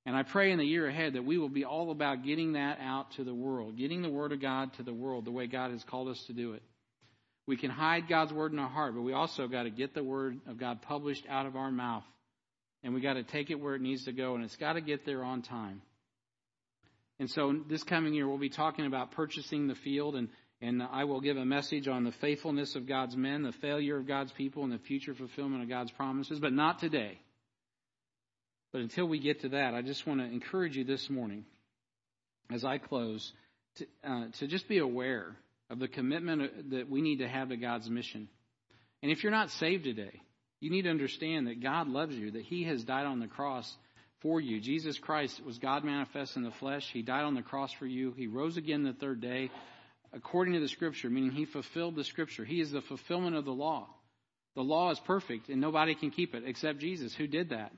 And 0.10 0.18
I 0.18 0.24
pray 0.24 0.52
in 0.52 0.58
the 0.58 0.66
year 0.66 0.88
ahead 0.88 1.14
that 1.14 1.24
we 1.24 1.38
will 1.38 1.50
be 1.50 1.66
all 1.66 1.92
about 1.92 2.26
getting 2.26 2.54
that 2.54 2.80
out 2.82 3.12
to 3.18 3.24
the 3.24 3.36
world, 3.36 3.78
getting 3.78 4.02
the 4.02 4.10
Word 4.10 4.32
of 4.32 4.42
God 4.42 4.74
to 4.78 4.84
the 4.84 4.92
world 4.92 5.24
the 5.24 5.32
way 5.32 5.46
God 5.46 5.70
has 5.70 5.84
called 5.84 6.08
us 6.08 6.20
to 6.26 6.34
do 6.34 6.54
it. 6.54 6.64
We 7.46 7.58
can 7.58 7.70
hide 7.70 8.10
God's 8.10 8.34
Word 8.34 8.52
in 8.52 8.58
our 8.58 8.70
heart, 8.70 8.96
but 8.96 9.04
we 9.04 9.14
also 9.14 9.48
got 9.48 9.64
to 9.64 9.70
get 9.70 9.94
the 9.94 10.04
Word 10.04 10.40
of 10.48 10.58
God 10.58 10.82
published 10.82 11.28
out 11.30 11.46
of 11.46 11.56
our 11.56 11.70
mouth 11.70 12.04
and 12.84 12.96
we 12.96 13.02
got 13.02 13.14
to 13.14 13.24
take 13.24 13.52
it 13.52 13.60
where 13.60 13.76
it 13.76 13.82
needs 13.82 14.06
to 14.06 14.12
go, 14.12 14.34
and 14.34 14.44
it's 14.44 14.56
got 14.56 14.74
to 14.74 14.82
get 14.82 15.06
there 15.06 15.24
on 15.24 15.44
time. 15.44 15.84
And 17.20 17.30
so 17.30 17.54
this 17.70 17.84
coming 17.84 18.16
year, 18.16 18.28
we'll 18.28 18.40
be 18.40 18.50
talking 18.50 18.88
about 18.88 19.12
purchasing 19.12 19.68
the 19.68 19.76
field, 19.76 20.16
and, 20.16 20.30
and 20.60 20.82
I 20.82 21.04
will 21.04 21.20
give 21.20 21.38
a 21.38 21.46
message 21.46 21.88
on 21.88 22.04
the 22.04 22.14
faithfulness 22.14 22.76
of 22.76 22.88
God's 22.88 23.16
men, 23.16 23.44
the 23.44 23.52
failure 23.52 23.98
of 23.98 24.08
God's 24.08 24.32
people, 24.32 24.64
and 24.64 24.72
the 24.72 24.80
future 24.80 25.14
fulfillment 25.14 25.62
of 25.62 25.70
God's 25.70 25.92
promises, 25.92 26.40
but 26.40 26.54
not 26.54 26.80
today. 26.80 27.20
But 28.72 28.82
until 28.82 29.08
we 29.08 29.20
get 29.20 29.42
to 29.42 29.50
that, 29.50 29.74
I 29.74 29.82
just 29.82 30.06
want 30.06 30.20
to 30.20 30.26
encourage 30.26 30.78
you 30.78 30.84
this 30.84 31.10
morning, 31.10 31.46
as 32.52 32.64
I 32.64 32.78
close, 32.78 33.32
to, 33.76 33.86
uh, 34.04 34.26
to 34.40 34.48
just 34.48 34.68
be 34.68 34.78
aware 34.78 35.36
of 35.70 35.80
the 35.80 35.88
commitment 35.88 36.72
that 36.72 36.90
we 36.90 37.02
need 37.02 37.18
to 37.18 37.28
have 37.28 37.50
to 37.50 37.58
God's 37.58 37.90
mission. 37.90 38.28
And 39.02 39.12
if 39.12 39.24
you're 39.24 39.32
not 39.32 39.50
saved 39.52 39.86
today, 39.86 40.22
you 40.60 40.70
need 40.70 40.84
to 40.84 40.90
understand 40.90 41.48
that 41.48 41.64
God 41.64 41.88
loves 41.88 42.16
you, 42.16 42.32
that 42.32 42.44
He 42.44 42.64
has 42.66 42.84
died 42.84 43.06
on 43.06 43.20
the 43.20 43.28
cross 43.28 43.72
for 44.22 44.42
you. 44.42 44.60
Jesus 44.60 45.00
Christ 45.00 45.44
was 45.46 45.58
God 45.58 45.84
manifest 45.84 46.36
in 46.36 46.44
the 46.44 46.52
flesh. 46.52 46.88
He 46.92 47.02
died 47.02 47.24
on 47.24 47.36
the 47.36 47.42
cross 47.42 47.72
for 47.74 47.86
you. 47.86 48.14
He 48.18 48.28
rose 48.28 48.58
again 48.58 48.84
the 48.84 48.94
third 48.94 49.22
day 49.22 49.50
according 50.12 50.56
to 50.56 50.60
the 50.60 50.68
Scripture, 50.68 51.10
meaning 51.10 51.32
He 51.32 51.46
fulfilled 51.46 51.96
the 51.96 52.04
Scripture. 52.04 52.44
He 52.44 52.60
is 52.60 52.72
the 52.72 52.82
fulfillment 52.82 53.36
of 53.36 53.46
the 53.46 53.54
law. 53.54 53.88
The 54.56 54.64
law 54.64 54.92
is 54.92 55.00
perfect 55.00 55.50
and 55.50 55.62
nobody 55.62 55.96
can 55.96 56.12
keep 56.12 56.36
it 56.36 56.44
except 56.46 56.80
Jesus, 56.80 57.16
who 57.16 57.28
did 57.28 57.50
that. 57.50 57.72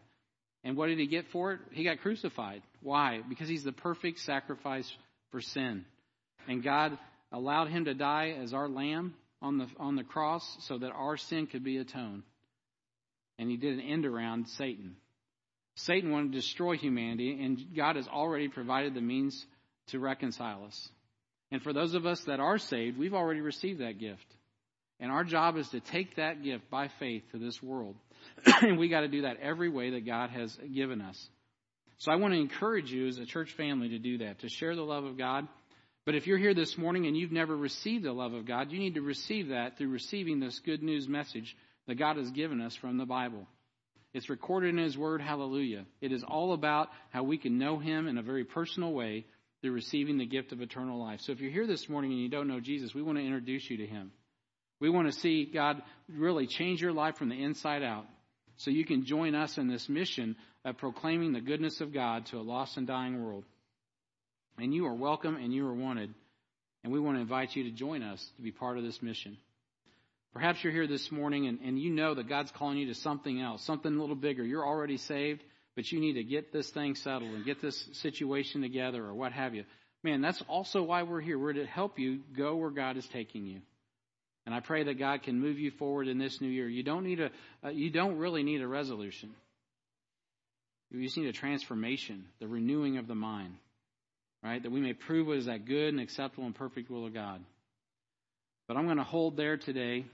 And 0.63 0.77
what 0.77 0.87
did 0.87 0.99
He 0.99 1.07
get 1.07 1.27
for 1.31 1.53
it? 1.53 1.59
He 1.71 1.83
got 1.83 2.01
crucified. 2.01 2.61
Why? 2.81 3.21
Because 3.27 3.49
He's 3.49 3.63
the 3.63 3.71
perfect 3.71 4.19
sacrifice 4.19 4.91
for 5.31 5.41
sin. 5.41 5.85
And 6.47 6.63
God 6.63 6.97
allowed 7.31 7.69
Him 7.69 7.85
to 7.85 7.93
die 7.93 8.35
as 8.41 8.53
our 8.53 8.67
lamb 8.67 9.15
on 9.41 9.57
the, 9.57 9.67
on 9.79 9.95
the 9.95 10.03
cross 10.03 10.57
so 10.61 10.77
that 10.77 10.91
our 10.91 11.17
sin 11.17 11.47
could 11.47 11.63
be 11.63 11.77
atoned 11.77 12.23
and 13.41 13.49
he 13.49 13.57
did 13.57 13.73
an 13.73 13.81
end 13.81 14.05
around 14.05 14.47
Satan. 14.49 14.95
Satan 15.75 16.11
wanted 16.11 16.31
to 16.31 16.37
destroy 16.37 16.77
humanity, 16.77 17.43
and 17.43 17.59
God 17.75 17.95
has 17.95 18.07
already 18.07 18.47
provided 18.47 18.93
the 18.93 19.01
means 19.01 19.47
to 19.87 19.99
reconcile 19.99 20.63
us. 20.65 20.89
And 21.49 21.59
for 21.61 21.73
those 21.73 21.95
of 21.95 22.05
us 22.05 22.23
that 22.25 22.39
are 22.39 22.59
saved, 22.59 22.99
we've 22.99 23.15
already 23.15 23.41
received 23.41 23.81
that 23.81 23.99
gift. 23.99 24.25
And 24.99 25.11
our 25.11 25.23
job 25.23 25.57
is 25.57 25.67
to 25.69 25.79
take 25.79 26.17
that 26.17 26.43
gift 26.43 26.69
by 26.69 26.89
faith 26.99 27.23
to 27.31 27.39
this 27.39 27.63
world. 27.63 27.95
and 28.61 28.77
we 28.77 28.89
got 28.89 29.01
to 29.01 29.07
do 29.07 29.23
that 29.23 29.39
every 29.41 29.69
way 29.69 29.91
that 29.91 30.05
God 30.05 30.29
has 30.29 30.55
given 30.73 31.01
us. 31.01 31.29
So 31.99 32.11
I 32.11 32.15
want 32.15 32.33
to 32.33 32.39
encourage 32.39 32.91
you 32.91 33.07
as 33.07 33.17
a 33.17 33.25
church 33.25 33.51
family 33.53 33.89
to 33.89 33.99
do 33.99 34.19
that, 34.19 34.39
to 34.39 34.49
share 34.49 34.75
the 34.75 34.81
love 34.81 35.03
of 35.03 35.17
God. 35.17 35.47
But 36.05 36.15
if 36.15 36.25
you're 36.25 36.37
here 36.37 36.55
this 36.55 36.77
morning 36.77 37.05
and 37.05 37.15
you've 37.15 37.31
never 37.31 37.55
received 37.55 38.05
the 38.05 38.11
love 38.11 38.33
of 38.33 38.47
God, 38.47 38.71
you 38.71 38.79
need 38.79 38.95
to 38.95 39.01
receive 39.01 39.49
that 39.49 39.77
through 39.77 39.89
receiving 39.89 40.39
this 40.39 40.59
good 40.59 40.81
news 40.81 41.07
message 41.07 41.55
that 41.87 41.99
God 41.99 42.17
has 42.17 42.31
given 42.31 42.59
us 42.59 42.75
from 42.75 42.97
the 42.97 43.05
Bible. 43.05 43.47
It's 44.13 44.29
recorded 44.29 44.69
in 44.69 44.77
His 44.77 44.97
Word, 44.97 45.21
hallelujah. 45.21 45.85
It 46.01 46.11
is 46.11 46.23
all 46.23 46.53
about 46.53 46.89
how 47.11 47.23
we 47.23 47.37
can 47.37 47.59
know 47.59 47.77
Him 47.77 48.07
in 48.07 48.17
a 48.17 48.23
very 48.23 48.43
personal 48.43 48.91
way 48.93 49.25
through 49.61 49.71
receiving 49.71 50.17
the 50.17 50.25
gift 50.25 50.51
of 50.51 50.61
eternal 50.61 50.99
life. 50.99 51.21
So 51.21 51.31
if 51.31 51.39
you're 51.39 51.51
here 51.51 51.67
this 51.67 51.87
morning 51.87 52.11
and 52.11 52.19
you 52.19 52.29
don't 52.29 52.47
know 52.47 52.59
Jesus, 52.59 52.95
we 52.95 53.03
want 53.03 53.19
to 53.19 53.23
introduce 53.23 53.69
you 53.69 53.77
to 53.77 53.85
Him. 53.85 54.11
We 54.81 54.89
want 54.89 55.07
to 55.07 55.17
see 55.17 55.45
God 55.45 55.81
really 56.09 56.47
change 56.47 56.81
your 56.81 56.91
life 56.91 57.15
from 57.15 57.29
the 57.29 57.41
inside 57.41 57.83
out 57.83 58.05
so 58.57 58.71
you 58.71 58.83
can 58.83 59.05
join 59.05 59.35
us 59.35 59.57
in 59.57 59.67
this 59.67 59.87
mission 59.87 60.35
of 60.65 60.77
proclaiming 60.79 61.33
the 61.33 61.39
goodness 61.39 61.81
of 61.81 61.93
God 61.93 62.25
to 62.27 62.37
a 62.37 62.41
lost 62.41 62.77
and 62.77 62.87
dying 62.87 63.23
world. 63.23 63.45
And 64.57 64.73
you 64.73 64.87
are 64.87 64.93
welcome 64.93 65.35
and 65.35 65.53
you 65.53 65.65
are 65.67 65.73
wanted. 65.73 66.13
And 66.83 66.91
we 66.91 66.99
want 66.99 67.17
to 67.17 67.21
invite 67.21 67.55
you 67.55 67.63
to 67.65 67.71
join 67.71 68.01
us 68.01 68.27
to 68.37 68.41
be 68.41 68.51
part 68.51 68.79
of 68.79 68.83
this 68.83 69.03
mission. 69.03 69.37
Perhaps 70.33 70.63
you're 70.63 70.73
here 70.73 70.87
this 70.87 71.11
morning 71.11 71.47
and, 71.47 71.59
and 71.59 71.79
you 71.79 71.91
know 71.91 72.15
that 72.15 72.27
God's 72.27 72.51
calling 72.51 72.79
you 72.79 72.87
to 72.87 72.95
something 72.95 73.39
else, 73.39 73.63
something 73.63 73.93
a 73.93 73.99
little 73.99 74.15
bigger. 74.15 74.43
You're 74.43 74.65
already 74.65 74.97
saved, 74.97 75.43
but 75.75 75.91
you 75.91 75.99
need 75.99 76.13
to 76.13 76.23
get 76.23 76.51
this 76.51 76.69
thing 76.71 76.95
settled 76.95 77.35
and 77.35 77.45
get 77.45 77.61
this 77.61 77.87
situation 77.93 78.61
together 78.61 79.05
or 79.05 79.13
what 79.13 79.31
have 79.33 79.53
you. 79.53 79.65
Man, 80.03 80.21
that's 80.21 80.41
also 80.47 80.81
why 80.81 81.03
we're 81.03 81.21
here. 81.21 81.37
We're 81.37 81.53
to 81.53 81.65
help 81.67 81.99
you 81.99 82.21
go 82.35 82.55
where 82.55 82.71
God 82.71 82.97
is 82.97 83.07
taking 83.07 83.45
you. 83.45 83.61
And 84.45 84.55
I 84.55 84.59
pray 84.59 84.83
that 84.83 84.97
God 84.97 85.23
can 85.23 85.39
move 85.39 85.59
you 85.59 85.71
forward 85.71 86.07
in 86.07 86.17
this 86.17 86.41
new 86.41 86.49
year. 86.49 86.67
You 86.67 86.83
don't 86.83 87.03
need 87.03 87.19
a, 87.19 87.29
uh, 87.63 87.69
you 87.69 87.91
don't 87.91 88.17
really 88.17 88.43
need 88.43 88.61
a 88.61 88.67
resolution. 88.67 89.31
You 90.89 91.01
just 91.03 91.17
need 91.17 91.27
a 91.27 91.33
transformation, 91.33 92.25
the 92.39 92.47
renewing 92.47 92.97
of 92.97 93.07
the 93.07 93.15
mind, 93.15 93.55
right? 94.43 94.61
That 94.61 94.71
we 94.71 94.81
may 94.81 94.93
prove 94.93 95.27
what 95.27 95.37
is 95.37 95.45
that 95.45 95.65
good 95.65 95.89
and 95.89 96.01
acceptable 96.01 96.45
and 96.45 96.55
perfect 96.55 96.89
will 96.89 97.05
of 97.05 97.13
God. 97.13 97.41
But 98.67 98.77
I'm 98.77 98.85
going 98.85 98.97
to 98.97 99.03
hold 99.03 99.37
there 99.37 99.57
today, 99.57 100.05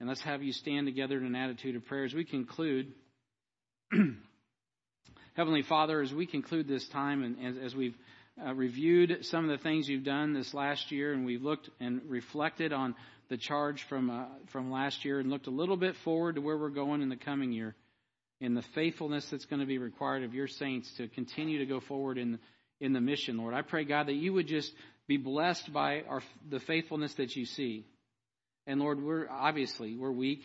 and 0.00 0.08
let's 0.08 0.22
have 0.22 0.42
you 0.42 0.52
stand 0.52 0.86
together 0.86 1.16
in 1.18 1.26
an 1.26 1.36
attitude 1.36 1.76
of 1.76 1.84
prayer 1.86 2.04
as 2.04 2.14
we 2.14 2.24
conclude. 2.24 2.92
Heavenly 5.34 5.62
Father, 5.62 6.00
as 6.00 6.12
we 6.12 6.26
conclude 6.26 6.66
this 6.66 6.88
time 6.88 7.22
and 7.22 7.36
as, 7.44 7.56
as 7.66 7.76
we've 7.76 7.96
uh, 8.44 8.54
reviewed 8.54 9.24
some 9.24 9.48
of 9.48 9.50
the 9.50 9.62
things 9.62 9.88
you've 9.88 10.04
done 10.04 10.32
this 10.32 10.54
last 10.54 10.90
year, 10.90 11.12
and 11.12 11.24
we've 11.24 11.42
looked 11.42 11.70
and 11.78 12.00
reflected 12.06 12.72
on 12.72 12.94
the 13.28 13.36
charge 13.36 13.82
from 13.88 14.10
uh, 14.10 14.24
from 14.52 14.70
last 14.70 15.04
year, 15.04 15.20
and 15.20 15.30
looked 15.30 15.46
a 15.46 15.50
little 15.50 15.76
bit 15.76 15.96
forward 16.04 16.36
to 16.36 16.40
where 16.40 16.56
we're 16.56 16.70
going 16.70 17.02
in 17.02 17.08
the 17.08 17.16
coming 17.16 17.52
year, 17.52 17.74
in 18.40 18.54
the 18.54 18.62
faithfulness 18.74 19.28
that's 19.30 19.46
going 19.46 19.60
to 19.60 19.66
be 19.66 19.78
required 19.78 20.24
of 20.24 20.34
your 20.34 20.48
saints 20.48 20.90
to 20.96 21.08
continue 21.08 21.58
to 21.58 21.66
go 21.66 21.80
forward 21.80 22.18
in 22.18 22.38
in 22.80 22.92
the 22.92 23.00
mission, 23.00 23.38
Lord. 23.38 23.54
I 23.54 23.62
pray 23.62 23.84
God 23.84 24.06
that 24.06 24.14
you 24.14 24.32
would 24.32 24.46
just 24.46 24.72
be 25.06 25.16
blessed 25.16 25.72
by 25.72 26.02
our 26.02 26.22
the 26.48 26.60
faithfulness 26.60 27.14
that 27.14 27.34
you 27.36 27.46
see, 27.46 27.86
and 28.66 28.80
Lord, 28.80 29.02
we're 29.02 29.28
obviously 29.28 29.96
we're 29.96 30.12
weak 30.12 30.42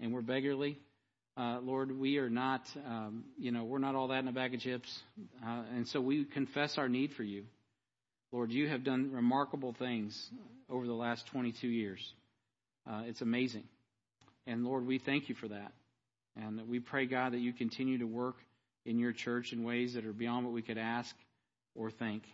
and 0.00 0.12
we're 0.12 0.22
beggarly. 0.22 0.78
Uh, 1.34 1.60
Lord, 1.62 1.98
we 1.98 2.18
are 2.18 2.28
not, 2.28 2.60
um, 2.86 3.24
you 3.38 3.52
know, 3.52 3.64
we're 3.64 3.78
not 3.78 3.94
all 3.94 4.08
that 4.08 4.18
in 4.18 4.28
a 4.28 4.32
bag 4.32 4.52
of 4.52 4.60
chips. 4.60 5.00
Uh, 5.42 5.62
and 5.74 5.88
so 5.88 5.98
we 5.98 6.26
confess 6.26 6.76
our 6.76 6.90
need 6.90 7.14
for 7.14 7.22
you. 7.22 7.44
Lord, 8.32 8.50
you 8.50 8.68
have 8.68 8.82
done 8.82 9.12
remarkable 9.12 9.72
things 9.72 10.30
over 10.70 10.86
the 10.86 10.94
last 10.94 11.26
22 11.28 11.68
years. 11.68 12.14
Uh, 12.88 13.02
it's 13.06 13.20
amazing. 13.20 13.64
And 14.46 14.64
Lord, 14.64 14.86
we 14.86 14.98
thank 14.98 15.28
you 15.28 15.34
for 15.34 15.48
that. 15.48 15.72
And 16.36 16.66
we 16.68 16.80
pray, 16.80 17.06
God, 17.06 17.32
that 17.32 17.40
you 17.40 17.52
continue 17.52 17.98
to 17.98 18.06
work 18.06 18.36
in 18.86 18.98
your 18.98 19.12
church 19.12 19.52
in 19.52 19.62
ways 19.62 19.94
that 19.94 20.06
are 20.06 20.12
beyond 20.12 20.46
what 20.46 20.54
we 20.54 20.62
could 20.62 20.78
ask 20.78 21.14
or 21.74 21.90
think. 21.90 22.24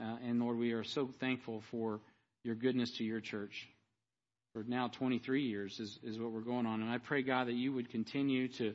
Uh, 0.00 0.16
and 0.26 0.40
Lord, 0.40 0.58
we 0.58 0.72
are 0.72 0.84
so 0.84 1.08
thankful 1.20 1.62
for 1.70 2.00
your 2.42 2.56
goodness 2.56 2.90
to 2.98 3.04
your 3.04 3.20
church 3.20 3.68
for 4.52 4.64
now 4.66 4.88
23 4.88 5.42
years 5.42 5.80
is, 5.80 5.98
is 6.02 6.18
what 6.18 6.30
we're 6.30 6.40
going 6.40 6.66
on. 6.66 6.82
And 6.82 6.90
I 6.90 6.98
pray, 6.98 7.22
God, 7.22 7.46
that 7.46 7.54
you 7.54 7.72
would 7.72 7.90
continue 7.90 8.48
to, 8.48 8.74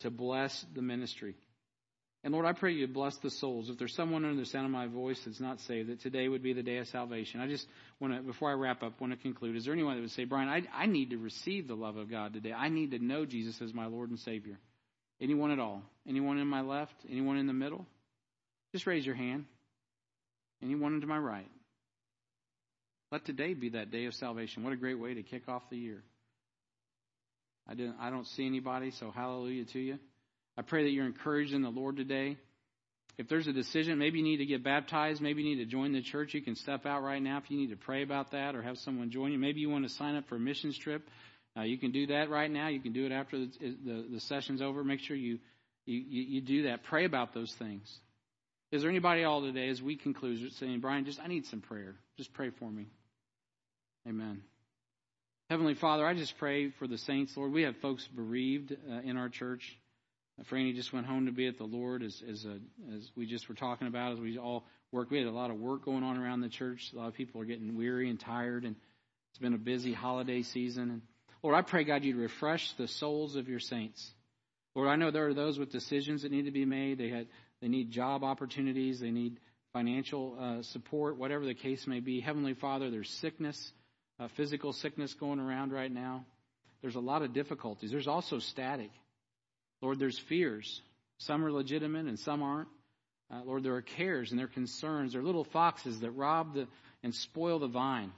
to 0.00 0.10
bless 0.10 0.64
the 0.74 0.82
ministry. 0.82 1.34
And 2.22 2.34
Lord, 2.34 2.44
I 2.44 2.52
pray 2.52 2.72
you 2.72 2.86
bless 2.86 3.16
the 3.18 3.30
souls. 3.30 3.70
If 3.70 3.78
there's 3.78 3.94
someone 3.94 4.26
under 4.26 4.38
the 4.38 4.46
sound 4.46 4.66
of 4.66 4.70
my 4.70 4.86
voice 4.86 5.18
that's 5.24 5.40
not 5.40 5.58
saved, 5.60 5.88
that 5.88 6.00
today 6.00 6.28
would 6.28 6.42
be 6.42 6.52
the 6.52 6.62
day 6.62 6.76
of 6.76 6.88
salvation. 6.88 7.40
I 7.40 7.46
just 7.46 7.66
want 7.98 8.14
to, 8.14 8.20
before 8.20 8.50
I 8.50 8.54
wrap 8.54 8.82
up, 8.82 9.00
want 9.00 9.14
to 9.14 9.18
conclude. 9.18 9.56
Is 9.56 9.64
there 9.64 9.72
anyone 9.72 9.96
that 9.96 10.02
would 10.02 10.10
say, 10.10 10.24
Brian, 10.24 10.48
I, 10.48 10.62
I 10.74 10.84
need 10.84 11.10
to 11.10 11.18
receive 11.18 11.66
the 11.66 11.74
love 11.74 11.96
of 11.96 12.10
God 12.10 12.34
today. 12.34 12.52
I 12.52 12.68
need 12.68 12.90
to 12.90 12.98
know 12.98 13.24
Jesus 13.24 13.62
as 13.62 13.72
my 13.72 13.86
Lord 13.86 14.10
and 14.10 14.18
Savior. 14.18 14.58
Anyone 15.18 15.50
at 15.50 15.58
all? 15.58 15.82
Anyone 16.06 16.38
in 16.38 16.46
my 16.46 16.60
left? 16.60 16.94
Anyone 17.10 17.38
in 17.38 17.46
the 17.46 17.54
middle? 17.54 17.86
Just 18.72 18.86
raise 18.86 19.06
your 19.06 19.14
hand. 19.14 19.46
Anyone 20.62 21.00
to 21.00 21.06
my 21.06 21.18
right? 21.18 21.48
Let 23.10 23.24
today 23.24 23.54
be 23.54 23.70
that 23.70 23.90
day 23.90 24.04
of 24.04 24.14
salvation. 24.14 24.62
What 24.62 24.72
a 24.72 24.76
great 24.76 24.98
way 24.98 25.14
to 25.14 25.22
kick 25.22 25.48
off 25.48 25.62
the 25.70 25.76
year. 25.76 26.02
I 27.66 27.74
didn't 27.74 27.96
I 28.00 28.10
don't 28.10 28.26
see 28.26 28.46
anybody, 28.46 28.90
so 28.90 29.10
hallelujah 29.10 29.64
to 29.64 29.78
you. 29.78 29.98
I 30.60 30.62
pray 30.62 30.84
that 30.84 30.90
you're 30.90 31.06
encouraged 31.06 31.54
in 31.54 31.62
the 31.62 31.70
Lord 31.70 31.96
today. 31.96 32.36
If 33.16 33.30
there's 33.30 33.46
a 33.46 33.52
decision, 33.52 33.98
maybe 33.98 34.18
you 34.18 34.24
need 34.24 34.36
to 34.36 34.44
get 34.44 34.62
baptized, 34.62 35.22
maybe 35.22 35.40
you 35.40 35.56
need 35.56 35.64
to 35.64 35.70
join 35.70 35.94
the 35.94 36.02
church, 36.02 36.34
you 36.34 36.42
can 36.42 36.54
step 36.54 36.84
out 36.84 37.02
right 37.02 37.22
now 37.22 37.38
if 37.38 37.50
you 37.50 37.56
need 37.56 37.70
to 37.70 37.76
pray 37.76 38.02
about 38.02 38.32
that 38.32 38.54
or 38.54 38.60
have 38.60 38.76
someone 38.76 39.10
join 39.10 39.32
you. 39.32 39.38
Maybe 39.38 39.60
you 39.60 39.70
want 39.70 39.84
to 39.84 39.94
sign 39.94 40.16
up 40.16 40.28
for 40.28 40.36
a 40.36 40.38
missions 40.38 40.76
trip. 40.76 41.08
Uh, 41.56 41.62
you 41.62 41.78
can 41.78 41.92
do 41.92 42.08
that 42.08 42.28
right 42.28 42.50
now. 42.50 42.68
You 42.68 42.78
can 42.78 42.92
do 42.92 43.06
it 43.06 43.10
after 43.10 43.38
the, 43.38 43.50
the, 43.58 44.06
the 44.12 44.20
session's 44.20 44.60
over. 44.60 44.84
Make 44.84 45.00
sure 45.00 45.16
you, 45.16 45.38
you, 45.86 45.98
you 45.98 46.40
do 46.42 46.64
that. 46.64 46.84
Pray 46.84 47.06
about 47.06 47.32
those 47.32 47.54
things. 47.58 47.90
Is 48.70 48.82
there 48.82 48.90
anybody 48.90 49.24
all 49.24 49.40
today 49.40 49.70
as 49.70 49.80
we 49.80 49.96
conclude 49.96 50.52
saying, 50.58 50.80
Brian, 50.80 51.06
just 51.06 51.20
I 51.20 51.26
need 51.26 51.46
some 51.46 51.62
prayer. 51.62 51.94
Just 52.18 52.34
pray 52.34 52.50
for 52.58 52.70
me. 52.70 52.84
Amen. 54.06 54.42
Heavenly 55.48 55.74
Father, 55.74 56.04
I 56.04 56.12
just 56.12 56.36
pray 56.36 56.70
for 56.78 56.86
the 56.86 56.98
saints, 56.98 57.32
Lord. 57.34 57.50
We 57.50 57.62
have 57.62 57.76
folks 57.78 58.06
bereaved 58.14 58.72
uh, 58.72 59.00
in 59.00 59.16
our 59.16 59.30
church. 59.30 59.62
Franny 60.44 60.74
just 60.74 60.92
went 60.92 61.06
home 61.06 61.26
to 61.26 61.32
be 61.32 61.46
at 61.46 61.58
the 61.58 61.64
Lord, 61.64 62.02
as 62.02 62.22
as, 62.28 62.46
uh, 62.46 62.94
as 62.96 63.10
we 63.16 63.26
just 63.26 63.48
were 63.48 63.54
talking 63.54 63.88
about, 63.88 64.12
as 64.12 64.20
we 64.20 64.38
all 64.38 64.64
work. 64.92 65.10
We 65.10 65.18
had 65.18 65.26
a 65.26 65.32
lot 65.32 65.50
of 65.50 65.58
work 65.58 65.84
going 65.84 66.02
on 66.02 66.16
around 66.16 66.40
the 66.40 66.48
church. 66.48 66.90
A 66.92 66.96
lot 66.96 67.08
of 67.08 67.14
people 67.14 67.40
are 67.40 67.44
getting 67.44 67.76
weary 67.76 68.08
and 68.08 68.18
tired, 68.18 68.64
and 68.64 68.76
it's 69.30 69.38
been 69.38 69.54
a 69.54 69.58
busy 69.58 69.92
holiday 69.92 70.42
season. 70.42 70.90
And 70.90 71.02
Lord, 71.42 71.56
I 71.56 71.62
pray 71.62 71.84
God 71.84 72.04
you'd 72.04 72.16
refresh 72.16 72.72
the 72.72 72.88
souls 72.88 73.36
of 73.36 73.48
your 73.48 73.60
saints. 73.60 74.10
Lord, 74.74 74.88
I 74.88 74.96
know 74.96 75.10
there 75.10 75.28
are 75.28 75.34
those 75.34 75.58
with 75.58 75.72
decisions 75.72 76.22
that 76.22 76.32
need 76.32 76.46
to 76.46 76.52
be 76.52 76.64
made. 76.64 76.98
They 76.98 77.08
had 77.08 77.26
they 77.60 77.68
need 77.68 77.90
job 77.90 78.24
opportunities. 78.24 79.00
They 79.00 79.10
need 79.10 79.38
financial 79.72 80.36
uh, 80.40 80.62
support, 80.62 81.16
whatever 81.16 81.44
the 81.44 81.54
case 81.54 81.86
may 81.86 82.00
be. 82.00 82.20
Heavenly 82.20 82.54
Father, 82.54 82.90
there's 82.90 83.10
sickness 83.20 83.72
uh, 84.20 84.28
physical 84.36 84.72
sickness 84.72 85.14
going 85.14 85.40
around 85.40 85.72
right 85.72 85.90
now. 85.90 86.24
There's 86.82 86.94
a 86.94 87.00
lot 87.00 87.22
of 87.22 87.32
difficulties. 87.32 87.90
There's 87.90 88.06
also 88.06 88.38
static. 88.38 88.90
Lord, 89.80 89.98
there's 89.98 90.18
fears. 90.18 90.82
Some 91.18 91.44
are 91.44 91.52
legitimate 91.52 92.06
and 92.06 92.18
some 92.18 92.42
aren't. 92.42 92.68
Uh, 93.32 93.42
Lord, 93.44 93.62
there 93.62 93.74
are 93.74 93.82
cares 93.82 94.30
and 94.30 94.38
there 94.38 94.46
are 94.46 94.50
concerns. 94.50 95.12
There 95.12 95.20
are 95.20 95.24
little 95.24 95.44
foxes 95.44 96.00
that 96.00 96.10
rob 96.10 96.54
the, 96.54 96.66
and 97.02 97.14
spoil 97.14 97.58
the 97.58 97.68
vine. 97.68 98.12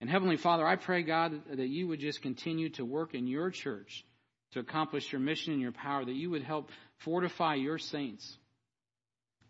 And 0.00 0.10
Heavenly 0.10 0.36
Father, 0.36 0.66
I 0.66 0.76
pray, 0.76 1.02
God, 1.02 1.42
that 1.54 1.68
you 1.68 1.86
would 1.88 2.00
just 2.00 2.22
continue 2.22 2.70
to 2.70 2.84
work 2.84 3.14
in 3.14 3.26
your 3.26 3.50
church 3.50 4.04
to 4.52 4.58
accomplish 4.58 5.12
your 5.12 5.20
mission 5.20 5.52
and 5.52 5.62
your 5.62 5.72
power, 5.72 6.04
that 6.04 6.14
you 6.14 6.30
would 6.30 6.42
help 6.42 6.70
fortify 6.98 7.54
your 7.54 7.78
saints. 7.78 8.36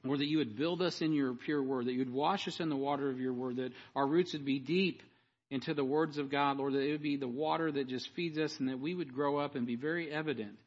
Or 0.06 0.16
that 0.16 0.26
you 0.26 0.38
would 0.38 0.56
build 0.56 0.82
us 0.82 1.00
in 1.00 1.12
your 1.12 1.32
pure 1.34 1.62
word, 1.62 1.86
that 1.86 1.92
you 1.92 2.00
would 2.00 2.12
wash 2.12 2.46
us 2.48 2.60
in 2.60 2.68
the 2.68 2.76
water 2.76 3.08
of 3.08 3.20
your 3.20 3.32
word, 3.32 3.56
that 3.56 3.72
our 3.96 4.06
roots 4.06 4.32
would 4.32 4.44
be 4.44 4.58
deep 4.58 5.02
into 5.50 5.74
the 5.74 5.84
words 5.84 6.18
of 6.18 6.30
God, 6.30 6.58
Lord, 6.58 6.74
that 6.74 6.82
it 6.82 6.92
would 6.92 7.02
be 7.02 7.16
the 7.16 7.28
water 7.28 7.70
that 7.70 7.88
just 7.88 8.08
feeds 8.14 8.38
us 8.38 8.58
and 8.58 8.68
that 8.68 8.80
we 8.80 8.94
would 8.94 9.14
grow 9.14 9.38
up 9.38 9.54
and 9.54 9.66
be 9.66 9.76
very 9.76 10.10
evident 10.10 10.58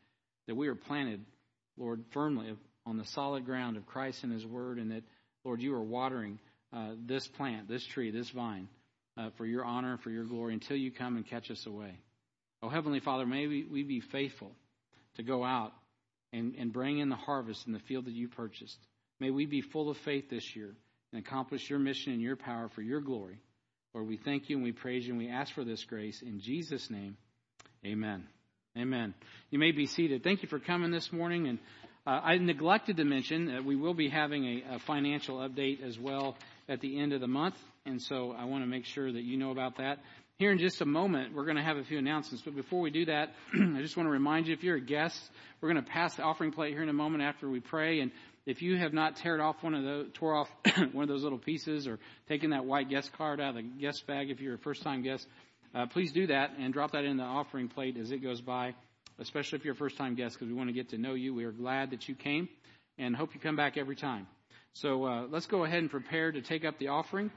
that 0.47 0.55
we 0.55 0.67
are 0.67 0.75
planted, 0.75 1.23
Lord, 1.77 2.03
firmly 2.11 2.55
on 2.85 2.97
the 2.97 3.05
solid 3.05 3.45
ground 3.45 3.77
of 3.77 3.85
Christ 3.85 4.23
and 4.23 4.31
His 4.31 4.45
Word, 4.45 4.77
and 4.77 4.91
that, 4.91 5.03
Lord, 5.43 5.61
you 5.61 5.73
are 5.73 5.83
watering 5.83 6.39
uh, 6.73 6.91
this 7.05 7.27
plant, 7.27 7.67
this 7.67 7.85
tree, 7.85 8.11
this 8.11 8.29
vine 8.29 8.67
uh, 9.17 9.29
for 9.37 9.45
your 9.45 9.63
honor 9.63 9.93
and 9.93 10.01
for 10.01 10.09
your 10.09 10.25
glory 10.25 10.53
until 10.53 10.77
you 10.77 10.91
come 10.91 11.15
and 11.15 11.27
catch 11.27 11.49
us 11.49 11.65
away. 11.65 11.99
Oh, 12.61 12.69
Heavenly 12.69 12.99
Father, 12.99 13.25
may 13.25 13.47
we, 13.47 13.63
we 13.63 13.83
be 13.83 14.01
faithful 14.01 14.51
to 15.15 15.23
go 15.23 15.43
out 15.43 15.73
and, 16.33 16.55
and 16.55 16.73
bring 16.73 16.99
in 16.99 17.09
the 17.09 17.15
harvest 17.15 17.65
in 17.67 17.73
the 17.73 17.79
field 17.79 18.05
that 18.05 18.13
you 18.13 18.27
purchased. 18.27 18.77
May 19.19 19.29
we 19.29 19.45
be 19.45 19.61
full 19.61 19.89
of 19.89 19.97
faith 19.97 20.29
this 20.29 20.55
year 20.55 20.75
and 21.13 21.25
accomplish 21.25 21.69
your 21.69 21.79
mission 21.79 22.13
and 22.13 22.21
your 22.21 22.35
power 22.35 22.69
for 22.75 22.81
your 22.81 23.01
glory. 23.01 23.39
Lord, 23.93 24.07
we 24.07 24.17
thank 24.17 24.49
you 24.49 24.57
and 24.57 24.63
we 24.63 24.73
praise 24.73 25.05
you 25.05 25.13
and 25.13 25.21
we 25.21 25.29
ask 25.29 25.53
for 25.53 25.63
this 25.63 25.83
grace. 25.85 26.21
In 26.21 26.41
Jesus' 26.41 26.89
name, 26.89 27.15
amen. 27.85 28.27
Amen. 28.77 29.13
You 29.51 29.59
may 29.59 29.71
be 29.71 29.85
seated. 29.85 30.21
Thank 30.21 30.43
you 30.43 30.49
for 30.49 30.59
coming 30.59 30.91
this 30.91 31.13
morning. 31.13 31.47
And 31.47 31.59
uh, 32.05 32.19
I 32.21 32.37
neglected 32.37 32.97
to 32.97 33.05
mention 33.05 33.45
that 33.45 33.63
we 33.63 33.77
will 33.77 33.93
be 33.93 34.09
having 34.09 34.43
a, 34.43 34.75
a, 34.75 34.79
financial 34.79 35.37
update 35.37 35.81
as 35.81 35.97
well 35.97 36.35
at 36.67 36.81
the 36.81 36.99
end 36.99 37.13
of 37.13 37.21
the 37.21 37.27
month. 37.27 37.55
And 37.85 38.01
so 38.01 38.35
I 38.37 38.43
want 38.43 38.63
to 38.63 38.67
make 38.67 38.83
sure 38.83 39.09
that 39.09 39.23
you 39.23 39.37
know 39.37 39.51
about 39.51 39.77
that. 39.77 39.99
Here 40.39 40.51
in 40.51 40.59
just 40.59 40.81
a 40.81 40.85
moment, 40.85 41.33
we're 41.33 41.45
going 41.45 41.55
to 41.55 41.63
have 41.63 41.77
a 41.77 41.85
few 41.85 41.97
announcements. 41.97 42.43
But 42.43 42.53
before 42.53 42.81
we 42.81 42.89
do 42.89 43.05
that, 43.05 43.33
I 43.53 43.81
just 43.81 43.95
want 43.95 44.07
to 44.07 44.11
remind 44.11 44.47
you 44.47 44.53
if 44.53 44.61
you're 44.61 44.75
a 44.75 44.81
guest, 44.81 45.21
we're 45.61 45.71
going 45.71 45.81
to 45.81 45.89
pass 45.89 46.17
the 46.17 46.23
offering 46.23 46.51
plate 46.51 46.73
here 46.73 46.83
in 46.83 46.89
a 46.89 46.93
moment 46.93 47.23
after 47.23 47.49
we 47.49 47.61
pray. 47.61 48.01
And 48.01 48.11
if 48.45 48.61
you 48.61 48.77
have 48.77 48.91
not 48.91 49.15
teared 49.15 49.41
off 49.41 49.63
one 49.63 49.73
of 49.73 49.85
those, 49.85 50.07
tore 50.15 50.35
off 50.35 50.49
one 50.91 51.03
of 51.03 51.07
those 51.07 51.23
little 51.23 51.39
pieces 51.39 51.87
or 51.87 51.97
taken 52.27 52.49
that 52.49 52.65
white 52.65 52.89
guest 52.89 53.13
card 53.13 53.39
out 53.39 53.51
of 53.51 53.55
the 53.55 53.61
guest 53.61 54.05
bag 54.05 54.31
if 54.31 54.41
you're 54.41 54.55
a 54.55 54.59
first 54.59 54.83
time 54.83 55.01
guest, 55.01 55.25
uh, 55.75 55.85
please 55.87 56.11
do 56.13 56.27
that 56.27 56.51
and 56.57 56.73
drop 56.73 56.93
that 56.93 57.03
in 57.03 57.17
the 57.17 57.23
offering 57.23 57.67
plate 57.67 57.97
as 57.97 58.11
it 58.11 58.23
goes 58.23 58.39
by, 58.39 58.73
especially 59.19 59.59
if 59.59 59.65
you're 59.65 59.73
a 59.73 59.77
first 59.77 59.97
time 59.97 60.15
guest 60.15 60.35
because 60.35 60.47
we 60.47 60.53
want 60.53 60.69
to 60.69 60.73
get 60.73 60.89
to 60.89 60.97
know 60.97 61.13
you. 61.13 61.33
We 61.33 61.43
are 61.43 61.51
glad 61.51 61.91
that 61.91 62.07
you 62.07 62.15
came 62.15 62.47
and 62.97 63.15
hope 63.15 63.35
you 63.35 63.41
come 63.41 63.57
back 63.57 63.77
every 63.77 63.95
time. 63.95 64.25
So 64.73 65.05
uh, 65.05 65.27
let's 65.29 65.47
go 65.47 65.65
ahead 65.65 65.79
and 65.79 65.91
prepare 65.91 66.31
to 66.31 66.41
take 66.41 66.65
up 66.65 66.79
the 66.79 66.87
offering 66.87 67.29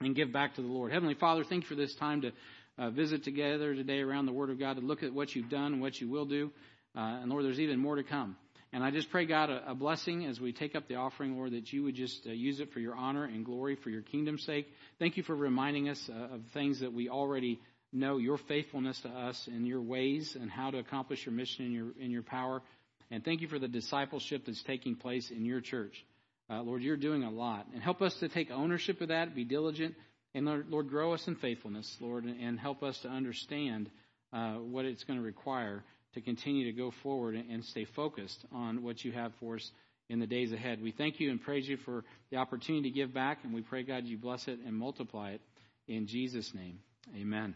and 0.00 0.14
give 0.14 0.32
back 0.32 0.56
to 0.56 0.62
the 0.62 0.68
Lord. 0.68 0.92
Heavenly 0.92 1.14
Father, 1.14 1.44
thank 1.44 1.62
you 1.62 1.68
for 1.68 1.76
this 1.76 1.94
time 1.94 2.22
to 2.22 2.32
uh, 2.78 2.90
visit 2.90 3.24
together 3.24 3.74
today 3.74 4.00
around 4.00 4.26
the 4.26 4.32
Word 4.32 4.50
of 4.50 4.58
God 4.58 4.74
to 4.74 4.82
look 4.82 5.02
at 5.02 5.12
what 5.12 5.34
you've 5.34 5.48
done 5.48 5.74
and 5.74 5.80
what 5.80 6.00
you 6.00 6.10
will 6.10 6.26
do. 6.26 6.50
Uh, 6.96 7.20
and 7.22 7.30
Lord, 7.30 7.44
there's 7.44 7.60
even 7.60 7.78
more 7.78 7.96
to 7.96 8.02
come. 8.02 8.36
And 8.72 8.82
I 8.82 8.90
just 8.90 9.10
pray, 9.10 9.26
God, 9.26 9.48
a, 9.48 9.70
a, 9.70 9.74
blessing 9.74 10.26
as 10.26 10.40
we 10.40 10.52
take 10.52 10.74
up 10.74 10.88
the 10.88 10.96
offering, 10.96 11.36
Lord, 11.36 11.52
that 11.52 11.72
you 11.72 11.84
would 11.84 11.94
just 11.94 12.26
uh, 12.26 12.30
use 12.30 12.60
it 12.60 12.72
for 12.72 12.80
your 12.80 12.94
honor 12.94 13.24
and 13.24 13.44
glory, 13.44 13.76
for 13.76 13.90
your 13.90 14.02
kingdom's 14.02 14.44
sake. 14.44 14.66
Thank 14.98 15.16
you 15.16 15.22
for 15.22 15.34
reminding 15.34 15.88
us 15.88 16.10
uh, 16.10 16.34
of 16.34 16.42
things 16.52 16.80
that 16.80 16.92
we 16.92 17.08
already 17.08 17.60
know, 17.92 18.18
your 18.18 18.38
faithfulness 18.48 19.00
to 19.02 19.08
us 19.08 19.40
and 19.46 19.66
your 19.66 19.80
ways 19.80 20.36
and 20.38 20.50
how 20.50 20.70
to 20.70 20.78
accomplish 20.78 21.24
your 21.24 21.34
mission 21.34 21.64
in 21.64 21.72
your, 21.72 21.92
in 21.98 22.10
your 22.10 22.22
power. 22.22 22.62
And 23.10 23.24
thank 23.24 23.40
you 23.40 23.48
for 23.48 23.58
the 23.58 23.68
discipleship 23.68 24.42
that's 24.46 24.62
taking 24.64 24.96
place 24.96 25.30
in 25.30 25.44
your 25.44 25.60
church. 25.60 26.04
Uh, 26.50 26.62
Lord, 26.62 26.82
you're 26.82 26.96
doing 26.96 27.22
a 27.22 27.30
lot. 27.30 27.66
And 27.72 27.82
help 27.82 28.02
us 28.02 28.14
to 28.20 28.28
take 28.28 28.50
ownership 28.50 29.00
of 29.00 29.08
that, 29.08 29.34
be 29.34 29.44
diligent, 29.44 29.94
and 30.34 30.44
Lord, 30.44 30.66
Lord 30.68 30.88
grow 30.88 31.14
us 31.14 31.26
in 31.26 31.36
faithfulness, 31.36 31.96
Lord, 32.00 32.24
and 32.24 32.58
help 32.58 32.82
us 32.82 32.98
to 33.00 33.08
understand 33.08 33.90
uh, 34.32 34.54
what 34.54 34.84
it's 34.84 35.04
going 35.04 35.18
to 35.18 35.24
require 35.24 35.82
to 36.16 36.22
continue 36.22 36.64
to 36.64 36.72
go 36.72 36.90
forward 37.02 37.34
and 37.34 37.62
stay 37.62 37.84
focused 37.84 38.44
on 38.50 38.82
what 38.82 39.04
you 39.04 39.12
have 39.12 39.32
for 39.38 39.56
us 39.56 39.70
in 40.08 40.18
the 40.18 40.26
days 40.26 40.50
ahead. 40.50 40.82
We 40.82 40.90
thank 40.90 41.20
you 41.20 41.30
and 41.30 41.40
praise 41.40 41.68
you 41.68 41.76
for 41.76 42.04
the 42.30 42.38
opportunity 42.38 42.90
to 42.90 42.94
give 42.94 43.12
back, 43.12 43.40
and 43.44 43.52
we 43.52 43.60
pray, 43.60 43.82
God, 43.82 44.06
you 44.06 44.16
bless 44.16 44.48
it 44.48 44.58
and 44.66 44.74
multiply 44.74 45.32
it 45.32 45.42
in 45.86 46.06
Jesus' 46.06 46.54
name. 46.54 46.78
Amen. 47.14 47.54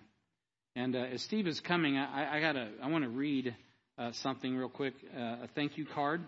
And 0.77 0.95
uh, 0.95 0.99
as 0.99 1.23
Steve 1.23 1.47
is 1.47 1.59
coming, 1.59 1.97
I, 1.97 2.37
I 2.37 2.41
gotta, 2.41 2.69
I 2.83 2.89
want 2.89 3.05
to 3.05 3.11
read 3.11 3.55
uh, 3.99 4.13
something 4.13 4.55
real 4.55 4.69
quick, 4.69 4.95
uh, 5.17 5.45
a 5.45 5.49
thank 5.55 5.79
you 5.79 5.87
card. 5.87 6.23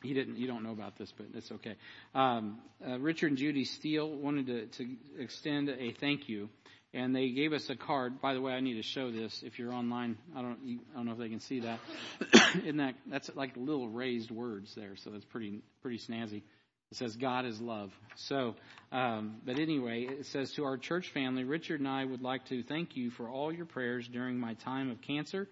He 0.00 0.14
didn't, 0.14 0.36
you 0.36 0.46
don't 0.46 0.62
know 0.62 0.70
about 0.70 0.96
this, 0.96 1.12
but 1.16 1.26
it's 1.34 1.50
okay. 1.50 1.74
Um, 2.14 2.60
uh, 2.86 3.00
Richard 3.00 3.30
and 3.30 3.38
Judy 3.38 3.64
Steele 3.64 4.08
wanted 4.08 4.46
to, 4.46 4.66
to 4.66 4.88
extend 5.18 5.68
a 5.68 5.92
thank 5.94 6.28
you 6.28 6.48
and 6.94 7.14
they 7.14 7.30
gave 7.30 7.52
us 7.52 7.68
a 7.70 7.76
card. 7.76 8.20
By 8.20 8.34
the 8.34 8.40
way, 8.40 8.52
I 8.52 8.60
need 8.60 8.74
to 8.74 8.82
show 8.82 9.10
this. 9.10 9.42
If 9.44 9.58
you're 9.58 9.72
online, 9.72 10.16
I 10.34 10.42
don't, 10.42 10.80
I 10.92 10.96
don't 10.96 11.06
know 11.06 11.12
if 11.12 11.18
they 11.18 11.28
can 11.28 11.40
see 11.40 11.60
that. 11.60 11.80
In 12.64 12.78
that, 12.78 12.94
that's 13.06 13.30
like 13.34 13.56
little 13.56 13.88
raised 13.88 14.30
words 14.30 14.74
there, 14.74 14.96
so 14.96 15.10
that's 15.10 15.24
pretty, 15.24 15.60
pretty 15.82 15.98
snazzy. 15.98 16.42
It 16.90 16.96
says 16.96 17.16
God 17.16 17.44
is 17.44 17.60
love. 17.60 17.92
So, 18.16 18.54
um, 18.92 19.36
but 19.44 19.58
anyway, 19.58 20.04
it 20.04 20.26
says 20.26 20.52
to 20.52 20.64
our 20.64 20.78
church 20.78 21.10
family, 21.10 21.44
Richard 21.44 21.80
and 21.80 21.88
I 21.88 22.04
would 22.04 22.22
like 22.22 22.46
to 22.46 22.62
thank 22.62 22.96
you 22.96 23.10
for 23.10 23.28
all 23.28 23.52
your 23.52 23.66
prayers 23.66 24.08
during 24.08 24.38
my 24.38 24.54
time 24.54 24.90
of 24.90 25.02
cancer. 25.02 25.48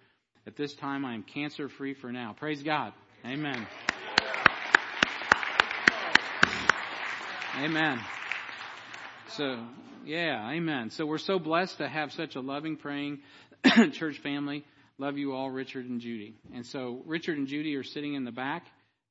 At 0.46 0.56
this 0.56 0.74
time, 0.74 1.04
I 1.04 1.12
am 1.14 1.22
cancer 1.22 1.68
free 1.68 1.92
for 1.92 2.10
now. 2.10 2.34
Praise 2.38 2.62
God. 2.62 2.94
Amen. 3.26 3.66
Amen. 7.58 7.98
So, 9.36 9.58
yeah, 10.06 10.50
amen. 10.50 10.88
So 10.90 11.04
we're 11.04 11.18
so 11.18 11.38
blessed 11.38 11.76
to 11.78 11.88
have 11.88 12.10
such 12.12 12.36
a 12.36 12.40
loving, 12.40 12.76
praying 12.76 13.18
church 13.92 14.18
family. 14.22 14.64
Love 14.96 15.18
you 15.18 15.34
all, 15.34 15.50
Richard 15.50 15.84
and 15.84 16.00
Judy. 16.00 16.36
And 16.54 16.64
so 16.64 17.02
Richard 17.04 17.36
and 17.36 17.46
Judy 17.46 17.76
are 17.76 17.82
sitting 17.82 18.14
in 18.14 18.24
the 18.24 18.32
back. 18.32 18.64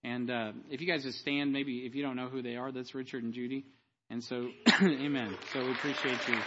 And 0.04 0.32
uh, 0.32 0.54
if 0.72 0.82
you 0.82 0.88
guys 0.88 1.04
just 1.04 1.20
stand, 1.20 1.54
maybe 1.54 1.86
if 1.86 1.94
you 1.94 2.02
don't 2.02 2.16
know 2.16 2.28
who 2.28 2.42
they 2.42 2.56
are, 2.56 2.72
that's 2.72 2.96
Richard 2.96 3.24
and 3.24 3.34
Judy. 3.34 3.66
And 4.10 4.24
so, 4.24 4.50
amen. 4.82 5.38
So 5.54 5.64
we 5.64 5.72
appreciate 5.74 6.28
you. 6.28 6.38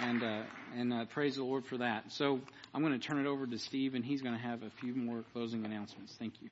And 0.00 0.22
uh, 0.24 0.42
and 0.76 0.92
uh, 0.92 1.04
praise 1.04 1.36
the 1.36 1.44
Lord 1.44 1.66
for 1.66 1.78
that. 1.78 2.10
So 2.10 2.40
I'm 2.74 2.82
going 2.82 2.98
to 2.98 3.06
turn 3.06 3.24
it 3.24 3.28
over 3.28 3.46
to 3.46 3.58
Steve, 3.58 3.94
and 3.94 4.04
he's 4.04 4.22
going 4.22 4.34
to 4.34 4.42
have 4.42 4.62
a 4.62 4.70
few 4.80 4.94
more 4.94 5.22
closing 5.32 5.64
announcements. 5.64 6.16
Thank 6.18 6.40
you. 6.40 6.48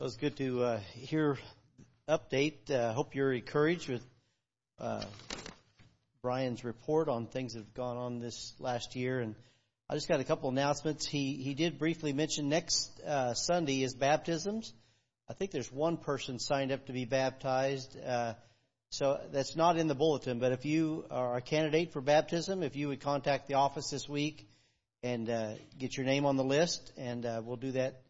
It 0.00 0.04
was 0.04 0.16
good 0.16 0.36
to 0.36 0.62
uh, 0.62 0.80
hear 0.94 1.38
update. 2.08 2.70
Uh, 2.70 2.92
hope 2.92 3.16
you're 3.16 3.32
encouraged 3.32 3.88
with 3.88 4.06
uh, 4.78 5.02
Brian's 6.22 6.62
report 6.62 7.08
on 7.08 7.26
things 7.26 7.54
that 7.54 7.60
have 7.60 7.74
gone 7.74 7.96
on 7.96 8.20
this 8.20 8.54
last 8.60 8.94
year. 8.94 9.18
And 9.18 9.34
I 9.90 9.94
just 9.94 10.06
got 10.06 10.20
a 10.20 10.24
couple 10.24 10.48
announcements. 10.48 11.04
He 11.04 11.34
he 11.34 11.54
did 11.54 11.80
briefly 11.80 12.12
mention 12.12 12.48
next 12.48 12.90
uh, 13.00 13.34
Sunday 13.34 13.82
is 13.82 13.94
baptisms. 13.94 14.72
I 15.28 15.34
think 15.34 15.50
there's 15.50 15.72
one 15.72 15.96
person 15.96 16.38
signed 16.38 16.70
up 16.70 16.86
to 16.86 16.92
be 16.92 17.06
baptized. 17.06 17.96
Uh, 18.00 18.34
so 18.90 19.20
that's 19.32 19.56
not 19.56 19.76
in 19.76 19.88
the 19.88 19.96
bulletin, 19.96 20.38
but 20.38 20.52
if 20.52 20.64
you 20.64 21.06
are 21.10 21.36
a 21.36 21.40
candidate 21.40 21.92
for 21.92 22.00
baptism, 22.00 22.62
if 22.62 22.76
you 22.76 22.86
would 22.86 23.00
contact 23.00 23.48
the 23.48 23.54
office 23.54 23.90
this 23.90 24.08
week 24.08 24.48
and 25.02 25.28
uh, 25.28 25.54
get 25.76 25.96
your 25.96 26.06
name 26.06 26.24
on 26.24 26.36
the 26.36 26.44
list, 26.44 26.92
and 26.96 27.26
uh, 27.26 27.42
we'll 27.44 27.56
do 27.56 27.72
that 27.72 28.02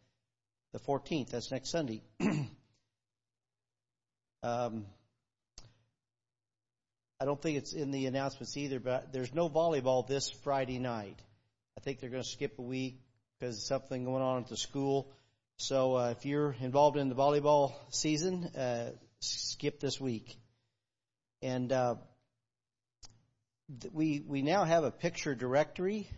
the 0.71 0.79
14th. 0.79 1.29
That's 1.31 1.51
next 1.51 1.71
Sunday. 1.71 2.03
Um, 4.47 4.85
I 7.19 7.25
don't 7.25 7.41
think 7.41 7.57
it's 7.57 7.73
in 7.73 7.91
the 7.91 8.05
announcements 8.05 8.55
either, 8.55 8.79
but 8.79 9.11
there's 9.11 9.33
no 9.33 9.49
volleyball 9.49 10.07
this 10.07 10.29
Friday 10.29 10.79
night. 10.79 11.19
I 11.77 11.81
think 11.81 11.99
they're 11.99 12.09
going 12.09 12.23
to 12.23 12.29
skip 12.29 12.57
a 12.57 12.61
week 12.61 13.01
because 13.37 13.57
of 13.57 13.63
something 13.63 14.05
going 14.05 14.21
on 14.21 14.43
at 14.43 14.47
the 14.47 14.55
school. 14.55 15.11
So 15.57 15.97
uh, 15.97 16.13
if 16.17 16.25
you're 16.25 16.55
involved 16.61 16.95
in 16.95 17.09
the 17.09 17.15
volleyball 17.15 17.73
season, 17.89 18.45
uh, 18.55 18.91
skip 19.19 19.81
this 19.81 19.99
week. 19.99 20.37
And 21.41 21.73
uh, 21.73 21.95
we 23.91 24.23
we 24.25 24.43
now 24.43 24.63
have 24.63 24.85
a 24.85 24.91
picture 24.91 25.35
directory, 25.35 26.09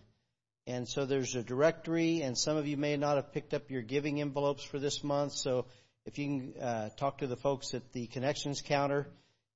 and 0.67 0.87
so 0.87 1.05
there's 1.05 1.35
a 1.35 1.41
directory, 1.41 2.21
and 2.21 2.37
some 2.37 2.57
of 2.57 2.67
you 2.67 2.77
may 2.77 2.95
not 2.95 3.15
have 3.15 3.33
picked 3.33 3.55
up 3.55 3.71
your 3.71 3.81
giving 3.81 4.21
envelopes 4.21 4.63
for 4.63 4.77
this 4.77 5.03
month. 5.03 5.33
So 5.33 5.65
if 6.05 6.17
you 6.17 6.25
can 6.25 6.61
uh, 6.61 6.89
talk 6.97 7.19
to 7.19 7.27
the 7.27 7.35
folks 7.35 7.73
at 7.73 7.91
the 7.93 8.07
connections 8.07 8.61
counter, 8.61 9.07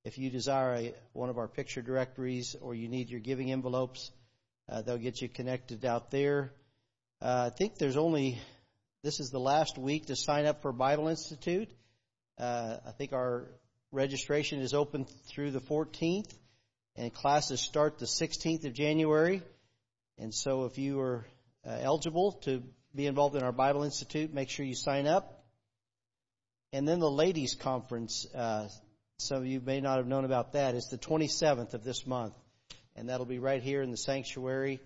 if 0.04 0.18
you 0.18 0.30
desire 0.30 0.92
one 1.12 1.30
of 1.30 1.38
our 1.38 1.48
picture 1.48 1.82
directories 1.82 2.54
or 2.60 2.74
you 2.74 2.88
need 2.88 3.10
your 3.10 3.20
giving 3.20 3.50
envelopes, 3.50 4.10
uh, 4.68 4.82
they'll 4.82 4.98
get 4.98 5.20
you 5.20 5.28
connected 5.28 5.84
out 5.84 6.10
there. 6.10 6.52
Uh, 7.20 7.50
I 7.52 7.56
think 7.56 7.78
there's 7.78 7.96
only 7.96 8.38
this 9.02 9.20
is 9.20 9.30
the 9.30 9.40
last 9.40 9.78
week 9.78 10.06
to 10.06 10.16
sign 10.16 10.46
up 10.46 10.62
for 10.62 10.72
Bible 10.72 11.08
Institute. 11.08 11.68
I 12.38 12.92
think 12.98 13.12
our 13.12 13.46
registration 13.92 14.60
is 14.60 14.74
open 14.74 15.06
through 15.28 15.52
the 15.52 15.60
14th, 15.60 16.32
and 16.96 17.12
classes 17.12 17.60
start 17.60 17.98
the 17.98 18.06
16th 18.06 18.64
of 18.64 18.72
January. 18.72 19.42
And 20.18 20.34
so, 20.34 20.64
if 20.64 20.78
you 20.78 21.00
are 21.00 21.26
eligible 21.64 22.32
to 22.42 22.62
be 22.94 23.06
involved 23.06 23.36
in 23.36 23.42
our 23.42 23.52
Bible 23.52 23.82
Institute, 23.82 24.32
make 24.32 24.50
sure 24.50 24.64
you 24.64 24.74
sign 24.74 25.06
up. 25.06 25.43
And 26.74 26.88
then 26.88 26.98
the 26.98 27.08
ladies' 27.08 27.54
conference, 27.54 28.26
uh, 28.34 28.66
some 29.18 29.38
of 29.38 29.46
you 29.46 29.60
may 29.60 29.80
not 29.80 29.98
have 29.98 30.08
known 30.08 30.24
about 30.24 30.54
that. 30.54 30.74
It's 30.74 30.88
the 30.88 30.98
27th 30.98 31.72
of 31.72 31.84
this 31.84 32.04
month, 32.04 32.34
and 32.96 33.08
that'll 33.08 33.26
be 33.26 33.38
right 33.38 33.62
here 33.62 33.80
in 33.80 33.92
the 33.92 33.96
sanctuary. 33.96 34.80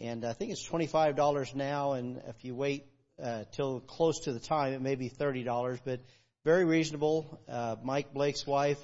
And 0.00 0.26
I 0.26 0.34
think 0.34 0.52
it's 0.52 0.68
$25 0.68 1.54
now, 1.54 1.92
and 1.92 2.20
if 2.28 2.44
you 2.44 2.54
wait 2.54 2.84
uh, 3.22 3.44
till 3.52 3.80
close 3.80 4.20
to 4.24 4.34
the 4.34 4.38
time, 4.38 4.74
it 4.74 4.82
may 4.82 4.96
be 4.96 5.08
$30, 5.08 5.80
but 5.82 6.00
very 6.44 6.66
reasonable. 6.66 7.40
Uh, 7.48 7.76
Mike 7.82 8.12
Blake's 8.12 8.46
wife, 8.46 8.78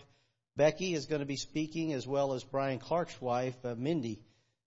Becky, 0.57 0.95
is 0.95 1.05
going 1.05 1.21
to 1.21 1.27
be 1.27 1.37
speaking, 1.37 1.93
as 1.93 2.07
well 2.07 2.33
as 2.33 2.43
Brian 2.43 2.79
Clark's 2.79 3.21
wife, 3.21 3.57
uh, 3.67 3.75
Mindy. 3.77 4.23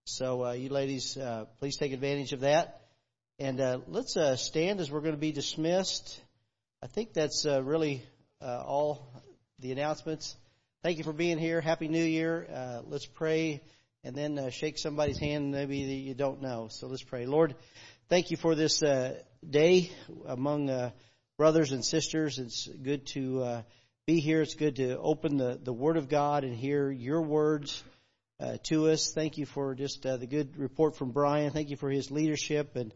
So 0.06 0.46
uh, 0.46 0.52
you 0.52 0.70
ladies, 0.70 1.18
uh, 1.18 1.46
please 1.58 1.78
take 1.78 1.94
advantage 1.94 2.34
of 2.34 2.42
that. 2.42 2.82
And 3.40 3.60
uh, 3.60 3.80
let's 3.88 4.16
uh, 4.16 4.36
stand 4.36 4.80
as 4.80 4.92
we're 4.92 5.02
going 5.02 5.16
to 5.16 5.20
be 5.20 5.32
dismissed. 5.32 6.22
I 6.82 6.88
think 6.88 7.12
that's 7.12 7.46
uh, 7.46 7.62
really 7.62 8.02
uh, 8.42 8.64
all 8.66 9.12
the 9.60 9.74
announcements. 9.74 10.38
Thank 10.82 10.98
you 10.98 11.04
for 11.04 11.12
being 11.12 11.38
here. 11.38 11.60
Happy 11.60 11.90
New 11.90 12.06
Year. 12.06 12.48
Uh, 12.50 12.82
let's 12.86 13.06
pray 13.06 13.62
and 14.06 14.16
then 14.16 14.40
uh, 14.40 14.50
shake 14.50 14.78
somebody's 14.78 15.20
hand 15.20 15.52
maybe 15.52 15.84
that 15.84 15.92
you 15.92 16.14
don't 16.14 16.42
know. 16.42 16.70
So 16.72 16.88
let's 16.88 17.04
pray. 17.04 17.26
Lord, 17.26 17.56
thank 18.08 18.32
you 18.32 18.38
for 18.38 18.56
this 18.56 18.82
uh, 18.82 19.20
day 19.48 19.92
among 20.26 20.70
uh, 20.70 20.92
brothers 21.38 21.74
and 21.74 21.84
sisters. 21.84 22.40
It's 22.40 22.66
good 22.66 23.08
to 23.08 23.62
be 24.08 24.22
here. 24.22 24.42
It's 24.42 24.56
good 24.56 24.78
to 24.78 24.98
open 25.00 25.36
the, 25.36 25.60
the 25.62 25.74
Word 25.74 25.98
of 25.98 26.08
God 26.08 26.46
and 26.46 26.56
hear 26.56 26.90
your 26.90 27.22
words 27.22 27.84
to 28.64 28.88
us. 28.88 29.12
Thank 29.14 29.38
you 29.38 29.46
for 29.46 29.76
just 29.76 30.04
the 30.04 30.28
good 30.28 30.56
report 30.56 30.96
from 30.96 31.12
Brian. 31.12 31.52
Thank 31.52 31.72
you 31.72 31.76
for 31.76 31.90
his 31.90 32.10
leadership 32.10 32.78
and 32.78 32.94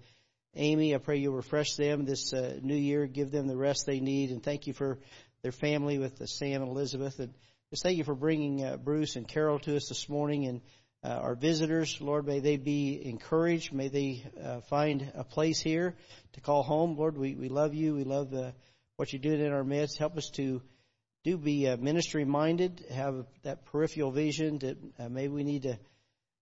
Amy, 0.55 0.93
I 0.93 0.99
pray 0.99 1.17
you'll 1.17 1.33
refresh 1.33 1.75
them 1.75 2.05
this 2.05 2.31
uh, 2.31 2.59
new 2.61 2.75
year, 2.75 3.07
give 3.07 3.31
them 3.31 3.47
the 3.47 3.57
rest 3.57 3.85
they 3.85 3.99
need, 3.99 4.29
and 4.29 4.43
thank 4.43 4.67
you 4.67 4.73
for 4.73 4.99
their 5.41 5.51
family 5.51 5.97
with 5.97 6.21
uh, 6.21 6.25
Sam 6.25 6.61
and 6.61 6.69
Elizabeth. 6.69 7.19
And 7.19 7.33
just 7.71 7.83
thank 7.83 7.97
you 7.97 8.03
for 8.03 8.13
bringing 8.13 8.63
uh, 8.63 8.77
Bruce 8.77 9.15
and 9.15 9.27
Carol 9.27 9.59
to 9.59 9.75
us 9.75 9.89
this 9.89 10.07
morning 10.07 10.45
and 10.45 10.61
uh, 11.03 11.07
our 11.07 11.35
visitors. 11.35 11.99
Lord, 11.99 12.27
may 12.27 12.39
they 12.39 12.57
be 12.57 13.01
encouraged. 13.03 13.73
May 13.73 13.87
they 13.87 14.23
uh, 14.41 14.61
find 14.61 15.11
a 15.15 15.23
place 15.23 15.59
here 15.59 15.95
to 16.33 16.41
call 16.41 16.63
home. 16.63 16.95
Lord, 16.97 17.17
we, 17.17 17.35
we 17.35 17.49
love 17.49 17.73
you. 17.73 17.95
We 17.95 18.03
love 18.03 18.33
uh, 18.33 18.51
what 18.97 19.11
you're 19.11 19.21
doing 19.21 19.41
in 19.41 19.51
our 19.51 19.63
midst. 19.63 19.97
Help 19.97 20.17
us 20.17 20.29
to 20.35 20.61
do 21.23 21.37
be 21.37 21.67
uh, 21.67 21.77
ministry 21.77 22.25
minded, 22.25 22.85
have 22.91 23.25
that 23.43 23.65
peripheral 23.65 24.11
vision 24.11 24.59
that 24.59 24.77
uh, 24.99 25.09
maybe 25.09 25.33
we 25.33 25.43
need 25.43 25.63
to 25.63 25.79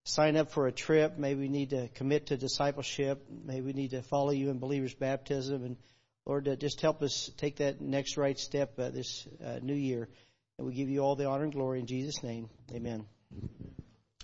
sign 0.03 0.35
up 0.35 0.51
for 0.51 0.67
a 0.67 0.71
trip. 0.71 1.17
Maybe 1.17 1.41
we 1.41 1.49
need 1.49 1.71
to 1.71 1.87
commit 1.89 2.27
to 2.27 2.37
discipleship. 2.37 3.25
Maybe 3.45 3.61
we 3.61 3.73
need 3.73 3.91
to 3.91 4.01
follow 4.01 4.31
you 4.31 4.49
in 4.49 4.59
believers' 4.59 4.93
baptism. 4.93 5.63
And 5.63 5.77
Lord, 6.25 6.47
uh, 6.47 6.55
just 6.55 6.81
help 6.81 7.01
us 7.01 7.31
take 7.37 7.57
that 7.57 7.81
next 7.81 8.17
right 8.17 8.37
step 8.37 8.77
uh, 8.79 8.89
this 8.89 9.27
uh, 9.43 9.59
new 9.61 9.75
year. 9.75 10.09
And 10.57 10.67
we 10.67 10.73
give 10.73 10.89
you 10.89 10.99
all 10.99 11.15
the 11.15 11.25
honor 11.25 11.43
and 11.43 11.53
glory 11.53 11.79
in 11.79 11.87
Jesus' 11.87 12.23
name. 12.23 12.49
Amen. 12.73 13.05